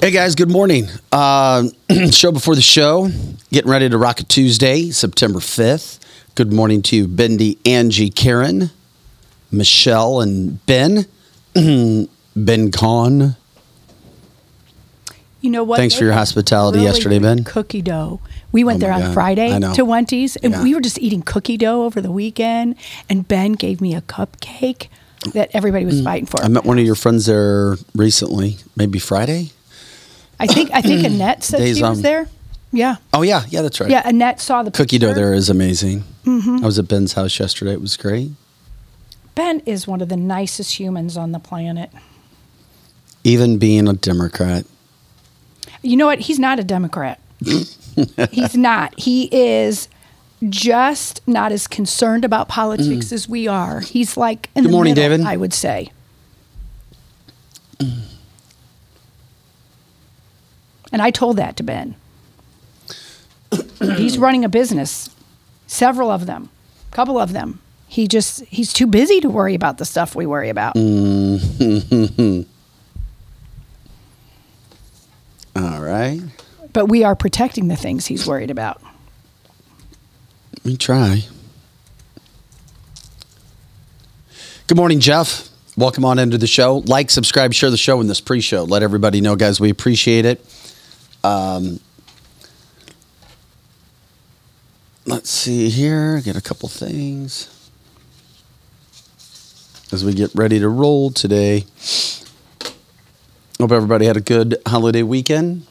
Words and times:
Hey 0.00 0.10
guys, 0.10 0.34
good 0.34 0.50
morning. 0.50 0.86
Uh, 1.10 1.68
show 2.10 2.30
before 2.32 2.54
the 2.54 2.62
show, 2.62 3.08
getting 3.50 3.70
ready 3.70 3.88
to 3.88 3.98
rock 3.98 4.20
a 4.20 4.24
Tuesday, 4.24 4.90
September 4.90 5.38
5th. 5.40 5.98
Good 6.34 6.52
morning 6.52 6.82
to 6.82 7.08
Bendy, 7.08 7.58
Angie, 7.66 8.10
Karen, 8.10 8.70
Michelle, 9.50 10.20
and 10.20 10.64
Ben. 10.66 11.06
ben 12.36 12.70
Con. 12.70 13.36
You 15.40 15.50
know 15.50 15.64
what? 15.64 15.78
Thanks 15.78 15.94
They 15.94 15.98
for 15.98 16.04
your 16.04 16.14
hospitality 16.14 16.78
really 16.78 16.90
yesterday, 16.90 17.18
Ben. 17.18 17.42
Cookie 17.42 17.82
dough. 17.82 18.20
We 18.52 18.62
went 18.62 18.76
Oh 18.76 18.80
there 18.86 18.92
on 18.92 19.00
God. 19.00 19.14
Friday 19.14 19.58
to 19.74 19.84
Wendy's, 19.84 20.36
and 20.36 20.52
Yeah. 20.52 20.62
we 20.62 20.74
were 20.74 20.80
just 20.80 20.98
eating 21.00 21.22
cookie 21.22 21.56
dough 21.56 21.82
over 21.84 22.00
the 22.00 22.12
weekend. 22.12 22.76
And 23.08 23.26
Ben 23.26 23.54
gave 23.54 23.80
me 23.80 23.94
a 23.96 24.00
cupcake 24.02 24.86
that 25.34 25.50
everybody 25.54 25.84
was 25.84 26.02
fighting 26.02 26.26
for. 26.26 26.38
Mm. 26.38 26.44
I 26.44 26.48
met 26.48 26.64
one 26.64 26.78
of 26.78 26.84
your 26.84 26.94
friends 26.94 27.26
there 27.26 27.76
recently, 27.94 28.56
maybe 28.76 28.98
Friday. 28.98 29.50
I 30.40 30.46
think 30.46 30.70
I 30.72 30.80
think 30.82 31.04
Annette 31.06 31.44
said 31.44 31.58
Days 31.58 31.76
she 31.78 31.82
was 31.82 31.98
on- 31.98 32.02
there. 32.02 32.28
Yeah, 32.74 32.96
Oh 33.12 33.20
yeah, 33.20 33.42
yeah, 33.50 33.60
that's 33.60 33.80
right. 33.80 33.90
yeah. 33.90 34.00
Annette 34.08 34.40
saw 34.40 34.62
the 34.62 34.70
Cookie 34.70 34.96
dough 34.98 35.08
picture. 35.08 35.20
there 35.20 35.34
is 35.34 35.50
amazing. 35.50 36.04
I 36.26 36.60
was 36.62 36.78
at 36.78 36.88
Ben's 36.88 37.12
house 37.12 37.38
yesterday. 37.38 37.72
It 37.72 37.82
was 37.82 37.96
great. 37.98 38.30
Ben 39.34 39.60
is 39.66 39.86
one 39.86 40.00
of 40.00 40.08
the 40.08 40.16
nicest 40.16 40.78
humans 40.80 41.16
on 41.18 41.32
the 41.32 41.38
planet. 41.38 41.90
Even 43.24 43.58
being 43.58 43.88
a 43.88 43.92
Democrat. 43.92 44.64
You 45.82 45.96
know 45.98 46.06
what? 46.06 46.20
He's 46.20 46.38
not 46.38 46.58
a 46.58 46.64
Democrat. 46.64 47.20
He's 48.30 48.56
not. 48.56 48.98
He 48.98 49.24
is 49.32 49.88
just 50.48 51.20
not 51.26 51.52
as 51.52 51.66
concerned 51.66 52.24
about 52.24 52.48
politics 52.48 53.12
as 53.12 53.28
we 53.28 53.46
are. 53.48 53.80
He's 53.80 54.16
like 54.16 54.48
in 54.54 54.62
Mm. 54.62 54.64
Good 54.64 54.68
the 54.68 54.72
morning, 54.72 54.94
middle, 54.94 55.10
David. 55.18 55.26
I 55.26 55.36
would 55.36 55.52
say. 55.54 55.90
And 60.92 61.00
I 61.00 61.10
told 61.10 61.36
that 61.38 61.56
to 61.56 61.62
Ben. 61.62 61.94
he's 63.96 64.18
running 64.24 64.44
a 64.44 64.48
business, 64.48 65.08
several 65.66 66.10
of 66.10 66.26
them, 66.26 66.50
a 66.90 66.94
couple 66.94 67.18
of 67.18 67.32
them. 67.32 67.60
He 67.88 68.06
just 68.08 68.44
he's 68.46 68.72
too 68.72 68.86
busy 68.86 69.20
to 69.20 69.28
worry 69.28 69.54
about 69.54 69.78
the 69.78 69.84
stuff 69.84 70.14
we 70.14 70.26
worry 70.26 70.48
about. 70.48 70.76
All 75.56 75.80
right. 75.82 76.20
But 76.72 76.86
we 76.86 77.04
are 77.04 77.14
protecting 77.14 77.68
the 77.68 77.76
things 77.76 78.06
he's 78.06 78.26
worried 78.26 78.50
about. 78.50 78.80
We 80.64 80.76
try. 80.76 81.24
Good 84.68 84.76
morning, 84.76 85.00
Jeff. 85.00 85.48
Welcome 85.76 86.04
on 86.04 86.20
into 86.20 86.38
the 86.38 86.46
show. 86.46 86.84
Like, 86.86 87.10
subscribe, 87.10 87.52
share 87.52 87.70
the 87.70 87.76
show 87.76 88.00
in 88.00 88.06
this 88.06 88.20
pre-show. 88.20 88.62
Let 88.62 88.84
everybody 88.84 89.20
know, 89.20 89.34
guys. 89.34 89.60
We 89.60 89.70
appreciate 89.70 90.24
it. 90.24 90.44
Um, 91.24 91.80
let's 95.04 95.30
see 95.30 95.68
here. 95.68 96.20
Get 96.20 96.36
a 96.36 96.40
couple 96.40 96.68
things 96.68 97.48
as 99.92 100.04
we 100.04 100.14
get 100.14 100.30
ready 100.32 100.60
to 100.60 100.68
roll 100.68 101.10
today. 101.10 101.64
Hope 103.58 103.72
everybody 103.72 104.06
had 104.06 104.16
a 104.16 104.20
good 104.20 104.58
holiday 104.66 105.02
weekend. 105.02 105.66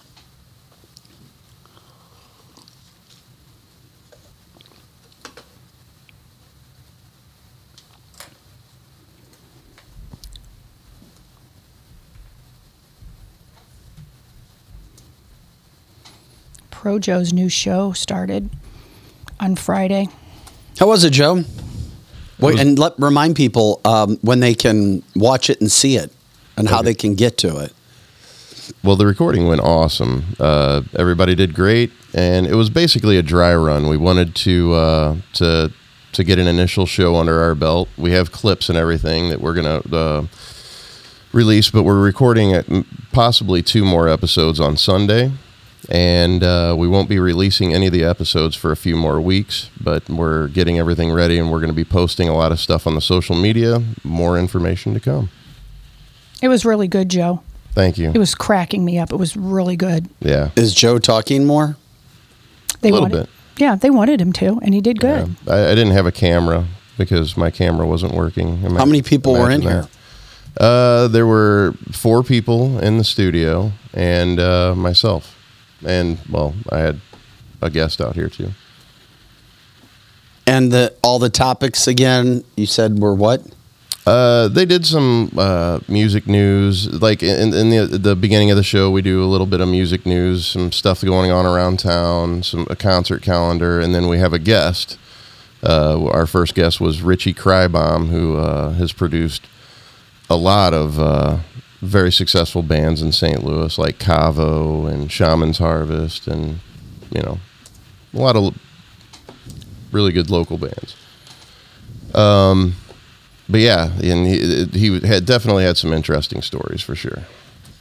Pro 16.82 16.98
Joe's 16.98 17.32
new 17.32 17.48
show 17.48 17.92
started 17.92 18.50
on 19.40 19.56
Friday. 19.56 20.08
How 20.80 20.88
was 20.88 21.04
it, 21.04 21.12
Joe? 21.12 21.44
Wait, 22.40 22.60
and 22.60 22.80
let 22.80 22.98
remind 22.98 23.36
people 23.36 23.80
um, 23.86 24.18
when 24.24 24.40
they 24.40 24.56
can 24.56 25.04
watch 25.16 25.52
it 25.52 25.62
and 25.62 25.72
see 25.72 25.96
it, 25.96 26.12
and 26.58 26.68
how 26.68 26.82
they 26.82 26.96
can 26.96 27.14
get 27.14 27.38
to 27.38 27.60
it. 27.60 27.72
Well, 28.84 28.96
the 28.96 29.06
recording 29.06 29.46
went 29.46 29.62
awesome. 29.62 30.24
Uh, 30.40 30.82
everybody 30.98 31.36
did 31.36 31.54
great, 31.54 31.92
and 32.16 32.48
it 32.48 32.56
was 32.56 32.72
basically 32.72 33.16
a 33.16 33.22
dry 33.22 33.54
run. 33.54 33.88
We 33.88 33.98
wanted 33.98 34.34
to 34.38 34.74
uh, 34.74 35.16
to 35.34 35.72
to 36.14 36.24
get 36.24 36.40
an 36.40 36.48
initial 36.48 36.88
show 36.88 37.16
under 37.16 37.44
our 37.44 37.54
belt. 37.54 37.90
We 37.96 38.14
have 38.14 38.32
clips 38.32 38.70
and 38.70 38.78
everything 38.78 39.30
that 39.30 39.40
we're 39.40 39.54
gonna 39.54 39.84
uh, 39.96 40.26
release, 41.32 41.70
but 41.70 41.84
we're 41.84 42.02
recording 42.02 42.54
at 42.54 42.66
possibly 43.12 43.62
two 43.62 43.86
more 43.86 44.10
episodes 44.10 44.60
on 44.60 44.78
Sunday, 44.78 45.32
and 45.92 46.42
uh, 46.44 46.74
we 46.78 46.88
won't 46.88 47.10
be 47.10 47.20
releasing 47.20 47.74
any 47.74 47.86
of 47.88 47.92
the 47.94 48.04
episodes 48.04 48.56
for 48.56 48.72
a 48.72 48.78
few 48.78 48.96
more 48.96 49.20
weeks. 49.20 49.70
But 49.80 50.10
we're 50.10 50.48
getting 50.48 50.80
everything 50.80 51.12
ready, 51.12 51.38
and 51.38 51.52
we're 51.52 51.60
going 51.60 51.70
to 51.70 51.76
be 51.76 51.84
posting 51.84 52.30
a 52.30 52.34
lot 52.36 52.52
of 52.54 52.60
stuff 52.60 52.88
on 52.88 52.96
the 52.96 53.02
social 53.02 53.36
media. 53.36 53.84
More 54.04 54.40
information 54.40 54.94
to 54.94 55.00
come. 55.02 55.30
It 56.42 56.48
was 56.48 56.64
really 56.66 56.88
good, 56.88 57.10
Joe. 57.10 57.44
Thank 57.74 57.98
you. 57.98 58.10
It 58.12 58.18
was 58.18 58.34
cracking 58.36 58.84
me 58.86 58.98
up. 58.98 59.12
It 59.12 59.18
was 59.18 59.36
really 59.38 59.76
good. 59.76 60.10
yeah. 60.22 60.50
Is 60.56 60.74
Joe 60.74 60.98
talking 60.98 61.46
more? 61.46 61.76
They 62.82 62.90
A 62.90 62.94
little 62.94 63.10
wanted, 63.10 63.20
bit. 63.26 63.30
Yeah, 63.58 63.76
they 63.76 63.90
wanted 63.90 64.20
him 64.20 64.34
to, 64.34 64.60
and 64.64 64.74
he 64.74 64.82
did 64.82 65.00
good. 65.00 65.36
Yeah. 65.46 65.54
I, 65.54 65.72
I 65.72 65.76
didn't 65.76 65.92
have 65.92 66.06
a 66.08 66.12
camera 66.12 66.66
because 66.98 67.38
my 67.38 67.52
camera 67.52 67.86
wasn't 67.86 68.14
working. 68.14 68.64
Ima- 68.64 68.80
How 68.80 68.86
many 68.86 69.02
people 69.02 69.34
were 69.34 69.52
in 69.52 69.62
imagine 69.62 69.88
that. 70.58 70.62
Uh, 70.64 71.08
there 71.10 71.28
were 71.28 71.74
four 71.92 72.24
people 72.24 72.80
in 72.80 72.98
the 72.98 73.04
studio 73.04 73.72
and 73.94 74.40
uh, 74.40 74.74
myself, 74.76 75.38
and 75.86 76.18
well, 76.30 76.54
I 76.70 76.80
had 76.80 77.02
a 77.62 77.70
guest 77.70 78.02
out 78.02 78.16
here 78.16 78.30
too. 78.30 78.52
And 80.48 80.72
the 80.72 80.94
all 81.04 81.20
the 81.20 81.30
topics 81.30 81.88
again? 81.88 82.44
You 82.56 82.66
said 82.66 83.00
were 83.00 83.14
what? 83.14 83.42
Uh, 84.06 84.48
they 84.48 84.66
did 84.66 84.86
some 84.86 85.32
uh, 85.38 85.80
music 85.88 86.28
news. 86.28 86.92
Like 87.02 87.22
in, 87.22 87.54
in 87.54 87.70
the 87.70 87.86
the 87.86 88.16
beginning 88.16 88.50
of 88.50 88.58
the 88.58 88.64
show, 88.64 88.90
we 88.90 89.02
do 89.02 89.24
a 89.24 89.26
little 89.26 89.46
bit 89.46 89.62
of 89.62 89.70
music 89.70 90.06
news, 90.06 90.46
some 90.48 90.72
stuff 90.72 91.02
going 91.02 91.32
on 91.32 91.46
around 91.46 91.80
town, 91.80 92.44
some 92.44 92.66
a 92.70 92.76
concert 92.76 93.22
calendar, 93.22 93.80
and 93.80 93.94
then 93.94 94.08
we 94.08 94.18
have 94.18 94.34
a 94.34 94.40
guest. 94.40 94.98
Uh, 95.64 96.08
our 96.08 96.26
first 96.26 96.56
guest 96.56 96.82
was 96.82 97.04
Richie 97.04 97.36
Crybomb, 97.36 98.08
who 98.08 98.38
uh, 98.38 98.72
has 98.72 98.92
produced 98.92 99.46
a 100.28 100.36
lot 100.36 100.74
of 100.74 101.00
uh, 101.00 101.38
very 101.82 102.12
successful 102.12 102.62
bands 102.62 103.02
in 103.02 103.12
St. 103.12 103.44
Louis, 103.44 103.78
like 103.78 104.00
Cavo 104.00 104.86
and 104.86 105.12
Shaman's 105.12 105.58
Harvest, 105.58 106.28
and 106.28 106.60
you 107.12 107.22
know, 107.22 107.40
a 108.14 108.18
lot 108.18 108.36
of 108.36 108.58
really 109.92 110.12
good 110.12 110.30
local 110.30 110.58
bands. 110.58 110.96
Um, 112.14 112.76
but 113.50 113.60
yeah, 113.60 113.92
and 114.02 114.28
he, 114.28 114.66
he 114.66 115.00
had 115.08 115.26
definitely 115.26 115.64
had 115.64 115.78
some 115.78 115.92
interesting 115.92 116.42
stories 116.42 116.82
for 116.82 116.96
sure. 116.96 117.24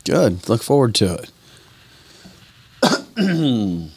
Good. 0.05 0.49
Look 0.49 0.62
forward 0.62 0.94
to 0.97 1.15
it. 1.15 1.31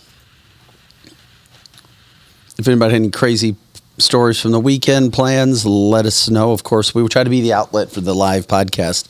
if 2.58 2.68
anybody 2.68 2.94
had 2.94 3.02
any 3.02 3.10
crazy 3.10 3.56
stories 3.98 4.40
from 4.40 4.52
the 4.52 4.60
weekend 4.60 5.14
plans, 5.14 5.66
let 5.66 6.06
us 6.06 6.30
know. 6.30 6.52
Of 6.52 6.64
course, 6.64 6.94
we 6.94 7.02
will 7.02 7.10
try 7.10 7.24
to 7.24 7.30
be 7.30 7.42
the 7.42 7.54
outlet 7.54 7.90
for 7.90 8.02
the 8.02 8.14
live 8.14 8.48
podcast 8.48 9.08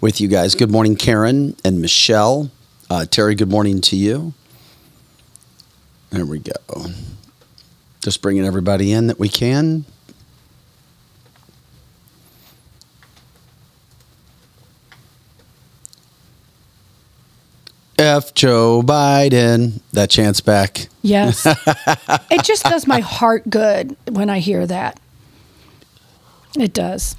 with 0.00 0.20
you 0.20 0.28
guys. 0.28 0.54
Good 0.54 0.70
morning, 0.70 0.96
Karen 0.96 1.56
and 1.64 1.80
Michelle. 1.80 2.50
Uh, 2.88 3.06
Terry, 3.06 3.34
good 3.34 3.50
morning 3.50 3.80
to 3.82 3.96
you. 3.96 4.34
There 6.10 6.26
we 6.26 6.38
go. 6.38 6.86
Just 8.02 8.22
bringing 8.22 8.44
everybody 8.44 8.92
in 8.92 9.08
that 9.08 9.18
we 9.18 9.28
can. 9.28 9.84
F 17.98 18.34
Joe 18.34 18.82
Biden. 18.82 19.80
That 19.92 20.10
chance 20.10 20.40
back. 20.40 20.88
Yes. 21.02 21.46
it 22.30 22.44
just 22.44 22.64
does 22.64 22.86
my 22.86 23.00
heart 23.00 23.48
good 23.48 23.96
when 24.08 24.30
I 24.30 24.38
hear 24.38 24.66
that. 24.66 25.00
It 26.58 26.72
does. 26.72 27.16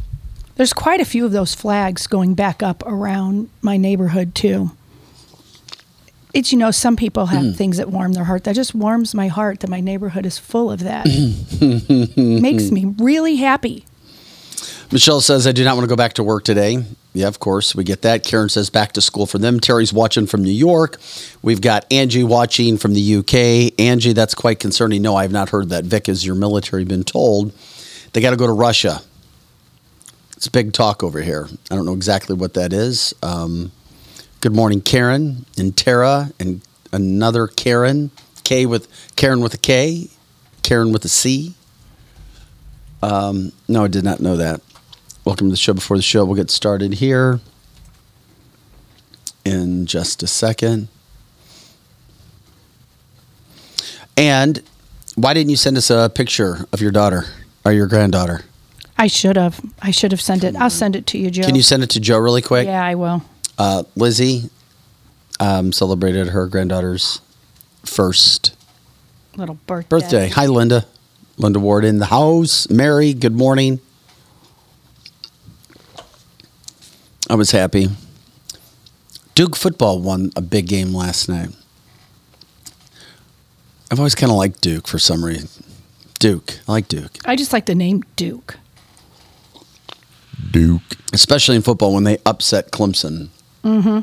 There's 0.58 0.74
quite 0.74 1.00
a 1.00 1.06
few 1.06 1.24
of 1.26 1.32
those 1.32 1.54
flags 1.54 2.08
going 2.08 2.34
back 2.34 2.64
up 2.64 2.84
around 2.86 3.50
my 3.62 3.78
neighborhood, 3.78 4.34
too. 4.34 4.72
It's, 6.34 6.52
you 6.52 6.58
know, 6.58 6.72
some 6.72 6.96
people 6.96 7.28
have 7.28 7.44
mm-hmm. 7.44 7.54
things 7.54 7.78
that 7.78 7.90
warm 7.90 8.14
their 8.14 8.26
heart. 8.26 8.44
That 8.44 8.56
just 8.56 8.76
warms 8.76 9.14
my 9.14 9.28
heart 9.28 9.62
that 9.62 9.70
my 9.70 9.80
neighborhood 9.80 10.26
is 10.26 10.38
full 10.38 10.72
of 10.72 10.82
that. 10.82 11.06
Makes 12.18 12.72
me 12.72 12.94
really 12.98 13.38
happy. 13.38 13.86
Michelle 14.92 15.22
says, 15.22 15.46
I 15.46 15.52
do 15.52 15.64
not 15.64 15.76
want 15.76 15.84
to 15.84 15.90
go 15.90 15.96
back 15.96 16.14
to 16.14 16.24
work 16.24 16.44
today. 16.44 16.84
Yeah, 17.14 17.28
of 17.28 17.40
course, 17.40 17.76
we 17.76 17.84
get 17.84 18.04
that. 18.04 18.24
Karen 18.24 18.50
says, 18.50 18.70
back 18.70 18.94
to 18.94 19.02
school 19.02 19.26
for 19.26 19.38
them. 19.38 19.60
Terry's 19.60 19.92
watching 19.92 20.28
from 20.28 20.44
New 20.44 20.52
York. 20.52 20.98
We've 21.42 21.62
got 21.62 21.92
Angie 21.92 22.24
watching 22.24 22.78
from 22.78 22.94
the 22.94 23.16
UK. 23.18 23.80
Angie, 23.80 24.14
that's 24.14 24.34
quite 24.34 24.60
concerning. 24.60 25.02
No, 25.02 25.16
I 25.16 25.24
have 25.24 25.32
not 25.32 25.50
heard 25.50 25.70
that. 25.70 25.86
Vic, 25.86 26.08
has 26.08 26.26
your 26.26 26.36
military 26.36 26.84
been 26.84 27.04
told 27.04 27.54
they 28.14 28.22
got 28.22 28.32
to 28.32 28.38
go 28.38 28.48
to 28.48 28.54
Russia? 28.54 29.02
It's 30.38 30.48
big 30.48 30.72
talk 30.72 31.04
over 31.04 31.20
here. 31.22 31.50
I 31.72 31.76
don't 31.76 31.86
know 31.86 31.94
exactly 31.94 32.36
what 32.36 32.54
that 32.54 32.72
is. 32.72 33.14
Um, 33.24 33.72
Good 34.40 34.56
morning, 34.56 34.82
Karen 34.82 35.48
and 35.58 35.76
Tara 35.76 36.30
and 36.40 36.62
another 36.94 37.48
Karen. 37.48 38.12
K 38.44 38.68
with 38.68 38.88
Karen 39.16 39.42
with 39.42 39.56
a 39.56 39.58
K, 39.58 40.10
Karen 40.62 40.94
with 40.94 41.04
a 41.06 41.10
C. 41.10 41.56
Um, 43.02 43.52
no, 43.68 43.86
I 43.86 43.88
did 43.88 44.04
not 44.04 44.20
know 44.20 44.38
that. 44.38 44.62
Welcome 45.26 45.48
to 45.48 45.52
the 45.52 45.58
show. 45.58 45.74
Before 45.74 45.98
the 45.98 46.04
show, 46.04 46.24
we'll 46.24 46.36
get 46.36 46.52
started 46.52 46.94
here 46.94 47.40
in 49.44 49.88
just 49.88 50.22
a 50.22 50.28
second. 50.28 50.88
And 54.16 54.62
why 55.16 55.34
didn't 55.34 55.50
you 55.50 55.58
send 55.58 55.78
us 55.78 55.90
a 55.90 56.12
picture 56.14 56.68
of 56.72 56.80
your 56.80 56.92
daughter 56.92 57.26
or 57.66 57.72
your 57.72 57.88
granddaughter? 57.88 58.46
I 58.98 59.08
should 59.08 59.36
have. 59.38 59.60
I 59.82 59.92
should 59.92 60.12
have 60.12 60.22
sent 60.22 60.44
it. 60.44 60.56
I'll 60.56 60.70
send 60.70 60.96
it 60.96 61.06
to 61.08 61.18
you, 61.18 61.30
Joe. 61.30 61.44
Can 61.44 61.56
you 61.56 61.62
send 61.62 61.84
it 61.84 61.90
to 61.92 62.00
Joe 62.00 62.18
really 62.18 62.42
quick? 62.42 62.66
Yeah, 62.66 62.84
I 62.84 62.96
will. 62.96 63.22
Uh, 63.58 63.84
Lizzie 63.96 64.50
um, 65.40 65.72
celebrated 65.72 66.28
her 66.30 66.48
granddaughter's 66.48 67.22
first 67.84 68.56
Little 69.36 69.58
birthday. 69.68 69.90
birthday. 69.90 70.30
Hi, 70.30 70.46
Linda. 70.48 70.86
Linda 71.38 71.60
Ward 71.60 71.86
in 71.86 72.00
the 72.00 72.08
house. 72.08 72.70
Mary, 72.70 73.14
good 73.14 73.36
morning. 73.36 73.80
I 77.30 77.36
was 77.36 77.52
happy. 77.52 77.90
Duke 79.36 79.56
football 79.56 80.02
won 80.02 80.32
a 80.36 80.42
big 80.42 80.68
game 80.68 80.94
last 80.94 81.30
night. 81.30 81.50
I've 83.92 84.00
always 84.00 84.16
kind 84.16 84.32
of 84.32 84.38
liked 84.38 84.62
Duke 84.62 84.88
for 84.88 84.98
some 84.98 85.24
reason. 85.24 85.50
Duke. 86.20 86.60
I 86.68 86.72
like 86.72 86.88
Duke. 86.88 87.12
I 87.26 87.36
just 87.36 87.54
like 87.54 87.68
the 87.68 87.76
name 87.76 88.04
Duke. 88.16 88.58
Duke. 90.52 90.82
Especially 91.14 91.56
in 91.56 91.62
football 91.62 91.94
when 91.94 92.04
they 92.04 92.18
upset 92.26 92.72
Clemson. 92.72 93.30
Mm-hmm. 93.64 94.00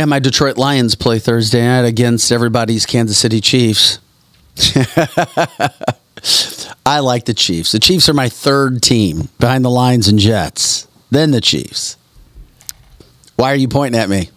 And 0.00 0.08
my 0.08 0.18
Detroit 0.18 0.56
Lions 0.56 0.94
play 0.94 1.18
Thursday 1.18 1.62
night 1.62 1.84
against 1.84 2.32
everybody's 2.32 2.86
Kansas 2.86 3.18
City 3.18 3.42
Chiefs. 3.42 3.98
I 6.86 7.00
like 7.00 7.26
the 7.26 7.34
Chiefs. 7.34 7.72
The 7.72 7.78
Chiefs 7.78 8.08
are 8.08 8.14
my 8.14 8.30
third 8.30 8.82
team 8.82 9.28
behind 9.38 9.62
the 9.62 9.70
Lions 9.70 10.08
and 10.08 10.18
Jets, 10.18 10.88
then 11.10 11.32
the 11.32 11.42
Chiefs. 11.42 11.98
Why 13.36 13.52
are 13.52 13.56
you 13.56 13.68
pointing 13.68 14.00
at 14.00 14.08
me? 14.08 14.30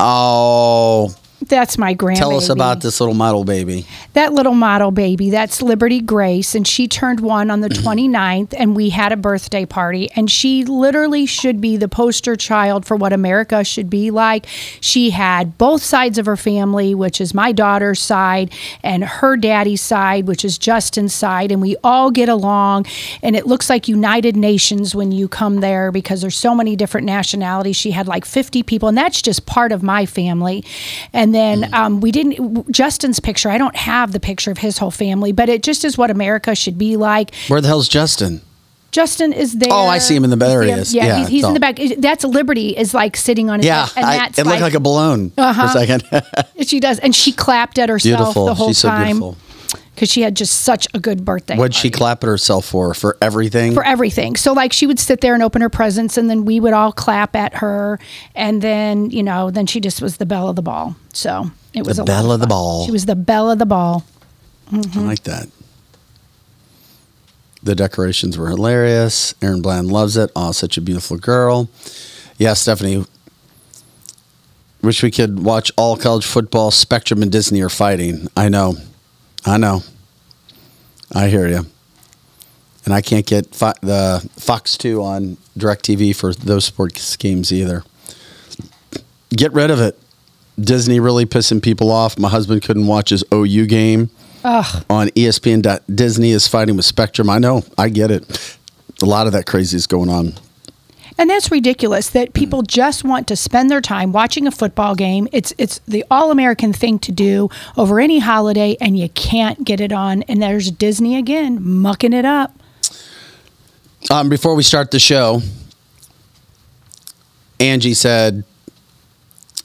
Oh, 0.00 1.14
That's 1.52 1.76
my 1.76 1.94
grandbaby. 1.94 2.16
tell 2.16 2.36
us 2.38 2.48
about 2.48 2.80
this 2.80 2.98
little 2.98 3.14
model 3.14 3.44
baby. 3.44 3.84
That 4.14 4.32
little 4.32 4.54
model 4.54 4.90
baby, 4.90 5.28
that's 5.28 5.60
Liberty 5.60 6.00
Grace, 6.00 6.54
and 6.54 6.66
she 6.66 6.88
turned 6.88 7.20
one 7.20 7.50
on 7.50 7.60
the 7.60 7.68
mm-hmm. 7.68 7.86
29th, 7.86 8.54
and 8.56 8.74
we 8.74 8.88
had 8.88 9.12
a 9.12 9.18
birthday 9.18 9.66
party. 9.66 10.10
And 10.16 10.30
she 10.30 10.64
literally 10.64 11.26
should 11.26 11.60
be 11.60 11.76
the 11.76 11.88
poster 11.88 12.36
child 12.36 12.86
for 12.86 12.96
what 12.96 13.12
America 13.12 13.64
should 13.64 13.90
be 13.90 14.10
like. 14.10 14.46
She 14.80 15.10
had 15.10 15.58
both 15.58 15.82
sides 15.82 16.16
of 16.16 16.24
her 16.24 16.38
family, 16.38 16.94
which 16.94 17.20
is 17.20 17.34
my 17.34 17.52
daughter's 17.52 18.00
side, 18.00 18.50
and 18.82 19.04
her 19.04 19.36
daddy's 19.36 19.82
side, 19.82 20.26
which 20.26 20.46
is 20.46 20.56
Justin's 20.56 21.12
side, 21.12 21.52
and 21.52 21.60
we 21.60 21.76
all 21.84 22.10
get 22.10 22.30
along. 22.30 22.86
And 23.22 23.36
it 23.36 23.46
looks 23.46 23.68
like 23.68 23.88
United 23.88 24.36
Nations 24.36 24.94
when 24.94 25.12
you 25.12 25.28
come 25.28 25.60
there 25.60 25.92
because 25.92 26.22
there's 26.22 26.34
so 26.34 26.54
many 26.54 26.76
different 26.76 27.04
nationalities. 27.04 27.76
She 27.76 27.90
had 27.90 28.08
like 28.08 28.24
50 28.24 28.62
people, 28.62 28.88
and 28.88 28.96
that's 28.96 29.20
just 29.20 29.44
part 29.44 29.70
of 29.70 29.82
my 29.82 30.06
family. 30.06 30.64
And 31.12 31.34
then 31.34 31.41
um, 31.74 32.00
we 32.00 32.10
didn't, 32.12 32.70
Justin's 32.70 33.20
picture, 33.20 33.48
I 33.50 33.58
don't 33.58 33.76
have 33.76 34.12
the 34.12 34.20
picture 34.20 34.50
of 34.50 34.58
his 34.58 34.78
whole 34.78 34.90
family, 34.90 35.32
but 35.32 35.48
it 35.48 35.62
just 35.62 35.84
is 35.84 35.96
what 35.98 36.10
America 36.10 36.54
should 36.54 36.78
be 36.78 36.96
like. 36.96 37.34
Where 37.48 37.60
the 37.60 37.68
hell's 37.68 37.88
Justin? 37.88 38.40
Justin 38.90 39.32
is 39.32 39.54
there. 39.54 39.70
Oh, 39.72 39.86
I 39.86 39.96
see 39.96 40.14
him 40.14 40.22
in 40.24 40.28
the 40.28 40.36
there 40.36 40.62
he 40.62 40.70
is. 40.70 40.92
Yeah, 40.94 41.06
Yeah, 41.06 41.16
he's, 41.20 41.28
he's 41.28 41.44
in 41.44 41.54
the 41.54 41.60
back. 41.60 41.78
That's 41.96 42.24
Liberty 42.24 42.76
is 42.76 42.92
like 42.92 43.16
sitting 43.16 43.48
on 43.48 43.60
his 43.60 43.66
Yeah, 43.66 43.86
head, 43.86 43.92
and 43.96 44.04
I- 44.04 44.16
that's 44.18 44.38
it 44.38 44.44
looked 44.46 44.60
like 44.60 44.74
a 44.74 44.80
balloon 44.80 45.30
for 45.30 45.40
a 45.42 45.68
second. 45.72 46.04
she 46.66 46.78
does, 46.78 46.98
and 46.98 47.14
she 47.14 47.32
clapped 47.32 47.78
at 47.78 47.88
herself 47.88 48.18
beautiful. 48.18 48.44
the 48.46 48.54
whole 48.54 48.68
She's 48.68 48.78
so 48.78 48.88
time 48.88 49.06
beautiful. 49.18 49.36
Because 49.94 50.10
she 50.10 50.22
had 50.22 50.34
just 50.36 50.62
such 50.62 50.88
a 50.94 50.98
good 50.98 51.24
birthday. 51.24 51.56
What'd 51.56 51.74
she 51.74 51.90
clap 51.90 52.22
at 52.24 52.26
herself 52.26 52.64
for? 52.66 52.94
For 52.94 53.16
everything? 53.20 53.74
for 53.74 53.84
everything. 53.84 54.36
So 54.36 54.52
like 54.52 54.72
she 54.72 54.86
would 54.86 54.98
sit 54.98 55.20
there 55.20 55.34
and 55.34 55.42
open 55.42 55.60
her 55.62 55.68
presents 55.68 56.16
and 56.16 56.28
then 56.30 56.44
we 56.44 56.60
would 56.60 56.72
all 56.72 56.92
clap 56.92 57.36
at 57.36 57.56
her 57.56 57.98
and 58.34 58.62
then, 58.62 59.10
you 59.10 59.22
know, 59.22 59.50
then 59.50 59.66
she 59.66 59.80
just 59.80 60.00
was 60.00 60.16
the 60.16 60.26
belle 60.26 60.48
of 60.48 60.56
the 60.56 60.62
ball. 60.62 60.96
So 61.12 61.50
it 61.74 61.86
was 61.86 61.98
The 61.98 62.04
belle 62.04 62.32
of 62.32 62.40
the 62.40 62.44
fun. 62.44 62.48
ball. 62.50 62.86
She 62.86 62.92
was 62.92 63.06
the 63.06 63.14
belle 63.16 63.50
of 63.50 63.58
the 63.58 63.66
ball. 63.66 64.04
I 64.72 64.78
like 65.00 65.22
that. 65.24 65.48
The 67.62 67.74
decorations 67.74 68.36
were 68.38 68.48
hilarious. 68.48 69.34
Aaron 69.42 69.62
Bland 69.62 69.92
loves 69.92 70.16
it. 70.16 70.30
Oh, 70.34 70.52
such 70.52 70.76
a 70.76 70.80
beautiful 70.80 71.16
girl. 71.18 71.68
Yeah, 72.38 72.54
Stephanie. 72.54 73.04
Wish 74.82 75.02
we 75.02 75.10
could 75.12 75.44
watch 75.44 75.70
all 75.76 75.96
college 75.96 76.24
football. 76.26 76.70
Spectrum 76.72 77.22
and 77.22 77.30
Disney 77.30 77.60
are 77.62 77.68
fighting. 77.68 78.26
I 78.36 78.48
know. 78.48 78.74
I 79.44 79.58
know. 79.58 79.82
I 81.14 81.28
hear 81.28 81.48
you. 81.48 81.66
And 82.84 82.92
I 82.94 83.00
can't 83.00 83.26
get 83.26 83.54
Fo- 83.54 83.74
the 83.80 84.28
Fox 84.36 84.76
2 84.76 85.02
on 85.02 85.36
DirecTV 85.58 86.16
for 86.16 86.34
those 86.34 86.64
sports 86.64 87.16
games 87.16 87.52
either. 87.52 87.84
Get 89.30 89.52
rid 89.52 89.70
of 89.70 89.80
it. 89.80 89.98
Disney 90.60 91.00
really 91.00 91.24
pissing 91.26 91.62
people 91.62 91.90
off. 91.90 92.18
My 92.18 92.28
husband 92.28 92.62
couldn't 92.62 92.86
watch 92.86 93.10
his 93.10 93.24
OU 93.32 93.66
game 93.66 94.10
Ugh. 94.44 94.84
on 94.90 95.08
ESPN. 95.10 95.80
Disney 95.94 96.30
is 96.30 96.46
fighting 96.48 96.76
with 96.76 96.84
Spectrum. 96.84 97.30
I 97.30 97.38
know. 97.38 97.62
I 97.78 97.88
get 97.88 98.10
it. 98.10 98.58
A 99.00 99.06
lot 99.06 99.26
of 99.26 99.32
that 99.32 99.46
crazy 99.46 99.76
is 99.76 99.86
going 99.86 100.08
on. 100.10 100.34
And 101.18 101.28
that's 101.28 101.50
ridiculous 101.50 102.10
that 102.10 102.32
people 102.32 102.62
just 102.62 103.04
want 103.04 103.28
to 103.28 103.36
spend 103.36 103.70
their 103.70 103.80
time 103.80 104.12
watching 104.12 104.46
a 104.46 104.50
football 104.50 104.94
game. 104.94 105.28
It's 105.32 105.52
it's 105.58 105.80
the 105.80 106.04
all-American 106.10 106.72
thing 106.72 106.98
to 107.00 107.12
do 107.12 107.48
over 107.76 108.00
any 108.00 108.18
holiday 108.18 108.76
and 108.80 108.98
you 108.98 109.08
can't 109.10 109.64
get 109.64 109.80
it 109.80 109.92
on 109.92 110.22
and 110.22 110.42
there's 110.42 110.70
Disney 110.70 111.16
again 111.16 111.58
mucking 111.62 112.12
it 112.12 112.24
up. 112.24 112.54
Um, 114.10 114.28
before 114.28 114.54
we 114.54 114.62
start 114.62 114.90
the 114.90 114.98
show, 114.98 115.42
Angie 117.60 117.94
said 117.94 118.44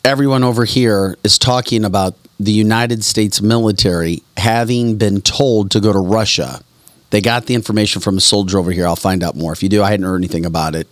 everyone 0.06 0.44
over 0.44 0.64
here 0.64 1.18
is 1.24 1.38
talking 1.38 1.84
about 1.84 2.16
the 2.40 2.52
United 2.52 3.04
States 3.04 3.42
military 3.42 4.22
having 4.38 4.98
been 4.98 5.22
told 5.22 5.72
to 5.72 5.80
go 5.80 5.92
to 5.92 6.00
Russia. 6.00 6.62
They 7.10 7.22
got 7.22 7.46
the 7.46 7.54
information 7.56 8.02
from 8.02 8.18
a 8.18 8.22
soldier 8.22 8.58
over 8.60 8.72
here. 8.72 8.86
I'll 8.86 8.96
find 8.98 9.24
out 9.24 9.36
more. 9.36 9.54
If 9.54 9.64
you 9.64 9.70
do, 9.70 9.82
I 9.82 9.90
hadn't 9.92 10.06
heard 10.06 10.18
anything 10.18 10.46
about 10.46 10.76
it. 10.76 10.88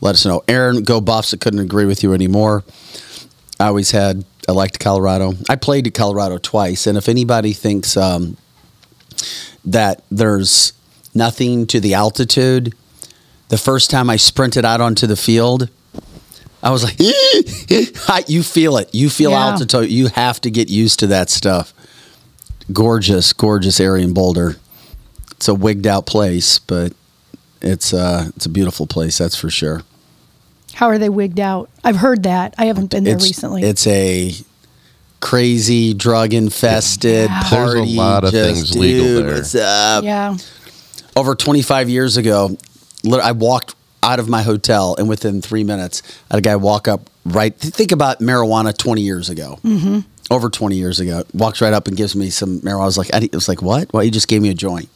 Let 0.00 0.14
us 0.14 0.24
know. 0.24 0.42
Aaron, 0.46 0.82
go 0.84 1.00
Buffs. 1.00 1.34
I 1.34 1.38
couldn't 1.38 1.58
agree 1.60 1.86
with 1.86 2.02
you 2.04 2.12
anymore. 2.12 2.62
I 3.58 3.66
always 3.66 3.90
had, 3.90 4.24
I 4.48 4.52
liked 4.52 4.78
Colorado. 4.78 5.32
I 5.48 5.56
played 5.56 5.86
at 5.88 5.94
Colorado 5.94 6.38
twice. 6.38 6.86
And 6.86 6.96
if 6.96 7.08
anybody 7.08 7.52
thinks 7.52 7.96
um, 7.96 8.36
that 9.64 10.02
there's 10.10 10.72
nothing 11.14 11.66
to 11.68 11.80
the 11.80 11.94
altitude, 11.94 12.72
the 13.48 13.58
first 13.58 13.90
time 13.90 14.08
I 14.10 14.16
sprinted 14.16 14.64
out 14.64 14.80
onto 14.80 15.06
the 15.06 15.16
field, 15.16 15.68
I 16.62 16.70
was 16.70 16.84
like, 16.84 16.98
you 18.28 18.42
feel 18.42 18.76
it. 18.76 18.94
You 18.94 19.10
feel 19.10 19.30
Yeah. 19.30 19.50
altitude. 19.50 19.90
You 19.90 20.08
have 20.08 20.40
to 20.42 20.50
get 20.50 20.68
used 20.68 21.00
to 21.00 21.06
that 21.08 21.28
stuff. 21.30 21.72
Gorgeous, 22.72 23.32
gorgeous 23.32 23.80
area 23.80 24.04
in 24.04 24.12
Boulder. 24.12 24.56
It's 25.36 25.48
a 25.48 25.54
wigged 25.54 25.86
out 25.86 26.06
place, 26.06 26.58
but 26.58 26.92
it's 27.60 27.92
uh, 27.92 28.30
it's 28.36 28.46
a 28.46 28.48
beautiful 28.48 28.86
place. 28.86 29.18
That's 29.18 29.36
for 29.36 29.50
sure. 29.50 29.82
How 30.74 30.86
are 30.88 30.98
they 30.98 31.08
wigged 31.08 31.40
out? 31.40 31.70
I've 31.84 31.96
heard 31.96 32.24
that. 32.24 32.54
I 32.58 32.66
haven't 32.66 32.90
been 32.90 33.04
there 33.04 33.14
it's, 33.16 33.24
recently. 33.24 33.62
It's 33.62 33.86
a 33.86 34.32
crazy, 35.20 35.94
drug 35.94 36.34
infested 36.34 37.30
Yeah. 37.30 37.42
party. 37.44 37.80
There's 37.80 37.92
a 37.94 37.96
lot 37.96 38.24
of 38.24 38.32
just, 38.32 38.54
things 38.74 38.76
legal 38.78 39.04
dude, 39.04 39.26
there. 39.26 39.34
What's 39.36 39.54
up? 39.54 40.04
yeah. 40.04 40.36
over 41.16 41.34
25 41.34 41.88
years 41.88 42.18
ago, 42.18 42.56
I 43.10 43.32
walked 43.32 43.74
out 44.02 44.20
of 44.20 44.28
my 44.28 44.42
hotel, 44.42 44.94
and 44.98 45.08
within 45.08 45.40
three 45.40 45.64
minutes, 45.64 46.02
I 46.30 46.34
had 46.34 46.38
a 46.38 46.42
guy 46.42 46.56
walk 46.56 46.88
up 46.88 47.08
right. 47.24 47.56
Think 47.56 47.90
about 47.90 48.20
marijuana 48.20 48.76
20 48.76 49.00
years 49.00 49.30
ago. 49.30 49.58
Mm-hmm. 49.64 50.00
Over 50.30 50.50
20 50.50 50.76
years 50.76 51.00
ago, 51.00 51.22
walks 51.32 51.60
right 51.60 51.72
up 51.72 51.86
and 51.86 51.96
gives 51.96 52.14
me 52.16 52.30
some 52.30 52.60
marijuana. 52.60 52.82
I 52.82 52.84
was 52.84 52.98
like, 52.98 53.14
I, 53.14 53.18
it 53.18 53.34
was 53.34 53.48
like, 53.48 53.62
what? 53.62 53.92
Well, 53.92 54.02
he 54.02 54.10
just 54.10 54.28
gave 54.28 54.42
me 54.42 54.50
a 54.50 54.54
joint. 54.54 54.88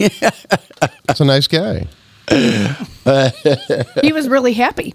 That's 1.06 1.20
a 1.20 1.24
nice 1.24 1.46
guy. 1.46 1.86
He 4.02 4.12
was 4.12 4.28
really 4.28 4.52
happy. 4.52 4.94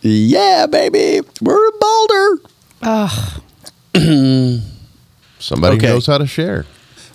Yeah, 0.00 0.66
baby, 0.66 1.20
we're 1.40 1.66
in 1.66 1.72
Boulder. 1.80 2.38
Somebody 5.38 5.76
Okay. 5.76 5.86
knows 5.86 6.06
how 6.06 6.18
to 6.18 6.26
share. 6.26 6.66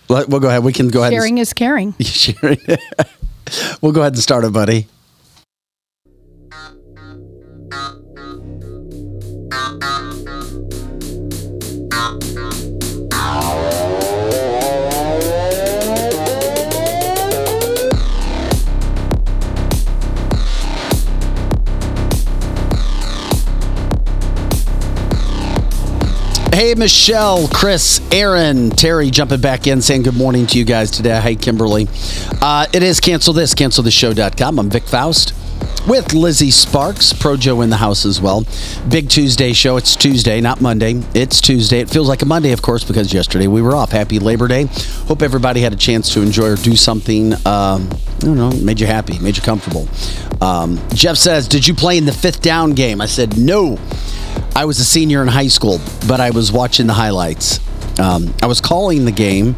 Let, 0.08 0.30
we'll 0.30 0.40
go 0.40 0.48
ahead. 0.48 0.64
We 0.64 0.74
can 0.74 0.88
go 0.88 1.02
ahead. 1.02 1.14
Sharing 1.14 1.38
is 1.38 1.54
caring. 1.54 1.94
And, 1.98 2.08
sharing. 2.08 2.60
we'll 3.82 3.92
go 3.92 4.02
ahead 4.02 4.14
and 4.14 4.22
start 4.24 4.44
it, 4.46 4.54
buddy. 4.54 4.88
Hey, 26.52 26.74
Michelle, 26.76 27.48
Chris, 27.48 28.02
Aaron, 28.12 28.72
Terry 28.72 29.12
jumping 29.12 29.40
back 29.40 29.68
in 29.68 29.82
saying 29.82 30.04
good 30.04 30.16
morning 30.18 30.46
to 30.48 30.58
you 30.58 30.66
guys 30.66 30.92
today. 30.92 31.20
Hey, 31.22 31.36
Kimberly. 31.36 31.88
Uh, 32.42 32.66
it 32.74 32.84
is 32.84 33.00
cancel 33.00 33.34
this, 33.34 33.54
canceltheshow.com. 33.54 34.60
I'm 34.60 34.70
Vic 34.70 34.84
Faust 34.84 35.34
with 35.88 36.14
Lizzie 36.14 36.52
Sparks, 36.52 37.14
Projo 37.14 37.64
in 37.64 37.70
the 37.70 37.78
house 37.78 38.06
as 38.06 38.20
well. 38.20 38.46
Big 38.90 39.10
Tuesday 39.10 39.54
show. 39.54 39.78
It's 39.78 39.96
Tuesday, 39.96 40.42
not 40.42 40.60
Monday. 40.60 41.02
It's 41.14 41.40
Tuesday. 41.40 41.80
It 41.80 41.90
feels 41.90 42.10
like 42.10 42.22
a 42.22 42.26
Monday, 42.26 42.52
of 42.52 42.62
course, 42.62 42.84
because 42.84 43.14
yesterday 43.14 43.48
we 43.48 43.62
were 43.62 43.76
off. 43.76 43.92
Happy 43.92 44.20
Labor 44.20 44.48
Day. 44.48 44.66
Hope 45.08 45.22
everybody 45.22 45.62
had 45.62 45.72
a 45.72 45.78
chance 45.78 46.14
to 46.14 46.22
enjoy 46.22 46.50
or 46.50 46.56
do 46.58 46.76
something, 46.76 47.34
um, 47.46 47.90
I 47.90 48.20
don't 48.22 48.38
know, 48.38 48.52
made 48.52 48.80
you 48.80 48.88
happy, 48.88 49.18
made 49.20 49.38
you 49.38 49.44
comfortable. 49.44 49.88
Um, 50.42 50.80
Jeff 50.94 51.16
says, 51.16 51.48
Did 51.48 51.68
you 51.68 51.74
play 51.74 51.98
in 51.98 52.06
the 52.06 52.12
fifth 52.12 52.42
down 52.42 52.72
game? 52.72 53.00
I 53.02 53.06
said, 53.06 53.38
No. 53.38 53.78
I 54.56 54.66
was 54.66 54.80
a 54.80 54.86
senior 54.86 55.22
in 55.22 55.28
high 55.28 55.48
school, 55.48 55.80
but 56.08 56.20
I 56.20 56.32
was 56.32 56.52
watching 56.52 56.88
the 56.88 56.94
highlights. 56.94 57.60
Um, 58.00 58.34
I 58.42 58.48
was 58.48 58.62
calling 58.62 59.06
the 59.06 59.12
game 59.12 59.54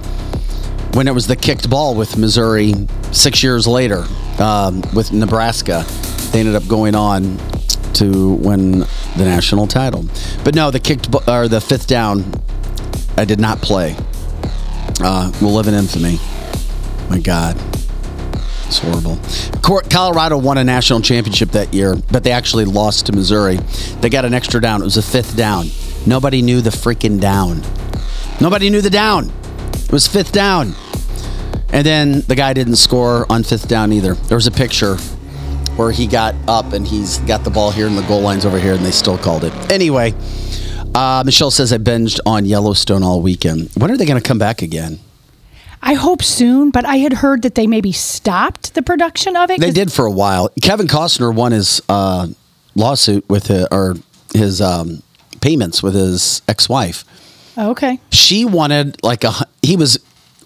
when 0.93 1.07
it 1.07 1.13
was 1.13 1.27
the 1.27 1.35
kicked 1.35 1.69
ball 1.69 1.95
with 1.95 2.17
Missouri 2.17 2.73
six 3.11 3.43
years 3.43 3.67
later 3.67 4.05
um, 4.39 4.81
with 4.93 5.11
Nebraska. 5.11 5.85
They 6.31 6.39
ended 6.39 6.55
up 6.55 6.67
going 6.67 6.95
on 6.95 7.37
to 7.93 8.33
win 8.33 8.79
the 8.79 9.25
national 9.25 9.67
title. 9.67 10.05
But 10.43 10.55
no, 10.55 10.71
the 10.71 10.79
kicked 10.79 11.07
or 11.27 11.47
the 11.47 11.61
fifth 11.61 11.87
down, 11.87 12.33
I 13.17 13.25
did 13.25 13.39
not 13.39 13.59
play. 13.61 13.95
Uh, 14.99 15.31
will 15.41 15.53
live 15.53 15.67
in 15.67 15.73
infamy. 15.73 16.19
My 17.09 17.19
God. 17.19 17.57
It's 18.71 18.79
horrible. 18.79 19.19
Colorado 19.89 20.37
won 20.37 20.57
a 20.57 20.63
national 20.63 21.01
championship 21.01 21.49
that 21.49 21.73
year, 21.73 21.97
but 22.09 22.23
they 22.23 22.31
actually 22.31 22.63
lost 22.63 23.07
to 23.07 23.11
Missouri. 23.11 23.57
They 23.99 24.09
got 24.09 24.23
an 24.23 24.33
extra 24.33 24.61
down. 24.61 24.79
It 24.79 24.85
was 24.85 24.95
a 24.95 25.01
fifth 25.01 25.35
down. 25.35 25.67
Nobody 26.07 26.41
knew 26.41 26.61
the 26.61 26.69
freaking 26.69 27.19
down. 27.19 27.63
Nobody 28.39 28.69
knew 28.69 28.79
the 28.79 28.89
down. 28.89 29.29
It 29.73 29.91
was 29.91 30.07
fifth 30.07 30.31
down. 30.31 30.73
And 31.73 31.85
then 31.85 32.21
the 32.21 32.35
guy 32.35 32.53
didn't 32.53 32.77
score 32.77 33.29
on 33.29 33.43
fifth 33.43 33.67
down 33.67 33.91
either. 33.91 34.13
There 34.13 34.37
was 34.37 34.47
a 34.47 34.51
picture 34.51 34.95
where 35.75 35.91
he 35.91 36.07
got 36.07 36.33
up 36.47 36.71
and 36.71 36.87
he's 36.87 37.17
got 37.19 37.43
the 37.43 37.49
ball 37.49 37.71
here 37.71 37.87
and 37.87 37.97
the 37.97 38.03
goal 38.03 38.21
line's 38.21 38.45
over 38.45 38.57
here 38.57 38.73
and 38.75 38.85
they 38.85 38.91
still 38.91 39.17
called 39.17 39.43
it. 39.43 39.51
Anyway, 39.69 40.13
uh, 40.95 41.23
Michelle 41.25 41.51
says 41.51 41.73
I 41.73 41.77
binged 41.77 42.21
on 42.25 42.45
Yellowstone 42.45 43.03
all 43.03 43.21
weekend. 43.21 43.69
When 43.75 43.91
are 43.91 43.97
they 43.97 44.05
going 44.05 44.21
to 44.21 44.25
come 44.25 44.39
back 44.39 44.61
again? 44.61 44.99
I 45.81 45.93
hope 45.95 46.23
soon, 46.23 46.71
but 46.71 46.85
I 46.85 46.97
had 46.97 47.13
heard 47.13 47.41
that 47.41 47.55
they 47.55 47.67
maybe 47.67 47.91
stopped 47.91 48.75
the 48.75 48.81
production 48.81 49.35
of 49.35 49.49
it. 49.49 49.59
They 49.59 49.71
did 49.71 49.91
for 49.91 50.05
a 50.05 50.11
while. 50.11 50.49
Kevin 50.61 50.87
Costner 50.87 51.33
won 51.33 51.51
his 51.51 51.81
uh, 51.89 52.27
lawsuit 52.75 53.27
with 53.29 53.47
his, 53.47 53.67
or 53.71 53.95
his 54.33 54.61
um, 54.61 55.01
payments 55.41 55.81
with 55.81 55.95
his 55.95 56.41
ex-wife. 56.47 57.03
Oh, 57.57 57.71
Okay. 57.71 57.99
She 58.11 58.45
wanted 58.45 59.01
like 59.03 59.23
a 59.23 59.31
he 59.61 59.75
was 59.75 59.97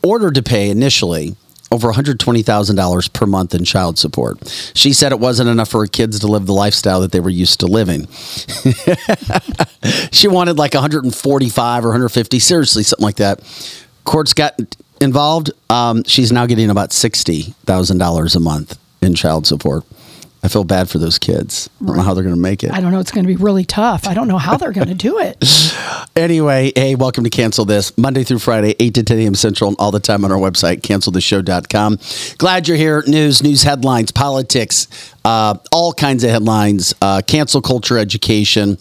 ordered 0.01 0.35
to 0.35 0.43
pay 0.43 0.69
initially 0.69 1.35
over 1.71 1.91
$120,000 1.91 3.13
per 3.13 3.25
month 3.25 3.55
in 3.55 3.65
child 3.65 3.97
support. 3.97 4.37
She 4.75 4.93
said 4.93 5.11
it 5.11 5.19
wasn't 5.19 5.49
enough 5.49 5.69
for 5.69 5.81
her 5.81 5.87
kids 5.87 6.19
to 6.19 6.27
live 6.27 6.45
the 6.45 6.53
lifestyle 6.53 7.01
that 7.01 7.11
they 7.11 7.19
were 7.19 7.29
used 7.29 7.59
to 7.61 7.67
living. 7.67 8.07
she 10.11 10.27
wanted 10.27 10.57
like 10.57 10.73
145 10.73 11.85
or 11.85 11.89
150, 11.89 12.39
seriously, 12.39 12.83
something 12.83 13.03
like 13.03 13.17
that. 13.17 13.39
Courts 14.03 14.33
got 14.33 14.59
involved. 15.01 15.51
Um, 15.69 16.03
she's 16.03 16.31
now 16.31 16.45
getting 16.45 16.69
about 16.69 16.89
$60,000 16.91 18.35
a 18.35 18.39
month 18.39 18.79
in 19.01 19.15
child 19.15 19.47
support. 19.47 19.83
I 20.43 20.47
feel 20.47 20.63
bad 20.63 20.89
for 20.89 20.99
those 20.99 21.17
kids. 21.17 21.71
I 21.81 21.85
don't 21.85 21.97
know 21.97 22.03
how 22.03 22.13
they're 22.13 22.23
going 22.23 22.35
to 22.35 22.41
make 22.41 22.63
it. 22.63 22.71
I 22.71 22.79
don't 22.79 22.91
know. 22.91 22.99
It's 22.99 23.09
going 23.09 23.25
to 23.25 23.27
be 23.27 23.35
really 23.35 23.65
tough. 23.65 24.07
I 24.07 24.13
don't 24.13 24.27
know 24.27 24.37
how 24.37 24.57
they're 24.57 24.71
going 24.71 24.89
to 24.89 24.93
do 24.93 25.19
it. 25.19 25.37
Anyway, 26.17 26.71
hey, 26.77 26.95
welcome 26.95 27.25
to 27.25 27.29
Cancel 27.29 27.65
This, 27.65 27.95
Monday 27.97 28.23
through 28.23 28.39
Friday, 28.39 28.73
8 28.79 28.93
to 28.93 29.03
10 29.03 29.19
a.m. 29.19 29.35
Central, 29.35 29.67
and 29.67 29.75
all 29.79 29.91
the 29.91 29.99
time 29.99 30.23
on 30.23 30.31
our 30.31 30.37
website, 30.37 30.79
canceltheshow.com. 30.79 31.99
Glad 32.37 32.69
you're 32.69 32.77
here. 32.77 33.03
News, 33.05 33.43
news 33.43 33.63
headlines, 33.63 34.11
politics, 34.13 34.87
uh, 35.25 35.55
all 35.71 35.91
kinds 35.91 36.23
of 36.23 36.29
headlines, 36.29 36.93
uh, 37.01 37.21
cancel 37.25 37.61
culture, 37.61 37.97
education, 37.97 38.77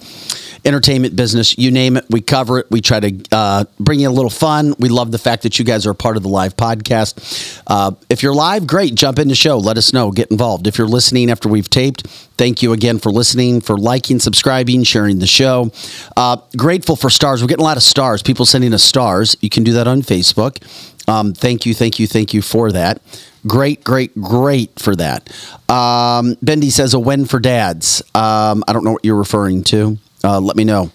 entertainment 0.64 1.16
business, 1.16 1.58
you 1.58 1.70
name 1.70 1.96
it. 1.96 2.04
We 2.10 2.20
cover 2.20 2.60
it. 2.60 2.70
We 2.70 2.80
try 2.80 3.00
to 3.00 3.24
uh, 3.32 3.64
bring 3.80 4.00
you 4.00 4.08
a 4.08 4.12
little 4.12 4.30
fun. 4.30 4.74
We 4.78 4.88
love 4.88 5.10
the 5.10 5.18
fact 5.18 5.42
that 5.42 5.58
you 5.58 5.64
guys 5.64 5.86
are 5.86 5.90
a 5.90 5.94
part 5.94 6.16
of 6.16 6.22
the 6.22 6.28
live 6.28 6.56
podcast. 6.56 7.62
Uh, 7.66 7.92
if 8.08 8.22
you're 8.22 8.34
live, 8.34 8.66
great. 8.66 8.94
Jump 8.94 9.18
in 9.18 9.28
the 9.28 9.34
show. 9.34 9.58
Let 9.58 9.76
us 9.76 9.92
know. 9.92 10.10
Get 10.10 10.30
involved. 10.30 10.66
If 10.66 10.78
you're 10.78 10.86
listening 10.86 11.30
after 11.30 11.48
we've 11.48 11.68
taped, 11.68 12.06
thank 12.36 12.62
you 12.62 12.72
again 12.72 12.98
for 12.98 13.10
listening, 13.10 13.60
for 13.60 13.76
liking, 13.76 14.18
subscribing, 14.18 14.84
sharing 14.84 15.18
the 15.18 15.26
show. 15.26 15.70
Uh, 16.16 16.36
grateful 16.56 16.96
for 16.96 17.10
stars. 17.10 17.42
We're 17.42 17.48
getting 17.48 17.62
a 17.62 17.68
lot 17.68 17.76
of 17.76 17.82
stars. 17.82 18.22
People 18.22 18.46
sending 18.46 18.72
us 18.74 18.82
stars. 18.82 19.36
You 19.40 19.50
can 19.50 19.64
do 19.64 19.72
that 19.74 19.86
on 19.86 20.02
Facebook. 20.02 20.62
Um, 21.06 21.34
thank 21.34 21.66
you, 21.66 21.74
thank 21.74 21.98
you, 21.98 22.06
thank 22.06 22.32
you 22.32 22.40
for 22.40 22.72
that. 22.72 23.00
Great, 23.46 23.84
great, 23.84 24.14
great 24.20 24.78
for 24.78 24.96
that. 24.96 25.30
Um, 25.68 26.36
Bendy 26.42 26.70
says 26.70 26.94
a 26.94 26.98
win 26.98 27.26
for 27.26 27.38
dads. 27.40 28.02
Um, 28.14 28.64
I 28.66 28.72
don't 28.72 28.84
know 28.84 28.92
what 28.92 29.04
you're 29.04 29.16
referring 29.16 29.64
to. 29.64 29.98
Uh, 30.22 30.40
let 30.40 30.56
me 30.56 30.64
know. 30.64 30.90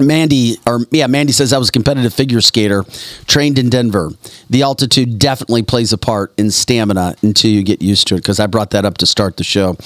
Mandy, 0.00 0.56
or 0.66 0.80
yeah, 0.90 1.06
Mandy 1.06 1.32
says 1.32 1.52
I 1.52 1.58
was 1.58 1.68
a 1.68 1.72
competitive 1.72 2.12
figure 2.12 2.40
skater, 2.40 2.84
trained 3.26 3.58
in 3.58 3.70
Denver. 3.70 4.10
The 4.50 4.62
altitude 4.62 5.20
definitely 5.20 5.62
plays 5.62 5.92
a 5.92 5.98
part 5.98 6.32
in 6.36 6.50
stamina 6.50 7.14
until 7.22 7.52
you 7.52 7.62
get 7.62 7.80
used 7.80 8.08
to 8.08 8.16
it. 8.16 8.18
Because 8.18 8.40
I 8.40 8.46
brought 8.48 8.70
that 8.70 8.84
up 8.84 8.98
to 8.98 9.06
start 9.06 9.36
the 9.36 9.44
show. 9.44 9.76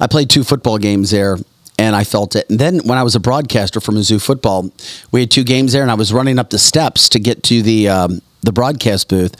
I 0.00 0.06
played 0.06 0.30
two 0.30 0.42
football 0.42 0.78
games 0.78 1.10
there, 1.10 1.36
and 1.78 1.94
I 1.94 2.04
felt 2.04 2.34
it. 2.34 2.48
And 2.48 2.58
then 2.58 2.78
when 2.80 2.96
I 2.96 3.02
was 3.02 3.14
a 3.14 3.20
broadcaster 3.20 3.80
for 3.80 3.92
Mizzou 3.92 4.22
football, 4.22 4.70
we 5.12 5.20
had 5.20 5.30
two 5.30 5.44
games 5.44 5.74
there, 5.74 5.82
and 5.82 5.90
I 5.90 5.94
was 5.94 6.14
running 6.14 6.38
up 6.38 6.48
the 6.48 6.58
steps 6.58 7.10
to 7.10 7.18
get 7.18 7.42
to 7.44 7.60
the 7.60 7.88
um, 7.90 8.22
the 8.42 8.52
broadcast 8.52 9.08
booth, 9.08 9.34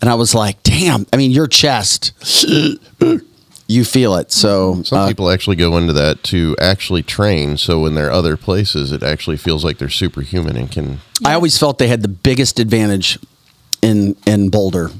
and 0.00 0.10
I 0.10 0.14
was 0.14 0.34
like, 0.34 0.62
"Damn! 0.62 1.06
I 1.12 1.16
mean, 1.16 1.30
your 1.30 1.46
chest." 1.46 2.12
You 3.70 3.84
feel 3.84 4.14
it. 4.14 4.32
So 4.32 4.82
Some 4.82 4.98
uh, 4.98 5.08
people 5.08 5.28
actually 5.28 5.56
go 5.56 5.76
into 5.76 5.92
that 5.92 6.22
to 6.24 6.56
actually 6.58 7.02
train. 7.02 7.58
So 7.58 7.80
when 7.80 7.94
they're 7.94 8.10
other 8.10 8.38
places, 8.38 8.92
it 8.92 9.02
actually 9.02 9.36
feels 9.36 9.62
like 9.62 9.76
they're 9.76 9.90
superhuman 9.90 10.56
and 10.56 10.72
can. 10.72 11.00
I 11.22 11.34
always 11.34 11.58
felt 11.58 11.76
they 11.78 11.88
had 11.88 12.00
the 12.00 12.08
biggest 12.08 12.58
advantage 12.58 13.18
in 13.82 14.16
in 14.26 14.48
Boulder, 14.48 14.90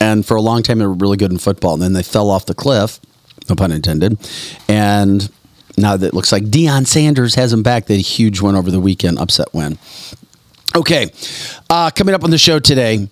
and 0.00 0.26
for 0.26 0.36
a 0.36 0.42
long 0.42 0.62
time 0.62 0.80
they 0.80 0.86
were 0.86 0.92
really 0.92 1.16
good 1.16 1.32
in 1.32 1.38
football. 1.38 1.72
And 1.72 1.82
then 1.82 1.94
they 1.94 2.02
fell 2.02 2.28
off 2.28 2.44
the 2.44 2.54
cliff, 2.54 3.00
no 3.48 3.54
pun 3.54 3.72
intended. 3.72 4.18
And 4.68 5.30
now 5.78 5.96
that 5.96 6.08
it 6.08 6.14
looks 6.14 6.30
like 6.30 6.44
Deion 6.44 6.86
Sanders 6.86 7.36
has 7.36 7.52
them 7.52 7.62
back. 7.62 7.86
They 7.86 7.94
had 7.94 8.00
a 8.00 8.06
huge 8.06 8.42
win 8.42 8.54
over 8.54 8.70
the 8.70 8.80
weekend, 8.80 9.18
upset 9.18 9.54
win. 9.54 9.78
Okay, 10.76 11.10
uh, 11.70 11.90
coming 11.90 12.14
up 12.14 12.22
on 12.22 12.30
the 12.30 12.36
show 12.38 12.58
today, 12.58 13.08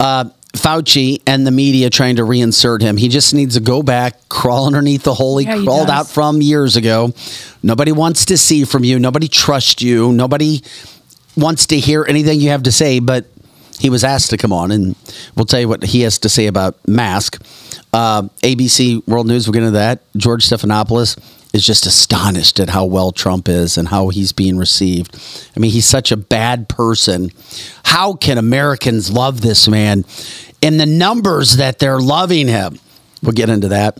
uh, 0.00 0.24
Fauci 0.54 1.20
and 1.26 1.46
the 1.46 1.50
media 1.50 1.90
trying 1.90 2.16
to 2.16 2.22
reinsert 2.22 2.80
him. 2.80 2.96
He 2.96 3.08
just 3.08 3.34
needs 3.34 3.54
to 3.54 3.60
go 3.60 3.82
back, 3.82 4.28
crawl 4.28 4.66
underneath 4.66 5.02
the 5.02 5.14
hole 5.14 5.38
he 5.38 5.46
Yeah, 5.46 5.62
crawled 5.62 5.88
does. 5.88 5.96
out 5.96 6.08
from 6.08 6.40
years 6.42 6.76
ago. 6.76 7.12
Nobody 7.62 7.92
wants 7.92 8.24
to 8.26 8.38
see 8.38 8.64
from 8.64 8.84
you. 8.84 8.98
Nobody 8.98 9.28
trusts 9.28 9.82
you. 9.82 10.12
Nobody 10.12 10.62
wants 11.36 11.66
to 11.66 11.78
hear 11.78 12.04
anything 12.08 12.40
you 12.40 12.48
have 12.50 12.62
to 12.64 12.72
say, 12.72 12.98
but 12.98 13.26
he 13.78 13.90
was 13.90 14.02
asked 14.02 14.30
to 14.30 14.36
come 14.36 14.52
on, 14.52 14.72
and 14.72 14.96
we'll 15.36 15.44
tell 15.46 15.60
you 15.60 15.68
what 15.68 15.84
he 15.84 16.00
has 16.00 16.18
to 16.20 16.28
say 16.28 16.46
about 16.46 16.76
mask. 16.88 17.40
Uh, 17.92 18.22
ABC 18.42 19.06
World 19.06 19.26
News, 19.28 19.46
we'll 19.46 19.52
get 19.52 19.60
into 19.62 19.72
that. 19.78 20.00
George 20.16 20.44
Stephanopoulos 20.48 21.16
is 21.52 21.64
just 21.64 21.86
astonished 21.86 22.60
at 22.60 22.70
how 22.70 22.84
well 22.84 23.10
Trump 23.10 23.48
is 23.48 23.78
and 23.78 23.88
how 23.88 24.08
he's 24.08 24.32
being 24.32 24.58
received. 24.58 25.16
I 25.56 25.60
mean, 25.60 25.70
he's 25.70 25.86
such 25.86 26.12
a 26.12 26.16
bad 26.16 26.68
person. 26.68 27.30
How 27.84 28.14
can 28.14 28.38
Americans 28.38 29.10
love 29.10 29.40
this 29.40 29.66
man 29.66 30.04
in 30.60 30.76
the 30.76 30.86
numbers 30.86 31.56
that 31.56 31.78
they're 31.78 32.00
loving 32.00 32.48
him? 32.48 32.78
We'll 33.22 33.32
get 33.32 33.48
into 33.48 33.68
that 33.68 33.98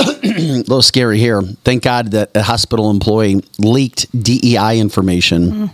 a 0.00 0.04
little 0.22 0.82
scary 0.82 1.18
here. 1.18 1.42
Thank 1.42 1.82
God 1.82 2.12
that 2.12 2.30
a 2.34 2.42
hospital 2.42 2.90
employee 2.90 3.42
leaked 3.58 4.06
DEI 4.22 4.78
information. 4.78 5.70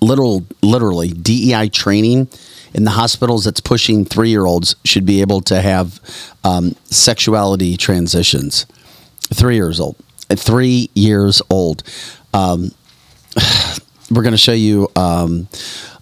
Literal, 0.00 0.44
literally, 0.62 1.10
DEI 1.10 1.68
training 1.68 2.28
in 2.74 2.84
the 2.84 2.90
hospitals 2.90 3.44
that's 3.44 3.60
pushing 3.60 4.04
three 4.04 4.30
year 4.30 4.46
olds 4.46 4.74
should 4.84 5.06
be 5.06 5.20
able 5.20 5.40
to 5.42 5.60
have 5.60 6.00
um, 6.44 6.74
sexuality 6.86 7.76
transitions. 7.76 8.66
Three 9.32 9.54
years 9.54 9.78
old. 9.78 9.96
Three 10.38 10.90
years 10.94 11.42
old. 11.50 11.82
Um, 12.34 12.70
we're 14.10 14.22
going 14.22 14.32
to 14.32 14.36
show 14.38 14.52
you 14.52 14.88
um, 14.96 15.48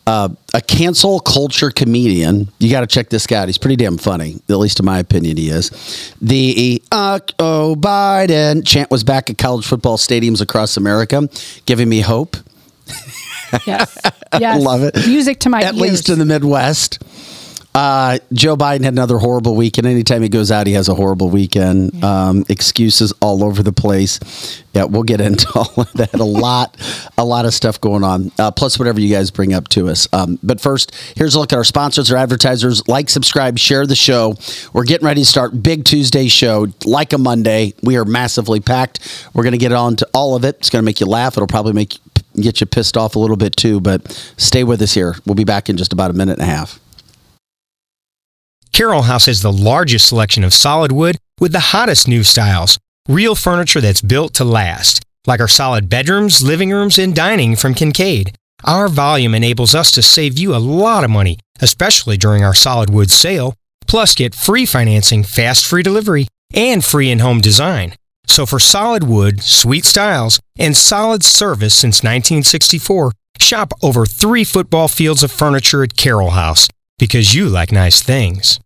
uh, 0.06 0.28
a 0.54 0.60
cancel 0.60 1.20
culture 1.20 1.70
comedian. 1.70 2.48
You 2.58 2.70
got 2.70 2.80
to 2.80 2.86
check 2.86 3.08
this 3.10 3.26
guy 3.26 3.36
out. 3.42 3.48
He's 3.48 3.58
pretty 3.58 3.76
damn 3.76 3.98
funny, 3.98 4.40
at 4.48 4.56
least 4.56 4.80
in 4.80 4.86
my 4.86 4.98
opinion, 4.98 5.36
he 5.36 5.48
is. 5.50 6.14
The 6.20 6.82
uh, 6.90 7.20
oh 7.38 7.76
Biden 7.78 8.66
chant 8.66 8.90
was 8.90 9.04
back 9.04 9.30
at 9.30 9.38
college 9.38 9.64
football 9.66 9.96
stadiums 9.96 10.40
across 10.40 10.76
America, 10.76 11.28
giving 11.66 11.88
me 11.88 12.00
hope. 12.00 12.36
Yes. 13.66 13.96
Yes. 14.38 14.62
Love 14.62 14.84
it. 14.84 14.94
Music 15.08 15.40
to 15.40 15.48
my 15.48 15.60
At 15.60 15.74
ears. 15.74 15.80
least 15.82 16.08
in 16.08 16.20
the 16.20 16.24
Midwest. 16.24 17.02
Uh, 17.72 18.18
Joe 18.32 18.56
Biden 18.56 18.82
had 18.82 18.94
another 18.94 19.18
horrible 19.18 19.54
weekend. 19.54 19.86
Anytime 19.86 20.22
he 20.22 20.28
goes 20.28 20.50
out, 20.50 20.66
he 20.66 20.72
has 20.72 20.88
a 20.88 20.94
horrible 20.94 21.30
weekend. 21.30 22.02
Um, 22.02 22.44
excuses 22.48 23.12
all 23.20 23.44
over 23.44 23.62
the 23.62 23.72
place. 23.72 24.18
Yeah, 24.74 24.84
we'll 24.84 25.04
get 25.04 25.20
into 25.20 25.48
all 25.54 25.82
of 25.82 25.92
that. 25.92 26.14
A 26.14 26.24
lot, 26.24 26.76
a 27.16 27.24
lot 27.24 27.44
of 27.44 27.54
stuff 27.54 27.80
going 27.80 28.02
on. 28.02 28.32
Uh, 28.38 28.50
plus, 28.50 28.78
whatever 28.78 29.00
you 29.00 29.14
guys 29.14 29.30
bring 29.30 29.52
up 29.52 29.68
to 29.68 29.88
us. 29.88 30.08
Um, 30.12 30.38
but 30.42 30.60
first, 30.60 30.92
here's 31.16 31.36
a 31.36 31.38
look 31.38 31.52
at 31.52 31.56
our 31.56 31.64
sponsors, 31.64 32.10
our 32.10 32.18
advertisers. 32.18 32.86
Like, 32.88 33.08
subscribe, 33.08 33.56
share 33.56 33.86
the 33.86 33.94
show. 33.94 34.34
We're 34.72 34.84
getting 34.84 35.06
ready 35.06 35.20
to 35.20 35.26
start 35.26 35.62
big 35.62 35.84
Tuesday 35.84 36.26
show, 36.26 36.66
like 36.84 37.12
a 37.12 37.18
Monday. 37.18 37.74
We 37.82 37.96
are 37.96 38.04
massively 38.04 38.58
packed. 38.60 39.28
We're 39.32 39.44
going 39.44 39.52
to 39.52 39.58
get 39.58 39.72
on 39.72 39.94
to 39.96 40.08
all 40.12 40.34
of 40.34 40.44
it. 40.44 40.56
It's 40.56 40.70
going 40.70 40.82
to 40.82 40.86
make 40.86 40.98
you 40.98 41.06
laugh. 41.06 41.36
It'll 41.36 41.46
probably 41.46 41.72
make 41.72 41.98
get 42.36 42.60
you 42.60 42.66
pissed 42.66 42.96
off 42.96 43.14
a 43.14 43.18
little 43.18 43.36
bit 43.36 43.56
too. 43.56 43.80
But 43.80 44.10
stay 44.36 44.64
with 44.64 44.82
us 44.82 44.94
here. 44.94 45.14
We'll 45.24 45.34
be 45.36 45.44
back 45.44 45.68
in 45.68 45.76
just 45.76 45.92
about 45.92 46.10
a 46.10 46.14
minute 46.14 46.38
and 46.38 46.42
a 46.42 46.52
half. 46.52 46.80
Carol 48.72 49.02
House 49.02 49.26
has 49.26 49.42
the 49.42 49.52
largest 49.52 50.08
selection 50.08 50.44
of 50.44 50.54
solid 50.54 50.92
wood 50.92 51.18
with 51.40 51.52
the 51.52 51.60
hottest 51.60 52.06
new 52.06 52.22
styles. 52.22 52.78
Real 53.08 53.34
furniture 53.34 53.80
that's 53.80 54.00
built 54.00 54.34
to 54.34 54.44
last, 54.44 55.02
like 55.26 55.40
our 55.40 55.48
solid 55.48 55.88
bedrooms, 55.88 56.42
living 56.42 56.70
rooms, 56.70 56.98
and 56.98 57.14
dining 57.14 57.56
from 57.56 57.74
Kincaid. 57.74 58.36
Our 58.64 58.88
volume 58.88 59.34
enables 59.34 59.74
us 59.74 59.90
to 59.92 60.02
save 60.02 60.38
you 60.38 60.54
a 60.54 60.58
lot 60.58 61.02
of 61.02 61.10
money, 61.10 61.38
especially 61.60 62.16
during 62.16 62.44
our 62.44 62.54
solid 62.54 62.90
wood 62.90 63.10
sale. 63.10 63.54
Plus, 63.86 64.14
get 64.14 64.34
free 64.34 64.66
financing, 64.66 65.24
fast 65.24 65.66
free 65.66 65.82
delivery, 65.82 66.28
and 66.54 66.84
free 66.84 67.10
in 67.10 67.18
home 67.18 67.40
design. 67.40 67.94
So, 68.26 68.46
for 68.46 68.60
solid 68.60 69.02
wood, 69.02 69.42
sweet 69.42 69.84
styles, 69.84 70.40
and 70.58 70.76
solid 70.76 71.24
service 71.24 71.74
since 71.74 72.04
1964, 72.04 73.12
shop 73.40 73.72
over 73.82 74.06
three 74.06 74.44
football 74.44 74.86
fields 74.86 75.24
of 75.24 75.32
furniture 75.32 75.82
at 75.82 75.96
Carol 75.96 76.30
House 76.30 76.68
because 77.00 77.34
you 77.34 77.48
like 77.48 77.72
nice 77.72 78.02
things. 78.02 78.60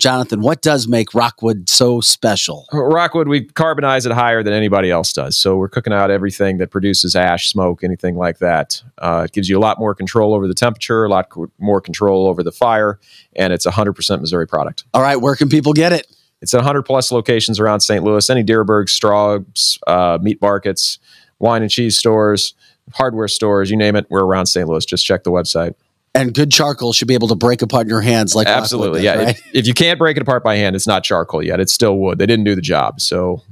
Jonathan, 0.00 0.40
what 0.42 0.60
does 0.60 0.86
make 0.86 1.14
Rockwood 1.14 1.68
so 1.70 2.00
special? 2.00 2.66
Rockwood, 2.72 3.28
we 3.28 3.46
carbonize 3.46 4.04
it 4.04 4.12
higher 4.12 4.42
than 4.42 4.52
anybody 4.52 4.90
else 4.90 5.12
does. 5.12 5.36
So 5.36 5.56
we're 5.56 5.68
cooking 5.68 5.92
out 5.92 6.10
everything 6.10 6.58
that 6.58 6.70
produces 6.70 7.14
ash, 7.14 7.48
smoke, 7.48 7.84
anything 7.84 8.16
like 8.16 8.38
that. 8.38 8.82
Uh, 8.98 9.22
it 9.26 9.32
gives 9.32 9.48
you 9.48 9.56
a 9.56 9.60
lot 9.60 9.78
more 9.78 9.94
control 9.94 10.34
over 10.34 10.48
the 10.48 10.54
temperature, 10.54 11.04
a 11.04 11.08
lot 11.08 11.30
co- 11.30 11.50
more 11.58 11.80
control 11.80 12.26
over 12.26 12.42
the 12.42 12.52
fire, 12.52 12.98
and 13.34 13.52
it's 13.52 13.66
a 13.66 13.70
100% 13.70 14.20
Missouri 14.20 14.46
product. 14.46 14.84
All 14.92 15.00
right, 15.00 15.16
where 15.16 15.36
can 15.36 15.48
people 15.48 15.72
get 15.72 15.92
it? 15.92 16.06
It's 16.42 16.52
at 16.52 16.58
100 16.58 16.82
plus 16.82 17.10
locations 17.10 17.58
around 17.58 17.80
St. 17.80 18.04
Louis, 18.04 18.28
any 18.28 18.42
Dierberg, 18.42 18.90
Straub's, 18.90 19.78
uh, 19.86 20.18
meat 20.20 20.42
markets, 20.42 20.98
wine 21.38 21.62
and 21.62 21.70
cheese 21.70 21.96
stores, 21.96 22.54
hardware 22.92 23.28
stores, 23.28 23.70
you 23.70 23.76
name 23.76 23.96
it, 23.96 24.06
we're 24.10 24.24
around 24.24 24.46
St. 24.46 24.68
Louis. 24.68 24.84
Just 24.84 25.06
check 25.06 25.24
the 25.24 25.30
website. 25.30 25.74
And 26.16 26.32
good 26.32 26.52
charcoal 26.52 26.92
should 26.92 27.08
be 27.08 27.14
able 27.14 27.28
to 27.28 27.34
break 27.34 27.60
apart 27.60 27.86
in 27.86 27.88
your 27.90 28.00
hands 28.00 28.36
like 28.36 28.46
Absolutely, 28.46 29.04
Rockwood 29.04 29.04
yeah. 29.04 29.24
right? 29.24 29.36
If, 29.36 29.54
if 29.54 29.66
you 29.66 29.74
can't 29.74 29.98
break 29.98 30.16
it 30.16 30.22
apart 30.22 30.44
by 30.44 30.54
hand, 30.56 30.76
it's 30.76 30.86
not 30.86 31.02
charcoal 31.02 31.42
yet. 31.42 31.58
It's 31.58 31.72
still 31.72 31.98
wood. 31.98 32.18
They 32.18 32.26
didn't 32.26 32.44
do 32.44 32.54
the 32.54 32.62
job, 32.62 33.00
so 33.00 33.42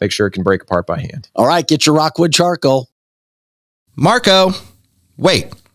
make 0.00 0.12
sure 0.12 0.26
it 0.26 0.32
can 0.32 0.42
break 0.42 0.62
apart 0.62 0.86
by 0.86 1.00
hand. 1.00 1.30
All 1.34 1.46
right, 1.46 1.66
get 1.66 1.86
your 1.86 1.94
Rockwood 1.94 2.32
charcoal. 2.32 2.90
Marco. 3.96 4.52
Wait, 5.16 5.52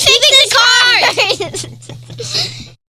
fixed 0.00 0.50
the 0.50 0.56
cars. 0.56 0.83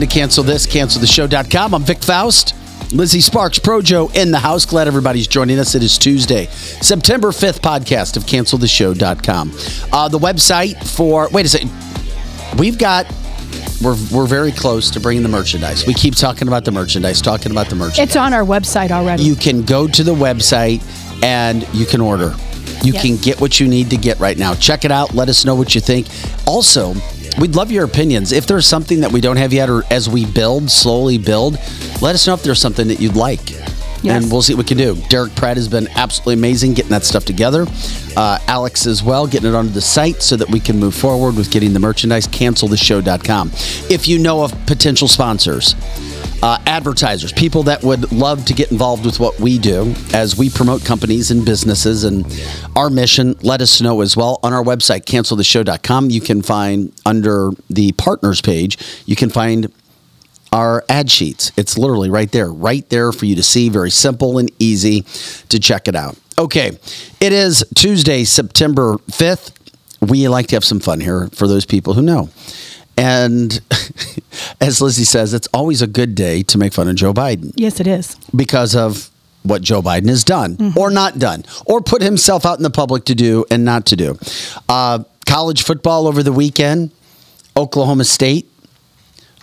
To 0.00 0.06
cancel 0.06 0.42
this, 0.42 0.66
canceltheshow.com. 0.66 1.74
I'm 1.74 1.82
Vic 1.82 2.02
Faust. 2.02 2.54
Lizzie 2.94 3.20
Sparks, 3.20 3.58
Projo 3.58 4.14
in 4.16 4.30
the 4.30 4.38
house. 4.38 4.64
Glad 4.64 4.88
everybody's 4.88 5.26
joining 5.28 5.58
us. 5.58 5.74
It 5.74 5.82
is 5.82 5.98
Tuesday, 5.98 6.46
September 6.46 7.28
5th 7.28 7.60
podcast 7.60 8.16
of 8.16 8.24
canceltheshow.com. 8.24 9.52
Uh, 9.92 10.08
the 10.08 10.18
website 10.18 10.82
for, 10.96 11.28
wait 11.30 11.44
a 11.44 11.48
second. 11.50 11.70
We've 12.58 12.78
got, 12.78 13.06
we're, 13.82 13.96
we're 14.10 14.26
very 14.26 14.50
close 14.50 14.90
to 14.92 14.98
bringing 15.00 15.22
the 15.22 15.28
merchandise. 15.28 15.86
We 15.86 15.92
keep 15.92 16.16
talking 16.16 16.48
about 16.48 16.64
the 16.64 16.72
merchandise, 16.72 17.20
talking 17.20 17.52
about 17.52 17.68
the 17.68 17.76
merchandise. 17.76 18.08
It's 18.08 18.16
on 18.16 18.32
our 18.32 18.44
website 18.44 18.90
already. 18.92 19.22
you 19.24 19.36
can 19.36 19.62
go 19.62 19.86
to 19.86 20.02
the 20.02 20.14
website 20.14 20.82
and 21.22 21.68
you 21.74 21.84
can 21.84 22.00
order. 22.00 22.34
You 22.82 22.94
Yes. 22.94 23.02
can 23.02 23.16
get 23.18 23.40
what 23.42 23.60
you 23.60 23.68
need 23.68 23.90
to 23.90 23.96
get 23.98 24.18
right 24.18 24.36
now. 24.38 24.54
Check 24.54 24.84
it 24.86 24.90
out. 24.90 25.14
Let 25.14 25.28
us 25.28 25.44
know 25.44 25.54
what 25.54 25.74
you 25.74 25.80
think. 25.82 26.08
Also, 26.46 26.94
we'd 27.40 27.54
love 27.54 27.70
your 27.70 27.84
opinions. 27.84 28.32
If 28.32 28.46
there's 28.46 28.66
something 28.66 29.00
that 29.00 29.12
we 29.12 29.20
don't 29.20 29.36
have 29.36 29.52
yet, 29.52 29.68
or 29.68 29.82
as 29.90 30.08
we 30.08 30.26
build, 30.26 30.70
slowly 30.70 31.18
build, 31.18 31.54
let 32.00 32.14
us 32.14 32.26
know 32.26 32.34
if 32.34 32.42
there's 32.42 32.60
something 32.60 32.88
that 32.88 33.00
you'd 33.00 33.16
like. 33.16 33.50
Yes. 34.02 34.22
And 34.24 34.32
we'll 34.32 34.42
see 34.42 34.54
what 34.54 34.64
we 34.64 34.68
can 34.68 34.78
do. 34.78 34.96
Derek 35.08 35.34
Pratt 35.36 35.56
has 35.56 35.68
been 35.68 35.86
absolutely 35.94 36.34
amazing 36.34 36.74
getting 36.74 36.90
that 36.90 37.04
stuff 37.04 37.24
together. 37.24 37.66
Uh, 38.16 38.38
Alex 38.48 38.86
as 38.86 39.02
well, 39.02 39.28
getting 39.28 39.50
it 39.50 39.54
onto 39.54 39.70
the 39.70 39.80
site 39.80 40.22
so 40.22 40.36
that 40.36 40.50
we 40.50 40.58
can 40.58 40.78
move 40.78 40.94
forward 40.94 41.36
with 41.36 41.52
getting 41.52 41.72
the 41.72 41.78
merchandise. 41.78 42.26
CancelTheShow.com. 42.26 43.52
If 43.88 44.08
you 44.08 44.18
know 44.18 44.42
of 44.42 44.52
potential 44.66 45.06
sponsors, 45.06 45.76
uh, 46.42 46.58
advertisers, 46.66 47.32
people 47.32 47.62
that 47.64 47.82
would 47.82 48.10
love 48.12 48.44
to 48.46 48.54
get 48.54 48.72
involved 48.72 49.06
with 49.06 49.20
what 49.20 49.38
we 49.38 49.58
do 49.58 49.94
as 50.12 50.36
we 50.36 50.50
promote 50.50 50.84
companies 50.84 51.30
and 51.30 51.44
businesses 51.46 52.04
and 52.04 52.26
our 52.76 52.90
mission, 52.90 53.36
let 53.42 53.60
us 53.60 53.80
know 53.80 54.00
as 54.00 54.16
well 54.16 54.40
on 54.42 54.52
our 54.52 54.62
website, 54.62 55.04
canceltheshow.com. 55.04 56.10
You 56.10 56.20
can 56.20 56.42
find 56.42 56.92
under 57.06 57.50
the 57.70 57.92
partners 57.92 58.40
page, 58.40 58.76
you 59.06 59.14
can 59.14 59.30
find 59.30 59.72
our 60.52 60.84
ad 60.88 61.10
sheets. 61.10 61.50
It's 61.56 61.78
literally 61.78 62.10
right 62.10 62.30
there, 62.30 62.52
right 62.52 62.86
there 62.90 63.10
for 63.12 63.24
you 63.24 63.36
to 63.36 63.42
see. 63.42 63.68
Very 63.68 63.90
simple 63.90 64.38
and 64.38 64.50
easy 64.58 65.02
to 65.48 65.58
check 65.58 65.88
it 65.88 65.96
out. 65.96 66.18
Okay, 66.38 66.78
it 67.20 67.32
is 67.32 67.64
Tuesday, 67.74 68.24
September 68.24 68.96
5th. 69.10 69.52
We 70.00 70.26
like 70.28 70.48
to 70.48 70.56
have 70.56 70.64
some 70.64 70.80
fun 70.80 71.00
here 71.00 71.28
for 71.28 71.46
those 71.46 71.64
people 71.64 71.94
who 71.94 72.02
know. 72.02 72.28
And 72.96 73.60
as 74.60 74.80
Lizzie 74.80 75.04
says, 75.04 75.34
it's 75.34 75.48
always 75.54 75.82
a 75.82 75.86
good 75.86 76.14
day 76.14 76.42
to 76.44 76.58
make 76.58 76.72
fun 76.72 76.88
of 76.88 76.96
Joe 76.96 77.12
Biden 77.12 77.52
yes, 77.56 77.80
it 77.80 77.86
is. 77.86 78.16
because 78.34 78.76
of 78.76 79.10
what 79.42 79.62
Joe 79.62 79.82
Biden 79.82 80.08
has 80.08 80.22
done 80.22 80.72
or 80.76 80.90
not 80.90 81.18
done 81.18 81.44
or 81.66 81.80
put 81.80 82.00
himself 82.00 82.46
out 82.46 82.58
in 82.58 82.62
the 82.62 82.70
public 82.70 83.04
to 83.06 83.14
do 83.14 83.44
and 83.50 83.64
not 83.64 83.86
to 83.86 83.96
do. 83.96 84.16
Uh, 84.68 85.00
college 85.26 85.62
football 85.62 86.06
over 86.06 86.22
the 86.22 86.32
weekend, 86.32 86.92
Oklahoma 87.56 88.04
State, 88.04 88.48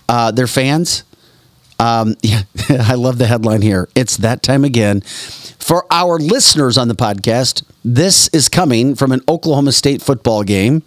uh, 0.07 0.31
their 0.31 0.47
fans. 0.47 1.03
Um, 1.79 2.15
yeah, 2.21 2.43
I 2.69 2.95
love 2.95 3.17
the 3.17 3.27
headline 3.27 3.62
here. 3.62 3.89
It's 3.95 4.17
that 4.17 4.41
time 4.43 4.63
again. 4.63 5.01
For 5.01 5.85
our 5.91 6.17
listeners 6.17 6.77
on 6.77 6.88
the 6.88 6.95
podcast, 6.95 7.63
this 7.83 8.27
is 8.29 8.49
coming 8.49 8.95
from 8.95 9.12
an 9.12 9.21
Oklahoma 9.27 9.71
State 9.71 10.01
football 10.01 10.43
game 10.43 10.83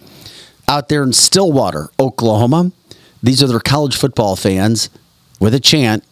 out 0.73 0.89
there 0.89 1.03
in 1.03 1.13
Stillwater, 1.13 1.91
Oklahoma. 2.01 2.73
These 3.23 3.43
are 3.43 3.47
their 3.47 3.61
college 3.61 3.95
football 3.95 4.37
fans 4.37 4.89
with 5.39 5.53
a 5.53 5.61
chant 5.61 6.03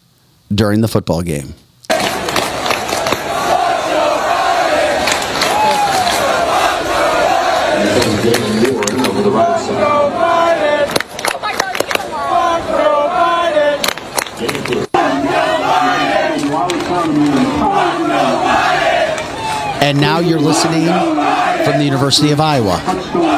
during 0.54 0.82
the 0.82 0.88
football 0.88 1.22
game. 1.22 1.54
And 19.82 19.98
now 19.98 20.18
you're 20.18 20.38
listening 20.38 20.84
from 21.64 21.78
the 21.78 21.84
University 21.84 22.30
of 22.30 22.40
Iowa. 22.40 23.29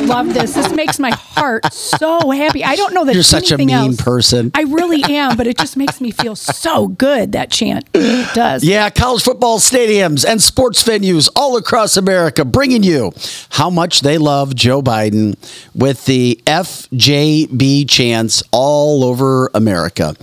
Love 0.00 0.32
this. 0.34 0.54
This 0.54 0.72
makes 0.72 0.98
my 0.98 1.10
heart 1.10 1.72
so 1.72 2.30
happy. 2.30 2.64
I 2.64 2.76
don't 2.76 2.94
know 2.94 3.04
that 3.04 3.14
You're 3.14 3.22
such 3.22 3.50
a 3.52 3.58
mean 3.58 3.70
else- 3.70 3.96
person. 4.00 4.50
I 4.54 4.62
really 4.62 5.02
am, 5.04 5.36
but 5.36 5.46
it 5.46 5.56
just 5.58 5.76
makes 5.76 6.00
me 6.00 6.10
feel 6.10 6.36
so 6.36 6.88
good. 6.88 7.32
That 7.32 7.50
chant 7.50 7.88
it 7.94 8.34
does. 8.34 8.64
Yeah, 8.64 8.90
college 8.90 9.22
football 9.22 9.58
stadiums 9.58 10.24
and 10.26 10.40
sports 10.42 10.82
venues 10.82 11.28
all 11.36 11.56
across 11.56 11.96
America 11.96 12.44
bringing 12.44 12.82
you 12.82 13.12
how 13.50 13.70
much 13.70 14.00
they 14.00 14.18
love 14.18 14.54
Joe 14.54 14.82
Biden 14.82 15.36
with 15.74 16.04
the 16.06 16.40
FJB 16.46 17.88
chants 17.88 18.42
all 18.52 19.04
over 19.04 19.50
America. 19.54 20.14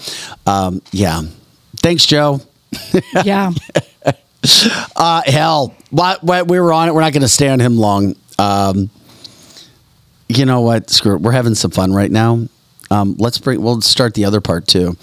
Um, 0.46 0.82
yeah. 0.92 1.22
Thanks, 1.78 2.06
Joe. 2.06 2.42
Yeah. 3.24 3.52
Uh, 4.96 5.22
hell, 5.26 5.76
we 5.92 6.60
were 6.60 6.72
on 6.72 6.88
it. 6.88 6.94
We're 6.94 7.02
not 7.02 7.12
going 7.12 7.22
to 7.22 7.28
stay 7.28 7.50
on 7.50 7.60
him 7.60 7.78
long. 7.78 8.16
Um, 8.40 8.90
you 10.30 10.46
know 10.46 10.62
what? 10.62 10.90
Screw 10.90 11.16
it. 11.16 11.22
We're 11.22 11.32
having 11.32 11.56
some 11.56 11.72
fun 11.72 11.94
right 11.94 12.12
now. 12.12 12.48
Um, 12.90 13.16
let's 13.18 13.38
bring. 13.38 13.62
We'll 13.62 13.82
start 13.82 14.14
the 14.14 14.26
other 14.26 14.42
part 14.42 14.68
too. 14.68 14.96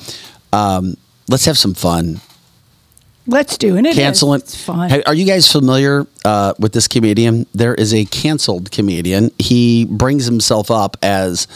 Um, 0.52 0.96
let's 1.28 1.44
have 1.46 1.58
some 1.58 1.74
fun. 1.74 2.20
Let's 3.26 3.56
do 3.56 3.76
it. 3.76 3.94
Cancel 3.94 4.34
it. 4.34 4.42
It's 4.42 4.62
fun. 4.62 5.02
Are 5.06 5.14
you 5.14 5.24
guys 5.24 5.50
familiar 5.50 6.06
uh, 6.24 6.52
with 6.58 6.72
this 6.72 6.86
comedian? 6.86 7.46
There 7.54 7.74
is 7.74 7.94
a 7.94 8.04
canceled 8.04 8.70
comedian. 8.70 9.30
He 9.38 9.86
brings 9.86 10.26
himself 10.26 10.70
up 10.70 10.98
as 11.02 11.48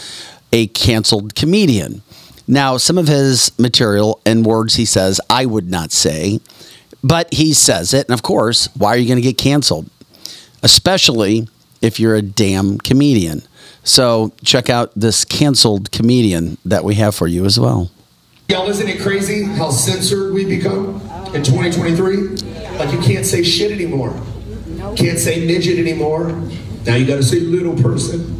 a 0.51 0.67
canceled 0.67 1.35
comedian. 1.35 2.01
Now, 2.47 2.77
some 2.77 2.97
of 2.97 3.07
his 3.07 3.51
material 3.59 4.19
and 4.25 4.43
words 4.43 4.75
he 4.75 4.85
says, 4.85 5.21
I 5.29 5.45
would 5.45 5.69
not 5.69 5.91
say, 5.91 6.39
but 7.03 7.31
he 7.31 7.53
says 7.53 7.93
it. 7.93 8.07
And 8.07 8.13
of 8.15 8.23
course, 8.23 8.67
why 8.75 8.89
are 8.89 8.97
you 8.97 9.07
going 9.07 9.17
to 9.17 9.21
get 9.21 9.37
canceled? 9.37 9.87
Especially 10.63 11.47
if 11.81 11.99
you're 11.99 12.15
a 12.15 12.23
damn 12.23 12.79
comedian. 12.79 13.43
So 13.83 14.31
check 14.43 14.69
out 14.69 14.91
this 14.95 15.25
canceled 15.25 15.91
comedian 15.91 16.57
that 16.65 16.83
we 16.83 16.95
have 16.95 17.15
for 17.15 17.27
you 17.27 17.45
as 17.45 17.59
well. 17.59 17.89
Y'all, 18.49 18.67
isn't 18.69 18.87
it 18.87 18.99
crazy 18.99 19.43
how 19.43 19.69
censored 19.69 20.33
we 20.33 20.43
become 20.43 20.95
in 21.35 21.43
2023? 21.43 22.27
Like 22.77 22.91
you 22.91 22.99
can't 22.99 23.25
say 23.25 23.43
shit 23.43 23.71
anymore. 23.71 24.11
Can't 24.95 25.19
say 25.19 25.45
midget 25.45 25.77
anymore. 25.77 26.31
Now 26.85 26.95
you 26.95 27.05
gotta 27.05 27.23
say 27.23 27.39
little 27.41 27.75
person. 27.75 28.35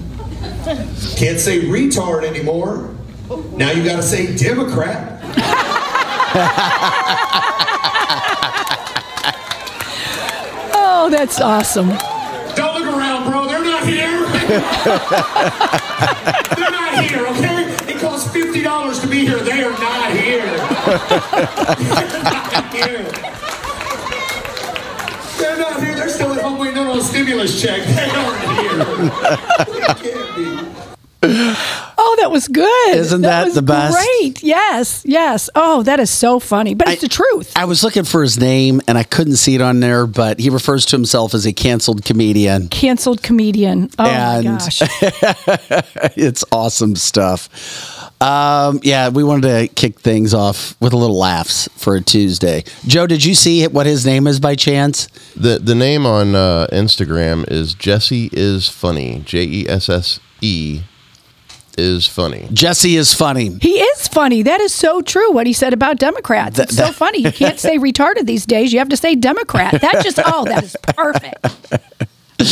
Can't 1.16 1.40
say 1.40 1.62
retard 1.62 2.24
anymore. 2.24 2.96
Now 3.56 3.72
you 3.72 3.84
gotta 3.84 4.02
say 4.02 4.36
Democrat. 4.36 5.22
oh, 10.74 11.10
that's 11.12 11.40
awesome. 11.40 11.90
Don't 12.56 12.80
look 12.80 12.96
around, 12.96 13.30
bro. 13.30 13.48
They're 13.48 13.64
not 13.64 13.86
here. 13.88 14.39
They're 14.50 14.60
not 16.72 17.04
here, 17.04 17.28
okay? 17.28 17.94
It 17.94 18.00
costs 18.02 18.32
fifty 18.34 18.64
dollars 18.64 19.00
to 19.02 19.08
be 19.08 19.20
here. 19.20 19.38
They 19.38 19.62
are 19.64 19.70
not 19.72 20.12
here. 20.12 20.46
They're 20.48 22.24
not 22.24 22.74
here. 22.74 23.04
They're 25.38 25.58
not 25.60 25.80
here. 25.84 25.96
They're 25.96 26.10
still 26.10 26.34
at 26.34 26.42
home 26.42 26.58
waiting 26.58 26.80
on 26.80 26.98
a 26.98 27.02
stimulus 27.02 27.62
check. 27.62 27.84
They 27.86 28.10
aren't 28.10 28.42
here. 28.60 28.84
They 29.66 29.82
can't 30.12 30.36
be. 30.36 30.69
Oh, 31.22 32.16
that 32.22 32.32
was 32.32 32.48
good. 32.48 32.96
Isn't 32.96 33.22
that 33.22 33.46
was 33.46 33.56
the 33.56 33.62
best? 33.62 33.98
Great. 33.98 34.42
Yes. 34.42 35.04
Yes. 35.06 35.50
Oh, 35.54 35.84
that 35.84 36.00
is 36.00 36.10
so 36.10 36.40
funny. 36.40 36.74
But 36.76 36.88
it's 36.90 37.02
the 37.02 37.08
truth. 37.10 37.52
I 37.56 37.66
was 37.66 37.84
looking 37.84 38.06
for 38.06 38.22
his 38.22 38.40
name 38.40 38.82
and 38.88 38.98
I 38.98 39.04
couldn't 39.04 39.36
see 39.36 39.56
it 39.56 39.62
on 39.62 39.80
there, 39.82 40.08
but 40.08 40.40
he 40.40 40.50
refers 40.50 40.86
to 40.88 40.96
himself 40.96 41.34
as 41.34 41.46
a 41.46 41.52
canceled 41.54 42.06
comedian. 42.06 42.70
Canceled 42.70 43.22
comedian. 43.22 43.90
Oh 44.00 44.06
And- 44.06 44.46
my 44.46 44.52
gosh. 44.60 44.82
it's 46.18 46.46
awesome 46.52 46.96
stuff. 46.96 47.50
Um, 48.22 48.80
yeah, 48.84 49.10
we 49.10 49.24
wanted 49.24 49.48
to 49.68 49.74
kick 49.76 50.00
things 50.00 50.34
off 50.34 50.76
with 50.82 50.92
a 50.94 50.98
little 50.98 51.18
laughs 51.18 51.70
for 51.78 51.96
a 51.96 52.02
Tuesday. 52.02 52.64
Joe, 52.86 53.08
did 53.08 53.24
you 53.24 53.34
see 53.34 53.66
what 53.68 53.86
his 53.86 54.06
name 54.06 54.28
is 54.28 54.40
by 54.42 54.56
chance? 54.56 55.08
The 55.38 55.58
the 55.60 55.76
name 55.76 56.06
on 56.06 56.36
uh, 56.36 56.68
Instagram 56.72 57.50
is 57.50 57.74
Jesse 57.74 58.30
is 58.34 58.68
funny. 58.68 59.22
J 59.26 59.44
E 59.44 59.66
S 59.70 59.88
S 59.90 60.20
E 60.42 60.82
is 61.80 62.06
funny. 62.08 62.48
Jesse 62.54 62.96
is 62.96 63.14
funny. 63.14 63.58
He 63.62 63.80
is 63.80 64.08
funny. 64.08 64.44
That 64.44 64.62
is 64.62 64.74
so 64.74 65.02
true. 65.02 65.32
What 65.32 65.48
he 65.48 65.54
said 65.54 65.74
about 65.74 65.98
Democrats. 65.98 66.60
It's 66.60 66.76
so 66.76 66.92
funny. 66.92 67.20
You 67.20 67.32
can't 67.32 67.58
say 67.60 67.78
retarded 67.78 68.26
these 68.26 68.46
days. 68.46 68.72
You 68.74 68.80
have 68.80 68.90
to 68.90 68.98
say 68.98 69.16
Democrat. 69.16 69.82
That 69.82 70.04
just 70.04 70.20
oh, 70.26 70.46
that 70.46 70.64
is 70.64 70.76
perfect. 70.96 71.46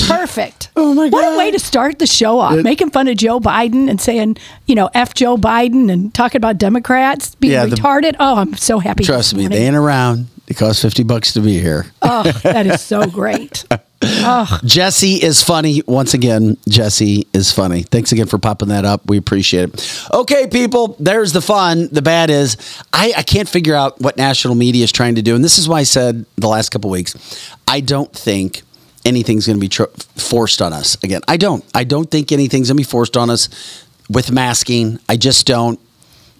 Perfect. 0.07 0.69
Oh 0.79 0.93
my 0.93 1.09
god! 1.09 1.13
What 1.13 1.33
a 1.33 1.37
way 1.39 1.49
to 1.49 1.57
start 1.57 1.97
the 1.97 2.05
show 2.05 2.37
off, 2.39 2.57
making 2.61 2.91
fun 2.91 3.07
of 3.07 3.17
Joe 3.17 3.39
Biden 3.39 3.89
and 3.89 3.99
saying, 3.99 4.37
you 4.67 4.75
know, 4.75 4.89
"f 4.93 5.15
Joe 5.15 5.37
Biden" 5.37 5.91
and 5.91 6.13
talking 6.13 6.37
about 6.37 6.59
Democrats 6.59 7.33
being 7.33 7.53
Yeah, 7.53 7.65
the- 7.65 7.77
retarded. 7.77 8.15
oh, 8.19 8.35
I'm 8.35 8.53
so 8.55 8.77
happy. 8.77 9.03
Trust 9.03 9.33
me, 9.33 9.43
morning. 9.43 9.57
they 9.57 9.65
ain't 9.65 9.75
around. 9.75 10.27
It 10.47 10.55
costs 10.55 10.83
50 10.83 11.01
bucks 11.03 11.33
to 11.33 11.39
be 11.41 11.59
here. 11.59 11.87
Oh, 12.03 12.23
that 12.43 12.67
is 12.67 12.79
so 12.81 13.07
great. 13.07 13.65
Oh, 14.01 14.59
Jesse 14.63 15.15
is 15.15 15.41
funny. 15.43 15.81
Once 15.87 16.13
again, 16.13 16.57
Jesse 16.69 17.27
is 17.33 17.51
funny. 17.51 17.83
Thanks 17.83 18.11
again 18.11 18.27
for 18.27 18.37
popping 18.37 18.69
that 18.69 18.85
up. 18.85 19.07
We 19.09 19.17
appreciate 19.17 19.69
it. 19.69 20.07
Okay, 20.13 20.47
people, 20.47 20.95
there's 20.99 21.33
the 21.33 21.41
fun. 21.41 21.89
The 21.91 22.01
bad 22.01 22.29
is 22.29 22.57
I, 22.93 23.13
I 23.17 23.23
can't 23.23 23.49
figure 23.49 23.73
out 23.73 23.99
what 23.99 24.17
national 24.17 24.55
media 24.55 24.83
is 24.83 24.91
trying 24.91 25.15
to 25.15 25.21
do. 25.21 25.35
And 25.35 25.43
this 25.43 25.57
is 25.57 25.67
why 25.67 25.79
I 25.79 25.83
said 25.83 26.25
the 26.35 26.47
last 26.47 26.69
couple 26.69 26.89
weeks, 26.89 27.51
I 27.67 27.79
don't 27.79 28.11
think 28.13 28.61
anything's 29.05 29.47
going 29.47 29.57
to 29.57 29.61
be 29.61 29.69
tr- 29.69 29.85
forced 30.15 30.61
on 30.61 30.73
us 30.73 31.01
again. 31.03 31.21
I 31.27 31.37
don't. 31.37 31.63
I 31.73 31.83
don't 31.83 32.09
think 32.11 32.31
anything's 32.31 32.67
going 32.67 32.77
to 32.77 32.81
be 32.81 32.89
forced 32.89 33.17
on 33.17 33.29
us 33.29 33.85
with 34.09 34.31
masking. 34.31 34.99
I 35.09 35.17
just 35.17 35.47
don't. 35.47 35.79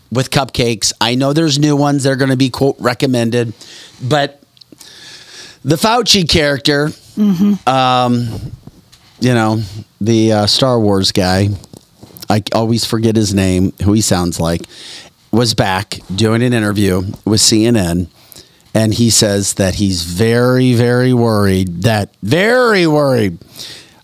With 0.10 0.30
cupcakes, 0.30 0.94
I 1.02 1.16
know 1.16 1.34
there's 1.34 1.60
new 1.60 1.76
ones 1.76 2.04
that 2.04 2.12
are 2.12 2.16
going 2.16 2.30
to 2.30 2.38
be 2.38 2.50
quote 2.50 2.78
recommended, 2.80 3.54
but 4.02 4.37
the 5.68 5.76
Fauci 5.76 6.28
character, 6.28 6.90
um, 7.68 8.30
you 9.20 9.34
know, 9.34 9.62
the 10.00 10.32
uh, 10.32 10.46
Star 10.48 10.80
Wars 10.80 11.12
guy, 11.12 11.50
I 12.30 12.42
always 12.56 12.86
forget 12.86 13.18
his 13.18 13.34
name, 13.34 13.74
who 13.84 13.92
he 13.92 14.00
sounds 14.00 14.40
like, 14.40 14.62
was 15.32 15.54
back 15.54 16.00
doing 16.16 16.42
an 16.42 16.54
interview 16.54 17.02
with 17.26 17.42
CNN. 17.42 18.08
And 18.74 18.94
he 18.94 19.10
says 19.10 19.56
that 19.56 19.76
he's 19.76 20.04
very, 20.04 20.74
very 20.74 21.14
worried 21.14 21.84
that, 21.84 22.16
very 22.24 22.88
worried. 22.88 23.38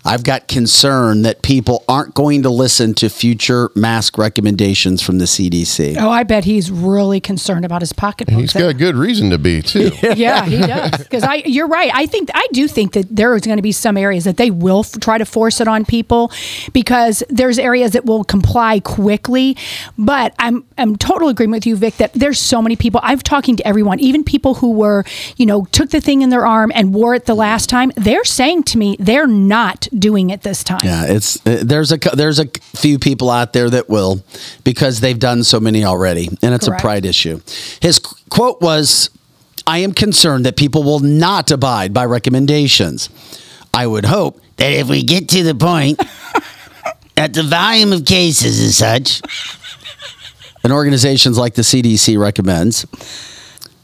I've 0.06 0.24
got 0.24 0.48
concern 0.48 1.22
that 1.22 1.42
people 1.42 1.84
aren't 1.88 2.14
going 2.14 2.44
to 2.44 2.50
listen 2.50 2.94
to 2.96 3.10
future 3.10 3.70
mask 3.76 4.18
recommendations 4.18 5.02
from 5.02 5.20
the 5.20 5.26
CDC. 5.26 5.96
oh, 5.98 6.10
I 6.10 6.24
bet 6.24 6.44
he's 6.44 6.70
really 6.72 7.20
concerned 7.20 7.66
about 7.66 7.82
his 7.82 7.94
pocketbook. 7.94 8.40
He's 8.40 8.54
got 8.54 8.70
a 8.70 8.74
good 8.74 8.96
reason 8.96 9.30
to 9.30 9.38
be 9.38 9.62
too. 9.62 9.92
yeah, 10.16 10.46
he 10.46 10.58
does. 10.58 10.98
Because 10.98 11.24
I, 11.24 11.36
you're 11.46 11.68
right. 11.68 11.92
I 11.94 12.06
think 12.06 12.30
I 12.34 12.48
do 12.52 12.68
think 12.68 12.94
that 12.94 13.08
there 13.10 13.36
is 13.36 13.44
going 13.44 13.58
to 13.58 13.64
be 13.64 13.72
some 13.72 13.98
areas 13.98 14.26
that 14.26 14.38
they 14.38 14.52
will 14.52 14.82
f- 14.82 15.00
try 15.00 15.18
to 15.18 15.26
force 15.26 15.62
it 15.62 15.68
on 15.68 15.86
people, 15.86 16.32
because 16.74 17.24
there's 17.30 17.58
areas 17.58 17.92
that 17.92 18.06
will 18.06 18.24
comply 18.24 18.80
quickly. 18.80 19.56
But 19.98 20.34
I'm 20.40 20.66
I'm 20.78 20.96
total 20.98 21.30
agreement 21.30 21.62
with 21.62 21.68
you, 21.68 21.76
Vic, 21.76 21.98
that 21.98 22.14
there's 22.14 22.40
so 22.40 22.62
many 22.62 22.76
people. 22.76 23.00
I've 23.04 23.24
talking 23.24 23.56
to 23.58 23.68
everyone, 23.68 24.00
even 24.00 24.24
people 24.24 24.56
who 24.56 24.72
were, 24.72 25.06
you 25.38 25.46
know, 25.46 25.66
took 25.72 25.90
the 25.92 26.02
thing 26.02 26.22
in 26.22 26.30
their 26.30 26.46
arm 26.46 26.72
and 26.76 26.94
wore 26.94 27.16
it 27.16 27.26
the 27.26 27.36
last 27.36 27.70
time. 27.70 27.92
They're 27.96 28.26
saying 28.26 28.64
to 28.64 28.78
me 28.78 28.98
they're 29.00 29.28
not 29.28 29.88
doing 30.00 30.30
it 30.30 30.42
this 30.42 30.64
time. 30.64 30.82
Yeah, 30.84 31.06
it's 31.06 31.38
uh, 31.46 31.62
there's 31.64 31.92
a 31.92 31.98
there's 32.14 32.40
a 32.40 32.48
few 32.76 33.00
people 33.00 33.30
out 33.30 33.54
there 33.54 33.70
that 33.70 33.90
will 33.90 34.24
because 34.64 35.00
they've 35.00 35.20
done 35.20 35.44
so 35.44 35.60
many 35.60 35.84
already, 35.84 36.28
and 36.42 36.54
it's 36.54 36.68
Correct. 36.68 36.82
a 36.82 36.86
pride 36.86 37.06
issue. 37.06 37.42
His 37.82 38.00
qu- 38.00 38.16
quote 38.30 38.62
was, 38.62 39.10
"I 39.68 39.80
am 39.80 39.94
concerned 39.94 40.46
that 40.46 40.56
people 40.58 40.84
will 40.84 41.00
not 41.00 41.52
abide 41.52 41.94
by 41.94 42.06
recommendations. 42.06 43.10
I 43.74 43.88
would 43.88 44.06
hope 44.06 44.40
that 44.58 44.72
if 44.72 44.88
we 44.90 45.04
get 45.04 45.30
to 45.30 45.44
the 45.44 45.56
point 45.56 45.98
that 47.16 47.34
the 47.34 47.44
volume 47.44 47.94
of 47.94 48.06
cases 48.06 48.60
is 48.60 48.78
such, 48.78 49.22
and 50.64 50.74
organizations 50.74 51.38
like 51.38 51.56
the 51.56 51.64
CDC 51.64 52.18
recommends." 52.20 52.86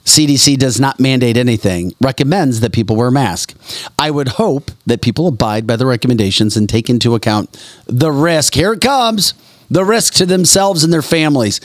CDC 0.09 0.57
does 0.57 0.79
not 0.79 0.99
mandate 0.99 1.37
anything, 1.37 1.93
recommends 2.01 2.59
that 2.61 2.73
people 2.73 2.95
wear 2.95 3.11
masks. 3.11 3.87
I 3.97 4.11
would 4.11 4.27
hope 4.27 4.71
that 4.85 5.01
people 5.01 5.27
abide 5.27 5.67
by 5.67 5.75
the 5.75 5.85
recommendations 5.85 6.57
and 6.57 6.67
take 6.67 6.89
into 6.89 7.15
account 7.15 7.57
the 7.85 8.11
risk. 8.11 8.53
Here 8.55 8.73
it 8.73 8.81
comes 8.81 9.33
the 9.69 9.85
risk 9.85 10.15
to 10.15 10.25
themselves 10.25 10.83
and 10.83 10.91
their 10.91 11.01
families. 11.01 11.61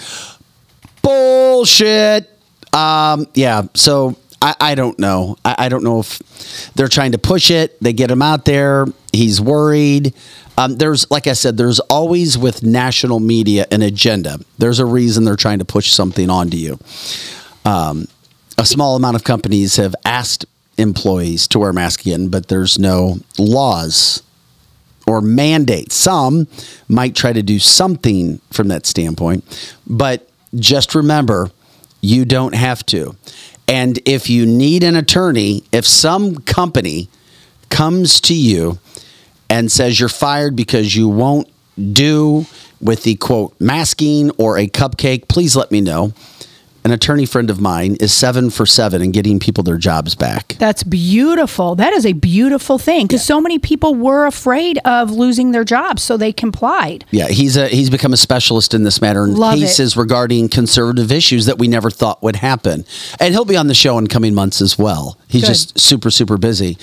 Bullshit. 1.03 2.31
Um, 2.73 3.27
yeah, 3.35 3.63
so 3.75 4.17
I, 4.43 4.55
I 4.61 4.75
don't 4.75 4.99
know. 4.99 5.37
I, 5.45 5.55
I 5.59 5.69
don't 5.69 5.85
know 5.85 6.01
if 6.01 6.19
they're 6.75 6.89
trying 6.89 7.13
to 7.13 7.19
push 7.19 7.51
it. 7.51 7.81
They 7.81 7.93
get 7.93 8.11
him 8.11 8.21
out 8.21 8.45
there. 8.45 8.87
He's 9.13 9.41
worried. 9.41 10.13
Um, 10.59 10.77
there's, 10.77 11.11
like 11.11 11.27
I 11.27 11.33
said, 11.33 11.57
there's 11.57 11.81
always 11.81 12.37
with 12.37 12.63
national 12.63 13.21
media 13.21 13.67
an 13.71 13.83
agenda. 13.83 14.39
There's 14.59 14.79
a 14.79 14.85
reason 14.85 15.25
they're 15.25 15.37
trying 15.37 15.61
to 15.61 15.65
push 15.65 15.91
something 15.91 16.31
onto 16.31 16.57
you. 16.57 16.79
Um, 17.65 18.07
a 18.59 18.65
small 18.65 18.97
amount 18.97 19.17
of 19.17 19.25
companies 19.25 19.77
have 19.77 19.95
asked 20.05 20.47
employees 20.77 21.49
to 21.49 21.59
wear 21.59 21.73
masks 21.73 22.05
again, 22.05 22.29
but 22.29 22.49
there's 22.49 22.79
no 22.79 23.19
laws 23.39 24.23
or 25.07 25.21
mandates. 25.21 25.95
Some 25.95 26.49
might 26.89 27.15
try 27.15 27.33
to 27.33 27.43
do 27.43 27.59
something 27.59 28.41
from 28.51 28.69
that 28.69 28.87
standpoint, 28.87 29.45
but 29.87 30.29
just 30.55 30.95
remember 30.95 31.51
you 32.01 32.25
don't 32.25 32.55
have 32.55 32.85
to. 32.87 33.17
And 33.67 33.99
if 34.05 34.29
you 34.29 34.47
need 34.47 34.83
an 34.83 34.97
attorney, 34.97 35.65
if 35.73 35.87
some 35.87 36.37
company 36.37 37.09
comes 37.71 38.21
to 38.23 38.35
you 38.35 38.79
and 39.49 39.71
says 39.73 39.99
you're 39.99 40.09
fired 40.09 40.55
because 40.55 40.95
you 40.95 41.09
won't 41.09 41.49
do 41.93 42.47
with 42.81 43.03
the 43.05 43.17
quote 43.17 43.59
masking 43.59 44.31
or 44.33 44.59
a 44.59 44.67
cupcake, 44.67 45.29
please 45.29 45.57
let 45.57 45.71
me 45.71 45.81
know. 45.81 46.13
An 46.87 46.93
attorney 46.93 47.25
friend 47.25 47.49
of 47.49 47.63
mine 47.63 47.97
is 47.99 48.13
seven 48.13 48.51
for 48.51 48.67
seven 48.67 49.01
in 49.01 49.11
getting 49.11 49.41
people 49.41 49.65
their 49.65 49.79
jobs 49.79 50.15
back. 50.15 50.57
That's 50.59 50.83
beautiful. 50.83 51.75
That 51.77 51.95
is 51.95 52.05
a 52.05 52.13
beautiful 52.13 52.77
thing 52.79 53.07
because 53.07 53.25
so 53.25 53.41
many 53.41 53.59
people 53.59 53.95
were 53.95 54.27
afraid 54.27 54.77
of 54.85 55.11
losing 55.11 55.53
their 55.53 55.65
jobs, 55.65 56.03
so 56.03 56.19
they 56.19 56.31
complied. 56.31 57.07
Yeah, 57.11 57.29
he's 57.29 57.57
a 57.57 57.69
he's 57.69 57.89
become 57.89 58.13
a 58.13 58.19
specialist 58.19 58.75
in 58.75 58.83
this 58.83 59.01
matter 59.01 59.25
in 59.25 59.35
Love 59.35 59.55
it. 59.55 59.61
cases 59.61 59.97
regarding 59.97 60.51
conservative 60.51 61.11
issues 61.11 61.47
that 61.47 61.59
we 61.59 61.69
never 61.69 61.91
thought 61.91 62.23
would 62.23 62.37
happen. 62.37 62.85
And 63.19 63.33
he'll 63.33 63.47
be 63.47 63.57
on 63.57 63.69
the 63.69 63.75
show 63.75 63.97
in 63.97 64.07
coming 64.07 64.35
months 64.35 64.61
as 64.61 64.79
well. 64.79 65.19
He's 65.27 65.41
Good. 65.41 65.49
just 65.49 65.81
super 65.81 66.11
super 66.11 66.37
busy. 66.37 66.77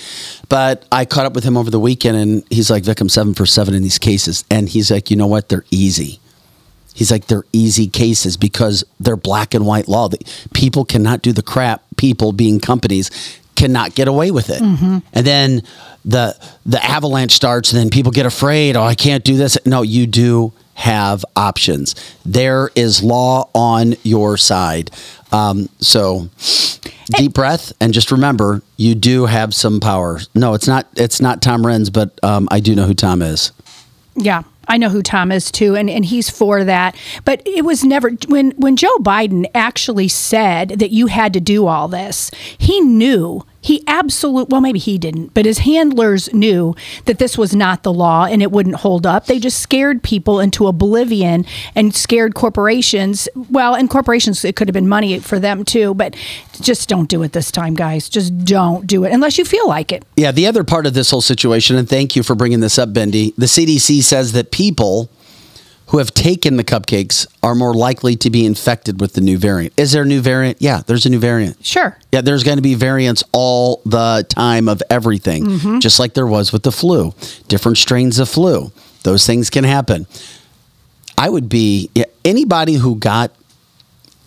But 0.48 0.84
I 0.90 1.04
caught 1.04 1.26
up 1.26 1.34
with 1.34 1.44
him 1.44 1.56
over 1.56 1.70
the 1.70 1.78
weekend 1.78 2.16
and 2.16 2.44
he's 2.50 2.72
like, 2.72 2.82
Vic, 2.82 3.00
I'm 3.00 3.08
seven 3.08 3.34
for 3.34 3.46
seven 3.46 3.72
in 3.72 3.84
these 3.84 3.98
cases. 4.00 4.44
And 4.50 4.68
he's 4.68 4.90
like, 4.90 5.12
you 5.12 5.16
know 5.16 5.28
what? 5.28 5.48
They're 5.48 5.64
easy. 5.70 6.18
He's 6.94 7.10
like, 7.10 7.26
they're 7.26 7.44
easy 7.52 7.86
cases 7.88 8.36
because 8.36 8.84
they're 9.00 9.16
black 9.16 9.54
and 9.54 9.64
white 9.66 9.88
law. 9.88 10.08
People 10.52 10.84
cannot 10.84 11.22
do 11.22 11.32
the 11.32 11.42
crap. 11.42 11.82
People, 11.96 12.32
being 12.32 12.60
companies, 12.60 13.10
cannot 13.56 13.94
get 13.94 14.08
away 14.08 14.30
with 14.30 14.50
it. 14.50 14.60
And 14.60 15.02
then 15.26 15.62
the 16.04 16.36
the 16.66 16.82
avalanche 16.84 17.32
starts, 17.32 17.72
and 17.72 17.80
then 17.80 17.90
people 17.90 18.12
get 18.12 18.26
afraid. 18.26 18.76
Oh, 18.76 18.82
I 18.82 18.94
can't 18.94 19.24
do 19.24 19.36
this. 19.36 19.56
No, 19.64 19.82
you 19.82 20.06
do 20.06 20.52
have 20.74 21.24
options. 21.36 21.94
There 22.24 22.70
is 22.74 23.02
law 23.02 23.48
on 23.54 23.94
your 24.02 24.36
side. 24.36 24.90
Um, 25.30 25.68
so 25.78 26.28
deep 27.16 27.32
breath 27.34 27.72
and 27.80 27.92
just 27.94 28.10
remember 28.10 28.62
you 28.76 28.94
do 28.94 29.26
have 29.26 29.54
some 29.54 29.80
power. 29.80 30.20
No, 30.34 30.54
it's 30.54 30.66
not. 30.66 30.86
It's 30.96 31.20
not 31.20 31.40
Tom 31.40 31.62
Renz, 31.62 31.92
but 31.92 32.18
um, 32.22 32.48
I 32.50 32.60
do 32.60 32.74
know 32.74 32.86
who 32.86 32.94
Tom 32.94 33.22
is. 33.22 33.52
Yeah. 34.16 34.42
I 34.68 34.76
know 34.76 34.88
who 34.88 35.02
Tom 35.02 35.32
is 35.32 35.50
too, 35.50 35.74
and, 35.74 35.90
and 35.90 36.04
he's 36.04 36.30
for 36.30 36.64
that. 36.64 36.96
But 37.24 37.42
it 37.46 37.64
was 37.64 37.84
never 37.84 38.10
when 38.28 38.52
when 38.52 38.76
Joe 38.76 38.96
Biden 38.98 39.46
actually 39.54 40.08
said 40.08 40.70
that 40.80 40.90
you 40.90 41.06
had 41.06 41.32
to 41.34 41.40
do 41.40 41.66
all 41.66 41.88
this. 41.88 42.30
He 42.58 42.80
knew 42.80 43.44
he 43.62 43.82
absolute 43.86 44.48
well 44.48 44.60
maybe 44.60 44.78
he 44.78 44.98
didn't, 44.98 45.32
but 45.34 45.46
his 45.46 45.58
handlers 45.58 46.30
knew 46.34 46.74
that 47.06 47.18
this 47.18 47.38
was 47.38 47.54
not 47.54 47.84
the 47.84 47.92
law 47.92 48.24
and 48.24 48.42
it 48.42 48.50
wouldn't 48.50 48.76
hold 48.76 49.06
up. 49.06 49.26
They 49.26 49.38
just 49.38 49.60
scared 49.60 50.02
people 50.02 50.40
into 50.40 50.66
oblivion 50.66 51.46
and 51.74 51.94
scared 51.94 52.34
corporations. 52.34 53.28
Well, 53.48 53.74
and 53.74 53.88
corporations 53.88 54.44
it 54.44 54.56
could 54.56 54.68
have 54.68 54.74
been 54.74 54.88
money 54.88 55.20
for 55.20 55.38
them 55.38 55.64
too, 55.64 55.94
but 55.94 56.16
just 56.60 56.88
don't 56.88 57.08
do 57.08 57.22
it 57.22 57.32
this 57.32 57.52
time, 57.52 57.74
guys. 57.74 58.08
Just 58.08 58.44
don't 58.44 58.86
do 58.86 59.04
it 59.04 59.12
unless 59.12 59.38
you 59.38 59.44
feel 59.44 59.68
like 59.68 59.92
it. 59.92 60.04
Yeah, 60.16 60.32
the 60.32 60.46
other 60.48 60.64
part 60.64 60.84
of 60.84 60.94
this 60.94 61.10
whole 61.10 61.20
situation, 61.20 61.76
and 61.76 61.88
thank 61.88 62.16
you 62.16 62.24
for 62.24 62.34
bringing 62.34 62.60
this 62.60 62.78
up, 62.78 62.92
Bendy. 62.92 63.32
The 63.38 63.46
CDC 63.46 64.02
says 64.02 64.32
that 64.32 64.50
people 64.50 65.08
who 65.92 65.98
have 65.98 66.12
taken 66.14 66.56
the 66.56 66.64
cupcakes 66.64 67.26
are 67.42 67.54
more 67.54 67.74
likely 67.74 68.16
to 68.16 68.30
be 68.30 68.46
infected 68.46 68.98
with 68.98 69.12
the 69.12 69.20
new 69.20 69.36
variant. 69.36 69.74
Is 69.76 69.92
there 69.92 70.04
a 70.04 70.06
new 70.06 70.22
variant? 70.22 70.56
Yeah, 70.58 70.80
there's 70.86 71.04
a 71.04 71.10
new 71.10 71.18
variant. 71.18 71.64
Sure. 71.64 71.98
Yeah, 72.10 72.22
there's 72.22 72.44
going 72.44 72.56
to 72.56 72.62
be 72.62 72.74
variants 72.74 73.22
all 73.30 73.82
the 73.84 74.24
time 74.26 74.70
of 74.70 74.82
everything, 74.88 75.44
mm-hmm. 75.44 75.78
just 75.80 76.00
like 76.00 76.14
there 76.14 76.26
was 76.26 76.50
with 76.50 76.62
the 76.62 76.72
flu. 76.72 77.12
Different 77.46 77.76
strains 77.76 78.18
of 78.18 78.30
flu. 78.30 78.72
Those 79.02 79.26
things 79.26 79.50
can 79.50 79.64
happen. 79.64 80.06
I 81.18 81.28
would 81.28 81.50
be 81.50 81.90
yeah, 81.94 82.06
anybody 82.24 82.74
who 82.74 82.96
got 82.96 83.30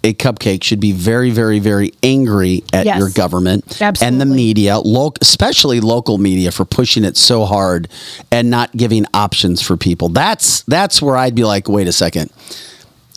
a 0.06 0.14
cupcake 0.14 0.64
should 0.64 0.80
be 0.80 0.92
very, 0.92 1.32
very, 1.32 1.58
very 1.60 1.92
angry 2.04 2.64
at 2.72 2.86
Yes. 2.86 3.00
your 3.00 3.10
government 3.10 3.82
and 4.04 4.22
the 4.22 4.26
media, 4.26 4.78
loc- 4.78 5.18
especially 5.20 5.80
local 5.82 6.20
media, 6.20 6.52
for 6.52 6.64
pushing 6.64 7.04
it 7.04 7.18
so 7.18 7.44
hard 7.44 7.88
and 8.32 8.52
not 8.52 8.72
giving 8.78 9.06
options 9.16 9.62
for 9.64 9.76
people. 9.76 10.08
That's 10.10 10.62
that's 10.62 11.02
where 11.02 11.18
I'd 11.18 11.34
be 11.36 11.44
like, 11.44 11.68
wait 11.68 11.88
a 11.88 11.92
second. 11.92 12.30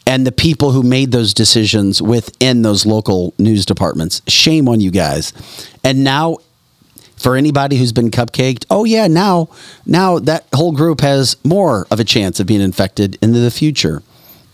And 0.06 0.26
the 0.26 0.32
people 0.32 0.72
who 0.72 0.82
made 0.82 1.12
those 1.12 1.34
decisions 1.34 2.00
within 2.00 2.62
those 2.62 2.86
local 2.86 3.34
news 3.38 3.66
departments, 3.66 4.22
shame 4.26 4.66
on 4.66 4.80
you 4.80 4.90
guys. 4.90 5.34
And 5.84 6.02
now 6.02 6.38
for 7.18 7.36
anybody 7.36 7.76
who's 7.76 7.92
been 7.92 8.10
cupcaked, 8.10 8.64
oh 8.70 8.84
yeah, 8.84 9.08
now 9.08 9.50
now 9.84 10.18
that 10.20 10.46
whole 10.54 10.72
group 10.72 11.02
has 11.02 11.36
more 11.44 11.86
of 11.90 12.00
a 12.00 12.04
chance 12.04 12.40
of 12.40 12.46
being 12.46 12.62
infected 12.62 13.18
into 13.20 13.40
the 13.40 13.50
future. 13.50 14.02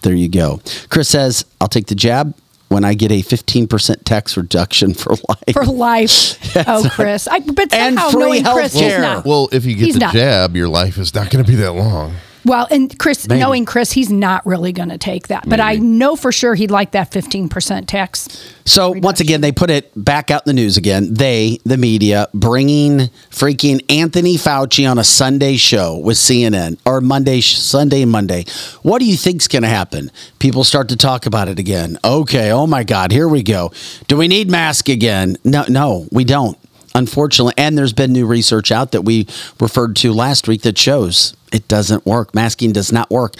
There 0.04 0.14
you 0.14 0.28
go. 0.28 0.60
Chris 0.90 1.08
says, 1.08 1.44
I'll 1.60 1.68
take 1.68 1.86
the 1.86 1.94
jab 1.96 2.34
when 2.68 2.84
I 2.84 2.94
get 2.94 3.10
a 3.10 3.22
15% 3.22 4.04
tax 4.04 4.36
reduction 4.36 4.94
for 4.94 5.10
life. 5.28 5.52
For 5.54 5.64
life. 5.64 6.56
oh, 6.68 6.88
Chris. 6.92 7.26
I, 7.26 7.40
but 7.40 7.72
And 7.72 7.96
somehow 7.98 8.10
free 8.10 8.20
knowing 8.20 8.44
Chris, 8.44 8.72
he's 8.74 8.82
healthcare. 8.82 9.00
not. 9.00 9.24
Well, 9.26 9.48
if 9.52 9.64
you 9.64 9.74
get 9.74 9.84
He's 9.86 9.94
the 9.94 10.00
not. 10.00 10.12
jab, 10.14 10.56
your 10.56 10.68
life 10.68 10.98
is 10.98 11.14
not 11.14 11.30
going 11.30 11.44
to 11.44 11.50
be 11.50 11.56
that 11.56 11.72
long. 11.72 12.14
Well, 12.44 12.66
and 12.70 12.96
Chris, 12.98 13.26
Maybe. 13.28 13.40
knowing 13.40 13.64
Chris, 13.64 13.92
he's 13.92 14.10
not 14.10 14.44
really 14.44 14.72
going 14.72 14.90
to 14.90 14.98
take 14.98 15.28
that. 15.28 15.48
But 15.48 15.60
I 15.60 15.76
know 15.76 16.14
for 16.16 16.30
sure 16.30 16.54
he'd 16.54 16.70
like 16.70 16.90
that 16.92 17.10
15% 17.10 17.86
tax. 17.86 18.52
So 18.66 18.90
once 18.90 19.20
again, 19.20 19.40
they 19.40 19.52
put 19.52 19.70
it 19.70 19.90
back 19.96 20.30
out 20.30 20.46
in 20.46 20.54
the 20.54 20.60
news 20.60 20.76
again. 20.76 21.14
They, 21.14 21.58
the 21.64 21.76
media, 21.76 22.28
bringing 22.34 23.10
freaking 23.30 23.84
Anthony 23.90 24.36
Fauci 24.36 24.90
on 24.90 24.98
a 24.98 25.04
Sunday 25.04 25.56
show 25.56 25.96
with 25.98 26.16
CNN 26.16 26.78
or 26.86 27.00
Monday, 27.00 27.40
Sunday, 27.40 28.02
and 28.02 28.10
Monday. 28.10 28.44
What 28.82 28.98
do 29.00 29.06
you 29.06 29.16
think's 29.16 29.48
going 29.48 29.62
to 29.62 29.68
happen? 29.68 30.10
People 30.38 30.64
start 30.64 30.88
to 30.90 30.96
talk 30.96 31.26
about 31.26 31.48
it 31.48 31.58
again. 31.58 31.98
Okay, 32.04 32.50
oh 32.50 32.66
my 32.66 32.84
God, 32.84 33.12
here 33.12 33.28
we 33.28 33.42
go. 33.42 33.72
Do 34.08 34.16
we 34.16 34.28
need 34.28 34.50
mask 34.50 34.88
again? 34.88 35.36
No, 35.44 35.64
no, 35.68 36.06
we 36.10 36.24
don't. 36.24 36.58
Unfortunately, 36.94 37.54
and 37.56 37.76
there's 37.76 37.92
been 37.92 38.12
new 38.12 38.26
research 38.26 38.70
out 38.70 38.92
that 38.92 39.02
we 39.02 39.26
referred 39.58 39.96
to 39.96 40.12
last 40.12 40.46
week 40.46 40.62
that 40.62 40.78
shows 40.78 41.34
it 41.52 41.66
doesn't 41.66 42.06
work. 42.06 42.34
Masking 42.34 42.72
does 42.72 42.92
not 42.92 43.10
work. 43.10 43.34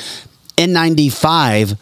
N95 0.56 1.78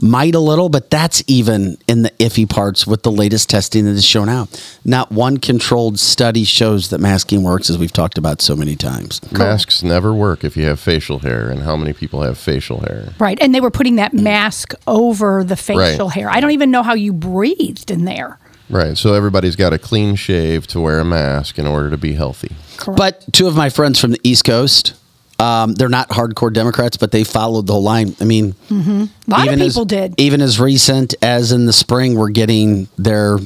might 0.00 0.34
a 0.34 0.38
little, 0.40 0.68
but 0.68 0.90
that's 0.90 1.22
even 1.26 1.76
in 1.88 2.02
the 2.02 2.10
iffy 2.20 2.48
parts 2.48 2.86
with 2.86 3.02
the 3.02 3.10
latest 3.10 3.50
testing 3.50 3.84
that 3.84 3.92
is 3.92 4.04
shown 4.04 4.28
out. 4.28 4.48
Not 4.84 5.10
one 5.10 5.38
controlled 5.38 5.98
study 5.98 6.44
shows 6.44 6.90
that 6.90 6.98
masking 7.00 7.42
works, 7.42 7.68
as 7.68 7.78
we've 7.78 7.92
talked 7.92 8.16
about 8.16 8.40
so 8.40 8.54
many 8.54 8.76
times. 8.76 9.20
Masks 9.32 9.82
never 9.82 10.14
work 10.14 10.44
if 10.44 10.56
you 10.56 10.64
have 10.66 10.78
facial 10.78 11.18
hair, 11.20 11.50
and 11.50 11.62
how 11.62 11.76
many 11.76 11.92
people 11.92 12.22
have 12.22 12.38
facial 12.38 12.80
hair? 12.80 13.12
Right. 13.18 13.38
And 13.40 13.52
they 13.54 13.60
were 13.60 13.72
putting 13.72 13.96
that 13.96 14.14
mask 14.14 14.72
over 14.86 15.42
the 15.42 15.56
facial 15.56 16.06
Right. 16.06 16.14
hair. 16.14 16.30
I 16.30 16.40
don't 16.40 16.52
even 16.52 16.70
know 16.70 16.84
how 16.84 16.94
you 16.94 17.12
breathed 17.12 17.90
in 17.90 18.04
there. 18.04 18.38
Right. 18.70 18.96
So 18.98 19.14
everybody's 19.14 19.56
got 19.56 19.72
a 19.72 19.78
clean 19.78 20.14
shave 20.14 20.66
to 20.68 20.80
wear 20.80 21.00
a 21.00 21.04
mask 21.04 21.58
in 21.58 21.66
order 21.66 21.88
to 21.90 21.96
be 21.96 22.12
healthy. 22.14 22.54
But 22.96 23.24
two 23.32 23.46
of 23.46 23.56
my 23.56 23.70
friends 23.70 23.98
from 24.00 24.10
the 24.12 24.20
East 24.22 24.44
Coast, 24.44 24.94
um, 25.38 25.74
they're 25.74 25.88
not 25.88 26.08
hardcore 26.10 26.52
Democrats, 26.52 26.96
but 26.96 27.10
they 27.12 27.24
followed 27.24 27.66
the 27.66 27.72
whole 27.72 27.82
line. 27.82 28.14
I 28.20 28.24
mean, 28.24 28.54
A 28.70 29.08
lot 29.26 29.48
of 29.48 29.60
as, 29.60 29.72
people 29.72 29.84
did. 29.86 30.14
Even 30.18 30.42
as 30.42 30.60
recent 30.60 31.14
as 31.22 31.52
in 31.52 31.64
the 31.66 31.72
spring, 31.72 32.14
we're 32.16 32.28
getting 32.30 32.88
their 32.98 33.38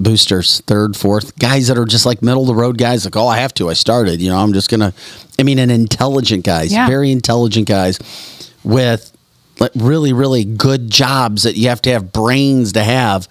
boosters, 0.00 0.60
third, 0.62 0.96
fourth, 0.96 1.38
guys 1.38 1.68
that 1.68 1.78
are 1.78 1.84
just 1.84 2.04
like 2.04 2.20
middle 2.22 2.42
of 2.42 2.48
the 2.48 2.54
road 2.54 2.76
guys, 2.76 3.04
like, 3.04 3.16
oh, 3.16 3.26
I 3.28 3.38
have 3.38 3.54
to. 3.54 3.70
I 3.70 3.74
started. 3.74 4.20
You 4.20 4.28
know, 4.30 4.38
I'm 4.38 4.52
just 4.52 4.68
going 4.68 4.80
to, 4.80 4.92
I 5.38 5.42
mean, 5.44 5.58
an 5.58 5.70
intelligent 5.70 6.44
guys, 6.44 6.72
Yeah. 6.72 6.86
very 6.88 7.10
intelligent 7.12 7.68
guys 7.68 7.98
with 8.64 9.12
like 9.60 9.70
really, 9.76 10.12
really 10.12 10.44
good 10.44 10.90
jobs 10.90 11.44
that 11.44 11.56
you 11.56 11.68
have 11.68 11.80
to 11.82 11.90
have 11.92 12.12
brains 12.12 12.72
to 12.72 12.82
have 12.82 13.28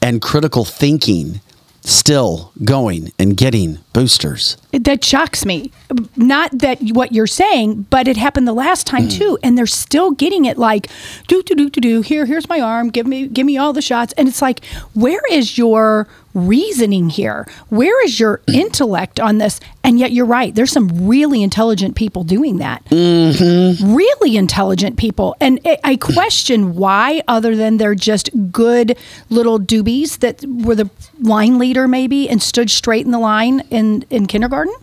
and 0.00 0.22
critical 0.22 0.64
thinking 0.64 1.40
still 1.82 2.52
going 2.64 3.12
and 3.18 3.36
getting 3.36 3.78
boosters. 3.98 4.56
That 4.72 5.04
shocks 5.04 5.44
me. 5.44 5.72
Not 6.16 6.50
that 6.58 6.78
what 6.92 7.12
you're 7.12 7.26
saying, 7.26 7.86
but 7.90 8.06
it 8.06 8.16
happened 8.16 8.46
the 8.46 8.52
last 8.52 8.86
time 8.86 9.04
Hmm. 9.04 9.08
too, 9.08 9.38
and 9.42 9.56
they're 9.58 9.66
still 9.66 10.10
getting 10.12 10.44
it 10.44 10.58
like 10.58 10.88
do 11.26 11.42
do 11.42 11.54
do 11.54 11.68
do 11.70 11.80
do. 11.80 12.00
Here, 12.02 12.26
here's 12.26 12.48
my 12.48 12.60
arm. 12.60 12.90
Give 12.90 13.06
me 13.06 13.26
give 13.26 13.46
me 13.46 13.56
all 13.56 13.72
the 13.72 13.82
shots, 13.82 14.12
and 14.16 14.28
it's 14.28 14.42
like, 14.42 14.64
where 14.94 15.22
is 15.30 15.56
your 15.58 16.06
reasoning 16.34 17.08
here? 17.10 17.48
Where 17.70 18.04
is 18.04 18.20
your 18.20 18.40
intellect 18.46 19.18
on 19.18 19.38
this? 19.38 19.58
And 19.82 19.98
yet, 19.98 20.12
you're 20.12 20.26
right. 20.26 20.54
There's 20.54 20.70
some 20.70 21.08
really 21.08 21.42
intelligent 21.42 21.96
people 21.96 22.22
doing 22.22 22.58
that. 22.58 22.84
Mm-hmm. 22.90 23.94
Really 23.94 24.36
intelligent 24.36 24.98
people, 24.98 25.34
and 25.40 25.58
I- 25.64 25.78
I 25.82 25.96
question 25.96 26.76
why, 26.76 27.22
other 27.26 27.56
than 27.56 27.78
they're 27.78 27.94
just 27.94 28.28
good 28.52 28.96
little 29.30 29.58
doobies 29.58 30.18
that 30.18 30.44
were 30.46 30.74
the 30.74 30.90
line 31.20 31.58
leader 31.58 31.88
maybe 31.88 32.28
and 32.28 32.40
stood 32.42 32.70
straight 32.70 33.06
in 33.06 33.10
the 33.12 33.18
line 33.18 33.62
in 33.70 33.87
in 34.10 34.26
kindergarten. 34.26 34.74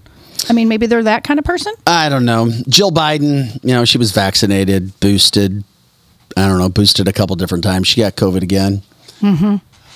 I 0.49 0.53
mean, 0.53 0.67
maybe 0.67 0.85
they're 0.85 1.03
that 1.03 1.23
kind 1.23 1.39
of 1.39 1.45
person. 1.45 1.73
I 1.87 2.09
don't 2.09 2.25
know. 2.25 2.51
Jill 2.67 2.91
Biden, 2.91 3.53
you 3.63 3.73
know, 3.73 3.85
she 3.85 3.97
was 3.97 4.11
vaccinated, 4.11 4.99
boosted. 4.99 5.63
I 6.37 6.47
don't 6.47 6.59
know, 6.59 6.69
boosted 6.69 7.07
a 7.07 7.13
couple 7.13 7.35
different 7.35 7.63
times. 7.63 7.87
She 7.87 8.01
got 8.01 8.15
COVID 8.15 8.41
again. 8.43 8.81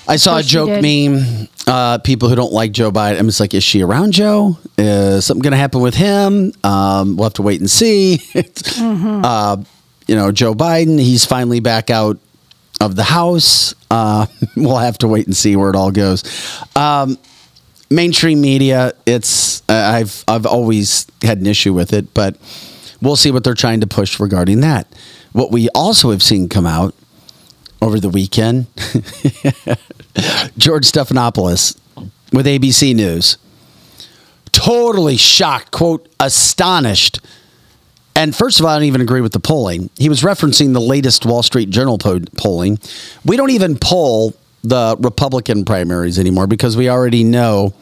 I 0.08 0.16
saw 0.16 0.38
a 0.38 0.42
joke 0.42 0.82
meme. 0.82 1.48
Uh, 1.66 1.98
people 1.98 2.28
who 2.28 2.34
don't 2.34 2.52
like 2.52 2.72
Joe 2.72 2.90
Biden. 2.90 3.18
I'm 3.18 3.26
just 3.26 3.38
like, 3.38 3.54
is 3.54 3.62
she 3.62 3.82
around 3.82 4.12
Joe? 4.12 4.58
Is 4.76 5.24
something 5.24 5.42
going 5.42 5.52
to 5.52 5.58
happen 5.58 5.80
with 5.82 5.94
him? 5.94 6.52
Um, 6.64 7.16
we'll 7.16 7.26
have 7.26 7.34
to 7.34 7.42
wait 7.42 7.60
and 7.60 7.70
see. 7.70 8.18
Mm-hmm. 8.80 9.24
uh, 9.24 9.56
you 10.08 10.16
know, 10.16 10.32
Joe 10.32 10.54
Biden. 10.54 10.98
He's 10.98 11.24
finally 11.24 11.60
back 11.60 11.90
out 11.90 12.18
of 12.80 12.96
the 12.96 13.04
house. 13.04 13.74
Uh, 13.90 14.26
we'll 14.56 14.78
have 14.78 14.98
to 14.98 15.08
wait 15.08 15.26
and 15.26 15.36
see 15.36 15.54
where 15.54 15.70
it 15.70 15.76
all 15.76 15.90
goes. 15.92 16.24
Um, 16.74 17.18
mainstream 17.90 18.40
media. 18.40 18.92
It's 19.06 19.62
uh, 19.68 19.92
I've 19.94 20.24
I've 20.28 20.46
always 20.46 21.06
had 21.22 21.38
an 21.38 21.46
issue 21.46 21.74
with 21.74 21.92
it, 21.92 22.14
but 22.14 22.36
we'll 23.02 23.16
see 23.16 23.30
what 23.30 23.44
they're 23.44 23.54
trying 23.54 23.80
to 23.80 23.86
push 23.86 24.20
regarding 24.20 24.60
that. 24.60 24.86
What 25.32 25.50
we 25.50 25.68
also 25.74 26.10
have 26.10 26.22
seen 26.22 26.48
come 26.48 26.66
out 26.66 26.94
over 27.82 27.98
the 27.98 28.08
weekend 28.10 28.66
George 30.58 30.84
Stephanopoulos 30.84 31.78
with 32.32 32.46
ABC 32.46 32.94
News. 32.94 33.38
Totally 34.52 35.16
shocked, 35.16 35.70
quote, 35.70 36.08
astonished. 36.18 37.20
And 38.16 38.34
first 38.36 38.58
of 38.60 38.66
all, 38.66 38.72
I 38.72 38.76
don't 38.76 38.84
even 38.84 39.00
agree 39.00 39.20
with 39.20 39.32
the 39.32 39.40
polling. 39.40 39.88
He 39.96 40.08
was 40.08 40.22
referencing 40.22 40.74
the 40.74 40.80
latest 40.80 41.24
Wall 41.24 41.42
Street 41.42 41.70
Journal 41.70 41.96
po- 41.96 42.20
polling. 42.36 42.78
We 43.24 43.36
don't 43.36 43.50
even 43.50 43.78
poll 43.78 44.34
the 44.62 44.96
Republican 45.00 45.64
primaries 45.64 46.18
anymore 46.18 46.46
because 46.46 46.76
we 46.76 46.88
already 46.88 47.24
know 47.24 47.74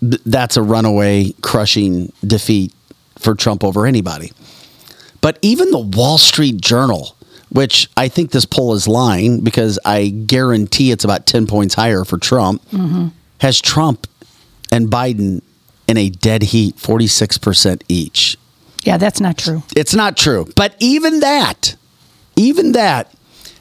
th- 0.00 0.20
that's 0.26 0.56
a 0.56 0.62
runaway, 0.62 1.32
crushing 1.42 2.12
defeat 2.26 2.74
for 3.18 3.34
Trump 3.34 3.64
over 3.64 3.86
anybody. 3.86 4.32
But 5.20 5.38
even 5.42 5.70
the 5.70 5.78
Wall 5.78 6.18
Street 6.18 6.60
Journal, 6.60 7.16
which 7.50 7.88
I 7.96 8.08
think 8.08 8.30
this 8.30 8.46
poll 8.46 8.74
is 8.74 8.88
lying 8.88 9.42
because 9.42 9.78
I 9.84 10.08
guarantee 10.08 10.90
it's 10.90 11.04
about 11.04 11.26
10 11.26 11.46
points 11.46 11.74
higher 11.74 12.04
for 12.04 12.18
Trump, 12.18 12.62
mm-hmm. 12.70 13.08
has 13.38 13.60
Trump 13.60 14.06
and 14.72 14.88
Biden 14.88 15.42
in 15.86 15.96
a 15.96 16.08
dead 16.08 16.42
heat, 16.44 16.76
46% 16.76 17.82
each. 17.88 18.36
Yeah, 18.82 18.96
that's 18.96 19.20
not 19.20 19.36
true. 19.36 19.62
It's 19.76 19.94
not 19.94 20.16
true. 20.16 20.48
But 20.56 20.74
even 20.78 21.20
that, 21.20 21.76
even 22.36 22.72
that 22.72 23.12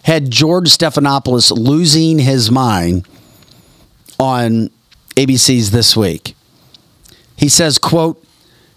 had 0.03 0.29
George 0.29 0.69
Stephanopoulos 0.69 1.51
losing 1.51 2.19
his 2.19 2.49
mind 2.49 3.07
on 4.19 4.69
ABC's 5.15 5.71
this 5.71 5.95
week. 5.95 6.35
He 7.35 7.49
says, 7.49 7.77
quote, 7.77 8.23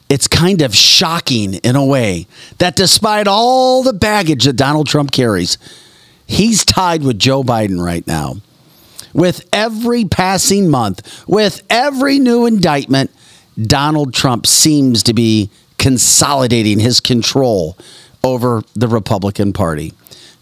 it's 0.08 0.28
kind 0.28 0.60
of 0.60 0.74
shocking 0.74 1.54
in 1.54 1.74
a 1.74 1.84
way 1.84 2.26
that 2.58 2.76
despite 2.76 3.26
all 3.26 3.82
the 3.82 3.94
baggage 3.94 4.44
that 4.44 4.56
Donald 4.56 4.86
Trump 4.86 5.10
carries, 5.10 5.56
he's 6.26 6.64
tied 6.64 7.02
with 7.02 7.18
Joe 7.18 7.42
Biden 7.42 7.82
right 7.82 8.06
now. 8.06 8.36
With 9.14 9.48
every 9.52 10.04
passing 10.04 10.68
month, 10.68 11.24
with 11.26 11.62
every 11.70 12.18
new 12.18 12.46
indictment, 12.46 13.10
Donald 13.60 14.14
Trump 14.14 14.46
seems 14.46 15.02
to 15.04 15.14
be 15.14 15.50
consolidating 15.78 16.78
his 16.78 17.00
control 17.00 17.76
over 18.22 18.62
the 18.74 18.88
Republican 18.88 19.52
Party. 19.52 19.92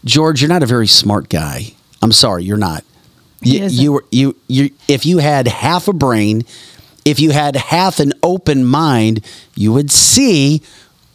George, 0.04 0.40
you're 0.40 0.48
not 0.48 0.62
a 0.62 0.66
very 0.66 0.86
smart 0.86 1.28
guy. 1.28 1.74
I'm 2.02 2.12
sorry, 2.12 2.44
you're 2.44 2.56
not. 2.56 2.84
You, 3.42 3.66
you, 3.66 3.92
were- 3.92 4.04
you, 4.10 4.36
you, 4.48 4.70
if 4.88 5.06
you 5.06 5.18
had 5.18 5.48
half 5.48 5.88
a 5.88 5.92
brain, 5.92 6.42
if 7.04 7.20
you 7.20 7.30
had 7.30 7.56
half 7.56 7.98
an 8.00 8.12
open 8.22 8.64
mind, 8.64 9.24
you 9.54 9.72
would 9.72 9.90
see 9.90 10.62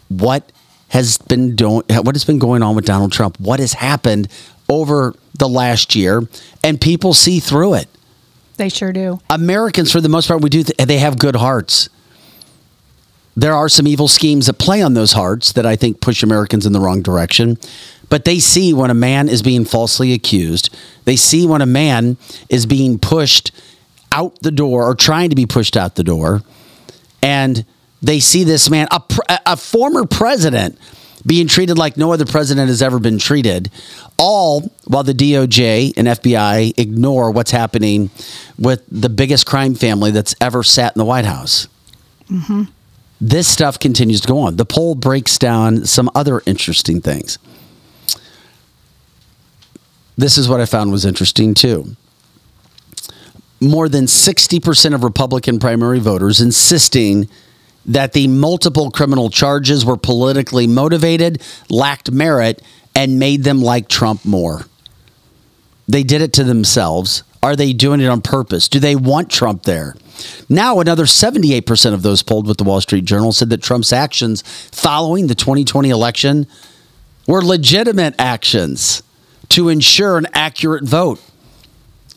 what 0.09 0.51
has 0.89 1.17
been 1.17 1.55
doing, 1.55 1.83
what 1.89 2.15
has 2.15 2.23
been 2.25 2.39
going 2.39 2.63
on 2.63 2.75
with 2.75 2.85
Donald 2.85 3.11
Trump, 3.11 3.39
what 3.39 3.59
has 3.59 3.73
happened 3.73 4.27
over 4.69 5.13
the 5.37 5.47
last 5.47 5.95
year, 5.95 6.27
and 6.63 6.79
people 6.81 7.13
see 7.13 7.39
through 7.39 7.75
it. 7.75 7.87
They 8.57 8.69
sure 8.69 8.93
do. 8.93 9.19
Americans, 9.29 9.91
for 9.91 9.99
the 10.01 10.09
most 10.09 10.27
part, 10.27 10.41
we 10.41 10.49
do. 10.49 10.63
Th- 10.63 10.87
they 10.87 10.97
have 10.99 11.19
good 11.19 11.35
hearts. 11.35 11.89
There 13.37 13.53
are 13.53 13.67
some 13.67 13.85
evil 13.85 14.07
schemes 14.07 14.45
that 14.45 14.53
play 14.53 14.81
on 14.81 14.93
those 14.93 15.11
hearts 15.11 15.51
that 15.53 15.65
I 15.65 15.75
think 15.75 15.99
push 15.99 16.23
Americans 16.23 16.65
in 16.65 16.71
the 16.71 16.79
wrong 16.79 17.01
direction. 17.01 17.57
But 18.09 18.25
they 18.25 18.39
see 18.39 18.73
when 18.73 18.89
a 18.89 18.95
man 18.95 19.29
is 19.29 19.41
being 19.41 19.65
falsely 19.65 20.13
accused. 20.13 20.75
They 21.05 21.15
see 21.15 21.45
when 21.47 21.61
a 21.61 21.65
man 21.65 22.17
is 22.49 22.65
being 22.65 22.99
pushed 22.99 23.51
out 24.11 24.41
the 24.41 24.51
door 24.51 24.85
or 24.85 24.95
trying 24.95 25.29
to 25.29 25.35
be 25.35 25.45
pushed 25.45 25.75
out 25.75 25.95
the 25.95 26.03
door. 26.03 26.41
And 27.21 27.65
they 28.01 28.19
see 28.19 28.43
this 28.43 28.69
man, 28.69 28.87
a, 28.91 29.01
a 29.45 29.57
former 29.57 30.05
president, 30.05 30.77
being 31.25 31.47
treated 31.47 31.77
like 31.77 31.97
no 31.97 32.11
other 32.13 32.25
president 32.25 32.67
has 32.67 32.81
ever 32.81 32.99
been 32.99 33.17
treated, 33.17 33.71
all 34.17 34.61
while 34.85 35.03
the 35.03 35.13
DOJ 35.13 35.93
and 35.97 36.07
FBI 36.07 36.77
ignore 36.77 37.31
what's 37.31 37.51
happening 37.51 38.11
with 38.59 38.83
the 38.89 39.09
biggest 39.09 39.45
crime 39.45 39.73
family 39.73 40.11
that's 40.11 40.35
ever 40.39 40.61
sat 40.61 40.95
in 40.95 40.99
the 40.99 41.05
White 41.05 41.25
House. 41.25 41.67
Mm-hmm. 42.29 42.63
This 43.19 43.47
stuff 43.47 43.79
continues 43.79 44.21
to 44.21 44.27
go 44.27 44.39
on. 44.39 44.57
The 44.57 44.65
poll 44.65 44.93
breaks 44.93 45.37
down 45.37 45.85
some 45.85 46.11
other 46.13 46.41
interesting 46.45 47.01
things. 47.01 47.39
This 50.17 50.37
is 50.37 50.47
what 50.47 50.61
I 50.61 50.65
found 50.65 50.91
was 50.91 51.05
interesting 51.05 51.53
too 51.53 51.95
more 53.61 53.89
than 53.89 54.05
60% 54.05 54.93
of 54.93 55.03
Republican 55.03 55.59
primary 55.59 55.99
voters 55.99 56.41
insisting 56.41 57.29
that 57.85 58.13
the 58.13 58.27
multiple 58.27 58.91
criminal 58.91 59.29
charges 59.29 59.85
were 59.85 59.97
politically 59.97 60.67
motivated, 60.67 61.41
lacked 61.69 62.11
merit, 62.11 62.61
and 62.95 63.19
made 63.19 63.43
them 63.43 63.61
like 63.61 63.87
Trump 63.87 64.25
more. 64.25 64.65
They 65.87 66.03
did 66.03 66.21
it 66.21 66.33
to 66.33 66.43
themselves. 66.43 67.23
Are 67.43 67.55
they 67.55 67.73
doing 67.73 68.01
it 68.01 68.07
on 68.07 68.21
purpose? 68.21 68.67
Do 68.67 68.79
they 68.79 68.95
want 68.95 69.29
Trump 69.29 69.63
there? 69.63 69.95
Now, 70.49 70.79
another 70.79 71.03
78% 71.03 71.93
of 71.93 72.01
those 72.01 72.23
polled 72.23 72.47
with 72.47 72.57
the 72.57 72.63
Wall 72.63 72.81
Street 72.81 73.05
Journal 73.05 73.31
said 73.31 73.49
that 73.49 73.61
Trump's 73.61 73.93
actions 73.93 74.41
following 74.71 75.27
the 75.27 75.35
2020 75.35 75.89
election 75.89 76.47
were 77.27 77.43
legitimate 77.43 78.15
actions 78.17 79.03
to 79.49 79.69
ensure 79.69 80.17
an 80.17 80.27
accurate 80.33 80.83
vote. 80.83 81.21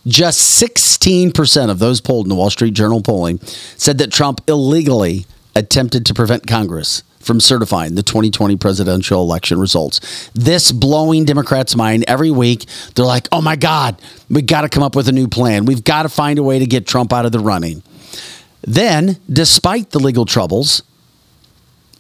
Just 0.07 0.63
16% 0.63 1.71
of 1.71 1.79
those 1.79 2.01
polled 2.01 2.27
in 2.27 2.31
the 2.31 2.35
Wall 2.35 2.51
Street 2.51 2.75
Journal 2.75 3.03
polling 3.03 3.39
said 3.77 3.99
that 3.99 4.11
Trump 4.11 4.41
illegally 4.49 5.27
attempted 5.55 6.07
to 6.07 6.15
prevent 6.15 6.47
Congress 6.47 7.03
from 7.19 7.41
certifying 7.41 7.95
the 7.95 8.03
2020 8.03 8.57
presidential 8.57 9.21
election 9.21 9.59
results. 9.59 10.31
This 10.35 10.73
blowing 10.73 11.25
Democrats' 11.25 11.77
mind 11.77 12.05
every 12.09 12.31
week. 12.31 12.65
They're 12.95 13.05
like, 13.05 13.29
oh 13.33 13.43
my 13.43 13.57
God, 13.57 14.01
we 14.31 14.41
got 14.41 14.63
to 14.63 14.69
come 14.69 14.83
up 14.83 14.97
with 14.97 15.09
a 15.09 15.13
new 15.13 15.29
plan. 15.29 15.67
We've 15.67 15.85
got 15.85 16.05
to 16.05 16.09
find 16.09 16.39
a 16.39 16.43
way 16.43 16.59
to 16.59 16.67
get 16.67 16.87
Trump 16.87 17.13
out 17.13 17.27
of 17.27 17.33
the 17.33 17.41
running. 17.41 17.83
Then, 18.63 19.19
despite 19.31 19.91
the 19.91 19.99
legal 19.99 20.25
troubles 20.25 20.83